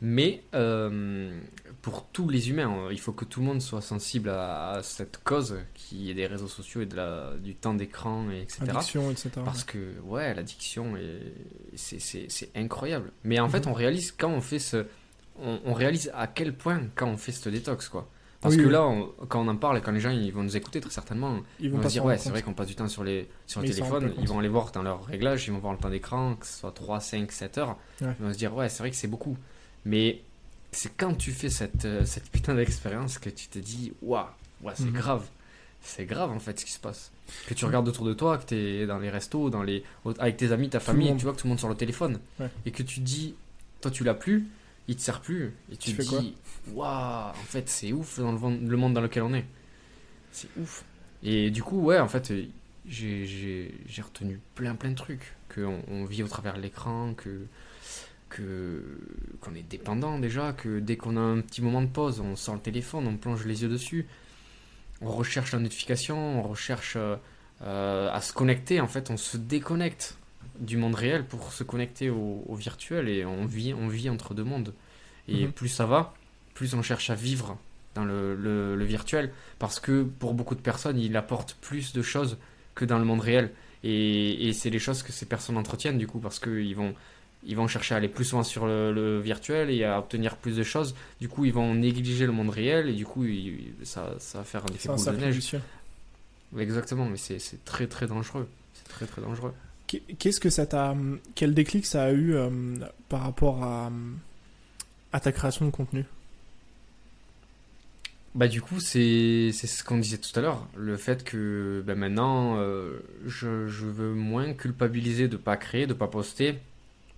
mais 0.00 0.42
euh, 0.54 1.38
pour 1.82 2.06
tous 2.12 2.28
les 2.28 2.50
humains, 2.50 2.86
euh, 2.86 2.92
il 2.92 3.00
faut 3.00 3.12
que 3.12 3.24
tout 3.24 3.40
le 3.40 3.46
monde 3.46 3.62
soit 3.62 3.80
sensible 3.80 4.30
à, 4.30 4.80
cette 4.82 5.22
cause 5.22 5.58
qui 5.74 6.10
est 6.10 6.14
des 6.14 6.26
réseaux 6.26 6.48
sociaux 6.48 6.82
et 6.82 6.86
de 6.86 6.96
la, 6.96 7.32
du 7.38 7.54
temps 7.54 7.74
d'écran, 7.74 8.30
et 8.30 8.42
etc. 8.42 8.64
Addiction, 8.68 9.10
etc. 9.10 9.30
Parce 9.44 9.64
que, 9.64 9.78
ouais, 10.04 10.34
l'addiction, 10.34 10.94
c'est 11.74 12.50
incroyable. 12.54 13.12
Mais 13.24 13.40
en 13.40 13.48
fait, 13.48 13.66
mhm. 13.66 13.72
on 13.72 13.74
réalise 13.74 14.12
quand 14.12 14.30
on 14.30 14.40
fait 14.40 14.58
ce. 14.58 14.86
On, 15.40 15.72
réalise 15.72 16.10
à 16.14 16.26
quel 16.26 16.52
point 16.52 16.82
quand 16.96 17.06
on 17.06 17.16
fait 17.16 17.30
ce 17.30 17.48
détox, 17.48 17.88
quoi. 17.88 18.10
Parce 18.40 18.56
que 18.56 18.62
là, 18.62 18.88
quand 19.28 19.44
on 19.44 19.48
en 19.48 19.56
parle 19.56 19.78
et 19.78 19.80
quand 19.80 19.90
les 19.90 20.00
gens 20.00 20.10
ils 20.10 20.32
vont 20.32 20.44
nous 20.44 20.56
écouter, 20.56 20.80
très 20.80 20.90
certainement, 20.90 21.40
ils 21.58 21.70
vont, 21.70 21.82
se 21.82 21.88
dire 21.88 22.04
Ouais, 22.04 22.18
c'est 22.18 22.30
vrai 22.30 22.42
qu'on 22.42 22.54
passe 22.54 22.68
du 22.68 22.76
temps 22.76 22.88
sur, 22.88 23.02
les, 23.02 23.28
sur 23.46 23.60
le 23.60 23.68
téléphone, 23.68 24.12
ils 24.18 24.28
vont 24.28 24.38
aller 24.38 24.48
voir 24.48 24.70
dans 24.70 24.82
leur 24.82 25.04
réglage, 25.04 25.46
ils 25.46 25.52
vont 25.52 25.58
voir 25.58 25.72
le 25.72 25.78
temps 25.78 25.90
d'écran, 25.90 26.36
que 26.36 26.46
ce 26.46 26.60
soit 26.60 26.72
3, 26.72 27.00
5, 27.00 27.32
7 27.32 27.58
heures. 27.58 27.76
Ils 28.00 28.06
vont 28.20 28.32
se 28.32 28.38
dire 28.38 28.54
Ouais, 28.54 28.68
c'est 28.68 28.78
vrai 28.78 28.90
que 28.90 28.96
c'est 28.96 29.08
beaucoup. 29.08 29.36
Mais 29.84 30.20
c'est 30.70 30.96
quand 30.96 31.14
tu 31.14 31.32
fais 31.32 31.50
cette, 31.50 31.84
euh, 31.84 32.04
cette 32.04 32.28
putain 32.30 32.54
d'expérience 32.54 33.18
que 33.18 33.30
tu 33.30 33.48
te 33.48 33.58
dis 33.58 33.92
Waouh, 34.02 34.26
ouais, 34.62 34.72
c'est 34.76 34.84
mhm. 34.84 34.92
grave. 34.92 35.26
C'est 35.80 36.06
grave 36.06 36.32
en 36.32 36.40
fait 36.40 36.58
ce 36.58 36.64
qui 36.64 36.72
se 36.72 36.80
passe. 36.80 37.12
Que 37.46 37.54
tu 37.54 37.64
regardes 37.64 37.88
autour 37.88 38.04
de 38.04 38.12
toi, 38.12 38.38
que 38.38 38.46
tu 38.46 38.54
es 38.56 38.86
dans 38.86 38.98
les 38.98 39.10
restos, 39.10 39.48
dans 39.48 39.62
les... 39.62 39.84
avec 40.18 40.36
tes 40.36 40.50
amis, 40.50 40.68
ta 40.68 40.80
famille, 40.80 41.14
tu 41.16 41.24
vois 41.24 41.32
que 41.32 41.38
tout 41.38 41.46
le 41.46 41.50
monde 41.50 41.58
sur 41.58 41.68
le 41.68 41.76
téléphone. 41.76 42.18
Et 42.66 42.70
que 42.70 42.82
tu 42.82 43.00
dis 43.00 43.34
Toi, 43.80 43.90
tu 43.90 44.04
l'as 44.04 44.14
plus 44.14 44.48
il 44.88 44.96
te 44.96 45.02
sert 45.02 45.20
plus. 45.20 45.54
Et 45.70 45.76
tu, 45.76 45.94
te 45.94 46.02
dis, 46.02 46.34
waouh, 46.74 47.30
en 47.30 47.46
fait, 47.46 47.68
c'est 47.68 47.92
ouf 47.92 48.18
dans 48.18 48.32
le, 48.32 48.76
monde 48.76 48.94
dans 48.94 49.00
lequel 49.00 49.22
on 49.22 49.34
est. 49.34 49.46
C'est 50.32 50.48
ouf. 50.58 50.84
Et 51.22 51.50
du 51.50 51.62
coup, 51.62 51.80
ouais, 51.80 51.98
en 51.98 52.08
fait, 52.08 52.32
j'ai 52.86 53.72
retenu 54.02 54.40
plein, 54.54 54.74
plein 54.74 54.90
de 54.90 54.96
trucs. 54.96 55.34
Qu'on 55.54 55.82
on 55.88 56.04
vit 56.04 56.22
au 56.22 56.28
travers 56.28 56.54
de 56.54 56.60
l'écran, 56.60 57.14
que 57.14 57.46
que 58.28 58.82
qu'on 59.40 59.54
est 59.54 59.62
dépendant 59.62 60.18
déjà, 60.18 60.52
que 60.52 60.80
dès 60.80 60.96
qu'on 60.96 61.16
a 61.16 61.20
un 61.20 61.40
petit 61.40 61.62
moment 61.62 61.82
de 61.82 61.86
pause, 61.86 62.20
on 62.20 62.36
sort 62.36 62.54
le 62.54 62.60
téléphone, 62.60 63.06
on 63.06 63.16
plonge 63.16 63.46
les 63.46 63.62
yeux 63.62 63.68
dessus, 63.68 64.06
on 65.00 65.10
recherche 65.10 65.52
la 65.52 65.58
notification, 65.58 66.40
on 66.40 66.42
recherche 66.42 66.94
euh, 66.96 67.16
euh, 67.62 68.12
à 68.12 68.20
se 68.20 68.32
connecter, 68.32 68.80
en 68.80 68.88
fait, 68.88 69.10
on 69.10 69.16
se 69.16 69.36
déconnecte 69.36 70.16
du 70.58 70.76
monde 70.76 70.94
réel 70.94 71.24
pour 71.24 71.52
se 71.52 71.62
connecter 71.62 72.10
au, 72.10 72.54
virtuel 72.54 73.08
et 73.08 73.24
on 73.24 73.46
vit, 73.46 73.74
on 73.74 73.88
vit 73.88 74.10
entre 74.10 74.34
deux 74.34 74.44
mondes. 74.44 74.74
Et 75.28 75.44
mhm. 75.44 75.52
plus 75.52 75.68
ça 75.68 75.86
va, 75.86 76.14
plus 76.58 76.74
on 76.74 76.82
cherche 76.82 77.08
à 77.08 77.14
vivre 77.14 77.56
dans 77.94 78.04
le, 78.04 78.34
le, 78.34 78.84
virtuel 78.84 79.30
parce 79.60 79.78
que 79.78 80.02
pour 80.02 80.34
beaucoup 80.34 80.56
de 80.56 80.60
personnes, 80.60 80.98
il 80.98 81.16
apporte 81.16 81.56
plus 81.60 81.92
de 81.92 82.02
choses 82.02 82.36
que 82.74 82.84
dans 82.84 82.98
le 82.98 83.04
monde 83.04 83.20
réel. 83.20 83.52
Et, 83.84 84.48
et 84.48 84.52
c'est 84.52 84.68
les 84.68 84.80
choses 84.80 85.04
que 85.04 85.12
ces 85.12 85.24
personnes 85.24 85.56
entretiennent 85.56 85.98
du 85.98 86.08
coup 86.08 86.18
parce 86.18 86.40
qu'ils 86.40 86.74
vont, 86.74 86.96
ils 87.46 87.54
vont 87.54 87.68
chercher 87.68 87.94
à 87.94 87.98
aller 87.98 88.08
plus 88.08 88.32
loin 88.32 88.42
sur 88.42 88.66
le, 88.66 89.20
virtuel 89.20 89.70
et 89.70 89.84
à 89.84 90.00
obtenir 90.00 90.36
plus 90.36 90.56
de 90.56 90.64
choses. 90.64 90.96
Du 91.20 91.28
coup, 91.28 91.44
ils 91.44 91.52
vont 91.52 91.76
négliger 91.76 92.26
le 92.26 92.32
monde 92.32 92.50
réel 92.50 92.88
et 92.88 92.94
du 92.94 93.06
coup, 93.06 93.24
ça, 93.84 94.16
ça 94.18 94.38
va 94.38 94.44
faire 94.44 94.64
un 94.64 94.74
effet 94.74 94.88
boule 94.88 95.04
de 95.04 95.24
neige. 95.24 95.56
Exactement, 96.58 97.04
mais 97.04 97.18
c'est 97.18 97.64
très 97.64 97.86
très 97.86 98.08
dangereux. 98.08 98.48
C'est 98.74 98.88
très 98.88 99.06
très 99.06 99.22
dangereux. 99.22 99.54
Qu'est-ce 99.86 100.40
que 100.40 100.50
ça 100.50 100.66
t'a. 100.66 100.96
Quel 101.36 101.54
déclic 101.54 101.86
ça 101.86 102.02
a 102.02 102.10
eu 102.10 102.34
euh, 102.34 102.50
par 103.08 103.22
rapport 103.22 103.62
à, 103.62 103.92
à 105.12 105.20
ta 105.20 105.30
création 105.30 105.64
de 105.64 105.70
contenu? 105.70 106.04
Bah 108.34 108.48
du 108.48 108.60
coup 108.60 108.80
c'est 108.80 109.52
ce 109.52 109.82
qu'on 109.82 109.98
disait 109.98 110.18
tout 110.18 110.30
à 110.38 110.42
l'heure, 110.42 110.66
le 110.76 110.96
fait 110.96 111.24
que 111.24 111.82
bah, 111.86 111.94
maintenant 111.94 112.56
euh, 112.58 112.98
je, 113.26 113.66
je, 113.66 113.86
veux 113.86 114.12
moins 114.14 114.52
culpabiliser 114.52 115.28
de 115.28 115.36
pas 115.36 115.56
créer, 115.56 115.86
de 115.86 115.94
pas 115.94 116.08
poster. 116.08 116.58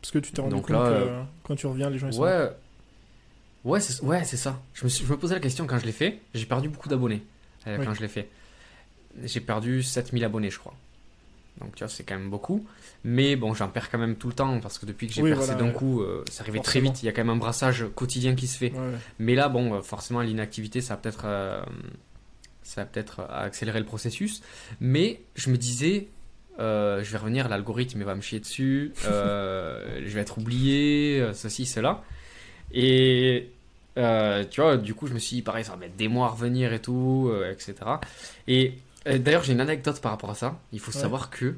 Parce 0.01 0.13
que 0.13 0.19
tu 0.19 0.33
t'es 0.33 0.41
rendu 0.41 0.55
compte 0.55 0.67
que 0.67 0.73
euh, 0.73 1.23
quand 1.43 1.57
tu 1.57 1.67
reviens 1.67 1.91
les 1.91 1.99
gens 1.99 2.07
ils 2.07 2.15
sont 2.15 2.23
Ouais, 2.23 2.51
ouais 3.65 3.81
c'est 3.81 4.03
ouais, 4.03 4.25
ça. 4.25 4.61
Je 4.73 4.85
me, 4.85 4.89
je 4.89 5.05
me 5.05 5.17
posais 5.17 5.35
la 5.35 5.41
question 5.41 5.67
quand 5.67 5.79
je 5.79 5.87
l'ai 5.87 5.93
fait, 5.93 6.21
j'ai 6.35 6.47
perdu 6.47 6.69
beaucoup 6.69 6.89
d'abonnés 6.89 7.23
quand 7.65 7.95
je 7.95 8.01
l'ai 8.01 8.09
fait. 8.09 8.29
J'ai 9.25 9.41
perdu 9.41 9.83
7000 9.83 10.25
abonnés 10.25 10.51
je 10.51 10.59
crois. 10.59 10.75
Donc 11.61 11.75
tu 11.75 11.85
vois, 11.85 11.89
c'est 11.89 12.05
quand 12.05 12.17
même 12.17 12.31
beaucoup. 12.31 12.67
Mais 13.05 13.37
bon, 13.37 13.55
j'en 13.55 13.69
perds 13.69 13.91
quand 13.91 13.99
même 13.99 14.17
tout 14.17 14.29
le 14.29 14.35
temps 14.35 14.61
parce 14.61 14.79
que 14.79 14.87
depuis 14.87 15.07
que 15.07 15.15
j'ai 15.15 15.23
percé 15.23 15.55
d'un 15.55 15.71
coup, 15.71 16.01
euh, 16.01 16.25
ça 16.31 16.43
arrivait 16.43 16.61
très 16.61 16.81
vite. 16.81 17.03
Il 17.03 17.07
y 17.07 17.09
a 17.09 17.13
quand 17.13 17.23
même 17.23 17.31
un 17.31 17.37
brassage 17.37 17.87
quotidien 17.95 18.35
qui 18.35 18.47
se 18.47 18.59
fait. 18.59 18.73
Mais 19.19 19.35
là, 19.35 19.49
bon, 19.49 19.75
euh, 19.75 19.83
forcément, 19.83 20.21
l'inactivité, 20.21 20.81
ça 20.81 20.95
va 20.95 21.01
peut-être 21.01 21.25
euh, 21.25 21.63
ça 22.63 22.85
peut-être 22.85 23.21
accélérer 23.31 23.79
le 23.79 23.87
processus. 23.87 24.43
Mais 24.81 25.21
je 25.35 25.51
me 25.51 25.57
disais, 25.57 26.09
je 26.59 27.11
vais 27.11 27.19
revenir, 27.19 27.49
l'algorithme 27.49 28.03
va 28.03 28.15
me 28.15 28.21
chier 28.21 28.41
dessus, 28.41 28.93
je 29.03 30.09
vais 30.09 30.21
être 30.21 30.39
oublié, 30.39 31.31
ceci, 31.35 31.67
cela. 31.67 32.03
Et 32.73 33.51
tu 33.95 34.61
vois, 34.61 34.77
du 34.77 34.95
coup, 34.95 35.07
je 35.07 35.15
me 35.15 35.19
suis 35.19 35.37
dit, 35.37 35.43
pareil, 35.43 35.65
ça 35.65 35.73
va 35.73 35.79
mettre 35.79 35.97
des 35.97 36.09
mois 36.09 36.27
à 36.27 36.31
revenir 36.31 36.73
et 36.73 36.81
tout, 36.81 37.33
etc. 37.51 37.75
Et 38.47 38.75
d'ailleurs, 39.07 39.43
j'ai 39.43 39.53
une 39.53 39.61
anecdote 39.61 40.01
par 40.01 40.13
rapport 40.13 40.31
à 40.31 40.35
ça. 40.35 40.61
Il 40.73 40.81
faut 40.81 40.93
savoir 40.93 41.31
que 41.31 41.57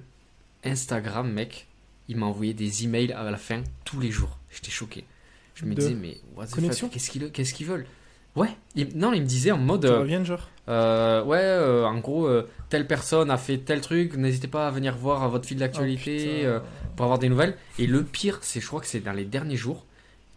Instagram, 0.65 1.31
mec, 1.31 1.67
il 2.09 2.17
m'a 2.17 2.27
envoyé 2.27 2.55
des 2.55 2.85
emails 2.85 3.13
à 3.13 3.31
la 3.31 3.37
fin 3.37 3.63
tous 3.85 4.01
les 4.01 4.11
jours. 4.11 4.39
J'étais 4.51 4.71
choqué. 4.71 5.05
Je 5.55 5.65
me 5.65 5.75
disais, 5.75 5.95
mais 5.95 6.19
what 6.37 6.47
the 6.47 6.73
fuck, 6.73 6.91
qu'est-ce 6.91 7.55
qu'ils 7.55 7.67
veulent? 7.67 7.87
Ouais, 8.35 8.49
non, 8.95 9.13
il 9.13 9.23
me 9.23 9.27
disait 9.27 9.51
en 9.51 9.59
mode. 9.59 9.87
Ça 9.87 9.99
revient, 9.99 10.23
genre 10.25 10.49
euh, 10.69 11.23
Ouais, 11.25 11.39
euh, 11.39 11.85
en 11.85 11.99
gros, 11.99 12.31
telle 12.71 12.87
personne 12.87 13.31
a 13.31 13.37
fait 13.37 13.59
tel 13.59 13.81
truc, 13.81 14.17
n'hésitez 14.17 14.49
pas 14.49 14.67
à 14.67 14.71
venir 14.71 14.97
voir 14.97 15.29
votre 15.29 15.47
fil 15.47 15.59
d'actualité 15.59 16.45
oh, 16.47 16.61
pour 16.97 17.05
avoir 17.05 17.19
des 17.19 17.29
nouvelles. 17.29 17.57
Et 17.79 17.87
le 17.87 18.03
pire, 18.03 18.39
c'est, 18.41 18.61
je 18.61 18.67
crois 18.67 18.81
que 18.81 18.87
c'est 18.87 19.01
dans 19.01 19.13
les 19.13 19.25
derniers 19.27 19.57
jours, 19.57 19.85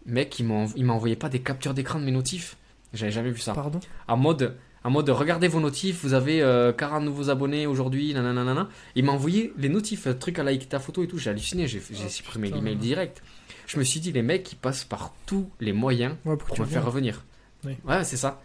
mec, 0.06 0.38
il 0.38 0.44
m'a 0.44 0.92
envoyé 0.92 1.16
pas 1.16 1.28
des 1.28 1.40
captures 1.40 1.74
d'écran 1.74 2.00
de 2.00 2.04
mes 2.04 2.12
notifs. 2.12 2.56
J'avais 2.94 3.12
jamais 3.12 3.30
vu 3.30 3.40
ça. 3.40 3.52
Pardon? 3.52 3.80
En 4.08 4.16
mode, 4.16 4.56
en 4.86 4.90
mode 4.90 5.10
regardez 5.10 5.48
vos 5.48 5.58
notifs, 5.58 6.04
vous 6.04 6.14
avez 6.14 6.38
40 6.38 7.02
euh, 7.02 7.04
nouveaux 7.04 7.28
abonnés 7.28 7.66
aujourd'hui, 7.66 8.14
nanana. 8.14 8.68
Il 8.94 9.04
m'a 9.04 9.10
envoyé 9.10 9.52
les 9.58 9.68
notifs, 9.68 10.06
truc 10.20 10.38
à 10.38 10.44
like 10.44 10.68
ta 10.68 10.78
photo 10.78 11.02
et 11.02 11.08
tout. 11.08 11.18
J'ai 11.18 11.30
halluciné, 11.30 11.66
j'ai 11.66 11.82
oh, 11.90 12.08
supprimé 12.08 12.50
l'email 12.50 12.76
direct. 12.76 13.20
Je 13.66 13.80
me 13.80 13.84
suis 13.84 13.98
dit, 13.98 14.12
les 14.12 14.22
mecs, 14.22 14.52
ils 14.52 14.56
passent 14.56 14.84
par 14.84 15.12
tous 15.26 15.50
les 15.58 15.72
moyens 15.72 16.14
pour, 16.22 16.60
me 16.60 16.64
faire 16.66 16.84
revenir. 16.84 17.24
Ouais, 17.64 18.04
c'est 18.04 18.16
ça. 18.16 18.40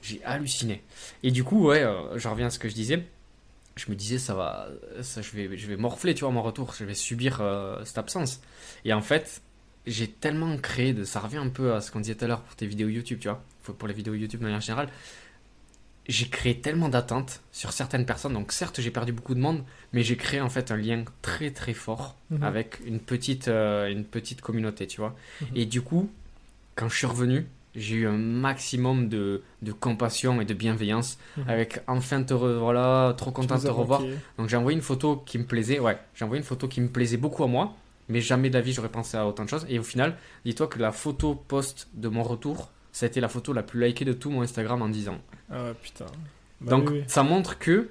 J'ai 0.00 0.22
halluciné. 0.24 0.84
Et 1.24 1.32
du 1.32 1.42
coup, 1.42 1.66
ouais, 1.66 1.82
euh, 1.82 2.16
je 2.16 2.28
reviens 2.28 2.46
à 2.46 2.50
ce 2.50 2.60
que 2.60 2.68
je 2.68 2.74
disais. 2.74 3.04
Je 3.74 3.90
me 3.90 3.96
disais, 3.96 4.18
ça 4.18 4.34
va, 4.34 4.68
ça, 5.02 5.22
je, 5.22 5.32
vais, 5.32 5.56
je 5.58 5.66
vais 5.66 5.76
morfler, 5.76 6.14
tu 6.14 6.20
vois, 6.20 6.32
mon 6.32 6.42
retour. 6.42 6.72
Je 6.78 6.84
vais 6.84 6.94
subir 6.94 7.40
euh, 7.40 7.84
cette 7.84 7.98
absence. 7.98 8.40
Et 8.84 8.92
en 8.92 9.02
fait, 9.02 9.42
j'ai 9.88 10.06
tellement 10.06 10.56
créé 10.56 10.92
de. 10.92 11.02
Ça 11.02 11.18
revient 11.18 11.38
un 11.38 11.48
peu 11.48 11.74
à 11.74 11.80
ce 11.80 11.90
qu'on 11.90 11.98
disait 11.98 12.14
tout 12.14 12.26
à 12.26 12.28
l'heure 12.28 12.42
pour 12.42 12.54
tes 12.54 12.66
vidéos 12.66 12.88
YouTube, 12.88 13.18
tu 13.20 13.26
vois. 13.26 13.42
Pour 13.64 13.88
les 13.88 13.94
vidéos 13.94 14.14
YouTube 14.14 14.40
de 14.40 14.44
manière 14.44 14.60
générale 14.60 14.88
j'ai 16.10 16.28
créé 16.28 16.58
tellement 16.60 16.88
d'attentes 16.88 17.40
sur 17.52 17.72
certaines 17.72 18.04
personnes. 18.04 18.32
Donc 18.32 18.52
certes, 18.52 18.80
j'ai 18.80 18.90
perdu 18.90 19.12
beaucoup 19.12 19.34
de 19.34 19.40
monde, 19.40 19.62
mais 19.92 20.02
j'ai 20.02 20.16
créé 20.16 20.40
en 20.40 20.50
fait 20.50 20.72
un 20.72 20.76
lien 20.76 21.04
très 21.22 21.50
très 21.52 21.72
fort 21.72 22.16
mhm. 22.30 22.42
avec 22.42 22.80
une 22.84 22.98
petite, 22.98 23.46
euh, 23.46 23.88
une 23.88 24.04
petite 24.04 24.40
communauté, 24.40 24.88
tu 24.88 25.00
vois. 25.00 25.14
Mhm. 25.40 25.48
Et 25.54 25.66
du 25.66 25.82
coup, 25.82 26.10
quand 26.74 26.88
je 26.88 26.96
suis 26.96 27.06
revenu, 27.06 27.46
j'ai 27.76 27.94
eu 27.94 28.08
un 28.08 28.16
maximum 28.16 29.08
de, 29.08 29.42
de 29.62 29.70
compassion 29.70 30.40
et 30.40 30.44
de 30.44 30.54
bienveillance 30.54 31.16
mhm. 31.36 31.44
avec 31.48 31.80
enfin 31.86 32.24
te 32.24 32.34
revoir 32.34 33.14
trop 33.14 33.30
content 33.30 33.56
de 33.56 33.62
te 33.62 33.68
revoir. 33.68 34.02
Donc 34.36 34.48
j'ai 34.48 34.56
envoyé 34.56 34.76
une 34.76 34.82
photo 34.82 35.22
qui 35.24 35.38
me 35.38 35.44
plaisait, 35.44 35.78
ouais, 35.78 35.96
j'ai 36.16 36.24
envoyé 36.24 36.40
une 36.40 36.46
photo 36.46 36.66
qui 36.66 36.80
me 36.80 36.88
plaisait 36.88 37.18
beaucoup 37.18 37.44
à 37.44 37.46
moi, 37.46 37.76
mais 38.08 38.20
jamais 38.20 38.50
d'avis 38.50 38.72
j'aurais 38.72 38.88
pensé 38.88 39.16
à 39.16 39.28
autant 39.28 39.44
de 39.44 39.48
choses. 39.48 39.64
Et 39.68 39.78
au 39.78 39.84
final, 39.84 40.16
dis-toi 40.44 40.66
que 40.66 40.80
la 40.80 40.90
photo 40.90 41.36
post 41.36 41.88
de 41.94 42.08
mon 42.08 42.24
retour, 42.24 42.72
ça 42.92 43.06
a 43.06 43.08
été 43.08 43.20
la 43.20 43.28
photo 43.28 43.52
la 43.52 43.62
plus 43.62 43.80
likée 43.84 44.04
de 44.04 44.12
tout 44.12 44.30
mon 44.30 44.42
Instagram 44.42 44.82
en 44.82 44.88
10 44.88 45.08
ans. 45.08 45.18
Ah 45.50 45.72
putain. 45.80 46.06
Bah 46.60 46.70
Donc 46.72 46.92
ça 47.06 47.22
montre 47.22 47.58
que, 47.58 47.88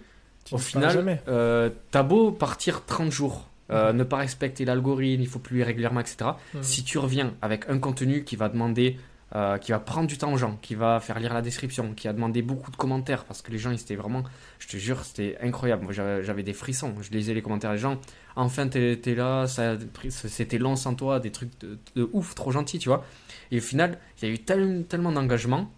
au 0.52 0.58
final, 0.58 1.22
euh, 1.28 1.70
t'as 1.92 2.04
beau 2.04 2.32
partir 2.32 2.86
30 2.86 3.12
jours, 3.12 3.50
euh, 3.72 3.94
ne 3.94 4.04
pas 4.04 4.18
respecter 4.18 4.66
l'algorithme, 4.66 5.22
il 5.22 5.28
faut 5.28 5.40
plus 5.40 5.64
régulièrement, 5.64 6.00
etc. 6.00 6.32
Si 6.62 6.84
tu 6.84 6.98
reviens 6.98 7.34
avec 7.42 7.70
un 7.70 7.80
contenu 7.80 8.24
qui 8.24 8.36
va 8.36 8.50
demander, 8.50 8.98
euh, 9.36 9.58
qui 9.58 9.72
va 9.72 9.80
prendre 9.80 10.08
du 10.08 10.18
temps 10.18 10.34
aux 10.34 10.38
gens, 10.38 10.58
qui 10.62 10.76
va 10.76 11.00
faire 11.00 11.20
lire 11.20 11.34
la 11.34 11.42
description, 11.42 11.94
qui 11.94 12.08
a 12.08 12.14
demandé 12.14 12.42
beaucoup 12.42 12.72
de 12.72 12.76
commentaires, 12.76 13.26
parce 13.26 13.42
que 13.42 13.52
les 13.52 13.60
gens, 13.60 13.72
ils 13.72 13.80
étaient 13.80 13.96
vraiment, 13.96 14.24
je 14.58 14.68
te 14.68 14.78
jure, 14.78 15.04
c'était 15.04 15.38
incroyable. 15.42 15.84
Moi, 15.84 15.94
j'avais 15.94 16.44
des 16.44 16.54
frissons. 16.54 16.96
Je 17.02 17.12
lisais 17.12 17.34
les 17.34 17.42
commentaires 17.42 17.72
des 17.72 17.78
gens. 17.78 18.00
Enfin, 18.36 18.68
t'es 18.68 19.16
là, 19.16 19.46
c'était 20.10 20.58
long 20.58 20.76
sans 20.76 20.96
toi, 20.96 21.20
des 21.20 21.32
trucs 21.32 21.52
de, 21.60 22.10
ouf, 22.14 22.36
trop 22.36 22.52
gentil, 22.52 22.80
tu 22.80 22.90
vois. 22.90 23.06
Et 23.52 23.58
au 23.58 23.62
final, 23.62 24.00
il 24.22 24.30
y 24.30 24.32
a 24.32 24.34
eu 24.34 24.40
tellement 24.40 25.12
d'engagement 25.12 25.72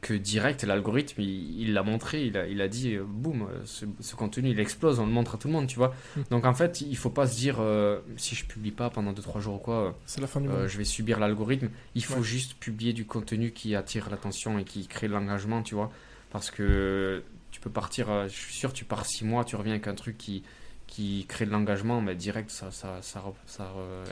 que 0.00 0.14
direct, 0.14 0.62
l'algorithme, 0.62 1.20
il 1.20 1.72
l'a 1.72 1.82
montré, 1.82 2.24
il 2.24 2.36
a, 2.36 2.46
il 2.46 2.60
a 2.60 2.68
dit, 2.68 2.94
euh, 2.94 3.04
boum, 3.04 3.42
euh, 3.42 3.60
ce, 3.64 3.84
ce, 4.00 4.14
contenu, 4.14 4.50
il 4.50 4.60
explose, 4.60 5.00
on 5.00 5.06
le 5.06 5.12
montre 5.12 5.34
à 5.34 5.38
tout 5.38 5.48
le 5.48 5.54
monde, 5.54 5.66
tu 5.66 5.76
vois. 5.76 5.92
Mm. 6.16 6.20
Donc 6.30 6.44
en 6.46 6.54
fait, 6.54 6.80
il 6.82 6.96
faut 6.96 7.10
pas 7.10 7.26
se 7.26 7.36
dire, 7.36 7.56
euh, 7.58 7.98
si 8.16 8.34
je 8.36 8.44
publie 8.44 8.70
pas 8.70 8.90
pendant 8.90 9.12
2-3 9.12 9.40
jours 9.40 9.54
ou 9.56 9.58
quoi, 9.58 9.98
C'est 10.06 10.20
la 10.20 10.28
fin 10.28 10.40
du 10.40 10.48
euh, 10.48 10.52
monde. 10.60 10.68
je 10.68 10.78
vais 10.78 10.84
subir 10.84 11.18
l'algorithme. 11.18 11.68
Il 11.96 12.04
faut 12.04 12.14
Ouais. 12.18 12.22
juste 12.22 12.54
publier 12.60 12.92
du 12.92 13.06
contenu 13.06 13.50
qui 13.50 13.74
attire 13.74 14.08
l'attention 14.10 14.58
et 14.58 14.64
qui 14.64 14.86
crée 14.86 15.08
de 15.08 15.12
l'engagement, 15.12 15.62
tu 15.62 15.74
vois. 15.74 15.90
Parce 16.30 16.50
que 16.52 17.22
tu 17.50 17.60
peux 17.60 17.70
partir, 17.70 18.28
je 18.28 18.34
suis 18.34 18.54
sûr, 18.54 18.72
tu 18.72 18.84
pars 18.84 19.04
6 19.04 19.24
mois, 19.24 19.44
tu 19.44 19.56
reviens 19.56 19.72
avec 19.72 19.88
un 19.88 19.94
truc 19.94 20.16
qui, 20.16 20.42
qui 20.86 21.24
crée 21.28 21.44
de 21.46 21.50
l'engagement, 21.50 22.00
mais 22.00 22.14
direct, 22.14 22.50
ça, 22.50 22.70
ça, 22.70 22.98
ça, 23.02 23.24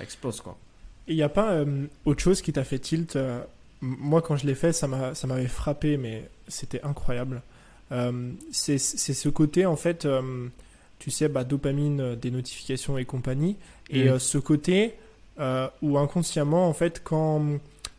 explose, 0.02 0.40
quoi. 0.40 0.58
Il 1.06 1.14
n'y 1.14 1.22
a 1.22 1.28
pas 1.28 1.64
autre 2.04 2.20
chose 2.20 2.42
qui 2.42 2.52
t'a 2.52 2.64
fait 2.64 2.80
tilt 2.80 3.16
Moi, 3.80 4.22
quand 4.22 4.36
je 4.36 4.46
l'ai 4.46 4.54
fait, 4.54 4.72
ça 4.72 4.86
m'a- 4.88 5.14
ça 5.14 5.26
m'avait 5.26 5.46
frappé, 5.48 5.96
mais 5.96 6.28
c'était 6.48 6.82
incroyable. 6.82 7.42
Euh, 7.92 8.32
c'est 8.50 8.78
ce 8.78 9.28
côté, 9.28 9.66
en 9.66 9.76
fait, 9.76 10.04
euh, 10.06 10.48
tu 10.98 11.10
sais, 11.10 11.28
bah, 11.28 11.44
dopamine, 11.44 12.00
euh, 12.00 12.16
des 12.16 12.30
notifications 12.30 12.98
et 12.98 13.04
compagnie. 13.04 13.56
Et 13.90 14.04
Mm. 14.04 14.08
euh, 14.08 14.18
ce 14.18 14.38
côté 14.38 14.94
où 15.82 15.98
inconsciemment, 15.98 16.66
en 16.66 16.72
fait, 16.72 17.02
quand 17.04 17.44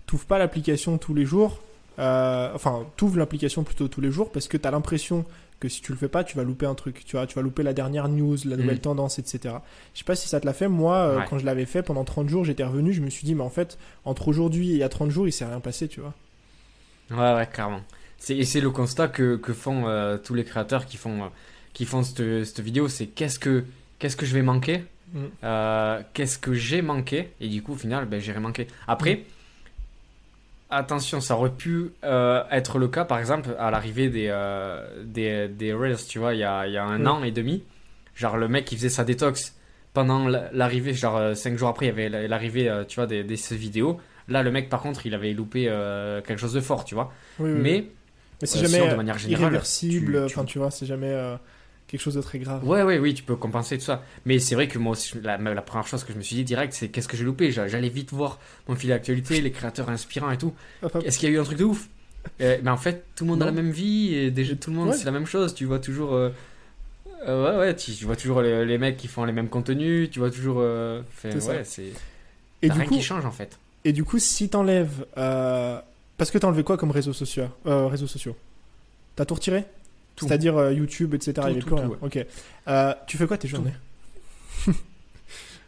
tu 0.07 0.15
n'ouvres 0.15 0.25
pas 0.25 0.39
l'application 0.39 0.97
tous 0.97 1.13
les 1.13 1.23
jours, 1.25 1.61
enfin, 1.99 2.85
tu 2.97 3.03
ouvres 3.03 3.17
l'application 3.19 3.63
plutôt 3.63 3.87
tous 3.87 4.01
les 4.01 4.09
jours 4.11 4.31
parce 4.31 4.47
que 4.47 4.57
tu 4.57 4.67
as 4.67 4.71
l'impression 4.71 5.23
que 5.59 5.69
si 5.69 5.81
tu 5.81 5.91
le 5.91 5.97
fais 5.97 6.07
pas, 6.07 6.23
tu 6.23 6.37
vas 6.37 6.43
louper 6.43 6.65
un 6.65 6.75
truc. 6.75 7.03
Tu 7.05 7.15
vois, 7.15 7.25
tu 7.27 7.35
vas 7.35 7.41
louper 7.41 7.63
la 7.63 7.73
dernière 7.73 8.07
news, 8.09 8.37
la 8.45 8.57
nouvelle 8.57 8.75
Mm. 8.77 8.81
tendance, 8.81 9.17
etc. 9.19 9.55
Je 9.93 9.99
sais 9.99 10.05
pas 10.05 10.15
si 10.15 10.27
ça 10.27 10.39
te 10.39 10.45
l'a 10.45 10.53
fait. 10.53 10.67
Moi, 10.67 10.95
euh, 10.95 11.17
Ouais. 11.19 11.25
quand 11.29 11.39
je 11.39 11.45
l'avais 11.45 11.65
fait 11.65 11.81
pendant 11.81 12.03
30 12.03 12.29
jours, 12.29 12.45
j'étais 12.45 12.63
revenu, 12.63 12.93
je 12.93 13.01
me 13.01 13.09
suis 13.09 13.25
dit, 13.25 13.33
mais 13.35 13.43
en 13.43 13.49
fait, 13.49 13.77
entre 14.05 14.27
aujourd'hui 14.27 14.69
et 14.69 14.73
il 14.73 14.77
y 14.79 14.83
a 14.83 14.89
30 14.89 15.09
jours, 15.09 15.27
il 15.27 15.31
s'est 15.31 15.45
rien 15.45 15.59
passé, 15.59 15.87
tu 15.87 15.99
vois. 16.01 16.13
Ouais, 17.11 17.35
ouais, 17.35 17.47
clairement. 17.51 17.81
C'est, 18.19 18.35
et 18.37 18.45
c'est 18.45 18.61
le 18.61 18.69
constat 18.71 19.07
que, 19.07 19.35
que 19.37 19.53
font 19.53 19.87
euh, 19.87 20.17
tous 20.17 20.33
les 20.33 20.43
créateurs 20.43 20.85
qui 20.85 20.97
font, 20.97 21.23
euh, 21.23 21.27
qui 21.73 21.85
font 21.85 22.03
cette, 22.03 22.43
cette 22.45 22.59
vidéo, 22.59 22.87
c'est 22.87 23.05
qu'est-ce 23.07 23.39
que, 23.39 23.63
qu'est-ce 23.99 24.15
que 24.17 24.25
je 24.25 24.33
vais 24.33 24.41
manquer? 24.41 24.83
Mm. 25.13 25.25
Qu'est-ce 26.13 26.37
que 26.37 26.53
j'ai 26.53 26.81
manqué? 26.81 27.29
Et 27.39 27.47
du 27.47 27.61
coup, 27.63 27.73
au 27.73 27.77
final, 27.77 28.05
ben, 28.05 28.19
j'ai 28.19 28.31
rien 28.31 28.41
manqué. 28.41 28.67
Après, 28.87 29.23
attention, 30.69 31.21
ça 31.21 31.35
aurait 31.35 31.51
pu 31.51 31.91
euh, 32.03 32.43
être 32.51 32.77
le 32.79 32.87
cas, 32.87 33.05
par 33.05 33.19
exemple, 33.19 33.55
à 33.59 33.71
l'arrivée 33.71 34.09
des, 34.09 34.27
euh, 34.29 35.03
des, 35.03 35.47
des 35.47 35.73
Reels, 35.73 36.05
tu 36.07 36.19
vois, 36.19 36.33
il 36.33 36.39
y 36.39 36.43
a, 36.43 36.67
il 36.67 36.73
y 36.73 36.77
a 36.77 36.83
un 36.85 36.99
Mm. 36.99 37.07
an 37.07 37.23
et 37.23 37.31
demi. 37.31 37.63
Genre, 38.15 38.37
le 38.37 38.47
mec 38.47 38.65
qui 38.65 38.75
faisait 38.75 38.89
sa 38.89 39.03
détox 39.03 39.55
pendant 39.93 40.27
la- 40.27 40.49
l'arrivée, 40.51 40.93
genre 40.93 41.35
5 41.35 41.57
jours 41.57 41.69
après, 41.69 41.85
il 41.85 41.89
y 41.89 41.91
avait 41.91 42.09
la- 42.09 42.27
l'arrivée, 42.27 42.69
euh, 42.69 42.83
tu 42.83 42.95
vois, 42.95 43.07
des, 43.07 43.23
des 43.23 43.37
ces 43.37 43.55
vidéos. 43.55 43.99
Là, 44.27 44.43
le 44.43 44.51
mec, 44.51 44.69
par 44.69 44.81
contre, 44.81 45.05
il 45.05 45.13
avait 45.15 45.33
loupé 45.33 45.67
euh, 45.69 46.21
quelque 46.21 46.39
chose 46.39 46.53
de 46.53 46.59
fort, 46.61 46.83
tu 46.83 46.95
vois. 46.95 47.13
Oui, 47.39 47.49
oui, 47.51 47.55
oui. 47.55 47.61
Mais 47.61 47.85
Mais 48.41 48.47
c'est 48.47 48.59
euh, 48.59 48.61
jamais 48.67 48.87
de 48.87 48.93
euh, 48.93 48.95
manière 48.95 49.17
générale, 49.17 49.43
irréversible, 49.45 50.25
tu- 50.27 50.33
enfin, 50.33 50.45
tu 50.45 50.57
vois, 50.59 50.69
c'est 50.71 50.85
jamais 50.85 51.09
euh, 51.11 51.35
quelque 51.87 52.01
chose 52.01 52.15
de 52.15 52.21
très 52.21 52.39
grave. 52.39 52.67
Ouais, 52.67 52.83
ouais, 52.83 52.99
oui, 52.99 53.13
tu 53.13 53.23
peux 53.23 53.35
compenser 53.35 53.77
tout 53.77 53.83
ça. 53.85 54.03
Mais 54.25 54.39
c'est 54.39 54.55
vrai 54.55 54.67
que 54.67 54.77
moi 54.77 54.91
aussi, 54.93 55.13
la, 55.23 55.37
la 55.37 55.61
première 55.61 55.87
chose 55.87 56.03
que 56.03 56.11
je 56.13 56.17
me 56.17 56.23
suis 56.23 56.35
dit 56.35 56.43
direct, 56.43 56.73
c'est 56.73 56.89
qu'est-ce 56.89 57.07
que 57.07 57.15
j'ai 57.17 57.23
loupé 57.23 57.51
J'a- 57.51 57.67
J'allais 57.67 57.89
vite 57.89 58.11
voir 58.11 58.39
mon 58.67 58.75
fil 58.75 58.89
d'actualité, 58.89 59.39
les 59.41 59.51
créateurs 59.51 59.89
inspirants 59.89 60.31
et 60.31 60.37
tout. 60.37 60.53
Hop. 60.83 60.97
Est-ce 61.05 61.17
qu'il 61.17 61.29
y 61.29 61.31
a 61.31 61.35
eu 61.35 61.39
un 61.39 61.43
truc 61.43 61.57
de 61.57 61.63
ouf? 61.63 61.87
Euh, 62.41 62.57
Mais 62.61 62.69
en 62.71 62.77
fait, 62.77 63.05
tout 63.15 63.23
le 63.23 63.29
monde 63.31 63.41
a 63.41 63.45
la 63.45 63.51
même 63.53 63.71
vie 63.71 64.13
et 64.15 64.31
déjà 64.31 64.55
tout 64.55 64.69
le 64.69 64.75
monde, 64.75 64.89
Ouais. 64.89 64.97
c'est 64.97 65.05
la 65.05 65.11
même 65.11 65.25
chose. 65.25 65.53
Tu 65.55 65.63
vois 65.65 65.79
toujours. 65.79 66.13
euh, 66.13 66.29
euh, 67.27 67.51
ouais, 67.53 67.57
ouais, 67.67 67.75
tu, 67.75 67.93
tu 67.93 68.05
vois 68.05 68.15
toujours 68.17 68.41
les, 68.41 68.65
les 68.65 68.77
mecs 68.77 68.97
qui 68.97 69.07
font 69.07 69.23
les 69.23 69.31
mêmes 69.31 69.47
contenus, 69.49 70.09
tu 70.11 70.19
vois 70.19 70.29
toujours. 70.29 70.57
euh, 70.59 71.01
fait, 71.09 71.35
ouais, 71.41 71.63
c'est. 71.63 71.93
Et 72.61 72.69
du 72.69 72.73
rien 72.79 72.85
coup, 72.85 72.95
qui 72.95 73.01
change 73.01 73.25
en 73.25 73.31
fait. 73.31 73.57
et 73.85 73.93
du 73.93 74.03
coup, 74.03 74.19
si 74.19 74.49
t'enlèves, 74.49 75.05
parce 75.15 76.31
que 76.31 76.37
t'as 76.37 76.47
enlevé 76.47 76.63
quoi 76.63 76.75
comme 76.77 76.91
réseaux 76.91 77.13
sociaux, 77.13 77.47
réseaux 77.65 78.07
sociaux? 78.07 78.35
T'as 79.15 79.25
tout 79.25 79.35
retiré? 79.35 79.63
C'est-à-dire 80.19 80.57
euh, 80.57 80.73
YouTube, 80.73 81.13
etc. 81.13 81.33
il 81.35 81.41
y 81.41 81.51
avait 81.51 81.59
tout, 81.59 81.67
plus 81.67 81.75
rien. 81.75 81.87
tout, 81.89 81.97
Ok. 82.01 82.25
Euh, 82.67 82.93
tu 83.05 83.17
fais 83.17 83.27
quoi 83.27 83.37
tes 83.37 83.47
journées? 83.47 83.73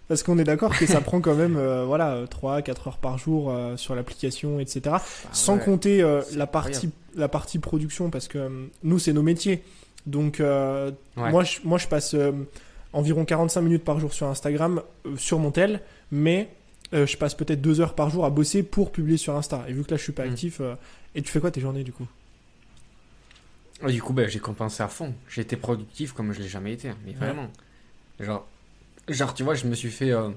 Parce 0.08 0.24
qu'on 0.24 0.40
est 0.40 0.44
d'accord 0.44 0.76
que 0.76 0.88
ça 0.88 1.02
prend 1.02 1.22
quand 1.22 1.36
même 1.36 1.56
euh, 1.56 1.86
voilà 1.86 2.24
3-4 2.26 2.88
heures 2.88 2.98
par 2.98 3.20
jour 3.20 3.54
sur 3.76 3.94
l'application, 3.94 4.60
etc. 4.60 4.82
Ah 4.96 5.02
Sans 5.34 5.58
ouais. 5.58 5.64
compter 5.64 6.02
la 6.36 6.48
partie 6.48 6.90
la 7.16 7.28
partie 7.28 7.60
production 7.60 8.10
parce 8.10 8.28
que 8.28 8.68
nous 8.84 8.98
c'est 9.00 9.14
nos 9.14 9.22
métiers. 9.24 9.64
Donc 10.08 10.38
Ouais. 10.40 10.92
moi 11.16 11.44
je 11.44 11.60
moi 11.64 11.78
je 11.78 11.88
passe 11.88 12.16
environ 12.92 13.24
45 13.24 13.62
minutes 13.62 13.84
par 13.84 14.00
jour 14.00 14.12
sur 14.14 14.26
Instagram 14.28 14.82
sur 15.16 15.38
mon 15.38 15.52
tel, 15.52 15.80
mais 16.12 16.50
je 16.92 17.16
passe 17.18 17.36
peut-être 17.36 17.62
2 17.62 17.80
heures 17.80 17.94
par 17.94 18.10
jour 18.10 18.26
à 18.26 18.32
bosser 18.32 18.64
pour 18.64 18.92
publier 18.92 19.18
sur 19.18 19.36
Insta. 19.36 19.64
Et 19.68 19.74
vu 19.74 19.84
que 19.84 19.92
là 19.92 19.98
je 19.98 20.04
suis 20.04 20.12
pas 20.12 20.26
Mm. 20.26 20.32
actif, 20.32 20.62
et 21.14 21.22
tu 21.22 21.32
fais 21.32 21.40
quoi 21.40 21.52
tes 21.52 21.62
journées 21.62 21.84
du 21.84 21.92
coup? 21.94 22.08
Et 23.88 23.92
Du 23.92 24.02
coup, 24.02 24.14
ben, 24.14 24.28
j'ai 24.28 24.40
compensé 24.40 24.84
à 24.84 24.88
fond. 24.88 25.14
J'ai 25.30 25.42
été 25.42 25.56
productif 25.56 26.14
comme 26.14 26.34
je 26.34 26.40
l'ai 26.42 26.48
jamais 26.50 26.74
été, 26.74 26.90
mais 27.06 27.12
Ouais. 27.12 27.18
vraiment. 27.18 27.50
Genre, 28.20 28.48
genre, 29.08 29.34
tu 29.34 29.44
vois, 29.44 29.54
je 29.56 29.66
me 29.68 29.76
suis 29.76 29.90
fait 29.92 30.12
euh, 30.12 30.30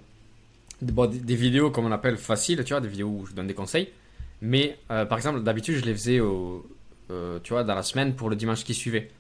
des, 0.81 0.93
bon, 0.93 1.11
des- 1.11 1.19
des 1.19 1.35
vidéos, 1.37 1.71
comme 1.71 1.87
on 1.87 1.93
appelle, 1.93 2.17
faciles, 2.17 2.63
tu 2.65 2.73
vois, 2.73 2.81
des 2.81 2.89
vidéos 2.89 3.09
où 3.09 3.27
je 3.27 3.33
donne 3.35 3.47
des 3.49 3.55
conseils. 3.55 3.91
Mais, 4.41 4.79
euh, 4.91 5.05
par 5.07 5.19
exemple, 5.19 5.43
d'habitude, 5.43 5.77
je 5.77 5.85
les 5.85 5.93
faisais, 5.93 6.21
au, 6.21 6.65
euh, 7.11 7.39
tu 7.43 7.53
vois, 7.53 7.65
dans 7.65 7.75
la 7.75 7.83
semaine 7.83 8.15
pour 8.15 8.31
le 8.31 8.37
dimanche 8.37 8.65
qui 8.65 8.75
suivait. 8.75 9.11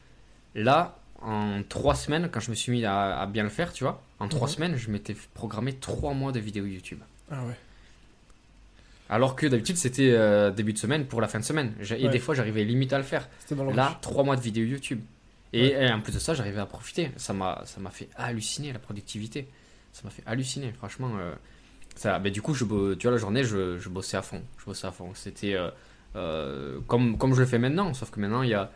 Là, 0.54 0.98
en 1.20 1.62
trois 1.68 1.94
semaines, 1.94 2.28
quand 2.30 2.40
je 2.40 2.50
me 2.50 2.54
suis 2.56 2.72
mis 2.72 2.84
à, 2.84 3.20
à 3.20 3.26
bien 3.26 3.42
le 3.44 3.48
faire, 3.48 3.72
tu 3.72 3.84
vois, 3.84 4.02
en 4.20 4.28
trois 4.28 4.48
Mhm. 4.48 4.54
semaines, 4.54 4.76
je 4.76 4.90
m'étais 4.90 5.16
programmé 5.34 5.72
trois 5.74 6.14
mois 6.14 6.32
de 6.32 6.40
vidéos 6.40 6.66
YouTube. 6.66 7.00
Ah 7.30 7.44
ouais. 7.44 7.54
Alors 9.12 9.36
que 9.36 9.46
d'habitude, 9.46 9.76
c'était 9.76 10.10
euh, 10.10 10.50
début 10.50 10.72
de 10.72 10.78
semaine 10.78 11.04
pour 11.04 11.20
la 11.20 11.28
fin 11.28 11.38
de 11.38 11.44
semaine. 11.44 11.74
Et 11.98 12.08
des 12.08 12.18
fois, 12.18 12.34
j'arrivais 12.34 12.64
limite 12.64 12.92
à 12.94 12.98
le 12.98 13.04
faire. 13.04 13.28
Là, 13.76 13.98
trois 14.00 14.24
mois 14.24 14.36
de 14.36 14.40
vidéos 14.40 14.64
YouTube. 14.64 15.00
Et, 15.52 15.66
et 15.72 15.90
en 15.92 16.00
plus 16.00 16.14
de 16.14 16.18
ça, 16.18 16.32
j'arrivais 16.32 16.60
à 16.60 16.66
profiter. 16.66 17.10
Ça 17.16 17.34
m'a, 17.34 17.60
ça 17.66 17.78
m'a 17.78 17.90
fait 17.90 18.08
halluciner 18.16 18.72
la 18.72 18.78
productivité. 18.78 19.46
Ça 19.92 20.00
m'a 20.04 20.10
fait 20.10 20.22
halluciner, 20.24 20.72
franchement. 20.72 21.10
euh, 21.18 21.34
ça, 21.94 22.18
ben, 22.18 22.32
du 22.32 22.40
coup, 22.40 22.54
je, 22.54 22.64
tu 22.94 23.02
vois, 23.06 23.12
la 23.12 23.18
journée, 23.18 23.44
je, 23.44 23.78
je 23.78 23.88
bossais 23.90 24.16
à 24.16 24.22
fond. 24.22 24.42
Je 24.58 24.64
bossais 24.64 24.86
à 24.86 24.92
fond. 24.92 25.10
C'était 25.14 25.56
euh, 26.16 26.80
comme, 26.86 27.18
comme 27.18 27.34
je 27.34 27.40
le 27.40 27.46
fais 27.46 27.58
maintenant, 27.58 27.92
sauf 27.92 28.10
que 28.10 28.18
maintenant, 28.18 28.42
il 28.42 28.48
y 28.48 28.54
a, 28.54 28.70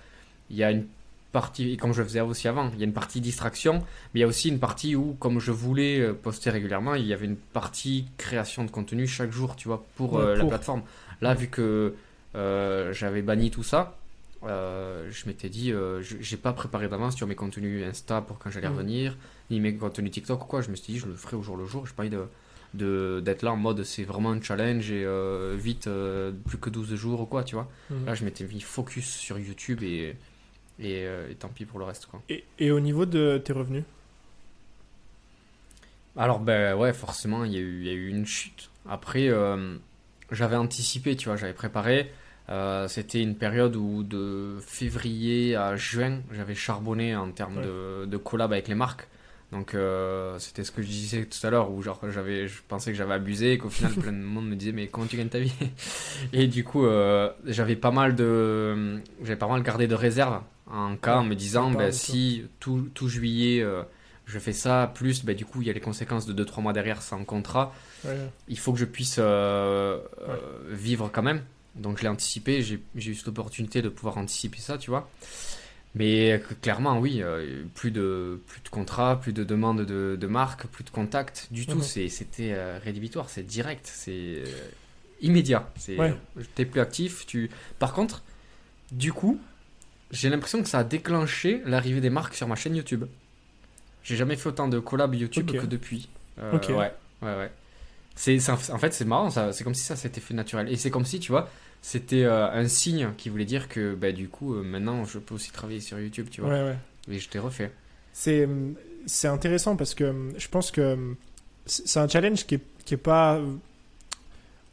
il 0.51 0.57
y 0.57 0.65
a 0.65 0.71
une 0.71 0.87
partie, 1.33 1.73
et 1.73 1.77
comme 1.77 1.93
je 1.93 2.01
le 2.03 2.09
faisais 2.09 2.21
aussi 2.21 2.49
avant, 2.49 2.71
il 2.73 2.79
y 2.79 2.83
a 2.83 2.87
une 2.87 2.93
partie 2.93 3.21
distraction, 3.21 3.75
mais 4.15 4.21
il 4.21 4.21
y 4.21 4.25
a 4.25 4.27
aussi 4.27 4.49
une 4.49 4.59
partie 4.59 4.97
où, 4.97 5.15
comme 5.21 5.39
je 5.41 5.53
voulais 5.53 6.01
euh, 6.01 6.13
poster 6.15 6.51
régulièrement, 6.51 6.95
il 6.95 7.07
y 7.07 7.13
avait 7.13 7.27
une 7.27 7.37
partie 7.37 8.07
création 8.17 8.65
de 8.65 8.71
contenu 8.71 9.07
chaque 9.07 9.33
jour, 9.33 9.57
tu 9.57 9.69
vois, 9.69 9.85
pour, 9.97 10.15
Ouais, 10.15 10.23
euh, 10.25 10.37
la 10.37 10.45
plateforme. 10.47 10.83
Là, 11.21 11.35
vu 11.35 11.49
que 11.49 11.95
euh, 12.35 12.93
j'avais 12.93 13.23
banni 13.23 13.51
tout 13.51 13.63
ça, 13.63 13.97
euh, 14.45 15.09
je 15.11 15.27
m'étais 15.27 15.49
dit, 15.49 15.71
je- 15.71 16.17
j'ai 16.21 16.37
pas 16.37 16.53
préparé 16.53 16.89
d'avance 16.89 17.17
sur 17.17 17.27
mes 17.27 17.35
contenus 17.35 17.85
Insta 17.85 18.21
pour 18.21 18.39
quand 18.39 18.51
j'allais 18.51 18.69
Mhm. 18.69 18.75
revenir, 18.77 19.17
ni 19.51 19.61
mes 19.61 19.75
contenus 19.75 20.11
TikTok 20.13 20.43
ou 20.45 20.47
quoi. 20.47 20.61
Je 20.63 20.71
me 20.71 20.77
suis 20.77 20.93
dit, 20.95 20.99
je 20.99 21.07
le 21.07 21.15
ferai 21.15 21.37
au 21.37 21.43
jour 21.43 21.57
le 21.57 21.67
jour. 21.67 21.87
J'ai 21.87 21.93
pas 21.95 22.03
envie 22.03 22.11
de 22.11 22.27
d'être 22.75 23.41
là 23.43 23.53
en 23.53 23.57
mode 23.57 23.85
c'est 23.85 24.03
vraiment 24.05 24.33
un 24.33 24.43
challenge 24.43 24.91
et 24.91 25.07
vite 25.57 25.89
plus 26.47 26.59
que 26.59 26.69
12 26.69 26.95
jours 26.95 27.21
ou 27.23 27.25
quoi 27.25 27.43
tu 27.43 27.55
vois 27.55 27.71
Mhm. 27.89 28.05
là 28.05 28.15
je 28.15 28.23
m'étais 28.25 28.45
mis 28.45 28.61
focus 28.61 29.09
sur 29.09 29.39
YouTube 29.39 29.83
et 29.83 30.15
et, 30.79 31.05
euh, 31.07 31.29
et 31.31 31.35
tant 31.35 31.49
pis 31.49 31.65
pour 31.65 31.79
le 31.79 31.85
reste 31.85 32.07
quoi 32.07 32.23
Et, 32.29 32.45
et 32.59 32.71
au 32.71 32.81
niveau 32.81 33.07
de 33.07 33.41
tes 33.45 33.53
revenus? 33.53 33.85
Alors, 36.17 36.41
ben 36.41 36.75
ouais, 36.77 36.93
forcément, 36.93 37.45
il 37.45 37.53
y, 37.53 37.57
a 37.57 37.61
eu- 37.61 37.81
il 37.81 37.87
y 37.87 37.91
a 37.91 37.93
eu 37.93 38.09
une 38.09 38.27
chute. 38.27 38.71
Après, 38.89 39.29
euh, 39.29 39.77
j'avais 40.31 40.57
anticipé, 40.57 41.15
tu 41.17 41.29
vois, 41.29 41.37
j'avais 41.37 41.53
préparé. 41.53 42.11
Euh, 42.49 42.89
C'était 42.89 43.21
une 43.23 43.35
période 43.37 43.77
où 43.77 44.03
de 44.03 44.57
février 44.67 45.57
à 45.57 45.77
juin, 45.77 46.21
j'avais 46.33 46.55
charbonné 46.55 47.15
en 47.17 47.31
termes 47.33 47.57
Ouais. 47.59 47.63
de, 47.63 48.07
de 48.07 48.17
collab 48.17 48.53
avec 48.53 48.69
les 48.69 48.75
marques. 48.75 49.09
Donc, 49.53 49.75
euh, 49.75 50.39
c'était 50.39 50.65
ce 50.65 50.73
que 50.73 50.83
je 50.83 50.87
disais 50.89 51.25
tout 51.27 51.45
à 51.47 51.51
l'heure, 51.51 51.71
où 51.71 51.83
genre, 51.83 52.01
j'avais, 52.11 52.49
je 52.49 52.63
pensais 52.67 52.91
que 52.93 52.97
j'avais 52.97 53.15
abusé 53.15 53.53
et 53.53 53.59
qu'au 53.59 53.69
final, 53.71 53.93
plein 54.01 54.13
de 54.13 54.17
monde 54.19 54.49
me 54.49 54.57
disait, 54.57 54.73
mais 54.73 54.87
comment 54.89 55.07
tu 55.07 55.17
gagnes 55.17 55.29
ta 55.29 55.39
vie? 55.39 55.53
Et 56.33 56.47
du 56.47 56.65
coup, 56.65 56.87
euh, 56.87 57.31
j'avais 57.45 57.77
pas 57.77 57.91
mal 57.91 58.15
de, 58.17 59.01
j'avais 59.23 59.37
pas 59.37 59.49
mal 59.49 59.63
gardé 59.63 59.87
de 59.87 59.95
réserve 59.95 60.41
en 60.71 60.97
cas 60.97 61.17
en 61.19 61.25
me 61.25 61.35
disant, 61.35 61.73
tout. 61.73 61.81
si 61.93 62.45
tout, 62.61 62.89
tout 62.95 63.09
juillet, 63.09 63.61
euh, 63.63 63.83
je 64.27 64.39
fais 64.39 64.53
ça, 64.53 64.91
plus 64.95 65.25
ben, 65.25 65.37
du 65.37 65.45
coup 65.45 65.63
il 65.63 65.69
y 65.69 65.71
a 65.71 65.73
les 65.73 65.81
conséquences 65.81 66.27
de 66.27 66.45
2-3 66.45 66.63
mois 66.63 66.73
derrière 66.73 67.03
sans 67.03 67.25
contrat, 67.25 67.73
Ouais. 68.05 68.17
il 68.49 68.59
faut 68.59 68.73
que 68.73 68.79
je 68.79 68.85
puisse 68.85 69.17
euh, 69.19 69.99
euh, 70.29 70.37
vivre 70.71 71.09
quand 71.13 71.23
même. 71.23 71.43
Donc 71.77 71.99
je 71.99 72.03
l'ai 72.03 72.09
anticipé, 72.09 72.63
j'ai 72.63 72.81
eu 72.97 73.15
cette 73.15 73.29
opportunité 73.29 73.83
de 73.83 73.89
pouvoir 73.89 74.17
anticiper 74.19 74.59
ça, 74.59 74.79
tu 74.79 74.91
vois. 74.91 75.11
Mais 75.95 76.43
clairement, 76.63 76.99
oui, 76.99 77.23
plus 77.75 77.91
de 77.91 78.41
plus 78.47 78.61
de 78.63 78.69
contrats, 78.69 79.19
plus 79.21 79.33
de 79.33 79.45
demandes 79.45 79.83
de, 79.87 80.17
de 80.21 80.27
marques, 80.27 80.67
plus 80.67 80.85
de 80.85 80.91
contacts, 80.91 81.49
du 81.51 81.67
tout. 81.67 81.77
Mhm. 81.79 82.09
C'était 82.09 82.79
rédhibitoire, 82.79 83.31
c'est 83.31 83.43
direct, 83.43 83.91
c'est 83.93 84.43
immédiat. 85.21 85.71
T'es 86.55 86.65
plus 86.67 86.81
actif. 86.81 87.25
Tu. 87.27 87.51
Par 87.79 87.93
contre, 87.95 88.23
du 88.93 89.13
coup, 89.13 89.39
j'ai 90.11 90.29
l'impression 90.31 90.63
que 90.63 90.69
ça 90.69 90.81
a 90.81 90.85
déclenché 90.85 91.63
l'arrivée 91.67 92.01
des 92.01 92.11
marques 92.11 92.35
sur 92.35 92.47
ma 92.49 92.55
chaîne 92.55 92.77
YouTube. 92.77 93.05
J'ai 94.03 94.17
jamais 94.17 94.37
fait 94.37 94.49
autant 94.49 94.69
de 94.69 94.79
collabs 94.79 95.15
YouTube 95.15 95.51
que 95.51 95.67
depuis. 95.67 96.09
Euh, 96.39 96.53
Ok. 96.55 96.69
Ouais, 96.69 96.93
ouais, 97.23 97.37
ouais. 97.37 97.51
C'est, 98.15 98.39
en 98.49 98.57
fait, 98.79 98.95
c'est 98.95 99.05
marrant, 99.05 99.31
c'est 99.31 99.65
comme 99.65 99.75
si 99.75 99.83
ça 99.83 99.97
s'était 99.97 100.21
fait 100.21 100.33
naturel. 100.35 100.73
Et 100.73 100.77
c'est 100.77 100.91
comme 100.91 101.05
si, 101.05 101.21
tu 101.21 101.33
vois, 101.33 101.51
c'était 101.83 102.25
euh, 102.25 102.51
un 102.51 102.67
signe 102.69 103.11
qui 103.19 103.29
voulait 103.29 103.45
dire 103.45 103.69
que 103.69 103.95
bah, 103.95 104.13
du 104.13 104.29
coup, 104.29 104.55
euh, 104.55 104.63
maintenant, 104.63 105.05
je 105.05 105.19
peux 105.19 105.35
aussi 105.35 105.51
travailler 105.51 105.81
sur 105.81 105.99
YouTube, 105.99 106.29
tu 106.31 106.41
vois. 106.41 106.51
Ouais, 106.51 106.63
ouais. 106.63 106.77
Et 107.11 107.19
je 107.19 107.29
t'ai 107.29 107.39
refait. 107.39 107.73
C'est, 108.13 108.49
c'est 109.05 109.29
intéressant 109.29 109.77
parce 109.77 109.95
que 109.95 110.31
je 110.39 110.49
pense 110.49 110.71
que 110.71 111.15
c'est 111.67 111.99
un 112.01 112.09
challenge 112.09 112.47
qui 112.47 112.55
est, 112.57 112.63
qui 112.85 112.95
est 112.95 112.99
pas. 112.99 113.41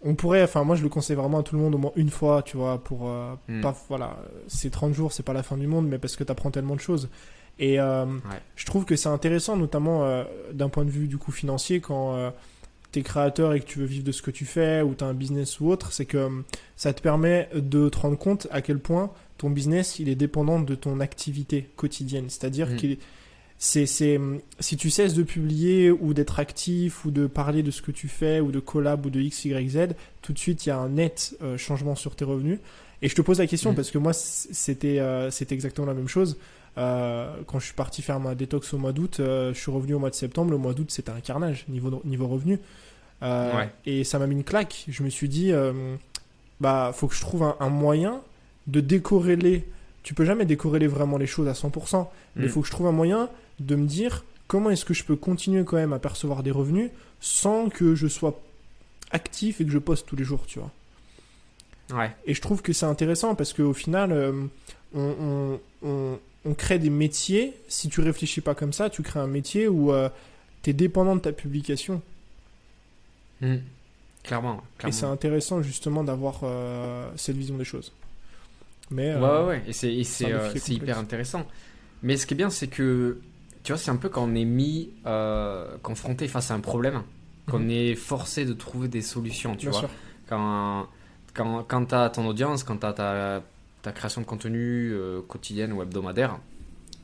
On 0.03 0.15
pourrait, 0.15 0.43
enfin, 0.43 0.63
moi 0.63 0.75
je 0.75 0.83
le 0.83 0.89
conseille 0.89 1.15
vraiment 1.15 1.39
à 1.39 1.43
tout 1.43 1.55
le 1.55 1.61
monde 1.61 1.75
au 1.75 1.77
moins 1.77 1.91
une 1.95 2.09
fois, 2.09 2.43
tu 2.43 2.57
vois, 2.57 2.83
pour. 2.83 3.07
euh, 3.09 3.33
Mm. 3.47 3.61
pas, 3.61 3.75
voilà, 3.89 4.17
c'est 4.47 4.69
30 4.69 4.93
jours, 4.93 5.11
c'est 5.13 5.23
pas 5.23 5.33
la 5.33 5.43
fin 5.43 5.57
du 5.57 5.67
monde, 5.67 5.87
mais 5.87 5.97
parce 5.97 6.15
que 6.15 6.23
tu 6.23 6.31
apprends 6.31 6.51
tellement 6.51 6.75
de 6.75 6.81
choses. 6.81 7.09
Et 7.59 7.79
euh, 7.79 8.05
je 8.55 8.65
trouve 8.65 8.83
que 8.85 8.95
c'est 8.95 9.09
intéressant, 9.09 9.55
notamment 9.55 10.03
euh, 10.03 10.23
d'un 10.53 10.69
point 10.69 10.85
de 10.85 10.89
vue 10.89 11.07
du 11.07 11.17
coup 11.17 11.31
financier, 11.31 11.79
quand 11.81 12.31
tu 12.91 12.99
es 12.99 13.01
créateur 13.03 13.53
et 13.53 13.59
que 13.59 13.65
tu 13.65 13.79
veux 13.79 13.85
vivre 13.85 14.03
de 14.03 14.11
ce 14.11 14.21
que 14.21 14.31
tu 14.31 14.45
fais, 14.45 14.81
ou 14.81 14.93
tu 14.95 15.03
as 15.03 15.07
un 15.07 15.13
business 15.13 15.59
ou 15.59 15.69
autre, 15.69 15.91
c'est 15.93 16.05
que 16.05 16.17
euh, 16.17 16.29
ça 16.75 16.93
te 16.93 17.01
permet 17.01 17.49
de 17.55 17.89
te 17.89 17.97
rendre 17.97 18.17
compte 18.17 18.47
à 18.51 18.61
quel 18.61 18.79
point 18.79 19.11
ton 19.37 19.49
business 19.49 19.99
il 19.99 20.09
est 20.09 20.15
dépendant 20.15 20.59
de 20.59 20.75
ton 20.75 20.99
activité 20.99 21.69
quotidienne. 21.75 22.25
C'est-à-dire 22.29 22.69
Mm. 22.71 22.75
qu'il 22.75 22.91
est- 22.93 22.99
c'est, 23.65 23.85
c'est, 23.85 24.17
hum, 24.17 24.41
si 24.59 24.75
tu 24.75 24.89
cesses 24.89 25.13
de 25.13 25.23
publier 25.23 25.89
ou 25.89 26.13
d'être 26.13 26.37
actif 26.39 27.05
ou 27.05 27.11
de 27.11 27.27
parler 27.27 27.63
de 27.63 27.71
ce 27.71 27.81
que 27.81 27.91
tu 27.91 28.09
fais 28.09 28.41
ou 28.41 28.51
de 28.51 28.59
collab 28.59 29.05
ou 29.05 29.09
de 29.09 29.21
X, 29.21 29.45
Y, 29.45 29.69
Z, 29.69 29.77
tout 30.21 30.33
de 30.33 30.37
suite 30.37 30.65
il 30.65 30.69
y 30.69 30.71
a 30.73 30.77
un 30.77 30.89
net 30.89 31.37
euh, 31.41 31.57
changement 31.57 31.95
sur 31.95 32.13
tes 32.17 32.25
revenus. 32.25 32.59
Et 33.01 33.07
je 33.07 33.15
te 33.15 33.21
pose 33.21 33.39
la 33.39 33.47
question 33.47 33.69
Mhm. 33.69 33.75
parce 33.77 33.89
que 33.89 33.97
moi 33.97 34.11
c'était, 34.11 34.99
euh, 34.99 35.31
c'était 35.31 35.55
exactement 35.55 35.87
la 35.87 35.93
même 35.93 36.09
chose. 36.09 36.37
Euh, 36.77 37.33
quand 37.47 37.59
je 37.59 37.65
suis 37.65 37.73
parti 37.73 38.01
faire 38.01 38.19
ma 38.19 38.35
détox 38.35 38.73
au 38.73 38.77
mois 38.77 38.91
d'août, 38.91 39.15
je 39.19 39.53
suis 39.57 39.71
revenu 39.71 39.93
au 39.93 39.99
mois 39.99 40.09
de 40.09 40.15
septembre. 40.15 40.51
Le 40.51 40.57
mois 40.57 40.73
d'août 40.73 40.91
c'était 40.91 41.11
un 41.11 41.21
carnage 41.21 41.63
niveau, 41.69 42.01
niveau 42.03 42.27
revenu. 42.27 42.59
Ouais. 43.21 43.69
Et 43.85 44.03
ça 44.03 44.19
m'a 44.19 44.27
mis 44.27 44.35
une 44.35 44.43
claque. 44.43 44.83
Je 44.89 45.03
me 45.03 45.09
suis 45.09 45.29
dit, 45.29 45.53
bah 46.59 46.91
faut 46.93 47.07
que 47.07 47.15
je 47.15 47.21
trouve 47.21 47.43
un, 47.43 47.55
un 47.61 47.69
moyen 47.69 48.19
de 48.67 48.79
décorréler. 48.81 49.63
Tu 50.03 50.13
peux 50.13 50.25
jamais 50.25 50.45
décorréler 50.45 50.87
vraiment 50.87 51.17
les 51.17 51.27
choses 51.27 51.47
à 51.47 51.53
100%, 51.53 52.09
mais 52.35 52.43
il 52.43 52.47
Mm. 52.47 52.51
faut 52.51 52.61
que 52.61 52.67
je 52.67 52.71
trouve 52.71 52.87
un 52.87 52.91
moyen 52.91 53.29
de 53.65 53.75
me 53.75 53.85
dire 53.87 54.23
comment 54.47 54.69
est-ce 54.69 54.85
que 54.85 54.93
je 54.93 55.03
peux 55.03 55.15
continuer 55.15 55.63
quand 55.63 55.77
même 55.77 55.93
à 55.93 55.99
percevoir 55.99 56.43
des 56.43 56.51
revenus 56.51 56.91
sans 57.21 57.69
que 57.69 57.95
je 57.95 58.07
sois 58.07 58.39
actif 59.11 59.61
et 59.61 59.65
que 59.65 59.71
je 59.71 59.77
poste 59.79 60.05
tous 60.07 60.15
les 60.15 60.23
jours, 60.23 60.45
tu 60.47 60.59
vois. 60.59 60.71
Ouais. 61.97 62.11
Et 62.25 62.33
je 62.33 62.41
trouve 62.41 62.61
que 62.61 62.73
c'est 62.73 62.85
intéressant 62.85 63.35
parce 63.35 63.53
qu'au 63.53 63.73
final, 63.73 64.11
euh, 64.11 64.31
on, 64.93 65.01
on- 65.83 65.87
on- 65.87 66.19
on 66.45 66.53
crée 66.53 66.79
des 66.79 66.89
métiers. 66.89 67.53
Si 67.67 67.89
tu 67.89 68.01
réfléchis 68.01 68.41
pas 68.41 68.55
comme 68.55 68.73
ça, 68.73 68.89
tu 68.89 69.01
crées 69.01 69.19
un 69.21 69.27
métier 69.27 69.67
où 69.67 69.91
tu 70.61 70.69
es 70.69 70.73
dépendant 70.73 71.15
de 71.15 71.21
ta 71.21 71.31
publication. 71.31 72.01
Mm. 73.41 73.55
Clairement. 74.23 74.61
Et 74.87 74.91
c'est 74.91 75.05
intéressant 75.05 75.61
justement 75.61 76.03
d'avoir 76.03 76.39
euh, 76.43 77.09
cette 77.17 77.35
vision 77.37 77.57
des 77.57 77.65
choses. 77.65 77.91
Mais 78.91 79.13
Ouais, 79.15 79.21
euh, 79.21 79.41
ouais, 79.43 79.47
ouais. 79.49 79.63
Et 79.67 79.73
c'est, 79.73 80.31
euh, 80.31 80.53
hyper 80.69 80.97
intéressant. 80.97 81.45
Mais 82.03 82.15
ce 82.17 82.25
qui 82.25 82.33
est 82.33 82.37
bien, 82.37 82.49
c'est 82.49 82.67
que, 82.67 83.19
tu 83.63 83.71
vois, 83.71 83.79
c'est 83.79 83.91
un 83.91 83.95
peu 83.97 84.09
quand 84.09 84.23
on 84.23 84.35
est 84.35 84.45
mis, 84.45 84.91
euh, 85.05 85.77
confronté 85.81 86.27
face 86.27 86.51
à 86.51 86.53
un 86.53 86.59
problème, 86.59 87.03
qu'on 87.49 87.59
Mhm. 87.59 87.69
est 87.71 87.95
forcé 87.95 88.45
de 88.45 88.53
trouver 88.53 88.87
des 88.87 89.01
solutions, 89.01 89.55
tu 89.55 89.67
bien 89.67 89.71
vois. 89.71 89.79
sûr. 89.81 89.89
Quand, 90.27 90.87
quand, 91.33 91.63
quand 91.63 91.85
tu 91.85 91.95
as 91.95 92.09
ton 92.09 92.25
audience, 92.27 92.63
quand 92.63 92.77
tu 92.77 92.85
as 92.85 92.93
ta, 92.93 93.43
ta 93.81 93.91
création 93.91 94.21
de 94.21 94.25
contenu 94.25 94.91
euh, 94.93 95.21
quotidienne 95.21 95.73
ou 95.73 95.81
hebdomadaire, 95.81 96.39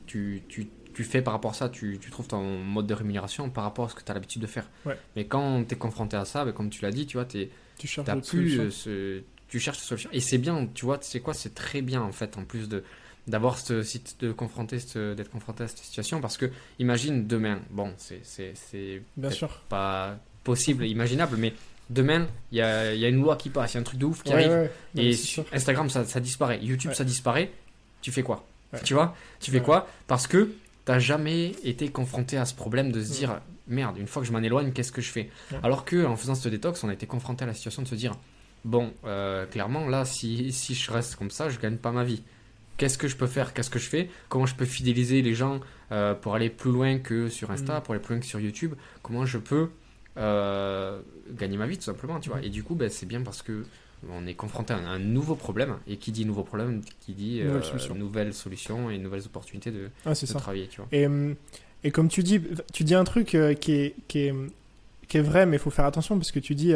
tu, 0.06 0.42
tu, 0.48 0.68
tu 0.94 1.04
fais 1.04 1.22
par 1.22 1.34
rapport 1.34 1.52
à 1.52 1.54
ça, 1.54 1.68
tu, 1.68 1.98
tu 2.00 2.10
trouves 2.10 2.26
ton 2.28 2.42
mode 2.58 2.86
de 2.86 2.94
rémunération 2.94 3.48
par 3.50 3.64
rapport 3.64 3.86
à 3.86 3.88
ce 3.88 3.94
que 3.94 4.02
tu 4.02 4.10
as 4.10 4.14
l'habitude 4.14 4.42
de 4.42 4.46
faire. 4.46 4.68
Ouais. 4.84 4.96
Mais 5.16 5.26
quand 5.26 5.64
tu 5.66 5.74
es 5.74 5.78
confronté 5.78 6.16
à 6.16 6.24
ça, 6.24 6.44
ben, 6.44 6.52
comme 6.52 6.70
tu 6.70 6.82
l'as 6.82 6.90
dit, 6.90 7.06
tu 7.06 7.16
vois, 7.16 7.26
tu 7.26 7.48
Tu 7.78 7.86
cherches 7.86 8.06
d'autres 8.08 8.28
plus 8.28 8.50
solutions. 8.56 8.62
euh, 8.64 9.20
ce- 9.20 9.22
tu 9.48 9.58
cherches 9.60 9.78
des 9.78 9.84
solutions 9.84 10.10
et 10.12 10.20
c'est 10.20 10.38
bien 10.38 10.68
tu 10.74 10.84
vois 10.84 10.98
c'est 11.00 11.20
quoi? 11.20 11.34
C'est 11.34 11.54
très 11.54 11.82
bien 11.82 12.00
en 12.02 12.12
fait 12.12 12.38
en 12.38 12.44
plus 12.44 12.68
de 12.68 12.84
d'avoir 13.30 13.58
ce 13.58 13.82
site 13.82 14.16
de 14.20 14.32
confronter 14.32 14.76
d'être 15.16 15.30
confronté 15.30 15.64
à 15.64 15.68
cette 15.68 15.78
situation 15.78 16.20
parce 16.20 16.36
que 16.36 16.50
imagine 16.78 17.26
demain 17.26 17.60
bon 17.70 17.92
c'est 17.96 18.20
c'est 18.24 19.02
Bien 19.16 19.30
sûr. 19.30 19.48
pas 19.68 20.18
possible 20.44 20.84
imaginable 20.86 21.36
mais 21.38 21.54
demain 21.88 22.26
il 22.52 22.58
y 22.58 22.60
a, 22.62 22.94
y 22.94 23.04
a 23.04 23.08
une 23.08 23.20
loi 23.22 23.36
qui 23.36 23.48
passe 23.50 23.72
il 23.72 23.76
y 23.76 23.78
a 23.78 23.80
un 23.80 23.84
truc 23.84 23.98
de 23.98 24.04
ouf 24.06 24.22
qui 24.22 24.30
Ouais, 24.32 24.44
arrive 24.44 24.70
ouais. 24.96 25.02
Et 25.02 25.12
sur. 25.14 25.44
Instagram 25.52 25.88
ça, 25.88 26.04
ça 26.04 26.20
disparaît. 26.20 26.58
YouTube 26.62 26.92
ça 26.92 27.04
disparaît. 27.04 27.50
Tu 28.02 28.12
fais 28.12 28.22
quoi? 28.22 28.46
Tu 28.84 28.94
vois? 28.94 29.16
Tu 29.40 29.50
fais 29.50 29.60
quoi? 29.60 29.88
Parce 30.06 30.26
que 30.26 30.52
t'as 30.84 30.98
jamais 30.98 31.52
été 31.64 31.88
confronté 31.90 32.36
à 32.36 32.44
ce 32.44 32.54
problème 32.54 32.92
de 32.92 33.02
se 33.02 33.12
dire 33.12 33.40
merde 33.68 33.98
une 33.98 34.06
fois 34.06 34.22
que 34.22 34.26
je 34.28 34.32
m'en 34.32 34.38
éloigne 34.42 34.72
qu'est-ce 34.72 34.92
que 34.92 35.02
je 35.02 35.10
fais? 35.10 35.30
Alors 35.62 35.84
que 35.84 36.04
en 36.06 36.16
faisant 36.16 36.34
ce 36.34 36.48
détox 36.48 36.82
on 36.84 36.88
a 36.88 36.92
été 36.92 37.06
confronté 37.06 37.44
à 37.44 37.46
la 37.46 37.54
situation 37.54 37.82
de 37.82 37.88
se 37.88 37.94
dire 37.94 38.14
bon 38.64 38.92
euh, 39.06 39.46
clairement 39.46 39.86
là 39.88 40.04
si, 40.04 40.52
si 40.52 40.74
je 40.74 40.90
reste 40.90 41.16
comme 41.16 41.30
ça 41.30 41.48
je 41.50 41.58
gagne 41.58 41.76
pas 41.76 41.92
ma 41.92 42.04
vie 42.04 42.22
qu'est-ce 42.80 42.96
que 42.98 43.08
je 43.08 43.16
peux 43.16 43.26
faire 43.26 43.52
qu'est-ce 43.52 43.68
que 43.70 43.78
je 43.78 43.88
fais 43.94 44.08
comment 44.30 44.46
je 44.46 44.54
peux 44.54 44.64
fidéliser 44.64 45.20
les 45.22 45.34
gens 45.34 45.60
euh, 45.92 46.14
pour 46.14 46.34
aller 46.34 46.48
plus 46.48 46.72
loin 46.72 46.98
que 46.98 47.28
sur 47.28 47.50
Insta 47.50 47.78
Mm. 47.78 47.82
pour 47.82 47.92
aller 47.94 48.02
plus 48.02 48.14
loin 48.14 48.20
que 48.20 48.26
sur 48.26 48.40
YouTube 48.40 48.72
comment 49.02 49.26
je 49.26 49.38
peux 49.38 49.68
euh, 50.16 51.00
gagner 51.32 51.56
ma 51.56 51.66
vie 51.66 51.76
tout 51.76 51.84
simplement 51.84 52.18
tu 52.20 52.30
vois 52.30 52.40
Mm. 52.40 52.44
et 52.44 52.48
du 52.50 52.62
coup 52.62 52.74
ben, 52.74 52.88
c'est 52.90 53.06
bien 53.06 53.22
parce 53.22 53.42
que 53.42 53.64
on 54.10 54.26
est 54.26 54.32
confronté 54.34 54.72
à 54.72 54.78
un, 54.78 54.98
nouveau 54.98 55.34
problème 55.34 55.76
et 55.86 55.98
qui 55.98 56.10
dit 56.10 56.24
nouveau 56.24 56.42
problème 56.42 56.80
qui 57.00 57.12
dit 57.12 57.40
Nouvelle 57.42 57.56
euh, 57.58 57.62
solution. 57.62 57.94
nouvelles 57.94 58.32
solutions 58.34 58.90
et 58.90 58.96
nouvelles 58.96 59.26
opportunités 59.26 59.70
de, 59.70 59.90
Ah, 60.06 60.14
c'est 60.14 60.26
de 60.26 60.32
ça. 60.32 60.38
travailler 60.38 60.68
tu 60.68 60.78
vois 60.80 60.88
Et, 60.90 61.06
et 61.84 61.90
comme 61.90 62.08
tu 62.08 62.22
dis, 62.22 62.40
tu 62.72 62.82
dis 62.84 62.94
un 62.94 63.04
truc 63.04 63.26
qui, 63.28 63.36
est, 63.36 63.94
qui, 64.08 64.18
est, 64.20 64.34
qui 65.06 65.18
est 65.18 65.22
vrai, 65.22 65.44
mais 65.44 65.56
il 65.56 65.60
faut 65.60 65.70
faire 65.70 65.84
attention 65.84 66.16
parce 66.16 66.32
que 66.32 66.38
tu 66.40 66.54
dis, 66.54 66.72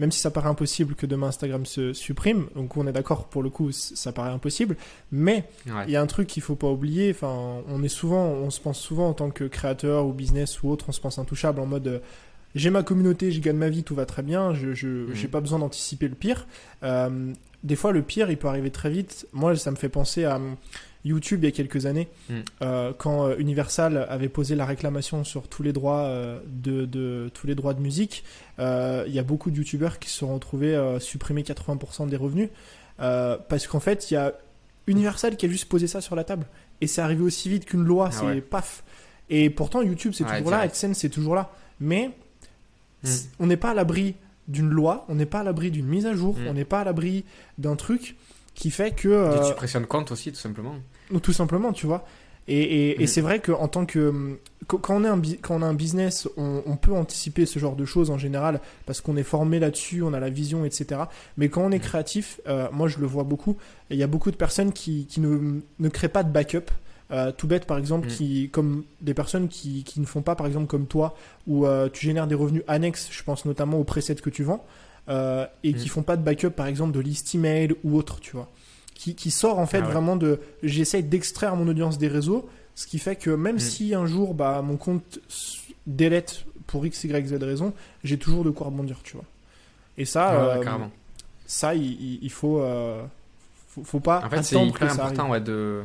même 0.00 0.10
si 0.10 0.18
ça 0.18 0.30
paraît 0.30 0.48
impossible 0.48 0.94
que 0.96 1.06
demain 1.06 1.26
Instagram 1.28 1.64
se 1.66 1.92
supprime, 1.92 2.46
donc 2.56 2.76
on 2.76 2.86
est 2.86 2.92
d'accord 2.92 3.26
pour 3.26 3.42
le 3.42 3.50
coup, 3.50 3.70
ça 3.70 4.10
paraît 4.12 4.30
impossible, 4.30 4.76
mais 5.12 5.44
Ouais. 5.66 5.84
il 5.86 5.90
y 5.92 5.96
a 5.96 6.00
un 6.02 6.06
truc 6.06 6.26
qu'il 6.26 6.42
faut 6.42 6.56
pas 6.56 6.68
oublier. 6.68 7.10
Enfin, 7.10 7.62
on 7.68 7.82
est 7.84 7.88
souvent, 7.88 8.24
on 8.24 8.48
se 8.50 8.60
pense 8.60 8.80
souvent 8.80 9.08
en 9.10 9.12
tant 9.12 9.30
que 9.30 9.44
créateur 9.44 10.06
ou 10.06 10.12
business 10.12 10.62
ou 10.62 10.70
autre, 10.70 10.86
on 10.88 10.92
se 10.92 11.00
pense 11.00 11.18
intouchable 11.18 11.60
en 11.60 11.66
mode. 11.66 11.86
euh, 11.86 11.98
j'ai 12.56 12.70
ma 12.70 12.82
communauté, 12.82 13.30
je 13.30 13.40
gagne 13.40 13.56
ma 13.58 13.68
vie, 13.68 13.84
tout 13.84 13.94
va 13.94 14.06
très 14.06 14.22
bien, 14.22 14.54
je 14.54 14.72
j'ai 15.12 15.28
pas 15.28 15.40
besoin 15.40 15.60
d'anticiper 15.60 16.08
le 16.08 16.16
pire. 16.16 16.48
Euh, 16.82 17.32
des 17.62 17.76
fois, 17.76 17.92
le 17.92 18.02
pire, 18.02 18.28
il 18.30 18.38
peut 18.38 18.48
arriver 18.48 18.70
très 18.72 18.90
vite. 18.90 19.28
Moi, 19.32 19.54
ça 19.54 19.70
me 19.70 19.76
fait 19.76 19.88
penser 19.90 20.24
à 20.24 20.40
YouTube 21.04 21.42
il 21.42 21.46
y 21.46 21.48
a 21.48 21.52
quelques 21.52 21.86
années, 21.86 22.08
Mhm. 22.28 22.42
euh, 22.62 22.92
quand 22.96 23.26
euh, 23.28 23.36
Universal 23.38 24.06
avait 24.10 24.28
posé 24.28 24.54
la 24.54 24.66
réclamation 24.66 25.24
sur 25.24 25.48
tous 25.48 25.62
les 25.62 25.72
droits 25.72 26.00
euh, 26.02 26.40
de, 26.46 26.84
de- 26.84 27.30
tous 27.32 27.46
les 27.46 27.54
droits 27.54 27.72
de 27.74 27.80
musique. 27.80 28.22
euh, 28.58 29.04
Il 29.06 29.14
y 29.14 29.18
a 29.18 29.22
beaucoup 29.22 29.50
de 29.50 29.56
YouTubeurs 29.56 29.98
qui 29.98 30.10
se 30.10 30.18
sont 30.18 30.34
retrouvés 30.34 30.74
euh, 30.74 31.00
supprimer 31.00 31.42
80% 31.42 32.06
des 32.08 32.16
revenus 32.16 32.48
parce 32.98 33.66
qu'en 33.66 33.80
fait, 33.80 34.10
il 34.10 34.14
y 34.14 34.16
a 34.18 34.34
Universal 34.86 35.36
qui 35.36 35.46
a 35.46 35.48
juste 35.48 35.66
posé 35.68 35.86
ça 35.86 36.00
sur 36.02 36.16
la 36.16 36.24
table 36.24 36.44
et 36.82 36.86
c'est 36.86 37.00
arrivé 37.00 37.22
aussi 37.22 37.48
vite 37.48 37.64
qu'une 37.64 37.84
loi, 37.84 38.08
Ah 38.08 38.14
c'est 38.14 38.26
ouais. 38.26 38.40
paf. 38.40 38.82
Et 39.30 39.48
pourtant, 39.48 39.80
YouTube 39.82 40.12
c'est 40.14 40.24
Ouais, 40.24 40.36
toujours 40.38 40.50
là. 40.50 40.58
AdSense 40.60 40.98
c'est 40.98 41.08
toujours 41.08 41.34
là, 41.34 41.50
mais 41.80 42.10
Mm. 43.02 43.08
on 43.38 43.46
n'est 43.46 43.56
pas 43.56 43.70
à 43.70 43.74
l'abri 43.74 44.14
d'une 44.48 44.68
loi, 44.68 45.06
on 45.08 45.14
n'est 45.14 45.24
pas 45.24 45.40
à 45.40 45.42
l'abri 45.44 45.70
d'une 45.70 45.86
mise 45.86 46.04
à 46.04 46.14
jour, 46.14 46.36
Mm. 46.36 46.48
on 46.48 46.52
n'est 46.54 46.64
pas 46.66 46.80
à 46.80 46.84
l'abri 46.84 47.24
d'un 47.56 47.74
truc 47.76 48.16
qui 48.54 48.70
fait 48.70 48.90
que 48.90 49.08
euh, 49.08 49.42
suppressions 49.44 49.80
de 49.80 49.86
compte 49.86 50.10
aussi 50.12 50.30
tout 50.32 50.38
simplement 50.38 50.74
tout 51.18 51.32
simplement, 51.32 51.72
tu 51.72 51.86
vois. 51.86 52.04
Et, 52.48 52.58
et- 52.58 52.96
et 52.96 53.02
Mhm. 53.02 53.06
c'est 53.06 53.20
vrai 53.20 53.40
qu'en 53.40 53.68
tant 53.68 53.84
que. 53.86 54.38
qu- 54.68 54.78
Quand 54.78 54.96
on, 54.96 55.04
est 55.04 55.08
un, 55.08 55.16
bi- 55.18 55.38
quand 55.40 55.56
on 55.56 55.62
a 55.62 55.66
un 55.66 55.74
business, 55.74 56.28
on, 56.36 56.62
on 56.66 56.76
peut 56.76 56.92
anticiper 56.92 57.44
ce 57.46 57.58
genre 57.58 57.76
de 57.76 57.84
choses 57.84 58.10
en 58.10 58.18
général 58.18 58.60
parce 58.86 59.00
qu'on 59.00 59.16
est 59.16 59.22
formé 59.22 59.58
là-dessus, 59.58 60.02
on 60.02 60.12
a 60.14 60.20
la 60.20 60.30
vision, 60.30 60.64
etc. 60.64 61.02
Mais 61.36 61.48
quand 61.48 61.62
on 61.62 61.70
est 61.70 61.76
Mhm. 61.76 61.82
créatif, 61.82 62.40
euh, 62.48 62.68
moi 62.72 62.88
je 62.88 62.98
le 62.98 63.06
vois 63.06 63.24
beaucoup, 63.24 63.56
il 63.90 63.96
y 63.98 64.02
a 64.02 64.06
beaucoup 64.06 64.30
de 64.30 64.36
personnes 64.36 64.72
qui, 64.72 65.06
qui 65.06 65.20
ne, 65.20 65.60
ne 65.78 65.88
créent 65.88 66.08
pas 66.08 66.22
de 66.22 66.30
backup. 66.32 66.70
Euh, 67.12 67.30
tout 67.32 67.46
bête 67.48 67.66
par 67.66 67.76
exemple, 67.78 68.06
Mhm. 68.08 68.14
qui, 68.14 68.48
comme 68.50 68.84
des 69.00 69.14
personnes 69.14 69.48
qui, 69.48 69.82
qui 69.84 70.00
ne 70.00 70.06
font 70.06 70.22
pas 70.22 70.34
par 70.36 70.46
exemple 70.46 70.66
comme 70.66 70.86
toi, 70.86 71.16
où 71.48 71.66
euh, 71.66 71.88
tu 71.92 72.06
génères 72.06 72.26
des 72.28 72.36
revenus 72.36 72.62
annexes, 72.68 73.08
je 73.10 73.22
pense 73.24 73.44
notamment 73.44 73.78
aux 73.78 73.84
presets 73.84 74.14
que 74.14 74.30
tu 74.30 74.44
vends, 74.44 74.64
euh, 75.08 75.44
et 75.64 75.72
qui 75.74 75.86
Mhm. 75.86 75.90
font 75.90 76.02
pas 76.02 76.16
de 76.16 76.22
backup 76.22 76.50
par 76.50 76.66
exemple 76.68 76.92
de 76.92 77.00
liste 77.00 77.34
email 77.34 77.74
ou 77.84 77.96
autre, 77.96 78.20
tu 78.20 78.32
vois 78.32 78.48
qui, 79.00 79.14
qui 79.14 79.30
sort 79.30 79.58
en 79.58 79.66
fait 79.66 79.78
Ah 79.82 79.86
ouais. 79.86 79.92
vraiment 79.92 80.16
de 80.16 80.40
j'essaye 80.62 81.02
d'extraire 81.12 81.56
mon 81.56 81.66
audience 81.68 81.96
des 81.98 82.08
réseaux 82.08 82.42
ce 82.74 82.86
qui 82.86 82.98
fait 82.98 83.16
que 83.16 83.30
même 83.30 83.56
Mm. 83.56 83.60
si 83.70 83.94
un 83.94 84.06
jour 84.06 84.34
bah 84.34 84.60
mon 84.62 84.76
compte 84.76 85.18
délète 85.86 86.44
pour 86.66 86.84
x 86.86 87.04
y 87.04 87.26
z 87.26 87.34
raison 87.42 87.72
j'ai 88.04 88.18
toujours 88.18 88.44
de 88.44 88.50
quoi 88.50 88.66
rebondir 88.66 88.98
tu 89.02 89.12
vois 89.16 89.24
et 89.98 90.04
ça 90.04 90.24
ouais, 90.58 90.66
euh, 90.66 90.86
ça 91.46 91.74
il, 91.74 91.82
il- 92.08 92.18
il 92.22 92.30
faut, 92.30 92.60
euh, 92.60 93.02
faut 93.68 93.84
faut 93.84 94.00
pas 94.00 94.22
En 94.24 94.30
fait, 94.30 94.42
c'est 94.42 94.64
hyper 94.66 94.90
important 94.92 95.30
ouais, 95.30 95.40
de. 95.40 95.82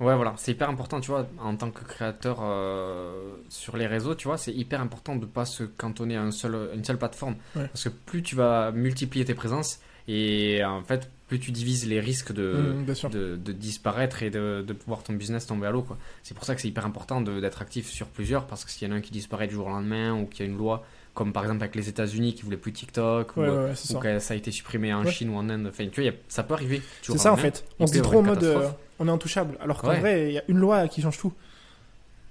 Ouais, 0.00 0.16
voilà, 0.16 0.34
c'est 0.36 0.50
hyper 0.52 0.68
important, 0.68 1.00
tu 1.00 1.08
vois, 1.12 1.24
en 1.40 1.54
tant 1.54 1.70
que 1.70 1.84
créateur 1.84 2.38
euh, 2.42 3.32
sur 3.48 3.76
les 3.76 3.86
réseaux, 3.86 4.16
tu 4.16 4.26
vois, 4.26 4.36
c'est 4.38 4.52
hyper 4.52 4.80
important 4.80 5.14
de 5.14 5.24
pas 5.24 5.44
se 5.44 5.62
cantonner 5.62 6.16
à 6.16 6.22
un 6.22 6.32
seul, 6.32 6.70
une 6.74 6.84
seule 6.84 6.98
plateforme. 6.98 7.36
Ouais. 7.54 7.68
Parce 7.68 7.84
que 7.84 7.90
plus 7.90 8.22
tu 8.22 8.34
vas 8.34 8.72
multiplier 8.72 9.24
tes 9.24 9.34
présences, 9.34 9.78
et 10.08 10.64
en 10.64 10.82
fait, 10.82 11.08
plus 11.26 11.40
tu 11.40 11.52
divises 11.52 11.86
les 11.86 12.00
risques 12.00 12.32
de, 12.32 12.74
Mm, 12.86 12.94
sûr 12.94 13.10
de, 13.10 13.36
de 13.36 13.52
disparaître 13.52 14.22
et 14.22 14.30
de, 14.30 14.62
de 14.66 14.76
voir 14.86 15.02
ton 15.02 15.14
business 15.14 15.46
tomber 15.46 15.66
à 15.66 15.70
l'eau. 15.70 15.86
C'est 16.22 16.34
pour 16.34 16.44
ça 16.44 16.54
que 16.54 16.60
c'est 16.60 16.68
hyper 16.68 16.84
important 16.84 17.20
d'être 17.22 17.62
actif 17.62 17.88
sur 17.90 18.06
plusieurs, 18.08 18.46
parce 18.46 18.64
que 18.64 18.70
s'il 18.70 18.86
y 18.86 18.90
en 18.90 18.94
a 18.94 18.98
un 18.98 19.00
qui 19.00 19.10
disparaît 19.10 19.46
du 19.46 19.54
jour 19.54 19.66
au 19.66 19.70
lendemain, 19.70 20.12
ou 20.14 20.26
qu'il 20.26 20.44
y 20.44 20.48
a 20.48 20.50
une 20.52 20.58
loi 20.58 20.84
comme 21.14 21.32
par 21.32 21.44
exemple 21.44 21.62
avec 21.62 21.76
les 21.76 21.88
États-Unis 21.88 22.34
qui 22.34 22.42
voulaient 22.42 22.56
plus 22.56 22.72
TikTok, 22.72 23.36
Ouais, 23.36 23.48
ou, 23.48 23.50
ouais, 23.50 23.56
euh, 23.56 23.72
ou 23.72 23.74
ça. 23.76 23.98
que 24.00 24.18
ça 24.18 24.34
a 24.34 24.36
été 24.36 24.50
supprimé 24.50 24.92
en 24.92 25.04
Ouais. 25.04 25.10
Chine 25.12 25.30
ou 25.30 25.36
en 25.36 25.48
Inde. 25.48 25.68
Enfin, 25.70 25.86
tu 25.86 26.00
vois, 26.02 26.10
a- 26.10 26.14
ça 26.28 26.42
peut 26.42 26.54
arriver. 26.54 26.82
C'est 27.02 27.16
ça 27.18 27.32
en 27.32 27.36
fait. 27.36 27.64
On 27.78 27.86
se 27.86 27.92
dit 27.92 28.02
trop 28.02 28.18
en 28.18 28.22
mode 28.22 28.42
euh, 28.42 28.68
on 28.98 29.06
est 29.08 29.10
intouchable, 29.12 29.56
alors 29.60 29.80
qu'en 29.80 29.94
vrai, 29.94 30.28
il 30.28 30.34
y 30.34 30.38
a 30.38 30.42
une 30.48 30.58
loi 30.58 30.88
qui 30.88 31.00
change 31.02 31.18
tout. 31.18 31.32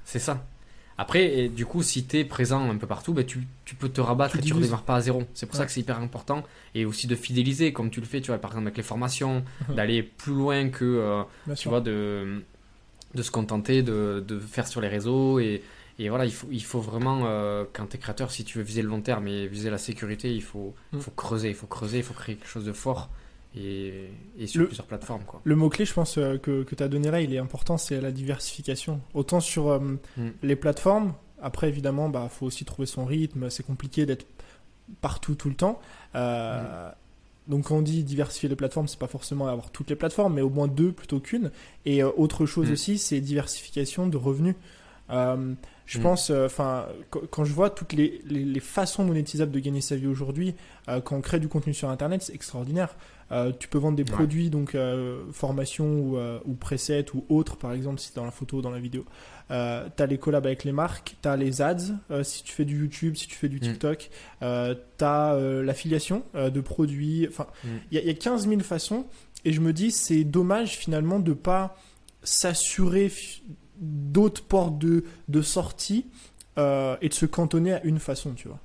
C'est 0.06 0.20
ça. 0.20 0.46
Après, 0.98 1.48
du 1.50 1.66
coup, 1.66 1.82
si 1.84 2.06
tu 2.06 2.18
es 2.20 2.26
présent 2.26 2.70
un 2.70 2.78
peu 2.78 2.86
partout, 2.88 3.14
ben, 3.14 3.26
tu, 3.26 3.48
tu 3.66 3.76
peux 3.76 3.90
te 3.90 4.00
rabattre 4.02 4.34
Tu 4.34 4.40
et 4.40 4.42
tu 4.42 4.54
redémarres 4.54 4.84
pas 4.84 4.96
à 4.96 5.02
zéro. 5.02 5.24
C'est 5.34 5.46
pour 5.48 5.56
Ouais. 5.56 5.60
ça 5.62 5.66
que 5.66 5.72
c'est 5.72 5.82
hyper 5.82 6.00
important. 6.00 6.44
Et 6.76 6.86
aussi 6.86 7.08
de 7.08 7.16
fidéliser, 7.16 7.74
comme 7.74 7.90
tu 7.90 8.00
le 8.00 8.06
fais, 8.06 8.22
tu 8.22 8.28
vois, 8.28 8.38
par 8.38 8.52
exemple 8.52 8.68
avec 8.68 8.78
les 8.78 8.84
formations, 8.84 9.44
d'aller 9.76 10.04
plus 10.04 10.34
loin 10.34 10.70
que, 10.70 10.86
euh, 10.86 11.24
tu 11.50 11.56
sûr. 11.56 11.72
vois, 11.72 11.82
de, 11.82 12.44
de 13.16 13.22
se 13.24 13.32
contenter 13.32 13.82
de, 13.84 14.24
de 14.28 14.40
faire 14.40 14.68
sur 14.68 14.82
les 14.82 14.88
réseaux. 14.88 15.40
Et, 15.40 15.64
et 16.00 16.10
voilà, 16.10 16.26
il 16.26 16.32
faut, 16.34 16.48
il 16.52 16.64
faut 16.64 16.80
vraiment, 16.82 17.22
euh, 17.26 17.66
quand 17.74 17.88
tu 17.88 17.98
es 17.98 18.00
créateur, 18.00 18.32
si 18.32 18.44
tu 18.44 18.58
veux 18.60 18.64
viser 18.64 18.82
le 18.82 18.90
long 18.90 19.02
terme 19.02 19.28
et 19.28 19.48
viser 19.48 19.70
la 19.70 19.78
sécurité, 19.80 20.34
il 20.34 20.44
faut, 20.44 20.74
Mm. 20.92 21.00
faut 21.00 21.12
creuser, 21.12 21.50
il 21.50 21.56
faut 21.56 21.68
creuser, 21.68 21.98
il 21.98 22.04
faut 22.04 22.14
créer 22.14 22.36
quelque 22.36 22.48
chose 22.50 22.66
de 22.66 22.74
fort. 22.74 23.10
Et, 23.56 24.10
et 24.38 24.48
sur 24.48 24.62
Le- 24.62 24.68
plusieurs 24.68 24.88
plateformes, 24.88 25.24
quoi. 25.26 25.42
Le 25.44 25.56
mot-clé, 25.56 25.86
je 25.86 25.94
pense, 25.94 26.18
euh, 26.18 26.38
que, 26.38 26.64
que 26.64 26.74
tu 26.76 26.82
as 26.84 26.88
donné 26.88 27.12
là, 27.12 27.22
il 27.22 27.34
est 27.34 27.38
important, 27.38 27.78
c'est 27.78 28.02
la 28.02 28.12
diversification. 28.12 29.00
Autant 29.14 29.40
sur 29.40 29.68
euh, 29.70 29.80
Mm. 30.18 30.30
les 30.42 30.56
plateformes, 30.56 31.14
après, 31.42 31.68
évidemment, 31.70 32.10
bah, 32.10 32.28
faut 32.30 32.46
aussi 32.46 32.66
trouver 32.66 32.86
son 32.88 33.06
rythme, 33.06 33.50
c'est 33.50 33.66
compliqué 33.66 34.06
d'être 34.06 34.26
partout 35.02 35.36
tout 35.36 35.50
le 35.50 35.56
temps. 35.56 35.80
Euh, 36.16 36.90
Donc, 37.50 37.66
quand 37.66 37.76
on 37.76 37.82
dit 37.82 38.04
diversifier 38.06 38.48
les 38.48 38.56
plateformes, 38.56 38.88
c'est 38.88 38.98
pas 39.00 39.08
forcément 39.10 39.48
avoir 39.48 39.70
toutes 39.70 39.90
les 39.90 39.98
plateformes, 39.98 40.36
mais 40.36 40.42
au 40.42 40.50
moins 40.50 40.70
deux 40.70 40.94
plutôt 40.94 41.20
qu'une. 41.20 41.52
Et 41.86 42.02
euh, 42.02 42.10
autre 42.16 42.46
chose 42.46 42.70
Mm. 42.70 42.72
aussi, 42.74 42.98
c'est 42.98 43.20
diversification 43.20 44.08
de 44.08 44.16
revenus. 44.16 44.56
Euh, 45.10 45.54
je 45.86 46.00
Mm. 46.00 46.02
pense, 46.04 46.30
enfin, 46.30 46.86
quand, 47.10 47.20
quand 47.30 47.44
je 47.44 47.52
vois 47.52 47.70
toutes 47.70 47.92
les, 47.92 48.22
les- 48.26 48.46
les 48.46 48.60
façons 48.62 49.04
monétisables 49.04 49.52
de 49.52 49.60
gagner 49.60 49.82
sa 49.82 49.98
vie 49.98 50.08
aujourd'hui, 50.08 50.56
euh, 50.88 51.02
quand 51.02 51.18
on 51.18 51.22
crée 51.22 51.42
du 51.42 51.50
contenu 51.50 51.74
sur 51.74 51.90
Internet, 51.90 52.22
c'est 52.24 52.34
extraordinaire. 52.34 52.96
Euh, 53.32 53.52
tu 53.58 53.68
peux 53.68 53.78
vendre 53.78 53.96
des 53.98 54.04
Ouais. 54.04 54.12
produits, 54.12 54.50
donc 54.50 54.76
euh, 54.76 55.24
formation 55.32 55.86
ou, 56.00 56.18
euh, 56.18 56.40
ou 56.46 56.54
preset 56.54 57.06
ou 57.16 57.26
autre, 57.30 57.56
par 57.58 57.74
exemple, 57.74 58.00
si 58.00 58.08
c'est 58.10 58.16
dans 58.16 58.26
la 58.26 58.32
photo 58.32 58.58
ou 58.58 58.62
dans 58.62 58.70
la 58.72 58.80
vidéo. 58.80 59.06
Euh, 59.52 59.88
tu 59.96 60.04
as 60.04 60.06
les 60.06 60.18
collabs 60.18 60.46
avec 60.46 60.64
les 60.64 60.72
marques, 60.72 61.16
tu 61.22 61.28
as 61.28 61.36
les 61.36 61.62
ads, 61.62 61.78
si 62.24 62.44
tu 62.44 62.54
fais 62.54 62.66
du 62.66 62.80
YouTube, 62.80 63.16
si 63.16 63.28
tu 63.28 63.36
fais 63.36 63.50
du 63.50 63.58
Mm. 63.58 63.60
TikTok, 63.62 64.10
euh, 64.42 64.76
tu 64.98 65.04
as 65.06 65.36
l'affiliation 65.64 66.24
de 66.36 66.62
produits. 66.62 67.28
Enfin, 67.30 67.48
Mm. 67.64 67.68
il 67.92 68.00
y, 68.00 68.06
y 68.06 68.10
a 68.10 68.14
15 68.14 68.48
000 68.48 68.62
façons. 68.62 69.06
Et 69.46 69.52
je 69.52 69.60
me 69.62 69.74
dis, 69.74 69.92
c'est 69.92 70.24
dommage 70.24 70.78
finalement 70.78 71.20
de 71.20 71.34
pas 71.34 71.76
s'assurer 72.24 73.12
d'autres 73.80 74.44
portes 74.44 74.78
de, 74.80 75.04
de 75.28 75.42
sortie 75.42 76.06
et 76.58 77.10
de 77.10 77.14
se 77.14 77.26
cantonner 77.26 77.74
à 77.74 77.84
une 77.84 78.00
façon, 78.00 78.34
tu 78.34 78.48
vois. 78.48 78.60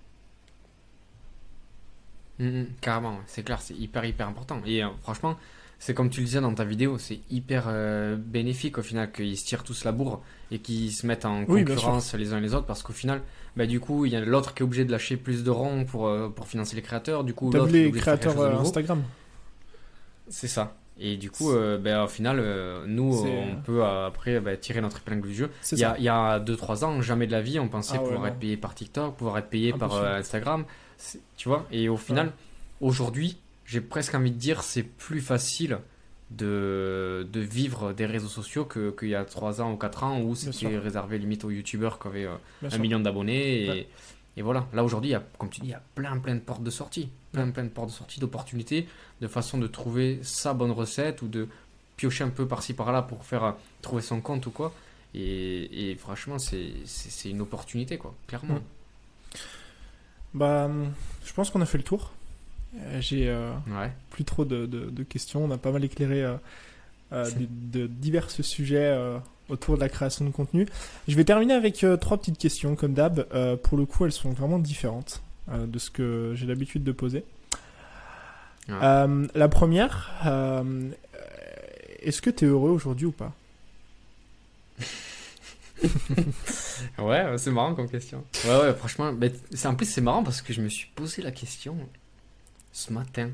Mhm, 2.39 2.66
carrément, 2.80 3.11
ouais. 3.11 3.22
c'est 3.26 3.43
clair, 3.43 3.61
c'est 3.61 3.74
hyper 3.74 4.05
hyper 4.05 4.28
important. 4.28 4.61
Et 4.64 4.82
euh, 4.82 4.89
franchement, 5.03 5.36
c'est 5.78 5.95
comme 5.95 6.11
tu 6.11 6.20
le 6.20 6.26
disais 6.26 6.41
dans 6.41 6.55
ta 6.55 6.64
vidéo, 6.64 6.99
c'est 6.99 7.20
hyper 7.30 7.64
euh, 7.68 8.16
bénéfique 8.16 8.78
au 8.78 8.82
final 8.82 9.11
qu'ils 9.12 9.36
se 9.36 9.45
tirent 9.45 9.64
tous 9.64 9.84
la 9.84 9.93
bourre 9.93 10.22
et 10.51 10.59
qu'ils 10.59 10.93
se 10.93 11.07
mettent 11.07 11.24
en 11.24 11.45
Oui, 11.45 11.64
concurrence 11.64 12.14
les 12.14 12.32
uns 12.32 12.41
les 12.41 12.55
autres 12.55 12.66
parce 12.66 12.82
qu'au 12.82 12.93
final, 12.93 13.22
bah, 13.57 13.66
du 13.66 13.80
coup, 13.80 14.05
il 14.05 14.12
y 14.12 14.16
a 14.16 14.20
l'autre 14.20 14.55
qui 14.55 14.62
est 14.62 14.64
obligé 14.64 14.84
de 14.84 14.93
lâcher 14.93 15.16
plus 15.16 15.45
de 15.45 15.51
ronds 15.51 15.84
pour, 15.84 16.07
euh, 16.07 16.28
pour 16.28 16.47
financer 16.47 16.76
les 16.76 16.82
créateurs. 16.82 17.24
Du 17.24 17.34
coup, 17.34 17.51
l'autre 17.51 17.72
les 17.72 17.91
créateurs. 17.91 18.61
Instagram 18.61 19.03
C'est 20.28 20.49
ça. 20.49 20.74
Et 21.01 21.16
du 21.16 21.30
coup, 21.30 21.53
euh, 21.53 21.78
ben, 21.78 22.03
au 22.03 22.09
final, 22.09 22.39
euh, 22.41 22.84
nous, 22.86 23.24
on 23.24 23.57
peut 23.62 23.84
euh, 23.84 24.07
après 24.09 24.41
ben, 24.41 24.57
tirer 24.57 24.80
notre 24.80 24.99
épingle 24.99 25.28
du 25.28 25.34
jeu. 25.34 25.51
Il 25.70 25.78
y, 25.78 25.84
a, 25.84 25.91
ça. 25.91 25.97
il 25.99 26.05
y 26.05 26.09
a 26.09 26.41
2-3 26.41 26.84
ans, 26.84 27.01
jamais 27.03 27.28
de 27.28 27.32
la 27.32 27.41
vie, 27.41 27.61
on 27.61 27.68
pensait 27.68 27.95
Ah 27.97 28.03
ouais, 28.03 28.09
pouvoir 28.09 28.26
être 28.26 28.39
payé 28.39 28.57
par 28.57 28.74
TikTok, 28.74 29.16
pouvoir 29.16 29.39
être 29.39 29.49
payé 29.49 29.72
par 29.72 29.93
Impossible. 29.93 30.16
Instagram. 30.16 30.64
Tu 31.37 31.49
vois 31.49 31.67
Et 31.71 31.89
au 31.89 31.97
final, 31.97 32.33
aujourd'hui, 32.81 33.37
j'ai 33.65 33.81
presque 33.81 34.15
envie 34.15 34.31
de 34.33 34.37
dire 34.39 34.63
c'est 34.63 34.83
plus 34.83 35.21
facile 35.21 35.79
de, 36.31 37.27
de 37.33 37.41
vivre 37.41 37.93
des 37.93 38.05
réseaux 38.07 38.29
sociaux 38.29 38.65
que- 38.65 38.91
qu'il 38.99 39.09
y 39.09 39.15
a 39.15 39.25
3 39.25 39.61
ans 39.63 39.73
ou 39.73 39.77
4 39.77 40.05
ans 40.05 40.21
où 40.21 40.35
c'était 40.35 40.77
réservé 40.79 41.19
limite 41.19 41.45
aux 41.45 41.51
youtubeurs 41.51 41.99
qui 41.99 42.09
avaient 42.09 42.25
euh, 42.27 42.35
un 42.63 42.71
sûr. 42.71 42.81
million 42.81 43.01
d'abonnés. 43.01 43.65
Et, 43.65 43.69
Ouais. 43.71 43.89
et 44.37 44.43
voilà, 44.43 44.67
là 44.75 44.85
aujourd'hui, 44.85 45.15
comme 45.39 45.49
tu 45.51 45.61
dis, 45.61 45.69
il 45.69 45.71
y 45.71 45.75
a 45.75 45.83
plein 45.95 46.19
plein 46.19 46.35
de 46.35 46.41
portes 46.41 46.63
de 46.63 46.71
sortie, 46.71 47.09
plein 47.33 47.51
plein 47.51 47.65
de 47.65 47.69
portes 47.71 47.89
de 47.89 47.95
sortie, 47.95 48.21
d'opportunités, 48.21 48.87
de 49.21 49.27
façon 49.29 49.57
de 49.59 49.67
trouver 49.67 50.19
sa 50.23 50.53
bonne 50.53 50.71
recette 50.73 51.23
ou 51.23 51.29
de 51.29 51.49
piocher 51.97 52.25
un 52.25 52.29
peu 52.31 52.47
par-ci 52.47 52.75
par-là 52.75 53.03
pour 53.03 53.25
faire 53.25 53.45
euh, 53.45 53.53
trouver 53.83 54.03
son 54.03 54.21
compte 54.21 54.45
ou 54.47 54.51
quoi. 54.51 54.75
Et, 55.15 55.91
et 55.91 55.95
franchement, 55.97 56.37
c'est 56.39 57.31
une 57.31 57.41
opportunité, 57.41 57.97
quoi, 57.97 58.15
clairement. 58.27 58.57
Mm. 58.57 58.63
Bah, 60.35 60.70
je 61.24 61.33
pense 61.33 61.51
qu'on 61.51 61.61
a 61.61 61.66
fait 61.66 61.79
le 61.79 61.85
tour. 61.85 62.12
Euh, 62.76 63.01
J'ai 63.01 63.29
euh, 63.29 63.51
Ouais. 63.68 63.91
plus 64.11 64.24
trop 64.24 64.45
de, 64.45 64.66
de- 64.66 64.91
de 64.91 65.03
questions. 65.03 65.45
On 65.45 65.51
a 65.51 65.59
pas 65.59 65.72
mal 65.72 65.85
éclairé 65.85 66.22
euh, 66.22 66.37
de, 67.12 67.81
de 67.81 67.87
divers 67.87 68.31
sujets 68.31 68.97
autour 69.49 69.76
de 69.76 69.81
la 69.81 69.89
création 69.89 70.24
de 70.26 70.31
contenu. 70.31 70.66
Je 71.09 71.16
vais 71.16 71.24
terminer 71.24 71.55
avec 71.55 71.85
trois 72.01 72.18
petites 72.18 72.39
questions, 72.39 72.76
comme 72.76 72.93
d'hab. 72.93 73.24
Pour 73.62 73.79
le 73.79 73.87
coup, 73.87 74.05
elles 74.05 74.12
sont 74.12 74.31
vraiment 74.33 74.59
différentes 74.59 75.22
de 75.51 75.79
ce 75.79 75.91
que 75.91 76.33
j'ai 76.37 76.47
l'habitude 76.47 76.85
de 76.85 76.93
poser. 76.93 77.24
La 78.68 79.49
première, 79.51 80.12
est-ce 82.03 82.20
que 82.20 82.29
tu 82.31 82.45
es 82.45 82.49
heureux 82.49 82.70
aujourd'hui 82.70 83.07
ou 83.07 83.12
pas? 83.12 83.33
Ouais, 86.99 87.39
c'est 87.39 87.51
marrant 87.51 87.74
comme 87.74 87.89
question. 87.89 88.24
Ouais, 88.45 88.59
ouais, 88.61 88.74
franchement, 88.74 89.12
mais 89.12 89.33
c'est- 89.53 89.68
en 89.68 89.74
plus 89.74 89.87
c'est 89.87 90.01
marrant 90.01 90.22
parce 90.22 90.43
que 90.43 90.53
je 90.53 90.61
me 90.62 90.68
suis 90.68 90.89
posé 90.95 91.22
la 91.22 91.31
question 91.31 91.76
ce 92.72 92.93
matin 92.93 93.31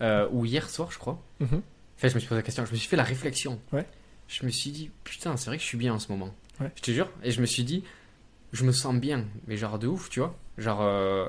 euh, 0.00 0.28
ou 0.32 0.44
hier 0.44 0.68
soir, 0.68 0.90
je 0.92 0.98
crois. 0.98 1.22
Mhm. 1.40 1.62
Enfin, 1.96 2.08
je 2.08 2.14
me 2.14 2.20
suis 2.20 2.28
posé 2.28 2.38
la 2.38 2.42
question, 2.42 2.64
je 2.66 2.72
me 2.72 2.76
suis 2.76 2.88
fait 2.88 2.96
la 2.96 3.04
réflexion. 3.04 3.60
Ouais. 3.72 3.86
Je 4.28 4.44
me 4.46 4.50
suis 4.50 4.70
dit, 4.70 4.90
putain, 5.04 5.36
c'est 5.36 5.46
vrai 5.46 5.56
que 5.58 5.62
je 5.62 5.68
suis 5.68 5.78
bien 5.78 5.94
en 5.94 5.98
ce 5.98 6.10
moment. 6.10 6.34
Ouais. 6.60 6.70
Je 6.76 6.82
te 6.82 6.90
jure. 6.90 7.08
Et 7.22 7.30
je 7.30 7.40
me 7.40 7.46
suis 7.46 7.64
dit, 7.64 7.84
je 8.52 8.64
me 8.64 8.72
sens 8.72 8.94
bien, 8.96 9.24
mais 9.46 9.56
genre 9.56 9.78
de 9.78 9.86
ouf, 9.86 10.08
tu 10.08 10.20
vois. 10.20 10.36
Genre, 10.58 10.80
euh, 10.82 11.28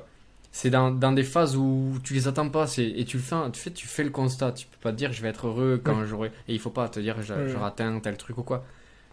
c'est 0.51 0.69
dans, 0.69 0.89
dans 0.91 1.11
des 1.11 1.23
phases 1.23 1.55
où 1.55 1.99
tu 2.03 2.13
les 2.13 2.27
attends 2.27 2.49
pas, 2.49 2.65
et 2.77 3.05
tu 3.05 3.17
le 3.17 3.23
fais, 3.23 3.35
tu 3.51 3.59
fais, 3.59 3.71
tu 3.71 3.87
fais 3.87 4.03
le 4.03 4.09
constat. 4.09 4.53
Tu 4.53 4.65
peux 4.67 4.77
pas 4.81 4.91
te 4.91 4.97
dire, 4.97 5.11
je 5.13 5.21
vais 5.21 5.27
être 5.29 5.47
heureux 5.47 5.79
quand 5.83 6.05
j'aurai. 6.05 6.29
Et 6.47 6.53
il 6.53 6.59
faut 6.59 6.69
pas 6.69 6.87
te 6.89 6.99
dire, 6.99 7.21
j'aurai 7.21 7.65
atteint 7.65 7.99
tel 7.99 8.17
truc 8.17 8.37
ou 8.37 8.43
quoi. 8.43 8.65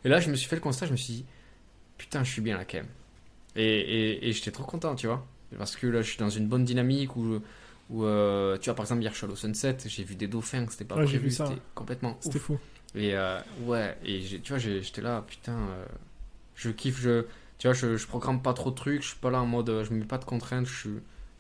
Et 0.05 0.09
là, 0.09 0.21
je 0.21 0.31
me 0.31 0.37
suis 0.37 0.49
fait 0.49 0.57
le 0.57 0.63
constat, 0.63 0.87
je 0.87 0.93
me 0.93 0.97
suis 0.97 1.13
dit, 1.13 1.25
putain, 2.01 2.25
je 2.25 2.33
suis 2.33 2.43
bien 2.43 2.59
là 2.59 2.65
quand 2.65 2.79
même. 2.79 2.89
Et, 3.57 3.65
et, 3.65 4.29
et 4.29 4.33
j'étais 4.33 4.53
trop 4.53 4.65
content, 4.65 4.95
tu 4.97 5.07
vois. 5.09 5.27
Parce 5.59 5.77
que 5.77 5.87
là, 5.89 6.03
je 6.03 6.09
suis 6.11 6.19
dans 6.19 6.31
une 6.31 6.49
bonne 6.49 6.65
dynamique 6.65 7.17
où, 7.17 7.41
où 7.91 8.05
euh, 8.05 8.59
tu 8.59 8.67
vois, 8.67 8.75
par 8.77 8.85
exemple, 8.87 9.03
hier, 9.03 9.13
je 9.13 9.19
suis 9.19 9.25
allé 9.27 9.35
au 9.35 9.37
Sunset, 9.37 9.79
j'ai 9.87 10.05
vu 10.05 10.17
des 10.17 10.29
dauphins, 10.29 10.67
c'était 10.71 10.85
pas 10.85 10.97
Ouais, 10.97 11.05
prévu, 11.05 11.31
c'était 11.33 11.63
complètement 11.75 12.19
C'était 12.21 12.39
fou. 12.39 12.59
Et 12.95 13.15
euh, 13.17 13.41
ouais, 13.59 13.97
et 14.05 14.21
j'ai- 14.23 14.41
tu 14.41 14.53
vois, 14.53 14.59
j'étais 14.59 15.03
là, 15.03 15.23
putain, 15.27 15.57
euh, 15.59 15.85
je 16.57 16.71
kiffe, 16.71 17.01
je, 17.01 17.23
tu 17.59 17.67
vois, 17.69 17.75
je, 17.75 17.97
je 17.97 18.07
programme 18.07 18.43
pas 18.43 18.55
trop 18.55 18.71
de 18.71 18.75
trucs, 18.77 19.03
je 19.03 19.09
suis 19.09 19.19
pas 19.19 19.31
là 19.31 19.41
en 19.43 19.47
mode, 19.47 19.69
euh, 19.71 19.85
je 19.85 19.93
me 19.93 20.01
mets 20.01 20.05
pas 20.07 20.19
de 20.19 20.25
contraintes, 20.25 20.67
je 20.67 20.77
suis, 20.79 20.91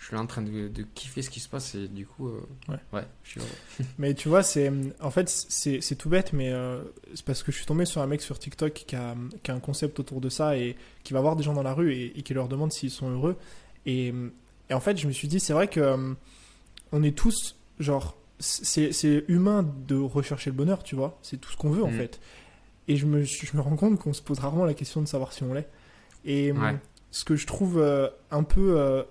je 0.00 0.06
suis 0.06 0.16
là 0.16 0.22
en 0.22 0.26
train 0.26 0.40
de, 0.42 0.66
de 0.68 0.82
kiffer 0.94 1.20
ce 1.20 1.28
qui 1.30 1.40
se 1.40 1.48
passe 1.48 1.74
et 1.74 1.86
du 1.86 2.06
coup, 2.06 2.28
euh, 2.28 2.40
Ouais. 2.68 2.78
ouais, 2.94 3.04
je 3.22 3.30
suis. 3.32 3.40
Mais 3.98 4.14
tu 4.14 4.28
vois, 4.30 4.42
c'est 4.42 4.72
en 5.00 5.10
fait 5.10 5.28
c'est 5.28 5.94
tout 5.96 6.08
bête, 6.08 6.32
mais 6.32 6.50
euh, 6.50 6.82
c'est 7.14 7.24
parce 7.24 7.42
que 7.42 7.52
je 7.52 7.58
suis 7.58 7.66
tombé 7.66 7.84
sur 7.84 8.00
un 8.00 8.06
mec 8.06 8.22
sur 8.22 8.38
TikTok 8.38 8.72
qui 8.72 8.96
a, 8.96 9.14
qui 9.42 9.50
a 9.50 9.54
un 9.54 9.60
concept 9.60 10.00
autour 10.00 10.20
de 10.22 10.28
ça 10.30 10.56
et 10.56 10.74
qui 11.04 11.12
va 11.12 11.20
voir 11.20 11.36
des 11.36 11.42
gens 11.42 11.52
dans 11.52 11.62
la 11.62 11.74
rue 11.74 11.92
et, 11.92 12.18
et 12.18 12.22
qui 12.22 12.32
leur 12.34 12.48
demande 12.48 12.72
s'ils 12.72 12.90
sont 12.90 13.10
heureux. 13.10 13.36
Et, 13.86 14.12
et 14.70 14.74
en 14.74 14.80
fait, 14.80 14.96
je 14.96 15.06
me 15.06 15.12
suis 15.12 15.28
dit, 15.28 15.38
c'est 15.38 15.52
vrai 15.52 15.68
que 15.68 15.80
euh, 15.80 16.14
on 16.92 17.02
est 17.02 17.16
tous 17.16 17.56
genre 17.78 18.16
c'est 18.38 19.24
humain 19.28 19.70
de 19.86 19.96
rechercher 19.96 20.48
le 20.48 20.56
bonheur, 20.56 20.82
tu 20.82 20.94
vois. 20.96 21.18
C'est 21.20 21.38
tout 21.38 21.50
ce 21.52 21.58
qu'on 21.58 21.68
veut 21.70 21.84
en 21.84 21.90
Mm. 21.90 21.96
fait. 21.98 22.20
Et 22.88 22.96
je 22.96 23.04
me 23.04 23.22
je 23.22 23.54
me 23.54 23.60
rends 23.60 23.76
compte 23.76 23.98
qu'on 23.98 24.14
se 24.14 24.22
pose 24.22 24.38
rarement 24.38 24.64
la 24.64 24.72
question 24.72 25.02
de 25.02 25.06
savoir 25.06 25.34
si 25.34 25.42
on 25.42 25.52
l'est. 25.52 25.68
Et 26.24 26.52
Ouais. 26.52 26.76
ce 27.10 27.24
que 27.26 27.36
je 27.36 27.46
trouve 27.46 27.84
un 28.30 28.42
peu 28.42 29.04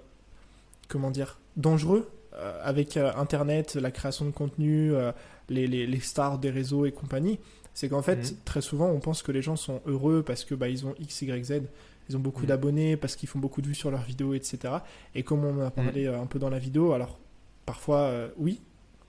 comment 0.89 1.11
dire 1.11 1.39
dangereux 1.55 2.09
euh, 2.33 2.59
avec 2.63 2.97
euh, 2.97 3.11
Internet, 3.15 3.75
la 3.75 3.91
création 3.91 4.25
de 4.25 4.31
contenu, 4.31 4.93
euh, 4.93 5.11
les, 5.49 5.65
les, 5.67 5.87
les 5.87 5.99
stars 6.01 6.37
des 6.39 6.49
réseaux 6.51 6.85
et 6.85 6.91
compagnie, 6.91 7.39
c'est 7.73 7.87
qu'en 7.89 8.01
fait, 8.01 8.17
Mhm. 8.31 8.37
très 8.45 8.61
souvent, 8.61 8.87
on 8.89 8.99
pense 8.99 9.23
que 9.23 9.31
les 9.31 9.41
gens 9.41 9.55
sont 9.55 9.81
heureux 9.85 10.21
parce 10.23 10.43
que 10.45 10.53
bah, 10.55 10.67
ils 10.69 10.85
ont 10.85 10.93
X, 10.99 11.21
Y, 11.21 11.43
Z, 11.45 11.61
ils 12.09 12.17
ont 12.17 12.19
beaucoup 12.19 12.41
Mhm. 12.41 12.47
d'abonnés, 12.47 12.97
parce 12.97 13.15
qu'ils 13.15 13.29
font 13.29 13.39
beaucoup 13.39 13.61
de 13.61 13.67
vues 13.67 13.75
sur 13.75 13.89
leurs 13.91 14.03
vidéos, 14.03 14.33
etc. 14.33 14.73
Et 15.15 15.23
comme 15.23 15.45
on 15.45 15.61
en 15.61 15.65
a 15.67 15.71
parlé 15.71 16.07
Mhm. 16.09 16.15
un 16.15 16.25
peu 16.25 16.39
dans 16.39 16.49
la 16.49 16.59
vidéo, 16.59 16.91
alors 16.93 17.17
parfois, 17.65 17.99
euh, 18.01 18.29
oui, 18.37 18.59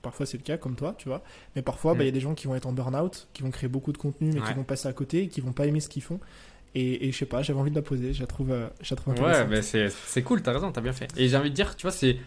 parfois 0.02 0.24
c'est 0.26 0.36
le 0.38 0.42
cas, 0.42 0.56
comme 0.56 0.76
toi, 0.76 0.94
tu 0.98 1.08
vois, 1.08 1.22
mais 1.56 1.62
parfois, 1.62 1.94
bah, 1.94 2.02
il 2.04 2.06
y 2.06 2.10
a 2.10 2.12
des 2.12 2.20
gens 2.20 2.34
qui 2.34 2.46
vont 2.46 2.54
être 2.54 2.66
en 2.66 2.72
burn-out, 2.72 3.28
qui 3.32 3.42
vont 3.42 3.50
créer 3.50 3.68
beaucoup 3.68 3.92
de 3.92 3.98
contenu, 3.98 4.30
mais 4.32 4.40
qui 4.40 4.52
vont 4.54 4.64
passer 4.64 4.88
à 4.88 4.92
côté, 4.92 5.28
qui 5.28 5.40
vont 5.40 5.52
pas 5.52 5.66
aimer 5.66 5.80
ce 5.80 5.88
qu'ils 5.88 6.02
font. 6.02 6.20
Et, 6.74 7.08
et 7.08 7.12
je 7.12 7.16
sais 7.18 7.26
pas, 7.26 7.42
j'avais 7.42 7.58
envie 7.58 7.70
de 7.70 7.76
la 7.76 7.82
poser, 7.82 8.12
je 8.12 8.20
la 8.20 8.26
trouve, 8.26 8.52
euh, 8.52 8.68
je 8.80 8.94
la 8.94 8.96
trouve 8.96 9.14
Ouais, 9.20 9.44
mais 9.46 9.62
c'est 9.62 10.22
cool, 10.22 10.42
t'as 10.42 10.52
raison, 10.52 10.70
t'as 10.72 10.80
bien 10.80 10.92
fait. 10.92 11.08
Et 11.16 11.28
j'ai 11.28 11.36
envie 11.36 11.50
de 11.50 11.54
dire, 11.54 11.76
tu 11.76 11.82
vois, 11.82 11.92
c'est 11.92 12.18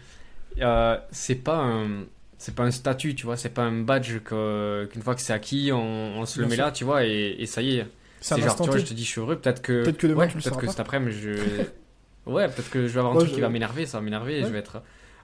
euh, 0.60 0.98
c'est 1.10 1.36
pas 1.36 1.56
un 1.58 2.04
c'est 2.38 2.54
pas 2.54 2.64
un 2.64 2.70
statut, 2.70 3.14
tu 3.14 3.24
vois, 3.24 3.36
c'est 3.36 3.50
pas 3.50 3.62
un 3.62 3.80
badge 3.82 4.18
qu'une 4.24 5.02
fois 5.02 5.14
que 5.14 5.20
c'est 5.22 5.32
acquis, 5.32 5.70
on, 5.72 5.78
on 6.18 6.26
se 6.26 6.40
le 6.40 6.46
met 6.46 6.56
sûr. 6.56 6.64
là, 6.66 6.72
tu 6.72 6.84
vois, 6.84 7.04
et, 7.06 7.36
et 7.38 7.46
ça 7.46 7.62
y 7.62 7.76
est. 7.78 7.86
C'est 8.20 8.40
genre, 8.42 8.56
tu 8.60 8.68
vois, 8.68 8.76
je 8.78 8.84
te 8.84 8.94
dis, 8.94 9.04
je 9.04 9.08
suis 9.10 9.20
heureux, 9.20 9.36
peut-être 9.36 9.62
que. 9.62 9.84
Peut-être 9.84 9.96
que 9.98 10.06
demain, 10.06 10.20
ouais, 10.20 10.28
peut-être 10.28 10.66
cet 10.68 10.80
après-midi, 10.80 11.18
je. 11.20 11.64
Ouais, 12.26 12.48
peut-être 12.48 12.70
que 12.70 12.86
je 12.86 12.92
vais 12.92 12.98
avoir 13.00 13.12
un 13.12 13.16
Ouais, 13.16 13.20
truc 13.20 13.30
je- 13.30 13.34
qui 13.34 13.40
va 13.42 13.48
m'énerver, 13.50 13.84
ça 13.86 13.98
va 13.98 14.02
m'énerver, 14.04 14.40
Ouais. 14.40 14.46
je 14.46 14.52
vais 14.52 14.58
être. 14.58 14.82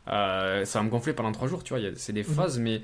euh, 0.09 0.65
ça 0.67 0.79
va 0.81 0.85
me 0.85 0.91
gonfler 0.91 1.13
pendant 1.15 1.33
trois 1.33 1.49
jours, 1.49 1.65
tu 1.65 1.75
vois. 1.75 1.83
C'est 1.97 2.13
des 2.13 2.23
Mhm. 2.23 2.35
phases, 2.35 2.59
mais 2.59 2.83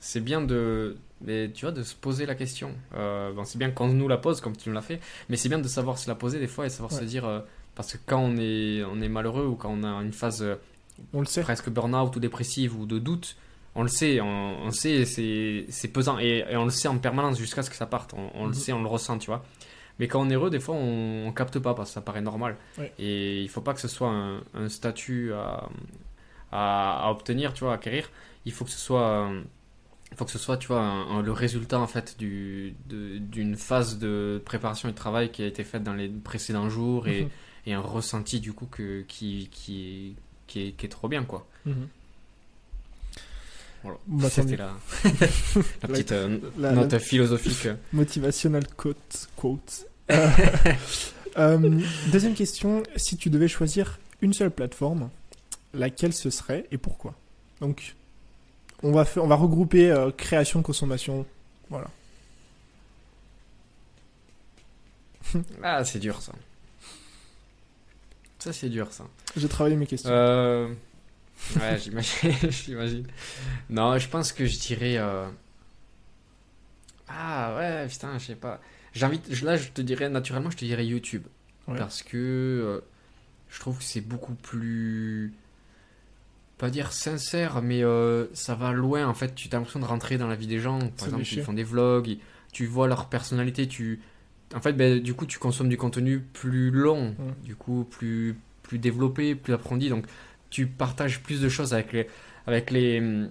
c'est 0.00 0.20
bien 0.20 0.40
de. 0.40 0.96
Mais 1.20 1.50
tu 1.50 1.64
vois, 1.64 1.72
de 1.72 1.82
se 1.82 1.94
poser 1.96 2.26
la 2.26 2.34
question. 2.36 2.72
Euh, 2.94 3.32
bon, 3.32 3.44
c'est 3.44 3.58
bien 3.58 3.70
quand 3.70 3.86
on 3.86 3.92
nous 3.92 4.06
la 4.08 4.18
pose, 4.18 4.40
comme 4.40 4.56
tu 4.56 4.68
nous 4.68 4.74
l'as 4.74 4.82
fait, 4.82 5.00
mais 5.28 5.36
c'est 5.36 5.48
bien 5.48 5.58
de 5.58 5.66
savoir 5.68 5.98
se 5.98 6.08
la 6.08 6.14
poser 6.14 6.38
des 6.38 6.46
fois 6.46 6.66
et 6.66 6.68
savoir 6.70 6.92
Ouais. 6.92 6.98
se 7.00 7.04
dire. 7.04 7.24
euh, 7.24 7.40
parce 7.74 7.92
que 7.92 7.98
quand 8.06 8.18
on 8.20 8.36
est, 8.36 8.82
on 8.84 9.00
est 9.00 9.08
malheureux 9.08 9.46
ou 9.46 9.54
quand 9.56 9.70
on 9.70 9.82
a 9.84 9.88
une 10.02 10.12
phase 10.12 10.42
euh, 10.42 10.56
On 11.12 11.20
le 11.20 11.26
sait. 11.26 11.42
presque 11.42 11.70
burn-out 11.70 12.14
ou 12.16 12.20
dépressive 12.20 12.76
ou 12.78 12.86
de 12.86 12.98
doute, 12.98 13.36
on 13.76 13.82
le 13.82 13.88
sait, 13.88 14.20
on, 14.20 14.62
on 14.64 14.70
sait, 14.72 15.04
c'est 15.04 15.64
c'est 15.68 15.88
pesant 15.88 16.18
et, 16.18 16.44
et 16.50 16.56
on 16.56 16.64
le 16.64 16.70
sait 16.70 16.88
en 16.88 16.98
permanence 16.98 17.38
jusqu'à 17.38 17.62
ce 17.62 17.70
que 17.70 17.76
ça 17.76 17.86
parte. 17.86 18.14
On, 18.14 18.30
on 18.34 18.42
le 18.44 18.48
Mhm. 18.50 18.54
sait, 18.54 18.72
on 18.72 18.82
le 18.82 18.88
ressent, 18.88 19.18
tu 19.18 19.26
vois. 19.26 19.44
Mais 20.00 20.06
quand 20.08 20.20
on 20.24 20.30
est 20.30 20.34
heureux, 20.34 20.50
des 20.50 20.60
fois, 20.60 20.76
on, 20.76 21.26
on 21.26 21.32
capte 21.32 21.58
pas 21.58 21.74
parce 21.74 21.90
que 21.90 21.94
ça 21.94 22.00
paraît 22.00 22.20
normal. 22.20 22.56
Ouais. 22.78 22.92
Et 23.00 23.42
il 23.42 23.48
faut 23.48 23.60
pas 23.60 23.74
que 23.74 23.80
ce 23.80 23.88
soit 23.88 24.08
un, 24.10 24.40
un 24.54 24.68
statut 24.68 25.32
à, 25.32 25.68
à, 26.52 27.06
à 27.06 27.10
obtenir, 27.10 27.52
tu 27.54 27.64
vois, 27.64 27.72
à 27.72 27.74
acquérir. 27.76 28.10
Il 28.44 28.52
faut 28.52 28.64
que 28.64 28.70
ce 28.70 28.78
soit, 28.78 29.30
il 30.10 30.16
faut 30.16 30.24
que 30.24 30.30
ce 30.30 30.38
soit, 30.38 30.56
tu 30.56 30.68
vois, 30.68 30.80
un- 30.80 31.18
un- 31.18 31.22
le 31.22 31.32
résultat 31.32 31.78
en 31.78 31.86
fait 31.86 32.16
du 32.18 32.74
d'une 32.88 33.56
phase 33.56 33.98
de 33.98 34.40
préparation 34.44 34.88
et 34.88 34.92
de 34.92 34.96
travail 34.96 35.30
qui 35.30 35.42
a 35.42 35.46
été 35.46 35.64
faite 35.64 35.82
dans 35.84 35.94
les 35.94 36.08
précédents 36.08 36.68
jours 36.70 37.08
et, 37.08 37.22
Mhm. 37.24 37.28
et 37.66 37.72
un 37.74 37.80
ressenti 37.80 38.40
du 38.40 38.52
coup 38.52 38.66
que 38.66 39.02
qui 39.08 39.48
qui 39.52 40.16
qui 40.46 40.68
est, 40.68 40.72
qui 40.72 40.86
est 40.86 40.88
trop 40.88 41.08
bien 41.08 41.24
quoi. 41.24 41.46
Mhm. 41.66 41.88
Voilà. 43.82 43.98
Bah, 44.06 44.28
C'était 44.28 44.56
la, 44.56 44.72
la 45.82 45.88
petite 45.88 46.12
euh, 46.12 46.38
La- 46.58 46.72
note 46.72 46.98
philosophique. 46.98 47.68
Motivational 47.92 48.66
quote. 48.76 49.28
quote. 49.36 49.86
Euh, 50.10 51.56
euh, 51.58 51.80
deuxième 52.10 52.34
question, 52.34 52.82
si 52.96 53.16
tu 53.18 53.28
devais 53.30 53.46
choisir 53.46 53.98
une 54.22 54.32
seule 54.32 54.50
plateforme, 54.50 55.10
laquelle 55.74 56.14
ce 56.14 56.30
serait 56.30 56.66
et 56.72 56.78
pourquoi? 56.78 57.14
Donc, 57.60 57.94
on 58.82 58.92
va, 58.92 59.04
faire, 59.04 59.24
on 59.24 59.26
va 59.28 59.36
regrouper 59.36 59.90
euh, 59.90 60.10
création, 60.10 60.62
consommation. 60.62 61.26
Voilà. 61.70 61.88
Ah, 65.62 65.84
c'est 65.84 65.98
dur 65.98 66.20
ça. 66.22 66.32
Ça, 68.38 68.52
c'est 68.52 68.68
dur 68.68 68.92
ça. 68.92 69.04
J'ai 69.36 69.48
travaillé 69.48 69.76
mes 69.76 69.86
questions. 69.86 70.10
Euh... 70.10 70.68
Ouais, 71.56 71.78
j'imagine. 72.50 73.06
Non, 73.68 73.98
je 73.98 74.08
pense 74.08 74.32
que 74.32 74.46
je 74.46 74.58
dirais. 74.58 74.96
euh, 74.96 75.28
Ah 77.08 77.54
ouais, 77.56 77.86
putain, 77.88 78.18
je 78.18 78.26
sais 78.26 78.34
pas. 78.36 78.60
J'invite. 78.94 79.28
Là, 79.42 79.56
je 79.56 79.68
te 79.68 79.82
dirais 79.82 80.08
naturellement, 80.08 80.50
je 80.50 80.56
te 80.56 80.64
dirais 80.64 80.86
YouTube. 80.86 81.24
Ouais. 81.66 81.76
Parce 81.78 82.02
que 82.02 82.16
euh, 82.16 82.80
je 83.50 83.60
trouve 83.60 83.78
que 83.78 83.84
c'est 83.84 84.00
beaucoup 84.00 84.34
plus. 84.34 85.34
Pas 86.58 86.70
dire 86.70 86.92
sincère, 86.92 87.62
mais 87.62 87.84
euh, 87.84 88.26
ça 88.34 88.54
va 88.56 88.72
loin. 88.72 89.06
En 89.06 89.14
fait, 89.14 89.34
tu 89.34 89.48
as 89.52 89.56
l'impression 89.56 89.78
de 89.80 89.84
rentrer 89.84 90.18
dans 90.18 90.26
la 90.26 90.34
vie 90.34 90.48
des 90.48 90.58
gens. 90.58 90.78
Par 90.78 91.06
exemple, 91.06 91.24
ils 91.40 91.44
font 91.44 91.52
des 91.52 91.62
vlogs, 91.64 92.08
ils- 92.08 92.18
tu 92.52 92.66
vois 92.66 92.88
leur 92.88 93.06
personnalité, 93.08 93.68
tu. 93.68 94.00
En 94.54 94.60
fait, 94.60 94.72
ben, 94.72 94.98
du 95.00 95.14
coup, 95.14 95.26
tu 95.26 95.38
consommes 95.38 95.68
du 95.68 95.76
contenu 95.76 96.18
plus 96.20 96.70
long, 96.70 97.14
du 97.44 97.54
coup, 97.54 97.86
plus, 97.88 98.34
plus 98.62 98.78
développé, 98.78 99.34
plus 99.34 99.52
approfondi. 99.52 99.88
Donc, 99.88 100.06
tu 100.50 100.66
partages 100.66 101.20
plus 101.22 101.40
de 101.40 101.48
choses 101.48 101.74
avec 101.74 101.92
les, 101.92 102.06
avec 102.46 102.70
les, 102.70 103.26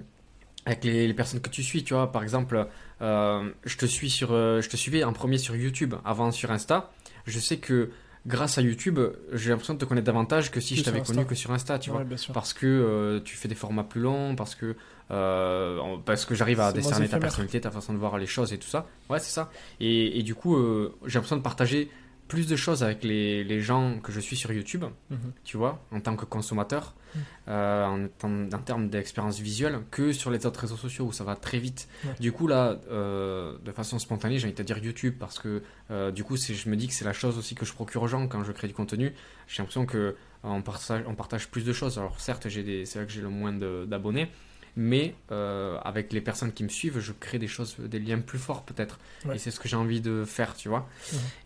avec 0.65 0.83
les, 0.83 1.07
les 1.07 1.13
personnes 1.13 1.41
que 1.41 1.49
tu 1.49 1.63
suis. 1.63 1.83
Tu 1.83 1.93
vois, 1.95 2.11
par 2.11 2.23
exemple, 2.23 2.67
euh, 3.01 3.49
je 3.65 3.77
te 3.77 3.85
suis 3.85 4.09
sur, 4.09 4.31
euh, 4.31 4.61
je 4.61 4.69
te 4.69 4.77
suivais 4.77 5.03
en 5.03 5.11
premier 5.13 5.37
sur 5.39 5.55
YouTube, 5.55 5.95
avant 6.05 6.31
sur 6.31 6.51
Insta. 6.51 6.91
Je 7.25 7.39
sais 7.39 7.57
que 7.57 7.89
grâce 8.27 8.57
à 8.57 8.61
YouTube, 8.61 8.99
j'ai 9.31 9.49
l'impression 9.49 9.73
de 9.73 9.79
te 9.79 9.85
connaître 9.85 10.05
davantage 10.05 10.51
que 10.51 10.59
si 10.59 10.73
Que 10.75 10.79
je 10.81 10.85
t'avais 10.85 11.01
connu 11.01 11.25
que 11.25 11.33
sur 11.33 11.51
Insta, 11.51 11.79
tu 11.79 11.89
vois 11.89 12.01
Ouais, 12.03 12.17
sûr. 12.17 12.33
parce 12.33 12.53
que 12.53 12.65
euh, 12.67 13.19
tu 13.23 13.35
fais 13.37 13.47
des 13.47 13.55
formats 13.55 13.83
plus 13.85 14.01
longs, 14.01 14.35
parce 14.35 14.53
que, 14.53 14.75
euh, 15.11 15.79
parce 16.05 16.25
que 16.25 16.35
j'arrive 16.35 16.59
à 16.59 16.71
décerner 16.71 17.07
ta 17.07 17.19
personnalité, 17.19 17.61
ta 17.61 17.71
façon 17.71 17.93
de 17.93 17.97
voir 17.97 18.17
les 18.17 18.27
choses 18.27 18.53
et 18.53 18.57
tout 18.57 18.67
ça. 18.67 18.85
Ouais, 19.09 19.19
c'est 19.19 19.31
ça. 19.31 19.49
Et, 19.79 20.19
et 20.19 20.23
du 20.23 20.35
coup, 20.35 20.55
euh, 20.57 20.93
j'ai 21.05 21.15
l'impression 21.15 21.37
de 21.37 21.41
partager 21.41 21.89
plus 22.27 22.47
de 22.47 22.55
choses 22.55 22.83
avec 22.83 23.03
les, 23.03 23.43
les 23.43 23.61
gens 23.61 23.99
que 23.99 24.11
je 24.11 24.19
suis 24.19 24.35
sur 24.35 24.51
YouTube, 24.51 24.83
Mhm. 25.09 25.17
tu 25.43 25.57
vois, 25.57 25.83
en 25.91 25.99
tant 25.99 26.15
que 26.15 26.25
consommateur, 26.25 26.93
Mm. 27.15 27.19
euh, 27.47 28.07
en, 28.23 28.59
termes 28.59 28.89
d'expérience 28.89 29.39
visuelle, 29.39 29.79
que 29.91 30.11
sur 30.11 30.29
les 30.29 30.45
autres 30.45 30.59
réseaux 30.59 30.75
sociaux 30.75 31.05
où 31.05 31.11
ça 31.13 31.23
va 31.23 31.35
très 31.37 31.57
vite. 31.57 31.87
Ouais. 32.05 32.11
Du 32.19 32.31
coup, 32.33 32.47
là, 32.47 32.77
euh, 32.91 33.57
de 33.63 33.71
façon 33.71 33.97
spontanée, 33.97 34.39
j'ai 34.39 34.47
envie 34.47 34.55
de 34.55 34.63
dire 34.63 34.77
YouTube 34.77 35.15
parce 35.17 35.39
que 35.39 35.63
euh, 35.89 36.11
du 36.11 36.23
coup, 36.25 36.35
je 36.35 36.69
me 36.69 36.75
dis 36.75 36.87
que 36.87 36.93
c'est 36.93 37.05
la 37.05 37.13
chose 37.13 37.37
aussi 37.37 37.55
que 37.55 37.65
je 37.65 37.73
procure 37.73 38.03
aux 38.03 38.07
gens 38.07 38.27
quand 38.27 38.43
je 38.43 38.51
crée 38.51 38.67
du 38.67 38.73
contenu. 38.73 39.13
J'ai 39.47 39.61
l'impression 39.63 39.85
que 39.85 40.15
on 40.43 40.61
partage, 40.61 41.03
on 41.07 41.15
partage 41.15 41.47
plus 41.47 41.63
de 41.63 41.73
choses. 41.73 41.97
Alors 41.97 42.19
certes, 42.19 42.49
j'ai 42.49 42.85
c'est 42.85 42.99
vrai 42.99 43.07
que 43.07 43.13
j'ai 43.13 43.21
le 43.21 43.29
moins 43.29 43.53
de- 43.53 43.85
d'abonnés, 43.87 44.29
mais 44.77 45.15
euh, 45.31 45.77
avec 45.83 46.13
les 46.13 46.21
personnes 46.21 46.53
qui 46.53 46.63
me 46.63 46.69
suivent, 46.69 46.99
je 46.99 47.11
crée 47.11 47.39
des 47.39 47.47
choses, 47.47 47.75
des 47.79 47.99
liens 47.99 48.19
plus 48.19 48.37
forts 48.37 48.63
peut-être. 48.63 48.99
Ouais. 49.25 49.35
Et 49.35 49.39
c'est 49.39 49.51
ce 49.51 49.59
que 49.59 49.67
j'ai 49.67 49.75
envie 49.75 49.99
de 50.01 50.23
faire, 50.23 50.55
tu 50.55 50.69
vois. 50.69 50.87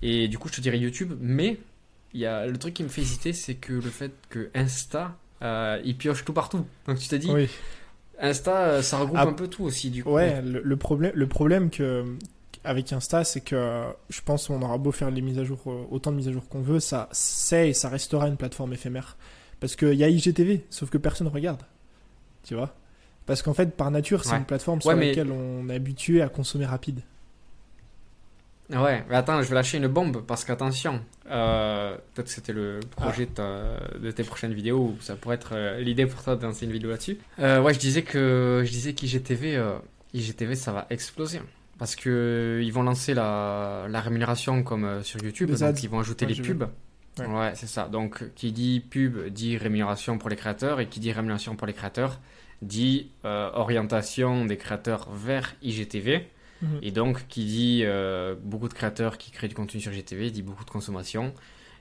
Et 0.02 0.28
du 0.28 0.38
coup, 0.38 0.50
je 0.50 0.56
te 0.56 0.62
dirais 0.62 0.78
YouTube, 0.78 1.14
mais 1.20 1.58
il 2.14 2.20
y 2.20 2.26
a 2.26 2.46
le 2.46 2.58
truc 2.58 2.74
qui 2.74 2.84
me 2.84 2.90
fait 2.90 3.02
hésiter, 3.02 3.32
c'est 3.34 3.56
que 3.56 3.72
le 3.74 3.82
fait 3.90 4.12
que 4.30 4.50
Insta, 4.54 5.18
euh, 5.42 5.82
il 5.86 5.98
pioche 5.98 6.26
tout 6.26 6.34
partout. 6.34 6.66
Donc 6.88 7.00
tu 7.00 7.08
t'es 7.08 7.18
dit, 7.20 7.32
Oui. 7.32 7.50
Insta, 8.20 8.58
euh, 8.58 8.82
ça 8.82 8.98
regroupe 9.00 9.18
Ah, 9.20 9.24
un 9.28 9.34
peu 9.34 9.48
tout 9.48 9.64
aussi, 9.64 9.90
du 9.90 10.04
coup. 10.04 10.12
Ouais, 10.12 10.42
le, 10.42 10.62
le 10.62 10.78
problème, 10.78 11.14
le 11.16 11.28
problème 11.28 11.70
que 11.70 12.06
avec 12.64 12.92
Insta, 12.94 13.24
c'est 13.24 13.42
que 13.42 13.86
je 14.10 14.22
pense 14.22 14.48
qu'on 14.48 14.62
aura 14.62 14.78
beau 14.78 14.92
faire 14.92 15.10
les 15.10 15.22
mises 15.22 15.40
à 15.40 15.44
jour, 15.46 15.66
autant 15.90 16.12
de 16.12 16.18
mises 16.18 16.28
à 16.28 16.32
jour 16.32 16.48
qu'on 16.48 16.62
veut, 16.62 16.80
ça 16.80 17.10
c'est 17.12 17.70
et 17.70 17.74
ça 17.74 17.90
restera 17.90 18.28
une 18.28 18.38
plateforme 18.38 18.74
éphémère. 18.74 19.18
Parce 19.62 19.76
qu'il 19.76 19.94
y 19.94 20.04
a 20.04 20.10
IGTV, 20.10 20.66
sauf 20.70 20.90
que 20.90 20.98
personne 20.98 21.28
regarde. 21.28 21.62
Tu 22.44 22.56
vois? 22.56 22.76
Parce 23.26 23.42
qu'en 23.42 23.54
fait, 23.54 23.76
par 23.76 23.92
nature, 23.92 24.24
c'est 24.24 24.32
Ouais. 24.32 24.38
une 24.38 24.46
plateforme 24.46 24.82
sur 24.82 24.90
Ouais, 24.90 24.96
mais- 24.96 25.10
laquelle 25.10 25.32
on 25.32 25.70
est 25.70 25.76
habitué 25.76 26.22
à 26.22 26.30
consommer 26.30 26.66
rapide. 26.66 27.02
Ouais, 28.74 29.04
mais 29.10 29.16
attends, 29.18 29.42
je 29.42 29.50
vais 29.50 29.56
lâcher 29.56 29.78
une 29.80 29.88
bombe 29.88 30.24
parce 30.26 30.46
qu'attention, 30.46 31.02
euh, 31.30 31.94
peut-être 32.14 32.28
que 32.28 32.32
c'était 32.34 32.54
le 32.54 32.80
projet 32.96 33.26
de, 33.28 34.12
tes 34.12 34.24
prochaines 34.24 34.54
vidéos 34.54 34.96
ou 34.98 35.02
ça 35.02 35.16
pourrait 35.18 35.36
être 35.36 35.50
euh, 35.54 35.80
l'idée 35.82 36.06
pour 36.06 36.24
toi 36.24 36.38
de 36.38 36.44
lancer 36.44 36.66
une 36.66 36.72
vidéo 36.72 36.90
là-dessus. 36.90 37.18
Euh, 37.40 37.62
ouais, 37.62 37.74
je 37.74 37.80
disais 37.80 38.02
que 38.04 38.62
je 38.66 38.72
disais 38.72 38.94
qu'IGTV, 38.94 39.58
euh, 39.58 39.74
IGTV, 40.14 40.56
ça 40.56 40.72
va 40.72 40.88
exploser 40.90 41.42
parce 41.80 41.98
que 41.98 42.62
ils 42.64 42.72
vont 42.72 42.84
lancer 42.84 43.14
la, 43.14 43.88
la 43.90 44.00
rémunération 44.00 44.64
comme 44.64 45.04
sur 45.04 45.22
YouTube, 45.22 45.50
Les 45.50 45.58
donc 45.58 45.70
ads. 45.70 45.80
ils 45.84 45.90
vont 45.90 46.00
ajouter 46.00 46.26
Ouais, 46.26 46.34
les 46.34 46.42
pubs. 46.42 46.70
Ouais. 47.20 47.26
Ouais, 47.26 47.52
c'est 47.56 47.68
ça. 47.68 47.90
Donc, 47.90 48.24
qui 48.36 48.54
dit 48.54 48.80
pub 48.80 49.28
dit 49.28 49.58
rémunération 49.58 50.18
pour 50.18 50.30
les 50.30 50.38
créateurs 50.38 50.80
et 50.80 50.88
qui 50.88 51.02
dit 51.02 51.12
rémunération 51.12 51.58
pour 51.58 51.68
les 51.68 51.74
créateurs 51.74 52.22
dit 52.62 53.12
euh, 53.26 53.50
orientation 53.54 54.46
des 54.46 54.58
créateurs 54.58 55.10
vers 55.12 55.56
IGTV. 55.62 56.28
Mhm. 56.62 56.80
Et 56.84 56.92
donc, 56.92 57.28
qui 57.28 57.46
dit 57.46 57.82
euh, 57.84 58.36
beaucoup 58.42 58.68
de 58.68 58.74
créateurs 58.74 59.18
qui 59.18 59.32
créent 59.32 59.48
du 59.48 59.56
contenu 59.56 59.82
sur 59.82 59.92
GTV, 59.92 60.30
dit 60.30 60.44
beaucoup 60.44 60.64
de 60.64 60.70
consommation. 60.70 61.34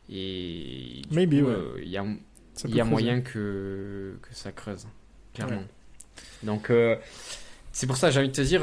Et 0.08 1.02
ouais. 1.12 1.28
euh, 1.32 1.78
il 1.82 1.88
y 1.88 1.98
a, 1.98 2.04
y 2.64 2.80
a 2.80 2.84
moyen 2.84 3.20
que, 3.20 4.18
que 4.22 4.34
ça 4.34 4.52
creuse, 4.52 4.86
clairement. 5.34 5.62
Donc, 6.42 6.72
c'est 7.72 7.86
pour 7.86 7.96
ça 7.96 8.08
que 8.08 8.14
j'ai 8.14 8.20
envie 8.20 8.28
de 8.28 8.34
te 8.34 8.40
dire. 8.40 8.62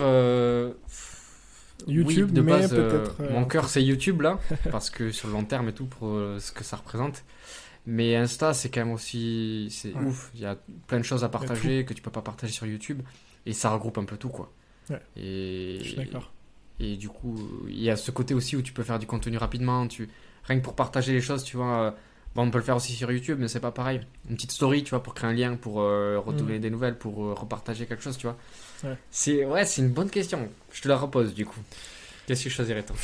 YouTube, 1.88 2.30
oui, 2.30 2.34
de 2.34 2.42
mais 2.42 2.52
base, 2.54 2.72
peut-être, 2.72 3.32
mon 3.32 3.46
cœur 3.46 3.70
c'est 3.70 3.84
YouTube 3.84 4.22
là, 4.22 4.40
parce 4.72 4.90
que 4.90 5.12
sur 5.12 5.28
le 5.28 5.36
long 5.36 5.44
terme 5.44 5.70
et 5.70 5.74
tout, 5.74 5.86
pour 5.86 6.10
ce 6.40 6.52
que 6.52 6.64
ça 6.64 6.78
représente. 6.78 7.24
Mais 7.90 8.16
Insta, 8.18 8.54
c'est 8.54 8.70
quand 8.70 8.82
même 8.82 8.92
aussi. 8.94 9.70
C'est 9.72 9.94
Ouais. 9.94 10.04
ouf. 10.06 10.30
Il 10.36 10.42
y 10.42 10.46
a 10.46 10.58
plein 10.88 10.98
de 11.00 11.04
choses 11.04 11.24
à 11.24 11.30
partager 11.30 11.86
que 11.86 11.94
tu 11.94 12.02
peux 12.02 12.12
pas 12.12 12.22
partager 12.22 12.52
sur 12.54 12.66
YouTube. 12.68 13.02
Et 13.46 13.54
ça 13.54 13.70
regroupe 13.72 13.98
un 13.98 14.04
peu 14.04 14.18
tout, 14.18 14.28
quoi. 14.30 14.52
Ouais. 14.90 15.02
Et, 15.16 15.78
Je 15.80 15.84
suis 15.88 15.96
d'accord. 15.96 16.32
et 16.82 16.98
du 16.98 17.08
coup, 17.08 17.40
il 17.70 17.82
y 17.82 17.90
a 17.90 17.96
ce 17.96 18.12
côté 18.12 18.34
aussi 18.34 18.56
où 18.58 18.62
tu 18.62 18.74
peux 18.74 18.84
faire 18.84 19.00
du 19.00 19.08
contenu 19.08 19.38
rapidement. 19.38 19.88
Tu... 19.88 20.10
Rien 20.44 20.60
que 20.60 20.64
pour 20.66 20.76
partager 20.76 21.14
les 21.14 21.22
choses, 21.22 21.44
tu 21.44 21.56
vois. 21.58 21.82
euh, 21.84 21.92
Bon, 22.36 22.44
on 22.44 22.52
peut 22.52 22.58
le 22.60 22.64
faire 22.64 22.76
aussi 22.76 22.92
sur 22.94 23.10
YouTube, 23.12 23.38
mais 23.40 23.48
c'est 23.48 23.60
pas 23.62 23.72
pareil. 23.72 24.02
Une 24.30 24.36
petite 24.36 24.52
story, 24.52 24.84
tu 24.84 24.92
vois, 24.92 25.02
pour 25.02 25.16
créer 25.16 25.30
un 25.30 25.34
lien, 25.34 25.56
pour 25.56 25.80
euh, 25.82 26.20
redonner 26.20 26.60
des 26.60 26.70
nouvelles, 26.70 26.96
pour 26.98 27.24
euh, 27.26 27.34
repartager 27.34 27.88
quelque 27.88 28.04
chose, 28.04 28.16
tu 28.18 28.28
vois. 28.28 28.38
Ouais. 28.84 28.96
C'est 29.10 29.44
ouais, 29.46 29.66
c'est 29.66 29.82
une 29.82 29.90
bonne 29.90 30.10
question. 30.12 30.48
Je 30.72 30.82
te 30.82 30.88
la 30.88 30.98
repose, 30.98 31.34
du 31.34 31.46
coup. 31.46 31.60
Qu'est-ce 32.28 32.44
que 32.44 32.50
je 32.52 32.56
choisirais, 32.56 32.84
toi? 32.84 32.96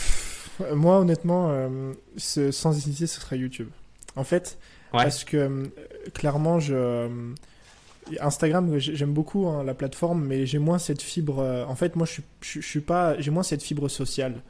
Moi, 0.76 1.00
honnêtement, 1.00 1.50
euh, 1.50 1.94
sans 2.18 2.78
hésiter, 2.78 3.08
ce 3.08 3.22
serait 3.22 3.40
YouTube. 3.40 3.70
En 4.16 4.24
fait, 4.24 4.58
Ouais. 4.94 5.04
parce 5.04 5.24
que 5.24 5.38
euh, 5.38 5.66
clairement, 6.14 6.60
je, 6.60 6.74
euh, 6.76 7.34
Instagram, 8.20 8.78
j'ai- 8.80 8.96
j'aime 8.96 9.14
beaucoup 9.14 9.48
hein, 9.48 9.64
la 9.64 9.74
plateforme, 9.74 10.26
mais 10.26 10.46
j'ai 10.46 10.60
moins 10.60 10.78
cette 10.80 11.02
fibre. 11.02 11.40
euh, 11.40 11.66
en 11.66 11.76
fait, 11.76 11.96
moi, 11.96 12.06
je 12.06 12.12
suis, 12.14 12.24
je, 12.42 12.60
je 12.62 12.68
suis 12.68 12.82
pas, 12.82 13.20
j'ai 13.20 13.32
moins 13.32 13.44
cette 13.44 13.64
fibre 13.64 13.88
sociale. 13.90 14.42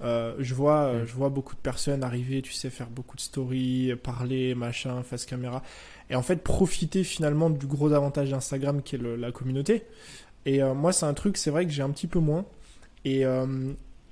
Euh, 0.00 0.34
je 0.40 0.54
vois, 0.54 0.84
euh, 0.86 1.02
Mm. 1.02 1.06
je 1.06 1.12
vois 1.14 1.28
beaucoup 1.28 1.54
de 1.54 1.60
personnes 1.60 2.02
arriver, 2.02 2.42
tu 2.42 2.52
sais, 2.52 2.70
faire 2.70 2.88
beaucoup 2.90 3.14
de 3.16 3.20
stories, 3.20 3.94
parler, 4.02 4.54
machin, 4.56 5.02
face 5.04 5.24
caméra, 5.26 5.62
et 6.10 6.16
en 6.16 6.22
fait 6.22 6.42
profiter 6.42 7.04
finalement 7.04 7.50
du 7.50 7.66
gros 7.66 7.92
avantage 7.92 8.30
d'Instagram 8.30 8.82
qui 8.82 8.96
est 8.96 8.98
le- 8.98 9.14
la 9.16 9.30
communauté. 9.30 9.84
Et 10.44 10.60
euh, 10.62 10.74
moi, 10.74 10.92
c'est 10.92 11.06
un 11.06 11.14
truc, 11.14 11.36
c'est 11.36 11.50
vrai 11.50 11.64
que 11.66 11.70
j'ai 11.70 11.82
un 11.82 11.90
petit 11.90 12.08
peu 12.08 12.18
moins. 12.18 12.44
Et, 13.04 13.24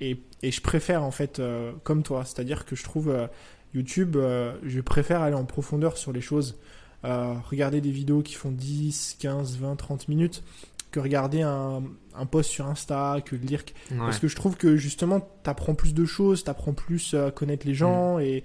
et, 0.01 0.17
et 0.43 0.51
je 0.51 0.61
préfère 0.61 1.03
en 1.05 1.11
fait 1.13 1.41
comme 1.85 2.03
toi, 2.03 2.25
c'est-à-dire 2.25 2.65
que 2.65 2.75
je 2.77 2.83
trouve 2.85 3.29
YouTube, 3.75 4.17
euh, 4.17 4.55
je 4.65 4.81
préfère 4.81 5.23
aller 5.23 5.35
en 5.37 5.45
profondeur 5.45 5.97
sur 5.97 6.13
les 6.13 6.21
choses. 6.21 6.59
Euh, 7.05 7.35
regarder 7.49 7.81
des 7.81 7.91
vidéos 7.91 8.21
qui 8.23 8.35
font 8.35 8.51
10, 8.51 9.17
15, 9.19 9.57
20, 9.59 9.77
30 9.77 10.09
minutes 10.09 10.43
que 10.91 11.01
regarder 11.01 11.41
un, 11.43 11.83
un 12.17 12.27
post 12.27 12.51
sur 12.51 12.67
Insta, 12.67 13.19
que 13.25 13.37
lire. 13.37 13.63
Ouais. 13.91 13.97
Parce 13.99 14.19
que 14.19 14.27
je 14.29 14.35
trouve 14.37 14.57
que 14.57 14.77
justement, 14.77 15.21
t'apprends 15.45 15.75
plus 15.75 15.95
de 15.95 16.05
choses, 16.05 16.43
t'apprends 16.45 16.73
plus 16.75 17.15
à 17.15 17.31
connaître 17.31 17.67
les 17.67 17.75
gens 17.75 18.19
Mm. 18.19 18.23
et, 18.23 18.45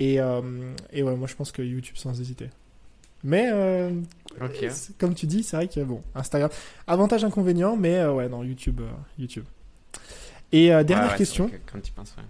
et, 0.00 0.20
euh, 0.20 0.42
et 0.92 1.02
ouais, 1.02 1.14
moi 1.14 1.26
je 1.28 1.34
pense 1.36 1.52
que 1.52 1.62
YouTube 1.62 1.96
sans 1.96 2.20
hésiter. 2.20 2.50
Mais 3.24 3.48
comme 4.98 5.14
tu 5.14 5.26
dis, 5.26 5.42
c'est 5.42 5.56
vrai 5.56 5.68
que 5.68 5.80
bon, 5.80 6.02
Instagram, 6.14 6.50
avantage 6.86 7.24
inconvénient, 7.24 7.76
mais 7.76 8.04
ouais, 8.06 8.28
non, 8.28 8.42
YouTube, 8.44 8.80
YouTube. 9.18 9.44
Et 10.52 10.68
dernière 10.68 11.04
Ouais, 11.06 11.10
ouais, 11.12 11.16
question, 11.16 11.44
c'est 11.46 11.56
vrai 11.56 11.62
que 11.64 11.72
Quand 11.72 11.80
tu 11.80 11.92
penses, 11.92 12.14
ouais. 12.18 12.24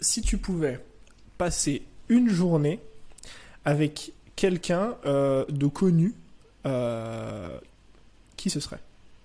si 0.00 0.22
tu 0.22 0.38
pouvais 0.38 0.80
passer 1.38 1.82
une 2.08 2.28
journée 2.28 2.80
avec 3.64 4.12
quelqu'un 4.36 4.96
euh, 5.06 5.44
de 5.48 5.66
connu, 5.66 6.14
euh, 6.66 7.58
qui 8.36 8.50
ce 8.50 8.60
serait? 8.60 8.80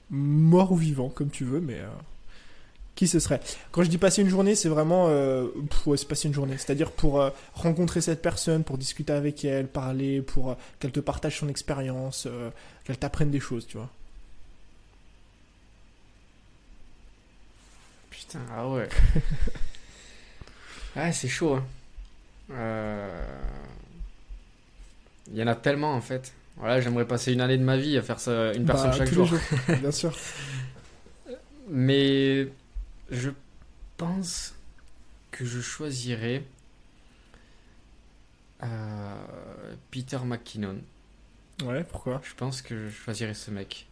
Mort 0.10 0.72
ou 0.72 0.76
vivant, 0.76 1.10
comme 1.10 1.30
tu 1.30 1.44
veux, 1.44 1.60
mais 1.60 1.80
euh, 1.80 1.88
qui 2.96 3.08
ce 3.08 3.20
serait? 3.20 3.40
Quand 3.72 3.84
je 3.84 3.90
dis 3.90 3.98
passer 3.98 4.22
une 4.22 4.30
journée, 4.30 4.56
c'est 4.56 4.70
vraiment 4.70 5.08
ouais, 5.08 5.98
c'est 5.98 6.08
passer 6.08 6.28
une 6.28 6.34
journée, 6.34 6.58
c'est-à-dire 6.58 6.92
pour 6.92 7.24
rencontrer 7.54 8.02
cette 8.02 8.22
personne, 8.22 8.64
pour 8.64 8.78
discuter 8.78 9.14
avec 9.14 9.44
elle, 9.46 9.68
parler, 9.68 10.22
pour 10.22 10.56
qu'elle 10.80 10.92
te 10.92 11.00
partage 11.00 11.40
son 11.40 11.50
expérience, 11.50 12.28
qu'elle 12.86 12.98
t'apprenne 12.98 13.32
des 13.32 13.40
choses, 13.40 13.66
tu 13.68 13.78
vois. 13.78 13.90
Putain, 18.10 18.40
ah 18.56 18.68
ouais. 18.70 18.88
ouais, 20.96 21.12
c'est 21.14 21.28
chaud. 21.28 21.56
hein. 21.56 21.66
Euh, 22.54 23.26
Il 25.32 25.36
y 25.38 25.44
en 25.44 25.48
a 25.48 25.56
tellement 25.56 25.94
en 25.94 26.02
fait. 26.02 26.34
Voilà, 26.58 26.80
j'aimerais 26.82 27.08
passer 27.08 27.34
une 27.34 27.42
année 27.42 27.58
de 27.58 27.64
ma 27.64 27.78
vie 27.78 27.98
à 27.98 28.02
faire 28.04 28.20
ça, 28.20 28.54
une 28.54 28.66
personne 28.66 28.92
Bah, 28.92 28.98
chaque 28.98 29.10
tous 29.10 29.16
jour. 29.26 29.26
les 29.32 29.38
jours, 29.68 29.78
bien 29.82 29.92
sûr. 29.92 30.16
Mais 31.70 32.48
je 33.10 33.32
pense 33.98 34.54
que 35.32 35.46
je 35.46 35.62
choisirais 35.62 36.44
euh, 38.64 39.16
Peter 39.92 40.20
McKinnon. 40.24 40.78
Ouais, 41.64 41.84
pourquoi? 41.84 42.22
Je 42.24 42.34
pense 42.36 42.62
que 42.62 42.88
je 42.90 42.92
choisirais 42.94 43.34
ce 43.34 43.50
mec. 43.52 43.88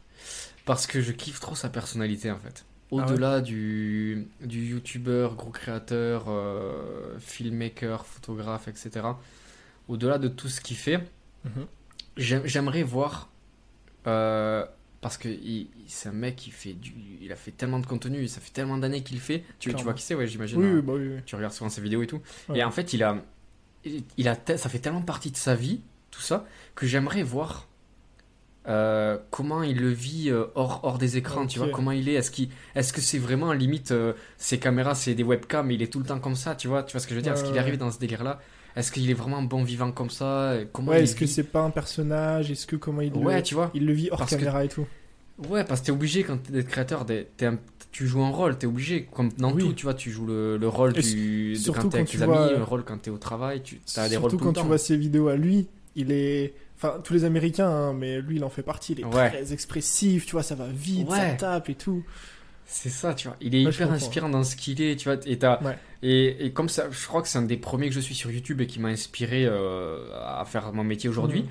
Parce 0.65 0.85
que 0.85 1.01
je 1.01 1.11
kiffe 1.11 1.39
trop 1.39 1.55
sa 1.55 1.69
personnalité 1.69 2.29
en 2.29 2.37
fait. 2.37 2.63
Ah 2.91 2.95
ouais 2.95 3.03
Au-delà 3.03 3.41
du, 3.41 4.27
du 4.41 4.63
youtubeur, 4.65 5.35
gros 5.35 5.51
créateur, 5.51 6.25
euh, 6.27 7.17
filmmaker, 7.19 8.05
photographe, 8.05 8.67
etc. 8.67 9.05
Au-delà 9.87 10.17
de 10.17 10.27
tout 10.27 10.49
ce 10.49 10.59
qu'il 10.61 10.75
fait, 10.77 10.97
Mhm. 11.45 11.65
j'aim- 12.17 12.41
j'aimerais 12.45 12.83
voir. 12.83 13.29
euh, 14.07 14.65
parce 14.99 15.17
que 15.17 15.27
il- 15.29 15.61
il- 15.61 15.69
c'est 15.87 16.09
un 16.09 16.11
mec 16.11 16.35
qui 16.35 16.49
fait 16.51 16.73
du. 16.73 16.91
Il 17.21 17.31
a 17.31 17.35
fait 17.35 17.51
tellement 17.51 17.79
de 17.79 17.85
contenu, 17.85 18.27
ça 18.27 18.41
fait 18.41 18.49
tellement 18.51 18.77
d'années 18.77 19.03
qu'il 19.03 19.19
fait. 19.19 19.43
Tu, 19.59 19.69
vois 19.71 19.93
qui 19.93 20.01
c'est, 20.03 20.15
ouais, 20.15 20.25
j'imagine. 20.27 20.59
Oui, 20.59 20.65
hein. 20.67 20.73
oui, 20.75 20.81
bah 20.81 20.93
oui, 20.93 21.07
oui. 21.15 21.21
Tu 21.25 21.35
regardes 21.35 21.53
souvent 21.53 21.69
ses 21.69 21.81
vidéos 21.81 22.01
et 22.03 22.07
tout. 22.07 22.19
Ouais. 22.49 22.59
Et 22.59 22.63
en 22.63 22.71
fait, 22.71 22.93
il 22.93 23.03
a, 23.03 23.23
il 23.85 24.03
il 24.17 24.27
a, 24.27 24.35
ça 24.57 24.69
fait 24.69 24.79
tellement 24.79 25.01
partie 25.03 25.29
de 25.31 25.37
sa 25.37 25.53
vie, 25.55 25.81
tout 26.11 26.21
ça, 26.21 26.45
que 26.75 26.85
j'aimerais 26.87 27.21
voir 27.23 27.67
euh, 28.67 29.17
comment 29.31 29.63
il 29.63 29.79
le 29.79 29.89
vit 29.89 30.29
euh, 30.29 30.45
hors, 30.55 30.81
hors 30.83 30.97
des 30.97 31.17
écrans. 31.17 31.47
Tu 31.47 31.59
vois 31.59 31.69
comment 31.69 31.91
il 31.91 32.07
est. 32.09 32.13
Est-ce 32.13 32.93
que 32.93 33.01
c'est 33.01 33.17
vraiment 33.17 33.53
limite 33.53 33.91
euh, 33.91 34.13
ses 34.37 34.59
caméras, 34.59 34.95
c'est 34.95 35.13
des 35.15 35.23
webcams, 35.23 35.71
il 35.71 35.81
est 35.81 35.87
tout 35.91 35.99
le 35.99 36.05
temps 36.05 36.19
comme 36.19 36.35
ça. 36.35 36.55
Tu 36.55 36.67
vois, 36.67 36.83
tu 36.83 36.91
vois 36.93 37.01
ce 37.01 37.07
que 37.07 37.11
je 37.13 37.15
veux 37.17 37.23
dire? 37.23 37.33
Est-ce 37.33 37.43
qu'il 37.43 37.57
arrive 37.57 37.77
dans 37.77 37.91
ce 37.91 37.99
délire-là? 37.99 38.39
Est-ce 38.75 38.91
qu'il 38.91 39.09
est 39.09 39.13
vraiment 39.15 39.41
bon 39.41 39.63
vivant 39.63 39.91
comme 39.91 40.09
ça? 40.09 40.53
Comment 40.71 40.91
Ouais, 40.91 41.03
est-ce 41.03 41.15
que 41.15 41.25
c'est 41.25 41.43
pas 41.43 41.61
un 41.61 41.71
personnage? 41.71 42.51
Est-ce 42.51 42.65
que 42.65 42.77
comment 42.77 43.01
il 43.01 43.11
Ouais, 43.13 43.37
le, 43.37 43.43
tu 43.43 43.53
vois. 43.53 43.69
il 43.73 43.85
le 43.85 43.91
vit 43.93 44.09
hors 44.11 44.19
Parce 44.19 44.31
que- 44.31 44.35
caméra 44.37 44.63
et 44.63 44.69
tout? 44.69 44.85
Ouais, 45.49 45.63
parce 45.63 45.81
que 45.81 45.87
t'es 45.87 45.91
obligé 45.91 46.23
quand 46.23 46.37
t'es 46.37 46.63
créateur, 46.63 47.05
un- 47.41 47.57
tu 47.91 48.07
joues 48.07 48.21
un 48.21 48.29
rôle, 48.29 48.57
t'es 48.57 48.67
obligé. 48.67 49.09
Comme 49.11 49.29
dans 49.37 49.51
Oui. 49.51 49.63
tout, 49.63 49.73
tu 49.73 49.83
vois, 49.83 49.93
tu 49.95 50.11
joues 50.11 50.27
le, 50.27 50.57
le 50.57 50.67
rôle 50.67 50.93
du, 50.93 51.53
de 51.53 51.71
quand 51.71 51.89
t'es 51.89 51.97
avec 51.97 52.09
tes 52.09 52.17
vois- 52.19 52.45
amis, 52.45 52.57
le 52.57 52.63
rôle 52.63 52.83
quand 52.85 52.97
t'es 53.01 53.09
au 53.09 53.17
travail, 53.17 53.61
tu 53.63 53.81
as 53.97 54.07
des 54.07 54.17
rôles 54.17 54.29
Surtout 54.29 54.37
tout 54.37 54.43
quand 54.53 54.57
le 54.57 54.61
tu 54.61 54.67
vois 54.67 54.77
ses 54.77 54.95
vidéos 54.97 55.27
à 55.29 55.35
lui, 55.35 55.67
il 55.95 56.11
est. 56.11 56.53
Enfin, 56.83 56.99
tous 57.03 57.13
les 57.13 57.25
Américains, 57.25 57.69
hein, 57.69 57.93
mais 57.93 58.21
lui, 58.21 58.37
il 58.37 58.43
en 58.43 58.49
fait 58.49 58.63
partie. 58.63 58.93
Il 58.93 59.01
est 59.01 59.05
Ouais. 59.05 59.29
très 59.29 59.53
expressif, 59.53 60.25
tu 60.25 60.31
vois, 60.31 60.41
ça 60.41 60.55
va 60.55 60.65
vite, 60.67 61.09
ça 61.11 61.31
tape 61.35 61.69
et 61.69 61.75
tout. 61.75 62.03
C'est 62.65 62.89
ça, 62.89 63.13
tu 63.13 63.27
vois. 63.27 63.37
Il 63.41 63.53
est 63.53 63.65
Ouais, 63.65 63.71
hyper 63.71 63.91
inspirant 63.91 64.29
dans 64.29 64.43
ce 64.43 64.55
qu'il 64.55 64.81
est, 64.81 64.95
tu 64.95 65.09
vois. 65.09 65.17
Et, 65.27 65.37
Ouais. 65.43 65.77
et, 66.03 66.45
et 66.45 66.51
comme 66.53 66.69
ça, 66.69 66.85
je 66.89 67.05
crois 67.05 67.21
que 67.21 67.27
c'est 67.27 67.37
un 67.37 67.41
des 67.43 67.57
premiers 67.57 67.89
que 67.89 67.93
je 67.93 67.99
suis 67.99 68.15
sur 68.15 68.31
YouTube 68.31 68.61
et 68.61 68.65
qui 68.67 68.79
m'a 68.79 68.87
inspiré 68.89 69.45
euh, 69.45 70.07
à 70.25 70.43
faire 70.45 70.71
mon 70.73 70.83
métier 70.83 71.09
aujourd'hui. 71.09 71.41
Mhm. 71.43 71.49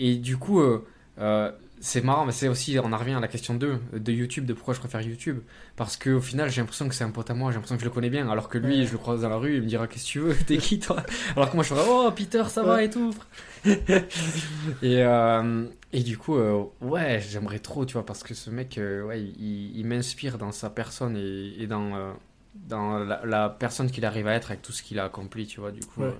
Et 0.00 0.16
du 0.16 0.36
coup, 0.36 0.60
euh, 0.60 0.84
euh, 1.18 1.50
c'est 1.80 2.02
marrant, 2.04 2.24
mais 2.26 2.32
c'est 2.32 2.48
aussi, 2.48 2.78
on 2.82 2.92
en 2.92 2.96
revient 2.96 3.14
à 3.14 3.20
la 3.20 3.28
question 3.28 3.54
2 3.54 3.78
de 3.92 4.12
YouTube, 4.12 4.44
de 4.46 4.52
pourquoi 4.52 4.74
je 4.74 4.80
préfère 4.80 5.00
YouTube. 5.00 5.40
Parce 5.76 5.96
qu'au 5.96 6.20
final, 6.20 6.50
j'ai 6.50 6.60
l'impression 6.60 6.88
que 6.88 6.94
c'est 6.94 7.04
un 7.04 7.10
pote 7.10 7.30
à 7.30 7.34
moi, 7.34 7.50
j'ai 7.50 7.54
l'impression 7.56 7.76
que 7.76 7.80
je 7.82 7.86
le 7.86 7.92
connais 7.92 8.10
bien. 8.10 8.28
Alors 8.30 8.48
que 8.48 8.58
lui, 8.58 8.80
Ouais. 8.80 8.86
je 8.86 8.92
le 8.92 8.98
croise 8.98 9.20
dans 9.22 9.28
la 9.28 9.36
rue, 9.36 9.56
il 9.56 9.62
me 9.62 9.66
dira 9.66 9.86
Qu'est-ce 9.86 10.04
que 10.06 10.10
tu 10.10 10.18
veux 10.20 10.34
T'es 10.46 10.58
qui 10.58 10.78
toi? 10.78 11.02
Alors 11.36 11.50
que 11.50 11.54
moi, 11.56 11.64
je 11.64 11.68
ferais 11.70 11.84
Oh, 11.88 12.10
Peter, 12.14 12.42
ça 12.48 12.62
va 12.62 12.82
et 12.82 12.90
tout. 12.90 13.14
et, 13.64 15.02
euh, 15.02 15.66
et 15.92 16.02
du 16.02 16.18
coup, 16.18 16.36
euh, 16.36 16.64
ouais, 16.80 17.20
j'aimerais 17.28 17.58
trop, 17.58 17.84
tu 17.86 17.94
vois, 17.94 18.04
parce 18.06 18.22
que 18.22 18.34
ce 18.34 18.50
mec, 18.50 18.78
euh, 18.78 19.02
ouais, 19.04 19.20
il, 19.22 19.76
il 19.78 19.86
m'inspire 19.86 20.38
dans 20.38 20.52
sa 20.52 20.70
personne 20.70 21.16
et, 21.16 21.54
et 21.62 21.66
dans, 21.66 21.94
euh, 21.94 22.12
dans 22.54 22.98
la, 22.98 23.20
la 23.24 23.48
personne 23.48 23.90
qu'il 23.90 24.04
arrive 24.04 24.26
à 24.26 24.34
être 24.34 24.50
avec 24.50 24.62
tout 24.62 24.72
ce 24.72 24.82
qu'il 24.82 24.98
a 24.98 25.04
accompli, 25.04 25.46
tu 25.46 25.60
vois. 25.60 25.72
Du 25.72 25.80
coup, 25.80 26.02
Ouais. 26.02 26.08
euh, 26.08 26.12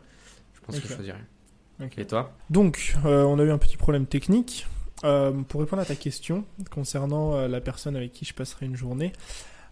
je 0.54 0.60
pense 0.66 0.78
que 0.80 0.88
je 0.88 0.94
choisirais. 0.94 1.24
Et 1.96 2.06
toi? 2.06 2.32
Donc, 2.50 2.96
euh, 3.04 3.22
on 3.22 3.38
a 3.38 3.42
eu 3.44 3.50
un 3.50 3.58
petit 3.58 3.76
problème 3.76 4.06
technique. 4.06 4.66
Euh, 5.04 5.32
pour 5.32 5.60
répondre 5.60 5.82
à 5.82 5.84
ta 5.84 5.94
question 5.94 6.44
concernant 6.70 7.34
euh, 7.34 7.48
la 7.48 7.60
personne 7.60 7.94
avec 7.94 8.12
qui 8.12 8.24
je 8.24 8.34
passerai 8.34 8.66
une 8.66 8.76
journée, 8.76 9.12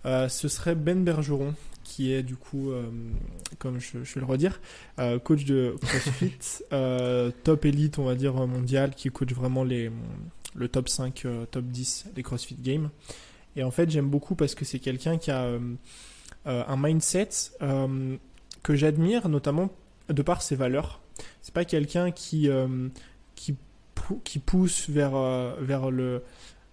euh, 0.04 0.28
ce 0.28 0.48
serait 0.48 0.74
Ben 0.74 1.02
Bergeron, 1.02 1.54
qui 1.82 2.12
est 2.12 2.22
du 2.22 2.36
coup, 2.36 2.72
comme 3.58 3.78
je, 3.78 4.02
je 4.02 4.14
vais 4.14 4.20
le 4.20 4.26
redire, 4.26 4.60
coach 5.22 5.44
de 5.44 5.76
CrossFit, 5.80 6.64
top 7.44 7.64
élite, 7.64 7.98
on 7.98 8.04
va 8.04 8.16
dire, 8.16 8.34
mondial, 8.34 8.94
qui 8.94 9.08
coach 9.10 9.32
vraiment 9.32 9.62
les, 9.62 9.90
le 10.56 10.68
top 10.68 10.88
5, 10.88 11.24
euh, 11.24 11.46
top 11.46 11.64
10 11.64 12.06
des 12.14 12.22
CrossFit 12.22 12.56
Games. 12.56 12.90
Et 13.54 13.62
en 13.62 13.70
fait, 13.70 13.88
j'aime 13.88 14.08
beaucoup 14.08 14.34
parce 14.34 14.54
que 14.54 14.64
c'est 14.64 14.80
quelqu'un 14.80 15.16
qui 15.16 15.30
a 15.30 15.48
un 16.44 16.76
mindset 16.76 17.28
que 18.62 18.74
j'admire, 18.74 19.28
notamment 19.28 19.70
de 20.08 20.22
par 20.22 20.42
ses 20.42 20.56
valeurs. 20.56 21.00
C'est 21.40 21.54
pas 21.54 21.64
quelqu'un 21.64 22.10
qui, 22.10 22.50
qui, 23.34 23.56
qui 24.24 24.38
pousse 24.38 24.88
vers, 24.88 25.14
euh, 25.16 25.54
vers 25.60 25.90
le, 25.90 26.22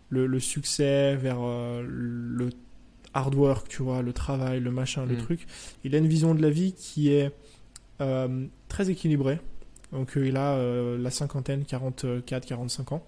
le, 0.09 0.25
le 0.27 0.39
succès, 0.39 1.15
vers 1.15 1.37
euh, 1.41 1.83
le 1.87 2.49
hard 3.13 3.35
work, 3.35 3.67
tu 3.67 3.83
vois, 3.83 4.01
le 4.01 4.13
travail, 4.13 4.59
le 4.59 4.71
machin, 4.71 5.05
le 5.05 5.15
Mm. 5.15 5.21
truc. 5.21 5.47
Il 5.83 5.93
a 5.95 5.97
une 5.97 6.07
vision 6.07 6.33
de 6.35 6.41
la 6.41 6.49
vie 6.49 6.73
qui 6.73 7.11
est 7.11 7.31
euh, 8.01 8.45
très 8.67 8.89
équilibrée. 8.89 9.39
Donc 9.91 10.17
euh, 10.17 10.27
il 10.27 10.37
a 10.37 10.53
euh, 10.53 10.97
la 10.97 11.11
cinquantaine, 11.11 11.63
44, 11.65 12.45
45 12.45 12.91
ans. 12.93 13.05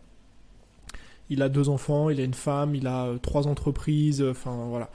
Il 1.31 1.41
a 1.41 1.49
deux 1.49 1.69
enfants, 1.69 2.11
il 2.11 2.19
a 2.19 2.23
une 2.23 2.35
femme, 2.35 2.75
il 2.75 2.85
a 2.85 3.09
trois 3.21 3.47
entreprises, 3.47 4.21
enfin 4.21 4.65
voilà. 4.69 4.91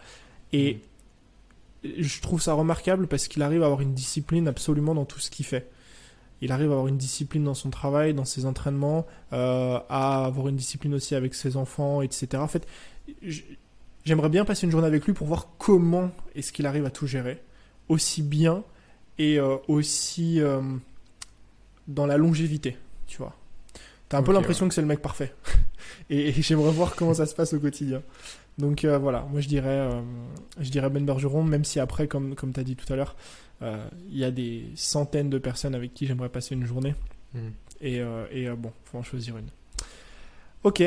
Et 0.52 0.78
je 1.82 2.20
trouve 2.20 2.40
ça 2.40 2.52
remarquable 2.52 3.08
parce 3.08 3.26
qu'il 3.26 3.42
arrive 3.42 3.62
à 3.62 3.66
avoir 3.66 3.80
une 3.80 3.94
discipline 3.94 4.46
absolument 4.46 4.94
dans 4.94 5.04
tout 5.06 5.18
ce 5.18 5.28
qu'il 5.30 5.44
fait. 5.44 5.68
Il 6.40 6.52
arrive 6.52 6.70
à 6.70 6.72
avoir 6.72 6.88
une 6.88 6.96
discipline 6.96 7.44
dans 7.44 7.54
son 7.54 7.70
travail, 7.70 8.14
dans 8.14 8.24
ses 8.24 8.46
entraînements, 8.46 9.06
euh, 9.32 9.78
à 9.88 10.24
avoir 10.24 10.48
une 10.48 10.56
discipline 10.56 10.94
aussi 10.94 11.14
avec 11.14 11.34
ses 11.34 11.56
enfants, 11.56 12.02
etc. 12.02 12.28
En 12.36 12.48
fait, 12.48 12.66
j'aimerais 14.04 14.28
bien 14.28 14.44
passer 14.44 14.66
une 14.66 14.72
journée 14.72 14.86
avec 14.86 15.04
lui 15.04 15.12
pour 15.12 15.26
voir 15.26 15.48
comment 15.58 16.10
est-ce 16.34 16.52
qu'il 16.52 16.66
arrive 16.66 16.86
à 16.86 16.90
tout 16.90 17.06
gérer 17.06 17.42
aussi 17.88 18.22
bien 18.22 18.62
et 19.18 19.38
euh, 19.38 19.56
aussi 19.68 20.40
euh, 20.40 20.60
dans 21.88 22.06
la 22.06 22.16
longévité, 22.16 22.78
tu 23.06 23.18
vois. 23.18 23.34
T'as 24.08 24.18
un 24.18 24.22
peu 24.22 24.32
l'impression 24.32 24.66
que 24.66 24.74
c'est 24.74 24.80
le 24.80 24.86
mec 24.86 25.02
parfait. 25.02 25.34
Et, 26.08 26.28
et 26.28 26.32
j'aimerais 26.32 26.72
voir 26.72 26.96
comment 26.96 27.14
ça 27.14 27.26
se 27.26 27.34
passe 27.34 27.52
au 27.52 27.60
quotidien. 27.60 28.02
Donc 28.58 28.84
euh, 28.84 28.98
voilà, 28.98 29.26
moi 29.30 29.40
je 29.40 29.48
dirais, 29.48 29.68
euh, 29.68 30.00
je 30.60 30.70
dirais 30.70 30.90
Ben 30.90 31.04
Bergeron, 31.04 31.42
même 31.42 31.64
si 31.64 31.80
après, 31.80 32.06
comme, 32.06 32.34
comme 32.34 32.52
tu 32.52 32.60
as 32.60 32.64
dit 32.64 32.76
tout 32.76 32.90
à 32.92 32.96
l'heure, 32.96 33.16
euh, 33.62 33.82
il 34.10 34.18
y 34.18 34.24
a 34.24 34.30
des 34.30 34.66
centaines 34.74 35.30
de 35.30 35.38
personnes 35.38 35.74
avec 35.74 35.94
qui 35.94 36.06
j'aimerais 36.06 36.28
passer 36.28 36.54
une 36.54 36.66
journée. 36.66 36.94
Mm. 37.34 37.38
Et, 37.80 38.00
euh, 38.00 38.26
et 38.30 38.48
bon, 38.50 38.72
faut 38.84 38.98
en 38.98 39.02
choisir 39.02 39.36
une. 39.38 39.48
Ok, 40.62 40.82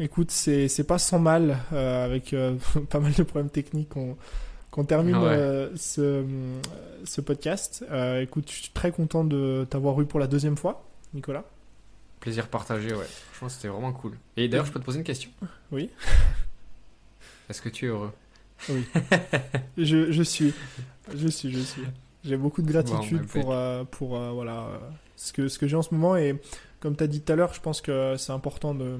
écoute, 0.00 0.32
c'est 0.32 0.86
pas 0.86 0.98
sans 0.98 1.20
mal, 1.20 1.56
avec 1.70 2.34
pas 2.90 3.00
mal 3.00 3.12
de 3.12 3.22
problèmes 3.22 3.50
techniques, 3.50 3.90
qu'on 3.90 4.16
qu'on 4.72 4.84
termine 4.84 5.14
ouais. 5.14 5.70
ce, 5.76 6.24
ce 7.04 7.20
podcast. 7.20 7.84
Écoute, 8.20 8.50
je 8.50 8.62
suis 8.62 8.70
très 8.74 8.90
content 8.90 9.22
de 9.22 9.64
t'avoir 9.70 10.00
eu 10.00 10.04
pour 10.04 10.18
la 10.18 10.26
deuxième 10.26 10.56
fois, 10.56 10.84
Nicolas. 11.14 11.44
Plaisir 12.24 12.48
partagé, 12.48 12.94
ouais. 12.94 13.04
Franchement, 13.32 13.48
c'était 13.50 13.68
vraiment 13.68 13.92
cool. 13.92 14.16
Et 14.38 14.48
d'ailleurs, 14.48 14.64
je 14.64 14.72
peux 14.72 14.80
te 14.80 14.84
poser 14.86 14.96
une 14.96 15.04
question 15.04 15.28
Oui. 15.70 15.90
Est-ce 17.50 17.60
que 17.60 17.68
tu 17.68 17.84
es 17.84 17.88
heureux? 17.88 18.12
Je, 19.76 20.10
je 20.10 20.22
suis, 20.22 20.54
je 21.14 21.28
suis, 21.28 21.52
je 21.52 21.60
suis. 21.60 21.82
J'ai 22.24 22.38
beaucoup 22.38 22.62
de 22.62 22.66
gratitude 22.72 23.20
Bon, 23.20 23.26
pour, 23.26 23.52
euh, 23.52 23.84
pour 23.84 24.16
euh, 24.16 24.30
voilà, 24.30 24.62
euh, 24.62 24.78
ce 25.16 25.34
que, 25.34 25.48
ce 25.48 25.58
que 25.58 25.66
j'ai 25.68 25.76
en 25.76 25.82
ce 25.82 25.92
moment. 25.92 26.16
Et 26.16 26.40
comme 26.80 26.96
tu 26.96 27.04
as 27.04 27.08
dit 27.08 27.20
tout 27.20 27.30
à 27.30 27.36
l'heure, 27.36 27.52
je 27.52 27.60
pense 27.60 27.82
que 27.82 28.16
c'est 28.16 28.32
important 28.32 28.74
de 28.74 28.98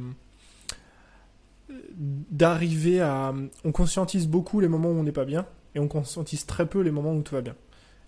d'arriver 2.30 3.00
à... 3.00 3.32
On 3.64 3.72
conscientise 3.72 4.28
beaucoup 4.28 4.60
les 4.60 4.68
moments 4.68 4.90
où 4.90 4.98
on 4.98 5.02
n'est 5.02 5.12
pas 5.12 5.24
bien 5.24 5.46
et 5.74 5.78
on 5.78 5.88
conscientise 5.88 6.44
très 6.44 6.66
peu 6.66 6.82
les 6.82 6.90
moments 6.90 7.14
où 7.14 7.22
tout 7.22 7.34
va 7.34 7.40
bien. 7.40 7.56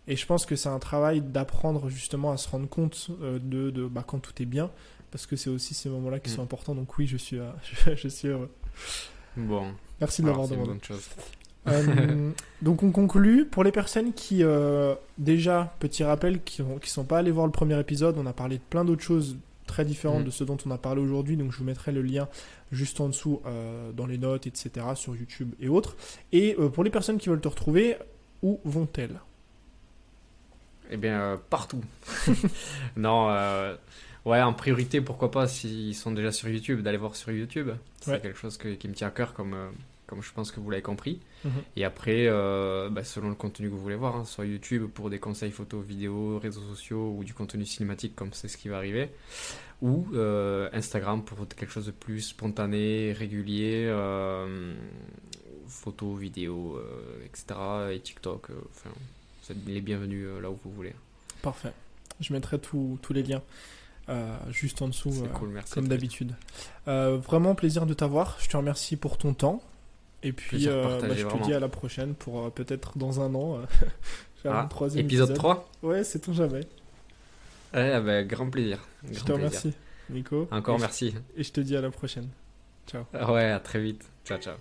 Et 0.09 0.15
je 0.15 0.27
pense 0.27 0.45
que 0.45 0.57
c'est 0.57 0.69
un 0.69 0.79
travail 0.79 1.23
d'apprendre 1.23 1.89
justement 1.89 2.33
à 2.33 2.37
se 2.37 2.51
rendre 2.51 2.69
compte 2.69 3.11
de, 3.19 3.71
de 3.71 3.87
bah, 3.87 4.05
quand 4.07 4.19
tout 4.19 4.43
est 4.43 4.47
bien, 4.47 4.71
parce 5.11 5.27
que 5.27 5.37
c'est 5.37 5.51
aussi 5.51 5.75
ces 5.75 5.89
moments-là 5.89 6.19
qui 6.21 6.31
Mm. 6.31 6.35
sont 6.35 6.43
importants. 6.43 6.75
Donc 6.75 6.97
oui, 6.99 7.07
je 7.07 7.17
suis, 7.17 7.39
euh, 7.39 7.51
je, 7.97 8.09
suis 8.09 8.29
heureux. 8.29 8.51
Bon, 9.37 9.73
Merci 10.01 10.23
de 10.23 10.27
c'est 10.29 10.33
une 10.33 10.37
demandé. 10.37 10.57
bonne 10.57 10.83
chose. 10.83 11.09
Euh, 11.69 12.31
donc 12.63 12.83
on 12.85 12.93
conclut. 12.93 13.45
Pour 13.45 13.65
les 13.65 13.73
personnes 13.73 14.13
qui, 14.13 14.43
euh, 14.45 14.95
déjà, 15.19 15.75
petit 15.81 16.05
rappel, 16.05 16.43
qui 16.43 16.63
ne 16.63 16.79
qui 16.79 16.91
sont 16.91 17.05
pas 17.05 17.19
allés 17.19 17.31
voir 17.33 17.47
le 17.47 17.53
premier 17.53 17.79
épisode, 17.81 18.17
on 18.19 18.27
a 18.27 18.33
parlé 18.33 18.59
de 18.59 18.63
plein 18.71 18.85
d'autres 18.85 19.03
choses 19.03 19.37
très 19.67 19.85
différentes 19.85 20.21
Mhm. 20.21 20.27
de 20.27 20.31
ce 20.31 20.45
dont 20.45 20.57
on 20.65 20.71
a 20.71 20.79
parlé 20.79 21.03
aujourd'hui. 21.03 21.37
Donc 21.37 21.51
je 21.53 21.59
vous 21.59 21.65
mettrai 21.65 21.91
le 21.91 22.03
lien 22.03 22.29
juste 22.71 23.01
en 23.01 23.09
dessous 23.09 23.41
euh, 23.47 23.91
dans 23.93 24.07
les 24.07 24.17
notes, 24.19 24.47
etc., 24.47 24.87
sur 24.95 25.17
YouTube 25.17 25.53
et 25.61 25.69
autres. 25.69 25.97
Et 26.33 26.57
pour 26.73 26.85
les 26.85 26.91
personnes 26.91 27.19
qui 27.19 27.29
veulent 27.29 27.41
te 27.41 27.49
retrouver, 27.49 27.97
où 28.43 28.61
vont-elles? 28.65 29.19
Eh 30.91 30.97
bien, 30.97 31.41
partout. 31.51 31.81
non, 32.97 33.29
euh, 33.31 33.75
ouais, 34.27 34.43
en 34.43 34.53
priorité, 34.53 35.01
pourquoi 35.01 35.31
pas, 35.31 35.49
s'ils 35.49 35.95
sont 35.95 36.13
déjà 36.13 36.31
sur 36.33 36.49
YouTube, 36.49 36.83
d'aller 36.83 36.99
voir 36.99 37.17
sur 37.17 37.31
YouTube. 37.33 37.71
C'est 38.03 38.11
Ouais. 38.11 38.21
quelque 38.21 38.39
chose 38.39 38.59
que- 38.59 38.75
qui 38.75 38.89
me 38.89 38.93
tient 38.95 39.09
à 39.09 39.11
cœur, 39.11 39.33
comme, 39.33 39.55
euh, 39.55 39.69
comme 40.07 40.23
je 40.23 40.31
pense 40.33 40.53
que 40.53 40.61
vous 40.61 40.69
l'avez 40.71 40.83
compris. 40.83 41.21
Mhm. 41.45 41.51
Et 41.77 41.85
après, 41.85 42.27
euh, 42.29 42.89
bah, 42.91 43.03
selon 43.05 43.29
le 43.31 43.35
contenu 43.35 43.69
que 43.69 43.73
vous 43.75 43.81
voulez 43.81 43.97
voir, 43.97 44.17
hein, 44.17 44.25
sur 44.25 44.45
YouTube 44.45 44.87
pour 44.93 45.09
des 45.11 45.19
conseils 45.19 45.51
photos, 45.51 45.85
vidéos, 45.85 46.39
réseaux 46.39 46.61
sociaux 46.69 47.15
ou 47.17 47.25
du 47.25 47.33
contenu 47.35 47.65
cinématique, 47.65 48.15
comme 48.15 48.33
c'est 48.33 48.49
ce 48.49 48.57
qui 48.59 48.69
va 48.69 48.77
arriver. 48.77 49.09
Ou 49.83 50.07
euh, 50.15 50.69
Instagram 50.73 51.23
pour 51.25 51.47
quelque 51.49 51.71
chose 51.71 51.87
de 51.87 51.91
plus 51.91 52.21
spontané, 52.21 53.13
régulier, 53.13 53.85
euh, 53.87 54.75
photos, 55.69 56.19
vidéos, 56.19 56.81
etc. 57.25 57.47
Et 57.93 58.01
TikTok, 58.01 58.49
enfin, 58.71 58.91
vous 59.45 59.53
êtes 59.53 59.67
les 59.67 59.81
bienvenus 59.81 60.27
là 60.41 60.51
où 60.51 60.59
vous 60.65 60.71
voulez. 60.73 60.95
Parfait. 61.43 61.73
Je 62.21 62.33
mettrai 62.33 62.59
tous 62.59 62.99
les 63.11 63.23
liens 63.23 63.43
euh, 64.09 64.37
juste 64.51 64.83
en 64.83 64.89
dessous. 64.89 65.11
Euh, 65.25 65.29
cool, 65.29 65.49
merci. 65.51 65.73
comme 65.75 65.89
d'habitude. 65.89 66.33
Euh, 66.89 67.17
vraiment 67.17 67.55
plaisir 67.55 67.87
de 67.87 67.95
t'avoir. 67.95 68.37
Je 68.41 68.49
te 68.49 68.57
remercie 68.57 68.97
pour 68.97 69.19
ton 69.19 69.35
temps. 69.35 69.63
Et 70.23 70.33
puis, 70.33 70.67
bah, 70.67 70.99
je 71.15 71.27
te 71.27 71.45
dis 71.45 71.53
à 71.55 71.61
la 71.61 71.69
prochaine 71.69 72.15
pour 72.15 72.51
peut-être 72.53 72.97
dans 72.99 73.21
un 73.21 73.35
an 73.35 73.61
faire 74.43 74.53
Ah, 74.55 74.63
un 74.63 74.67
troisième 74.67 75.05
Épisode 75.07 75.35
3 75.35 75.69
Ouais, 75.83 76.05
c'est 76.05 76.21
ton 76.21 76.33
jamais. 76.33 76.61
Ouais, 77.75 77.93
avec 77.93 78.29
grand 78.29 78.49
plaisir. 78.49 78.79
Je 79.05 79.09
te 79.21 79.25
plaisir. 79.25 79.35
remercie, 79.35 79.73
Nico. 80.11 80.49
Encore 80.51 80.77
et, 80.77 80.81
merci. 80.81 81.15
Et 81.37 81.43
je 81.45 81.53
te 81.53 81.61
dis 81.61 81.77
à 81.77 81.81
la 81.81 81.91
prochaine. 81.91 82.29
Ciao. 82.87 83.05
Ouais, 83.33 83.51
à 83.51 83.61
très 83.61 83.81
vite. 83.81 84.05
Ciao, 84.25 84.39
ciao. 84.39 84.55